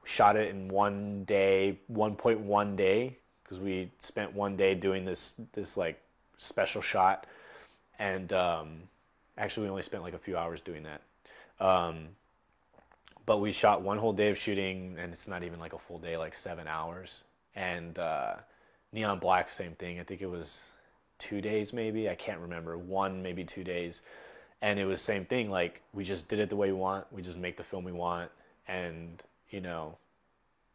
shot 0.04 0.36
it 0.36 0.50
in 0.50 0.68
one 0.68 1.24
day, 1.24 1.78
1.1 1.92 2.76
day, 2.76 3.16
because 3.42 3.58
we 3.58 3.90
spent 3.98 4.32
one 4.34 4.56
day 4.56 4.74
doing 4.74 5.04
this 5.04 5.34
this 5.52 5.76
like 5.76 6.00
special 6.38 6.80
shot 6.80 7.26
and 8.00 8.32
um, 8.32 8.68
actually 9.38 9.64
we 9.64 9.70
only 9.70 9.82
spent 9.82 10.02
like 10.02 10.14
a 10.14 10.18
few 10.18 10.36
hours 10.36 10.60
doing 10.60 10.84
that. 10.84 11.02
Um, 11.64 12.08
but 13.26 13.38
we 13.38 13.52
shot 13.52 13.82
one 13.82 13.98
whole 13.98 14.12
day 14.12 14.30
of 14.30 14.38
shooting, 14.38 14.96
and 14.98 15.12
it's 15.12 15.28
not 15.28 15.42
even 15.42 15.58
like 15.58 15.72
a 15.72 15.78
full 15.78 15.98
day, 15.98 16.16
like 16.16 16.34
seven 16.34 16.66
hours. 16.66 17.24
And 17.54 17.98
uh, 17.98 18.36
Neon 18.92 19.18
Black, 19.18 19.50
same 19.50 19.72
thing. 19.72 20.00
I 20.00 20.02
think 20.02 20.22
it 20.22 20.30
was 20.30 20.70
two 21.18 21.40
days, 21.40 21.72
maybe. 21.72 22.08
I 22.08 22.14
can't 22.14 22.40
remember. 22.40 22.76
One, 22.78 23.22
maybe 23.22 23.44
two 23.44 23.64
days. 23.64 24.02
And 24.62 24.78
it 24.78 24.84
was 24.84 25.00
same 25.00 25.24
thing. 25.24 25.50
Like 25.50 25.80
we 25.92 26.04
just 26.04 26.28
did 26.28 26.40
it 26.40 26.50
the 26.50 26.56
way 26.56 26.68
we 26.68 26.78
want. 26.78 27.06
We 27.12 27.22
just 27.22 27.38
make 27.38 27.56
the 27.56 27.64
film 27.64 27.84
we 27.84 27.92
want, 27.92 28.30
and 28.68 29.22
you 29.50 29.60
know, 29.60 29.96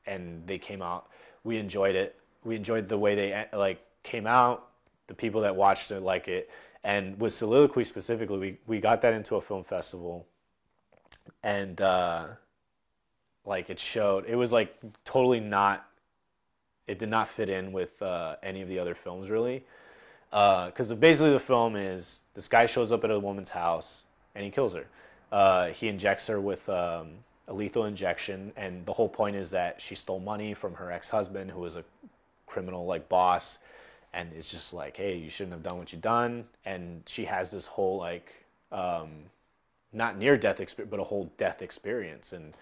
and 0.05 0.45
they 0.47 0.57
came 0.57 0.81
out. 0.81 1.07
We 1.43 1.57
enjoyed 1.57 1.95
it. 1.95 2.15
We 2.43 2.55
enjoyed 2.55 2.89
the 2.89 2.97
way 2.97 3.15
they 3.15 3.45
like 3.53 3.85
came 4.03 4.25
out. 4.25 4.69
The 5.07 5.13
people 5.13 5.41
that 5.41 5.55
watched 5.55 5.91
it 5.91 6.01
like 6.01 6.27
it 6.27 6.49
and 6.85 7.19
with 7.19 7.33
soliloquy 7.33 7.83
specifically, 7.83 8.37
we, 8.37 8.57
we 8.67 8.79
got 8.79 9.01
that 9.01 9.13
into 9.13 9.35
a 9.37 9.41
film 9.41 9.63
festival, 9.63 10.27
and 11.45 11.79
uh, 11.79 12.25
like 13.45 13.69
it 13.69 13.79
showed, 13.79 14.25
it 14.27 14.35
was 14.35 14.51
like 14.51 14.75
totally 15.05 15.39
not, 15.39 15.87
it 16.87 16.99
did 16.99 17.09
not 17.09 17.29
fit 17.29 17.49
in 17.49 17.71
with 17.71 18.01
uh, 18.01 18.35
any 18.43 18.61
of 18.61 18.67
the 18.67 18.79
other 18.79 18.95
films 18.95 19.29
really, 19.29 19.63
because 20.31 20.91
uh, 20.91 20.95
basically 20.95 21.31
the 21.31 21.39
film 21.39 21.75
is 21.75 22.23
this 22.33 22.47
guy 22.47 22.65
shows 22.65 22.91
up 22.91 23.03
at 23.03 23.11
a 23.11 23.19
woman's 23.19 23.51
house 23.51 24.05
and 24.33 24.43
he 24.43 24.49
kills 24.49 24.73
her. 24.73 24.85
Uh, 25.31 25.67
he 25.67 25.87
injects 25.87 26.25
her 26.27 26.41
with 26.41 26.67
um, 26.67 27.11
a 27.47 27.53
lethal 27.53 27.85
injection, 27.85 28.51
and 28.57 28.85
the 28.85 28.93
whole 28.93 29.09
point 29.09 29.35
is 29.35 29.51
that 29.51 29.79
she 29.79 29.93
stole 29.93 30.19
money 30.19 30.53
from 30.53 30.73
her 30.73 30.91
ex-husband, 30.91 31.51
who 31.51 31.59
was 31.59 31.75
a 31.75 31.83
criminal 32.47 32.85
like 32.85 33.07
boss 33.07 33.59
and 34.15 34.31
it's 34.33 34.49
just 34.49 34.73
like, 34.73 34.97
hey, 34.97 35.17
you 35.17 35.29
shouldn't 35.29 35.51
have 35.51 35.61
done 35.61 35.77
what 35.77 35.91
you 35.91 35.99
done. 35.99 36.45
And 36.63 37.03
she 37.05 37.25
has 37.25 37.51
this 37.51 37.67
whole 37.67 37.97
like, 37.97 38.33
um, 38.71 39.09
not 39.95 40.17
near 40.17 40.37
death 40.37 40.59
experience, 40.59 40.91
but 40.91 40.99
a 40.99 41.03
whole 41.03 41.31
death 41.37 41.61
experience. 41.61 42.33
And 42.33 42.53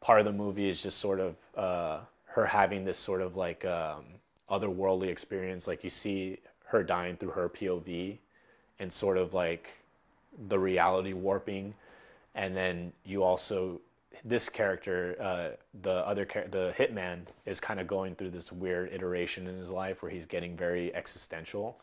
part 0.00 0.20
of 0.20 0.26
the 0.26 0.32
movie 0.32 0.68
is 0.68 0.82
just 0.82 0.98
sort 0.98 1.18
of 1.18 1.36
uh, 1.56 2.00
her 2.26 2.46
having 2.46 2.84
this 2.84 2.98
sort 2.98 3.22
of 3.22 3.36
like 3.36 3.64
um, 3.64 4.04
otherworldly 4.50 5.08
experience. 5.08 5.66
Like 5.66 5.82
you 5.82 5.90
see 5.90 6.38
her 6.66 6.82
dying 6.82 7.16
through 7.16 7.30
her 7.30 7.48
POV, 7.48 8.18
and 8.78 8.92
sort 8.92 9.16
of 9.16 9.34
like 9.34 9.70
the 10.48 10.58
reality 10.58 11.12
warping. 11.12 11.74
And 12.34 12.56
then 12.56 12.92
you 13.04 13.22
also 13.22 13.80
this 14.24 14.48
character, 14.48 15.16
uh, 15.20 15.48
the 15.82 16.06
other 16.06 16.24
char- 16.24 16.48
the 16.48 16.74
hitman, 16.76 17.20
is 17.46 17.60
kind 17.60 17.80
of 17.80 17.86
going 17.86 18.14
through 18.14 18.30
this 18.30 18.50
weird 18.52 18.92
iteration 18.92 19.46
in 19.46 19.56
his 19.56 19.70
life 19.70 20.02
where 20.02 20.10
he's 20.10 20.26
getting 20.26 20.56
very 20.56 20.94
existential. 20.94 21.78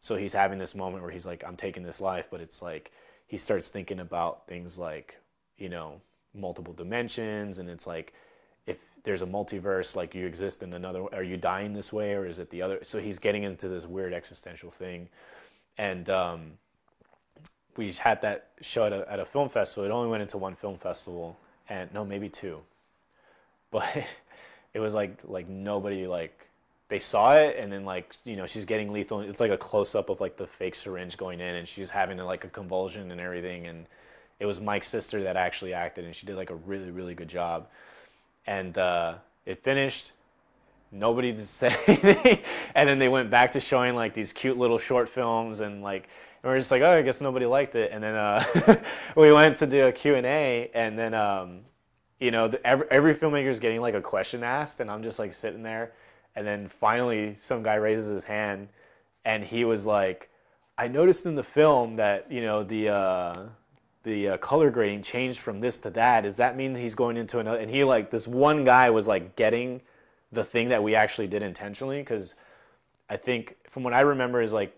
So 0.00 0.16
he's 0.16 0.32
having 0.32 0.58
this 0.58 0.74
moment 0.74 1.02
where 1.02 1.12
he's 1.12 1.26
like, 1.26 1.44
"I'm 1.46 1.56
taking 1.56 1.82
this 1.82 2.00
life," 2.00 2.28
but 2.30 2.40
it's 2.40 2.62
like 2.62 2.90
he 3.30 3.36
starts 3.36 3.68
thinking 3.68 4.00
about 4.00 4.48
things 4.48 4.76
like, 4.76 5.16
you 5.56 5.68
know, 5.68 6.00
multiple 6.34 6.74
dimensions, 6.74 7.58
and 7.58 7.70
it's 7.70 7.86
like, 7.86 8.12
if 8.66 8.78
there's 9.04 9.22
a 9.22 9.26
multiverse, 9.26 9.94
like 9.94 10.16
you 10.16 10.26
exist 10.26 10.64
in 10.64 10.72
another, 10.72 11.04
are 11.14 11.22
you 11.22 11.36
dying 11.36 11.72
this 11.72 11.92
way, 11.92 12.14
or 12.14 12.26
is 12.26 12.40
it 12.40 12.50
the 12.50 12.60
other? 12.60 12.80
So 12.82 12.98
he's 12.98 13.20
getting 13.20 13.44
into 13.44 13.68
this 13.68 13.86
weird 13.86 14.12
existential 14.12 14.72
thing, 14.72 15.08
and 15.78 16.10
um, 16.10 16.52
we 17.76 17.92
had 17.92 18.20
that 18.22 18.48
show 18.62 18.86
at 18.86 18.92
a, 18.92 19.08
at 19.08 19.20
a 19.20 19.24
film 19.24 19.48
festival. 19.48 19.84
It 19.84 19.92
only 19.92 20.10
went 20.10 20.22
into 20.22 20.36
one 20.36 20.56
film 20.56 20.76
festival 20.76 21.38
and 21.68 21.94
no, 21.94 22.04
maybe 22.04 22.28
two, 22.28 22.58
but 23.70 24.04
it 24.74 24.80
was 24.80 24.92
like 24.92 25.18
like 25.22 25.48
nobody 25.48 26.08
like 26.08 26.48
they 26.90 26.98
saw 26.98 27.36
it 27.36 27.56
and 27.58 27.72
then 27.72 27.84
like 27.84 28.14
you 28.24 28.36
know 28.36 28.44
she's 28.44 28.66
getting 28.66 28.92
lethal. 28.92 29.20
It's 29.20 29.40
like 29.40 29.50
a 29.50 29.56
close 29.56 29.94
up 29.94 30.10
of 30.10 30.20
like 30.20 30.36
the 30.36 30.46
fake 30.46 30.74
syringe 30.74 31.16
going 31.16 31.40
in 31.40 31.54
and 31.54 31.66
she's 31.66 31.88
having 31.88 32.18
like 32.18 32.44
a 32.44 32.48
convulsion 32.48 33.10
and 33.10 33.20
everything 33.20 33.66
and 33.66 33.86
it 34.38 34.46
was 34.46 34.60
Mike's 34.60 34.88
sister 34.88 35.22
that 35.22 35.36
actually 35.36 35.72
acted 35.72 36.04
and 36.04 36.14
she 36.14 36.26
did 36.26 36.36
like 36.36 36.50
a 36.50 36.56
really 36.56 36.90
really 36.90 37.14
good 37.14 37.28
job 37.28 37.68
and 38.46 38.76
uh, 38.76 39.14
it 39.46 39.62
finished 39.62 40.12
nobody 40.92 41.34
say 41.36 41.74
anything 41.86 42.38
and 42.74 42.88
then 42.88 42.98
they 42.98 43.08
went 43.08 43.30
back 43.30 43.52
to 43.52 43.60
showing 43.60 43.94
like 43.94 44.12
these 44.12 44.32
cute 44.32 44.58
little 44.58 44.78
short 44.78 45.08
films 45.08 45.60
and 45.60 45.82
like 45.82 46.08
and 46.42 46.50
we're 46.50 46.58
just 46.58 46.70
like, 46.70 46.82
oh, 46.82 46.92
I 46.92 47.02
guess 47.02 47.20
nobody 47.20 47.44
liked 47.44 47.74
it. 47.74 47.90
And 47.92 48.02
then 48.02 48.14
uh, 48.14 48.82
we 49.16 49.30
went 49.30 49.58
to 49.58 49.66
do 49.66 49.86
a 49.86 49.92
Q&A, 49.92 50.70
and 50.72 50.98
then, 50.98 51.12
um, 51.12 51.60
you 52.18 52.30
know, 52.30 52.48
the, 52.48 52.66
every, 52.66 52.86
every 52.90 53.14
filmmaker 53.14 53.48
is 53.48 53.60
getting 53.60 53.80
like 53.80 53.94
a 53.94 54.00
question 54.00 54.42
asked, 54.42 54.80
and 54.80 54.90
I'm 54.90 55.02
just 55.02 55.18
like 55.18 55.34
sitting 55.34 55.62
there. 55.62 55.92
And 56.36 56.46
then 56.46 56.68
finally, 56.68 57.36
some 57.38 57.62
guy 57.62 57.74
raises 57.74 58.08
his 58.08 58.24
hand, 58.24 58.68
and 59.24 59.44
he 59.44 59.64
was 59.64 59.86
like, 59.86 60.30
I 60.78 60.88
noticed 60.88 61.26
in 61.26 61.34
the 61.34 61.42
film 61.42 61.96
that, 61.96 62.30
you 62.30 62.40
know, 62.40 62.62
the, 62.62 62.88
uh, 62.88 63.42
the 64.04 64.30
uh, 64.30 64.36
color 64.38 64.70
grading 64.70 65.02
changed 65.02 65.40
from 65.40 65.60
this 65.60 65.78
to 65.78 65.90
that. 65.90 66.22
Does 66.22 66.38
that 66.38 66.56
mean 66.56 66.74
he's 66.74 66.94
going 66.94 67.16
into 67.16 67.38
another? 67.38 67.58
And 67.58 67.70
he, 67.70 67.84
like, 67.84 68.10
this 68.10 68.26
one 68.26 68.64
guy 68.64 68.90
was 68.90 69.06
like 69.06 69.36
getting 69.36 69.82
the 70.32 70.44
thing 70.44 70.68
that 70.68 70.82
we 70.82 70.94
actually 70.94 71.26
did 71.26 71.42
intentionally, 71.42 71.98
because 71.98 72.34
I 73.10 73.16
think 73.16 73.56
from 73.68 73.82
what 73.82 73.92
I 73.92 74.00
remember 74.00 74.40
is 74.40 74.52
like 74.52 74.74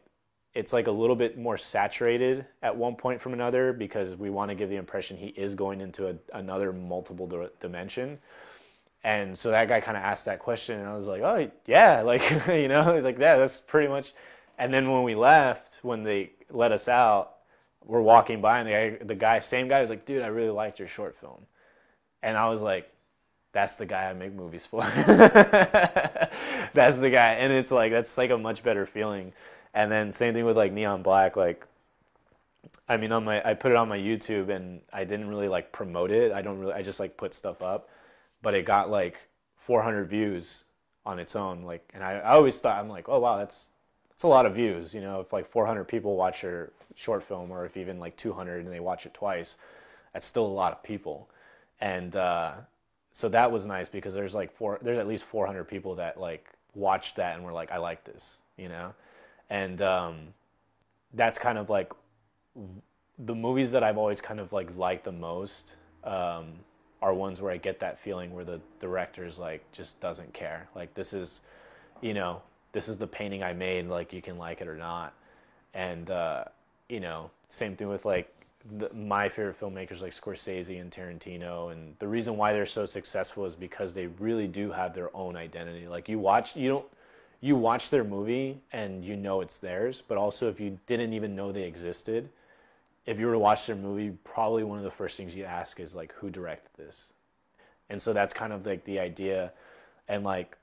it's 0.54 0.72
like 0.72 0.86
a 0.86 0.90
little 0.90 1.16
bit 1.16 1.38
more 1.38 1.56
saturated 1.56 2.44
at 2.62 2.76
one 2.76 2.94
point 2.94 3.20
from 3.20 3.32
another 3.32 3.72
because 3.72 4.16
we 4.16 4.28
want 4.28 4.50
to 4.50 4.54
give 4.54 4.68
the 4.68 4.76
impression 4.76 5.16
he 5.16 5.28
is 5.28 5.54
going 5.54 5.80
into 5.80 6.08
a, 6.08 6.14
another 6.34 6.72
multiple 6.72 7.26
di- 7.26 7.48
dimension. 7.60 8.18
And 9.04 9.36
so 9.36 9.50
that 9.50 9.68
guy 9.68 9.80
kind 9.80 9.96
of 9.96 10.02
asked 10.02 10.26
that 10.26 10.38
question, 10.38 10.78
and 10.78 10.88
I 10.88 10.94
was 10.94 11.06
like, 11.06 11.22
"Oh 11.22 11.50
yeah, 11.66 12.02
like 12.04 12.22
you 12.46 12.68
know, 12.68 13.00
like 13.02 13.18
that. 13.18 13.36
That's 13.36 13.60
pretty 13.60 13.88
much." 13.88 14.12
And 14.58 14.72
then 14.72 14.90
when 14.90 15.02
we 15.02 15.14
left, 15.14 15.82
when 15.84 16.04
they 16.04 16.30
let 16.50 16.72
us 16.72 16.86
out, 16.88 17.32
we're 17.84 18.00
walking 18.00 18.40
by, 18.40 18.60
and 18.60 18.68
the 18.68 18.72
guy, 18.72 19.04
the 19.04 19.14
guy, 19.14 19.38
same 19.40 19.68
guy, 19.68 19.80
was 19.80 19.90
like, 19.90 20.06
"Dude, 20.06 20.22
I 20.22 20.28
really 20.28 20.50
liked 20.50 20.78
your 20.78 20.88
short 20.88 21.16
film," 21.16 21.46
and 22.22 22.36
I 22.36 22.48
was 22.48 22.62
like, 22.62 22.90
"That's 23.52 23.74
the 23.76 23.86
guy 23.86 24.08
I 24.08 24.12
make 24.12 24.32
movies 24.34 24.66
for." 24.66 24.82
that's 25.06 27.00
the 27.00 27.10
guy, 27.10 27.34
and 27.34 27.52
it's 27.52 27.72
like 27.72 27.90
that's 27.92 28.16
like 28.16 28.30
a 28.30 28.38
much 28.38 28.62
better 28.62 28.86
feeling. 28.86 29.32
And 29.74 29.90
then 29.90 30.12
same 30.12 30.34
thing 30.34 30.44
with 30.44 30.56
like 30.56 30.72
Neon 30.72 31.02
Black, 31.02 31.36
like. 31.36 31.66
I 32.88 32.96
mean, 32.96 33.12
on 33.12 33.24
my 33.24 33.42
I 33.48 33.54
put 33.54 33.72
it 33.72 33.76
on 33.76 33.88
my 33.88 33.98
YouTube, 33.98 34.48
and 34.50 34.80
I 34.92 35.04
didn't 35.04 35.28
really 35.28 35.48
like 35.48 35.72
promote 35.72 36.10
it. 36.10 36.30
I 36.32 36.42
don't 36.42 36.58
really. 36.58 36.74
I 36.74 36.82
just 36.82 37.00
like 37.00 37.16
put 37.16 37.34
stuff 37.34 37.62
up 37.62 37.88
but 38.42 38.54
it 38.54 38.64
got 38.66 38.90
like 38.90 39.16
400 39.56 40.08
views 40.08 40.64
on 41.06 41.18
its 41.18 41.34
own. 41.36 41.62
Like, 41.62 41.88
and 41.94 42.02
I, 42.02 42.14
I 42.14 42.32
always 42.32 42.58
thought 42.58 42.78
I'm 42.78 42.88
like, 42.88 43.08
oh 43.08 43.18
wow, 43.20 43.36
that's 43.36 43.68
that's 44.10 44.24
a 44.24 44.28
lot 44.28 44.46
of 44.46 44.54
views. 44.54 44.94
You 44.94 45.00
know, 45.00 45.20
if 45.20 45.32
like 45.32 45.50
400 45.50 45.84
people 45.84 46.16
watch 46.16 46.42
your 46.42 46.70
short 46.94 47.22
film, 47.22 47.50
or 47.50 47.64
if 47.64 47.76
even 47.76 47.98
like 47.98 48.16
200 48.16 48.64
and 48.64 48.72
they 48.72 48.80
watch 48.80 49.06
it 49.06 49.14
twice, 49.14 49.56
that's 50.12 50.26
still 50.26 50.46
a 50.46 50.48
lot 50.48 50.72
of 50.72 50.82
people. 50.82 51.28
And 51.80 52.14
uh, 52.14 52.52
so 53.12 53.28
that 53.30 53.50
was 53.50 53.66
nice 53.66 53.88
because 53.88 54.14
there's 54.14 54.34
like 54.34 54.52
four, 54.52 54.78
there's 54.82 54.98
at 54.98 55.08
least 55.08 55.24
400 55.24 55.64
people 55.64 55.96
that 55.96 56.20
like 56.20 56.46
watched 56.74 57.16
that 57.16 57.34
and 57.36 57.44
were 57.44 57.52
like, 57.52 57.70
I 57.72 57.78
like 57.78 58.04
this, 58.04 58.38
you 58.56 58.68
know, 58.68 58.94
and 59.50 59.82
um, 59.82 60.18
that's 61.12 61.38
kind 61.38 61.58
of 61.58 61.68
like 61.68 61.92
the 63.18 63.34
movies 63.34 63.72
that 63.72 63.82
I've 63.82 63.98
always 63.98 64.20
kind 64.20 64.40
of 64.40 64.52
like 64.52 64.76
liked 64.76 65.04
the 65.04 65.12
most. 65.12 65.76
Um, 66.04 66.54
are 67.02 67.12
ones 67.12 67.42
where 67.42 67.52
I 67.52 67.56
get 67.56 67.80
that 67.80 67.98
feeling 67.98 68.32
where 68.32 68.44
the 68.44 68.60
director's 68.80 69.38
like 69.38 69.70
just 69.72 70.00
doesn't 70.00 70.32
care. 70.32 70.68
Like 70.74 70.94
this 70.94 71.12
is, 71.12 71.40
you 72.00 72.14
know, 72.14 72.40
this 72.70 72.88
is 72.88 72.96
the 72.96 73.08
painting 73.08 73.42
I 73.42 73.52
made. 73.52 73.88
Like 73.88 74.12
you 74.12 74.22
can 74.22 74.38
like 74.38 74.60
it 74.60 74.68
or 74.68 74.76
not. 74.76 75.12
And 75.74 76.08
uh, 76.08 76.44
you 76.88 77.00
know, 77.00 77.30
same 77.48 77.74
thing 77.74 77.88
with 77.88 78.04
like 78.04 78.32
the, 78.78 78.88
my 78.94 79.28
favorite 79.28 79.60
filmmakers 79.60 80.00
like 80.00 80.12
Scorsese 80.12 80.80
and 80.80 80.92
Tarantino. 80.92 81.72
And 81.72 81.96
the 81.98 82.06
reason 82.06 82.36
why 82.36 82.52
they're 82.52 82.64
so 82.64 82.86
successful 82.86 83.44
is 83.44 83.56
because 83.56 83.92
they 83.92 84.06
really 84.06 84.46
do 84.46 84.70
have 84.70 84.94
their 84.94 85.14
own 85.16 85.34
identity. 85.34 85.88
Like 85.88 86.08
you 86.08 86.18
watch, 86.18 86.56
you 86.56 86.68
don't. 86.68 86.86
You 87.44 87.56
watch 87.56 87.90
their 87.90 88.04
movie 88.04 88.60
and 88.70 89.04
you 89.04 89.16
know 89.16 89.40
it's 89.40 89.58
theirs, 89.58 90.00
but 90.06 90.16
also 90.16 90.48
if 90.48 90.60
you 90.60 90.78
didn't 90.86 91.12
even 91.12 91.34
know 91.34 91.50
they 91.50 91.64
existed, 91.64 92.28
if 93.06 93.18
you 93.18 93.26
were 93.26 93.32
to 93.32 93.38
watch 93.38 93.66
their 93.66 93.76
movie, 93.76 94.16
probably 94.24 94.64
one 94.64 94.78
of 94.78 94.84
the 94.84 94.90
first 94.90 95.16
things 95.16 95.34
you 95.34 95.44
ask 95.44 95.80
is 95.80 95.94
like, 95.94 96.12
who 96.14 96.30
directed 96.30 96.70
this? 96.76 97.12
And 97.90 98.00
so 98.00 98.12
that's 98.12 98.32
kind 98.32 98.52
of 98.52 98.64
like 98.64 98.84
the 98.84 98.98
idea. 98.98 99.52
And 100.08 100.24
like 100.24 100.56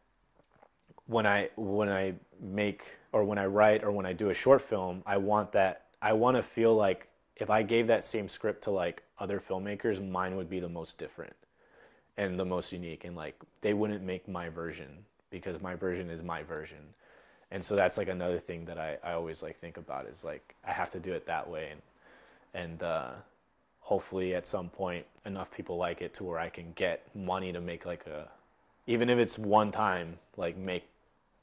when 1.05 1.25
I 1.25 1.49
when 1.55 1.89
I 1.89 2.13
make 2.39 2.95
or 3.11 3.23
when 3.23 3.37
I 3.37 3.45
write 3.45 3.83
or 3.83 3.91
when 3.91 4.05
I 4.05 4.13
do 4.13 4.29
a 4.29 4.33
short 4.33 4.61
film, 4.61 5.03
I 5.05 5.17
want 5.17 5.51
that 5.53 5.85
I 6.01 6.13
want 6.13 6.37
to 6.37 6.43
feel 6.43 6.75
like 6.75 7.07
if 7.35 7.49
I 7.49 7.63
gave 7.63 7.87
that 7.87 8.03
same 8.03 8.27
script 8.27 8.63
to 8.65 8.71
like 8.71 9.03
other 9.17 9.39
filmmakers, 9.39 10.07
mine 10.07 10.35
would 10.35 10.49
be 10.49 10.59
the 10.59 10.69
most 10.69 10.97
different 10.97 11.35
and 12.17 12.39
the 12.39 12.45
most 12.45 12.71
unique 12.71 13.05
and 13.05 13.15
like 13.15 13.35
they 13.61 13.73
wouldn't 13.73 14.03
make 14.03 14.27
my 14.27 14.49
version 14.49 15.05
because 15.29 15.61
my 15.61 15.75
version 15.75 16.09
is 16.09 16.23
my 16.23 16.43
version. 16.43 16.93
And 17.51 17.63
so 17.63 17.75
that's 17.75 17.97
like 17.97 18.09
another 18.09 18.39
thing 18.39 18.65
that 18.65 18.77
I, 18.77 18.97
I 19.03 19.13
always 19.13 19.41
like 19.41 19.57
think 19.57 19.77
about 19.77 20.05
is 20.05 20.23
like 20.23 20.55
I 20.65 20.71
have 20.71 20.91
to 20.91 20.99
do 20.99 21.13
it 21.13 21.25
that 21.27 21.49
way 21.49 21.69
and 21.71 21.81
and 22.53 22.81
uh, 22.83 23.11
hopefully 23.79 24.35
at 24.35 24.47
some 24.47 24.69
point 24.69 25.05
enough 25.25 25.51
people 25.51 25.77
like 25.77 26.01
it 26.01 26.13
to 26.15 26.23
where 26.23 26.39
I 26.39 26.49
can 26.49 26.73
get 26.73 27.07
money 27.15 27.51
to 27.53 27.61
make 27.61 27.85
like 27.85 28.05
a, 28.07 28.27
even 28.87 29.09
if 29.09 29.17
it's 29.19 29.37
one 29.37 29.71
time, 29.71 30.17
like 30.37 30.57
make, 30.57 30.87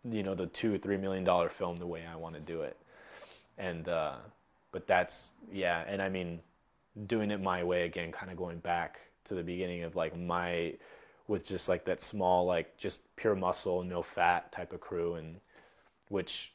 you 0.05 0.23
know, 0.23 0.35
the 0.35 0.47
two 0.47 0.75
or 0.75 0.79
three 0.79 0.97
million 0.97 1.25
dollar 1.25 1.49
film 1.49 1.77
the 1.77 1.87
way 1.87 2.05
I 2.07 2.17
want 2.17 2.35
to 2.35 2.41
do 2.41 2.63
it, 2.63 2.77
and 3.59 3.89
uh, 3.89 4.15
but 4.73 4.87
that's 4.87 5.31
yeah, 5.53 5.85
and 5.87 6.01
I 6.01 6.09
mean, 6.09 6.41
doing 7.07 7.31
it 7.31 7.41
my 7.41 7.65
way 7.65 7.85
again, 7.85 8.13
kind 8.13 8.31
of 8.31 8.37
going 8.37 8.59
back 8.59 9.01
to 9.25 9.35
the 9.35 9.43
beginning 9.43 9.83
of 9.83 9.97
like 9.97 10.17
my, 10.17 10.75
with 11.27 11.49
just 11.49 11.69
like 11.69 11.85
that 11.87 12.01
small 12.01 12.47
like 12.47 12.77
just 12.77 13.03
pure 13.17 13.35
muscle, 13.35 13.83
no 13.83 14.03
fat 14.03 14.53
type 14.53 14.73
of 14.73 14.81
crew, 14.81 15.15
and 15.15 15.37
which, 16.09 16.53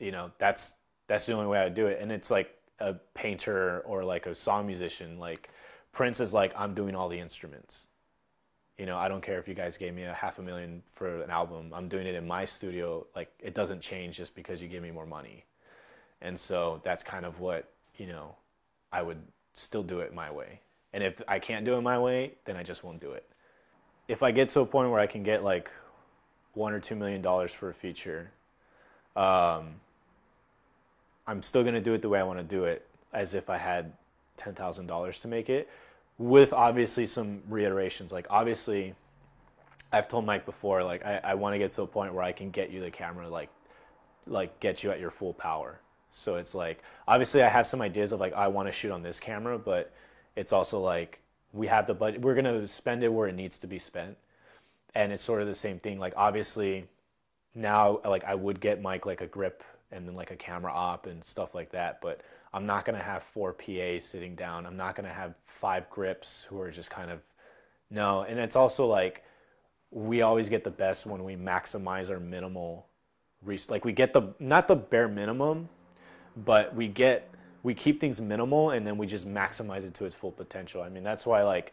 you 0.00 0.10
know, 0.10 0.32
that's 0.38 0.74
that's 1.06 1.26
the 1.26 1.32
only 1.32 1.46
way 1.46 1.58
I 1.58 1.68
do 1.68 1.86
it, 1.86 2.00
and 2.00 2.10
it's 2.10 2.30
like 2.30 2.52
a 2.78 2.94
painter 3.14 3.80
or 3.80 4.04
like 4.04 4.26
a 4.26 4.34
song 4.34 4.66
musician. 4.66 5.18
Like 5.18 5.50
Prince 5.92 6.20
is 6.20 6.34
like, 6.34 6.52
I'm 6.56 6.74
doing 6.74 6.94
all 6.94 7.08
the 7.08 7.18
instruments. 7.18 7.86
You 8.78 8.84
know, 8.84 8.98
I 8.98 9.08
don't 9.08 9.22
care 9.22 9.38
if 9.38 9.48
you 9.48 9.54
guys 9.54 9.76
gave 9.78 9.94
me 9.94 10.02
a 10.02 10.12
half 10.12 10.38
a 10.38 10.42
million 10.42 10.82
for 10.94 11.22
an 11.22 11.30
album. 11.30 11.72
I'm 11.74 11.88
doing 11.88 12.06
it 12.06 12.14
in 12.14 12.26
my 12.26 12.44
studio. 12.44 13.06
Like 13.14 13.32
it 13.40 13.54
doesn't 13.54 13.80
change 13.80 14.16
just 14.16 14.34
because 14.34 14.60
you 14.60 14.68
give 14.68 14.82
me 14.82 14.90
more 14.90 15.06
money. 15.06 15.44
And 16.20 16.38
so 16.38 16.80
that's 16.84 17.02
kind 17.02 17.24
of 17.24 17.40
what, 17.40 17.72
you 17.96 18.06
know, 18.06 18.36
I 18.92 19.02
would 19.02 19.22
still 19.54 19.82
do 19.82 20.00
it 20.00 20.14
my 20.14 20.30
way. 20.30 20.60
And 20.92 21.02
if 21.02 21.20
I 21.26 21.38
can't 21.38 21.64
do 21.64 21.76
it 21.76 21.80
my 21.80 21.98
way, 21.98 22.32
then 22.44 22.56
I 22.56 22.62
just 22.62 22.84
won't 22.84 23.00
do 23.00 23.12
it. 23.12 23.28
If 24.08 24.22
I 24.22 24.30
get 24.30 24.50
to 24.50 24.60
a 24.60 24.66
point 24.66 24.90
where 24.90 25.00
I 25.00 25.06
can 25.06 25.22
get 25.22 25.42
like 25.42 25.70
one 26.52 26.72
or 26.72 26.80
two 26.80 26.96
million 26.96 27.22
dollars 27.22 27.52
for 27.52 27.68
a 27.68 27.74
feature, 27.74 28.30
um, 29.14 29.80
I'm 31.26 31.42
still 31.42 31.62
going 31.62 31.74
to 31.74 31.80
do 31.80 31.94
it 31.94 32.02
the 32.02 32.08
way 32.08 32.20
I 32.20 32.22
want 32.22 32.38
to 32.38 32.44
do 32.44 32.64
it, 32.64 32.86
as 33.12 33.34
if 33.34 33.50
I 33.50 33.56
had 33.56 33.92
$10,000 34.38 35.20
to 35.20 35.28
make 35.28 35.48
it, 35.48 35.68
with 36.18 36.52
obviously 36.52 37.06
some 37.06 37.42
reiterations. 37.48 38.12
Like, 38.12 38.26
obviously, 38.30 38.94
I've 39.92 40.08
told 40.08 40.24
Mike 40.24 40.44
before, 40.44 40.82
like, 40.84 41.04
I, 41.04 41.20
I 41.22 41.34
want 41.34 41.54
to 41.54 41.58
get 41.58 41.72
to 41.72 41.82
a 41.82 41.86
point 41.86 42.14
where 42.14 42.22
I 42.22 42.32
can 42.32 42.50
get 42.50 42.70
you 42.70 42.80
the 42.80 42.90
camera, 42.90 43.28
like, 43.28 43.50
like 44.26 44.58
get 44.60 44.82
you 44.82 44.90
at 44.90 45.00
your 45.00 45.10
full 45.10 45.32
power. 45.32 45.80
So 46.12 46.36
it's 46.36 46.54
like, 46.54 46.82
obviously, 47.06 47.42
I 47.42 47.48
have 47.48 47.66
some 47.66 47.82
ideas 47.82 48.12
of 48.12 48.20
like, 48.20 48.32
I 48.32 48.48
want 48.48 48.68
to 48.68 48.72
shoot 48.72 48.90
on 48.90 49.02
this 49.02 49.20
camera, 49.20 49.58
but 49.58 49.92
it's 50.34 50.52
also 50.52 50.80
like, 50.80 51.20
we 51.52 51.66
have 51.66 51.86
the 51.86 51.94
budget, 51.94 52.22
we're 52.22 52.34
going 52.34 52.44
to 52.44 52.66
spend 52.66 53.02
it 53.02 53.12
where 53.12 53.28
it 53.28 53.34
needs 53.34 53.58
to 53.58 53.66
be 53.66 53.78
spent. 53.78 54.16
And 54.94 55.12
it's 55.12 55.22
sort 55.22 55.42
of 55.42 55.46
the 55.46 55.54
same 55.54 55.78
thing. 55.78 55.98
Like, 55.98 56.14
obviously, 56.16 56.86
now, 57.54 58.00
like, 58.04 58.24
I 58.24 58.34
would 58.34 58.60
get 58.60 58.80
Mike 58.80 59.04
like 59.04 59.20
a 59.20 59.26
grip 59.26 59.62
and 59.92 60.06
then 60.06 60.14
like 60.14 60.30
a 60.30 60.36
camera 60.36 60.72
op 60.72 61.06
and 61.06 61.24
stuff 61.24 61.54
like 61.54 61.70
that. 61.70 62.00
But 62.00 62.20
I'm 62.52 62.66
not 62.66 62.84
going 62.84 62.98
to 62.98 63.04
have 63.04 63.22
four 63.22 63.52
PAs 63.52 64.04
sitting 64.04 64.34
down. 64.34 64.66
I'm 64.66 64.76
not 64.76 64.96
going 64.96 65.08
to 65.08 65.14
have 65.14 65.34
five 65.46 65.88
grips 65.90 66.44
who 66.48 66.60
are 66.60 66.70
just 66.70 66.90
kind 66.90 67.10
of 67.10 67.20
no. 67.90 68.22
And 68.22 68.38
it's 68.38 68.56
also 68.56 68.86
like 68.86 69.24
we 69.90 70.22
always 70.22 70.48
get 70.48 70.64
the 70.64 70.70
best 70.70 71.06
when 71.06 71.24
we 71.24 71.36
maximize 71.36 72.10
our 72.10 72.20
minimal 72.20 72.86
like 73.68 73.84
we 73.84 73.92
get 73.92 74.12
the 74.12 74.34
not 74.38 74.68
the 74.68 74.74
bare 74.76 75.08
minimum, 75.08 75.68
but 76.36 76.74
we 76.74 76.88
get 76.88 77.30
we 77.62 77.74
keep 77.74 78.00
things 78.00 78.20
minimal 78.20 78.70
and 78.70 78.86
then 78.86 78.96
we 78.98 79.06
just 79.06 79.26
maximize 79.26 79.84
it 79.84 79.94
to 79.94 80.04
its 80.04 80.14
full 80.14 80.32
potential. 80.32 80.82
I 80.82 80.88
mean, 80.88 81.04
that's 81.04 81.26
why 81.26 81.42
like 81.42 81.72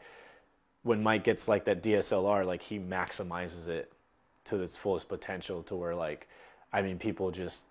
when 0.83 1.01
Mike 1.01 1.23
gets 1.23 1.47
like 1.47 1.65
that 1.65 1.81
DSLR, 1.81 2.45
like 2.45 2.61
he 2.61 2.79
maximizes 2.79 3.67
it 3.67 3.91
to 4.45 4.61
its 4.61 4.75
fullest 4.75 5.07
potential 5.07 5.63
to 5.63 5.75
where 5.75 5.95
like 5.95 6.27
I 6.71 6.81
mean 6.81 6.99
people 6.99 7.31
just 7.31 7.65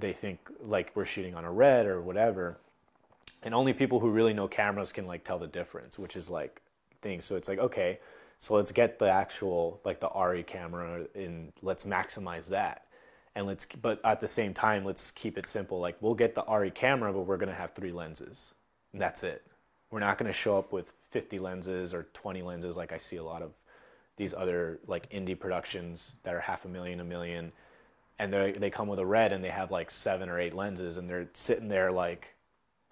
they 0.00 0.12
think 0.12 0.38
like 0.60 0.92
we're 0.94 1.04
shooting 1.04 1.34
on 1.34 1.44
a 1.44 1.52
red 1.52 1.86
or 1.86 2.00
whatever. 2.00 2.58
And 3.42 3.54
only 3.54 3.72
people 3.72 4.00
who 4.00 4.10
really 4.10 4.32
know 4.32 4.48
cameras 4.48 4.92
can 4.92 5.06
like 5.06 5.24
tell 5.24 5.38
the 5.38 5.46
difference 5.46 5.98
which 5.98 6.16
is 6.16 6.30
like 6.30 6.60
things 7.02 7.24
so 7.26 7.36
it's 7.36 7.48
like 7.48 7.58
okay 7.58 7.98
so 8.38 8.54
let's 8.54 8.72
get 8.72 8.98
the 8.98 9.10
actual 9.10 9.80
like 9.84 10.00
the 10.00 10.08
ARRI 10.08 10.46
camera 10.46 11.06
and 11.14 11.50
let's 11.62 11.84
maximize 11.84 12.48
that. 12.48 12.84
And 13.34 13.46
let's 13.46 13.66
but 13.66 14.04
at 14.04 14.20
the 14.20 14.28
same 14.28 14.52
time 14.52 14.84
let's 14.84 15.10
keep 15.10 15.38
it 15.38 15.46
simple. 15.46 15.80
Like 15.80 15.96
we'll 16.00 16.14
get 16.14 16.34
the 16.34 16.42
ARRI 16.42 16.74
camera 16.74 17.10
but 17.12 17.22
we're 17.22 17.38
going 17.38 17.48
to 17.48 17.54
have 17.54 17.70
three 17.72 17.92
lenses. 17.92 18.52
And 18.92 19.00
that's 19.00 19.22
it. 19.22 19.46
We're 19.90 20.00
not 20.00 20.18
going 20.18 20.26
to 20.26 20.32
show 20.32 20.58
up 20.58 20.72
with 20.72 20.92
50 21.10 21.38
lenses 21.38 21.94
or 21.94 22.06
20 22.12 22.42
lenses 22.42 22.76
like 22.76 22.92
I 22.92 22.98
see 22.98 23.16
a 23.16 23.24
lot 23.24 23.40
of 23.40 23.52
these 24.16 24.34
other 24.34 24.78
like 24.86 25.10
indie 25.10 25.38
productions 25.38 26.14
that 26.24 26.34
are 26.34 26.40
half 26.40 26.64
a 26.64 26.68
million 26.68 27.00
a 27.00 27.04
million 27.04 27.50
and 28.18 28.32
they 28.32 28.52
they 28.52 28.70
come 28.70 28.88
with 28.88 28.98
a 28.98 29.06
red 29.06 29.32
and 29.32 29.42
they 29.42 29.50
have 29.50 29.70
like 29.70 29.90
seven 29.90 30.28
or 30.28 30.38
eight 30.38 30.54
lenses 30.54 30.96
and 30.96 31.08
they're 31.08 31.28
sitting 31.32 31.68
there 31.68 31.90
like 31.90 32.34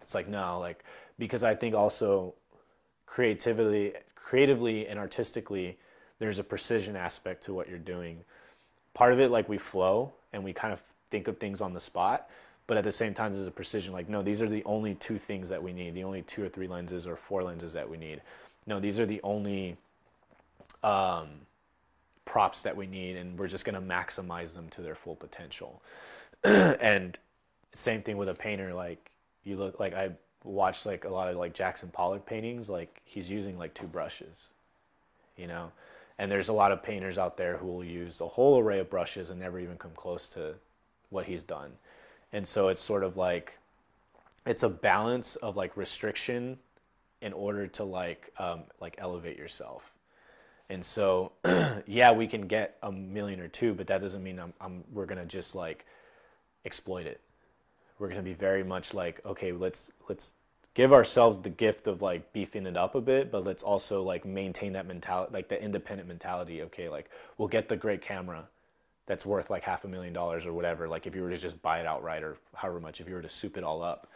it's 0.00 0.14
like 0.14 0.28
no 0.28 0.58
like 0.58 0.84
because 1.18 1.44
I 1.44 1.54
think 1.54 1.74
also 1.74 2.34
creatively 3.06 3.94
creatively 4.14 4.86
and 4.86 4.98
artistically 4.98 5.78
there's 6.18 6.38
a 6.38 6.44
precision 6.44 6.96
aspect 6.96 7.44
to 7.44 7.54
what 7.54 7.68
you're 7.68 7.78
doing. 7.78 8.24
Part 8.94 9.12
of 9.12 9.20
it 9.20 9.30
like 9.30 9.48
we 9.48 9.58
flow 9.58 10.12
and 10.32 10.42
we 10.44 10.52
kind 10.52 10.72
of 10.72 10.82
think 11.10 11.28
of 11.28 11.36
things 11.36 11.60
on 11.60 11.72
the 11.74 11.80
spot 11.80 12.28
but 12.66 12.76
at 12.76 12.84
the 12.84 12.92
same 12.92 13.14
time 13.14 13.32
there's 13.32 13.46
a 13.46 13.50
precision 13.50 13.92
like 13.92 14.08
no 14.08 14.22
these 14.22 14.42
are 14.42 14.48
the 14.48 14.64
only 14.64 14.94
two 14.94 15.18
things 15.18 15.48
that 15.48 15.62
we 15.62 15.72
need. 15.72 15.94
The 15.94 16.04
only 16.04 16.22
two 16.22 16.44
or 16.44 16.48
three 16.48 16.66
lenses 16.66 17.06
or 17.06 17.16
four 17.16 17.42
lenses 17.42 17.72
that 17.74 17.88
we 17.88 17.96
need. 17.96 18.20
No 18.66 18.80
these 18.80 18.98
are 18.98 19.06
the 19.06 19.20
only 19.22 19.76
um, 20.82 21.28
props 22.32 22.62
that 22.62 22.74
we 22.74 22.86
need 22.86 23.14
and 23.14 23.38
we're 23.38 23.46
just 23.46 23.66
going 23.66 23.74
to 23.74 23.94
maximize 23.94 24.54
them 24.54 24.66
to 24.70 24.80
their 24.80 24.94
full 24.94 25.14
potential 25.14 25.82
and 26.44 27.18
same 27.74 28.00
thing 28.00 28.16
with 28.16 28.30
a 28.30 28.34
painter. 28.34 28.72
Like 28.72 29.10
you 29.44 29.58
look 29.58 29.78
like 29.78 29.92
I 29.92 30.12
watched 30.42 30.86
like 30.86 31.04
a 31.04 31.10
lot 31.10 31.28
of 31.28 31.36
like 31.36 31.52
Jackson 31.52 31.90
Pollock 31.92 32.24
paintings. 32.24 32.70
Like 32.70 33.02
he's 33.04 33.28
using 33.28 33.58
like 33.58 33.74
two 33.74 33.86
brushes, 33.86 34.48
you 35.36 35.46
know. 35.46 35.72
And 36.18 36.32
there's 36.32 36.48
a 36.48 36.54
lot 36.54 36.72
of 36.72 36.82
painters 36.82 37.18
out 37.18 37.36
there 37.36 37.58
who 37.58 37.66
will 37.66 37.84
use 37.84 38.22
a 38.22 38.28
whole 38.28 38.58
array 38.58 38.78
of 38.78 38.88
brushes 38.88 39.28
and 39.28 39.38
never 39.38 39.60
even 39.60 39.76
come 39.76 39.92
close 39.94 40.26
to 40.30 40.54
what 41.10 41.26
he's 41.26 41.42
done. 41.42 41.72
And 42.32 42.48
so 42.48 42.68
it's 42.68 42.80
sort 42.80 43.04
of 43.04 43.18
like 43.18 43.58
it's 44.46 44.62
a 44.62 44.70
balance 44.70 45.36
of 45.36 45.58
like 45.58 45.76
restriction 45.76 46.58
in 47.20 47.34
order 47.34 47.66
to 47.66 47.84
like 47.84 48.32
um, 48.38 48.62
like 48.80 48.94
elevate 48.96 49.36
yourself. 49.36 49.91
And 50.72 50.82
so, 50.82 51.32
yeah, 51.86 52.12
we 52.12 52.26
can 52.26 52.46
get 52.46 52.78
a 52.82 52.90
million 52.90 53.40
or 53.40 53.48
two, 53.48 53.74
but 53.74 53.86
that 53.88 54.00
doesn't 54.00 54.22
mean 54.22 54.38
I'm, 54.38 54.54
I'm 54.58 54.84
we're 54.90 55.04
gonna 55.04 55.26
just 55.26 55.54
like 55.54 55.84
exploit 56.64 57.06
it. 57.06 57.20
We're 57.98 58.08
gonna 58.08 58.22
be 58.22 58.32
very 58.32 58.64
much 58.64 58.94
like, 58.94 59.20
okay, 59.26 59.52
let's 59.52 59.92
let's 60.08 60.32
give 60.72 60.90
ourselves 60.94 61.40
the 61.40 61.50
gift 61.50 61.86
of 61.86 62.00
like 62.00 62.32
beefing 62.32 62.64
it 62.64 62.78
up 62.78 62.94
a 62.94 63.02
bit, 63.02 63.30
but 63.30 63.44
let's 63.44 63.62
also 63.62 64.02
like 64.02 64.24
maintain 64.24 64.72
that 64.72 64.86
mentality, 64.86 65.34
like 65.34 65.48
the 65.50 65.62
independent 65.62 66.08
mentality. 66.08 66.62
Okay, 66.62 66.88
like 66.88 67.10
we'll 67.36 67.48
get 67.48 67.68
the 67.68 67.76
great 67.76 68.00
camera 68.00 68.48
that's 69.04 69.26
worth 69.26 69.50
like 69.50 69.64
half 69.64 69.84
a 69.84 69.88
million 69.88 70.14
dollars 70.14 70.46
or 70.46 70.54
whatever. 70.54 70.88
Like 70.88 71.06
if 71.06 71.14
you 71.14 71.22
were 71.22 71.30
to 71.30 71.36
just 71.36 71.60
buy 71.60 71.80
it 71.80 71.86
outright 71.86 72.22
or 72.22 72.38
however 72.54 72.80
much, 72.80 72.98
if 72.98 73.08
you 73.10 73.14
were 73.14 73.20
to 73.20 73.28
soup 73.28 73.58
it 73.58 73.64
all 73.64 73.82
up, 73.82 74.08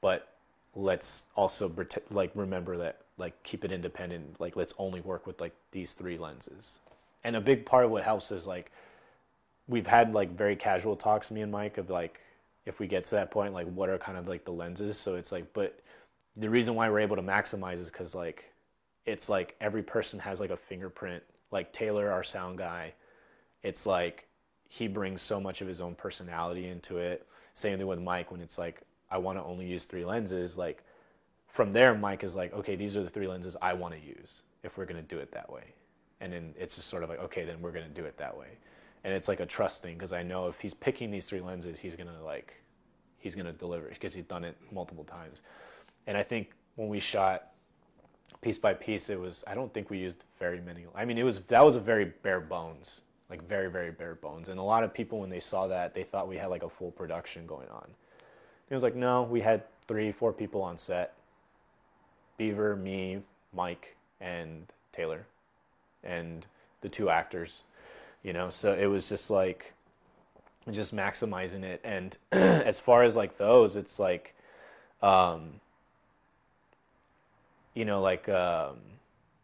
but 0.00 0.35
let's 0.76 1.24
also 1.34 1.72
like 2.10 2.30
remember 2.34 2.76
that 2.76 2.98
like 3.16 3.42
keep 3.42 3.64
it 3.64 3.72
independent. 3.72 4.38
Like 4.40 4.54
let's 4.54 4.74
only 4.78 5.00
work 5.00 5.26
with 5.26 5.40
like 5.40 5.54
these 5.72 5.94
three 5.94 6.18
lenses. 6.18 6.78
And 7.24 7.34
a 7.34 7.40
big 7.40 7.66
part 7.66 7.84
of 7.84 7.90
what 7.90 8.04
helps 8.04 8.30
is 8.30 8.46
like 8.46 8.70
we've 9.66 9.86
had 9.86 10.12
like 10.14 10.36
very 10.36 10.54
casual 10.54 10.94
talks, 10.94 11.30
me 11.30 11.40
and 11.40 11.50
Mike, 11.50 11.78
of 11.78 11.90
like 11.90 12.20
if 12.66 12.78
we 12.78 12.86
get 12.86 13.04
to 13.04 13.12
that 13.12 13.30
point, 13.30 13.54
like 13.54 13.66
what 13.66 13.88
are 13.88 13.98
kind 13.98 14.18
of 14.18 14.28
like 14.28 14.44
the 14.44 14.52
lenses. 14.52 14.98
So 14.98 15.14
it's 15.14 15.32
like, 15.32 15.52
but 15.54 15.80
the 16.36 16.50
reason 16.50 16.74
why 16.74 16.90
we're 16.90 17.00
able 17.00 17.16
to 17.16 17.22
maximize 17.22 17.78
is 17.78 17.88
because 17.88 18.14
like 18.14 18.44
it's 19.06 19.28
like 19.28 19.56
every 19.60 19.82
person 19.82 20.20
has 20.20 20.40
like 20.40 20.50
a 20.50 20.56
fingerprint. 20.56 21.22
Like 21.50 21.72
Taylor, 21.72 22.10
our 22.10 22.24
sound 22.24 22.58
guy, 22.58 22.92
it's 23.62 23.86
like 23.86 24.26
he 24.68 24.88
brings 24.88 25.22
so 25.22 25.40
much 25.40 25.62
of 25.62 25.68
his 25.68 25.80
own 25.80 25.94
personality 25.94 26.68
into 26.68 26.98
it. 26.98 27.26
Same 27.54 27.78
thing 27.78 27.86
with 27.86 28.00
Mike 28.00 28.30
when 28.30 28.40
it's 28.40 28.58
like 28.58 28.82
I 29.10 29.18
want 29.18 29.38
to 29.38 29.44
only 29.44 29.66
use 29.66 29.84
three 29.84 30.04
lenses. 30.04 30.58
Like 30.58 30.82
from 31.48 31.72
there, 31.72 31.94
Mike 31.94 32.24
is 32.24 32.34
like, 32.34 32.52
okay, 32.52 32.76
these 32.76 32.96
are 32.96 33.02
the 33.02 33.10
three 33.10 33.28
lenses 33.28 33.56
I 33.60 33.72
want 33.72 33.94
to 33.94 34.00
use 34.00 34.42
if 34.62 34.76
we're 34.76 34.86
going 34.86 35.02
to 35.02 35.14
do 35.14 35.18
it 35.18 35.32
that 35.32 35.50
way. 35.50 35.74
And 36.20 36.32
then 36.32 36.54
it's 36.58 36.76
just 36.76 36.88
sort 36.88 37.02
of 37.02 37.10
like, 37.10 37.20
okay, 37.20 37.44
then 37.44 37.60
we're 37.60 37.72
going 37.72 37.86
to 37.86 37.94
do 37.94 38.04
it 38.04 38.16
that 38.18 38.36
way. 38.36 38.48
And 39.04 39.14
it's 39.14 39.28
like 39.28 39.40
a 39.40 39.46
trust 39.46 39.82
thing 39.82 39.94
because 39.94 40.12
I 40.12 40.22
know 40.22 40.48
if 40.48 40.60
he's 40.60 40.74
picking 40.74 41.10
these 41.10 41.26
three 41.26 41.40
lenses, 41.40 41.78
he's 41.78 41.94
going 41.94 42.08
to 42.08 42.24
like, 42.24 42.56
he's 43.18 43.34
going 43.34 43.46
to 43.46 43.52
deliver 43.52 43.88
because 43.88 44.14
he's 44.14 44.24
done 44.24 44.44
it 44.44 44.56
multiple 44.72 45.04
times. 45.04 45.42
And 46.06 46.16
I 46.16 46.22
think 46.22 46.52
when 46.74 46.88
we 46.88 47.00
shot 47.00 47.52
piece 48.40 48.58
by 48.58 48.74
piece, 48.74 49.08
it 49.10 49.18
was, 49.18 49.44
I 49.46 49.54
don't 49.54 49.72
think 49.72 49.90
we 49.90 49.98
used 49.98 50.24
very 50.38 50.60
many. 50.60 50.86
I 50.94 51.04
mean, 51.04 51.18
it 51.18 51.24
was, 51.24 51.40
that 51.40 51.64
was 51.64 51.76
a 51.76 51.80
very 51.80 52.06
bare 52.22 52.40
bones, 52.40 53.02
like 53.30 53.46
very, 53.46 53.70
very 53.70 53.90
bare 53.90 54.14
bones. 54.14 54.48
And 54.48 54.58
a 54.58 54.62
lot 54.62 54.84
of 54.84 54.92
people, 54.92 55.20
when 55.20 55.30
they 55.30 55.40
saw 55.40 55.66
that, 55.68 55.94
they 55.94 56.02
thought 56.02 56.28
we 56.28 56.36
had 56.36 56.46
like 56.46 56.62
a 56.62 56.68
full 56.68 56.90
production 56.90 57.46
going 57.46 57.68
on. 57.68 57.88
It 58.68 58.74
was 58.74 58.82
like, 58.82 58.94
no, 58.94 59.22
we 59.22 59.40
had 59.40 59.62
three, 59.86 60.12
four 60.12 60.32
people 60.32 60.62
on 60.62 60.78
set 60.78 61.14
Beaver, 62.36 62.76
me, 62.76 63.22
Mike, 63.54 63.96
and 64.20 64.66
Taylor, 64.92 65.26
and 66.04 66.46
the 66.82 66.88
two 66.88 67.08
actors. 67.08 67.64
You 68.22 68.32
know, 68.32 68.48
so 68.48 68.74
it 68.74 68.86
was 68.86 69.08
just 69.08 69.30
like 69.30 69.72
just 70.70 70.94
maximizing 70.94 71.62
it. 71.62 71.80
And 71.84 72.16
as 72.32 72.80
far 72.80 73.02
as 73.02 73.16
like 73.16 73.38
those, 73.38 73.76
it's 73.76 73.98
like, 73.98 74.34
um, 75.02 75.60
you 77.74 77.84
know, 77.84 78.00
like, 78.00 78.28
um, 78.28 78.76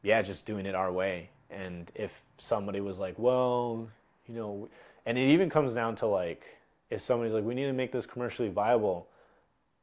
yeah, 0.02 0.20
just 0.22 0.46
doing 0.46 0.66
it 0.66 0.74
our 0.74 0.90
way. 0.90 1.30
And 1.50 1.90
if 1.94 2.10
somebody 2.38 2.80
was 2.80 2.98
like, 2.98 3.14
well, 3.18 3.88
you 4.26 4.34
know, 4.34 4.68
and 5.06 5.16
it 5.18 5.28
even 5.28 5.48
comes 5.48 5.74
down 5.74 5.94
to 5.96 6.06
like, 6.06 6.44
if 6.90 7.00
somebody's 7.00 7.32
like, 7.32 7.44
we 7.44 7.54
need 7.54 7.66
to 7.66 7.72
make 7.72 7.92
this 7.92 8.06
commercially 8.06 8.48
viable, 8.48 9.06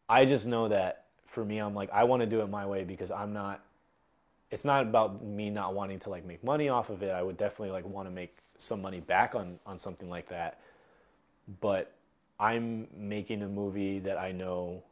I 0.09 0.25
just 0.25 0.47
know 0.47 0.67
that 0.67 1.05
for 1.27 1.45
me, 1.45 1.59
I'm 1.59 1.75
like, 1.75 1.89
I 1.93 2.03
want 2.03 2.21
to 2.21 2.25
do 2.25 2.41
it 2.41 2.49
my 2.49 2.65
way 2.65 2.83
because 2.83 3.11
I'm 3.11 3.31
not. 3.33 3.63
It's 4.51 4.65
not 4.65 4.81
about 4.81 5.23
me 5.23 5.51
not 5.51 5.75
wanting 5.75 5.99
to 5.99 6.09
like 6.09 6.25
make 6.25 6.43
money 6.43 6.69
off 6.69 6.89
of 6.89 7.03
it. 7.03 7.11
I 7.11 7.21
would 7.21 7.37
definitely 7.37 7.69
like 7.69 7.85
want 7.85 8.07
to 8.07 8.11
make 8.11 8.35
some 8.57 8.81
money 8.81 8.99
back 8.99 9.35
on 9.35 9.59
on 9.65 9.77
something 9.77 10.09
like 10.09 10.29
that. 10.29 10.59
But 11.61 11.93
I'm 12.39 12.87
making 12.95 13.43
a 13.43 13.47
movie 13.47 13.99
that 13.99 14.17
I 14.17 14.31
know 14.31 14.83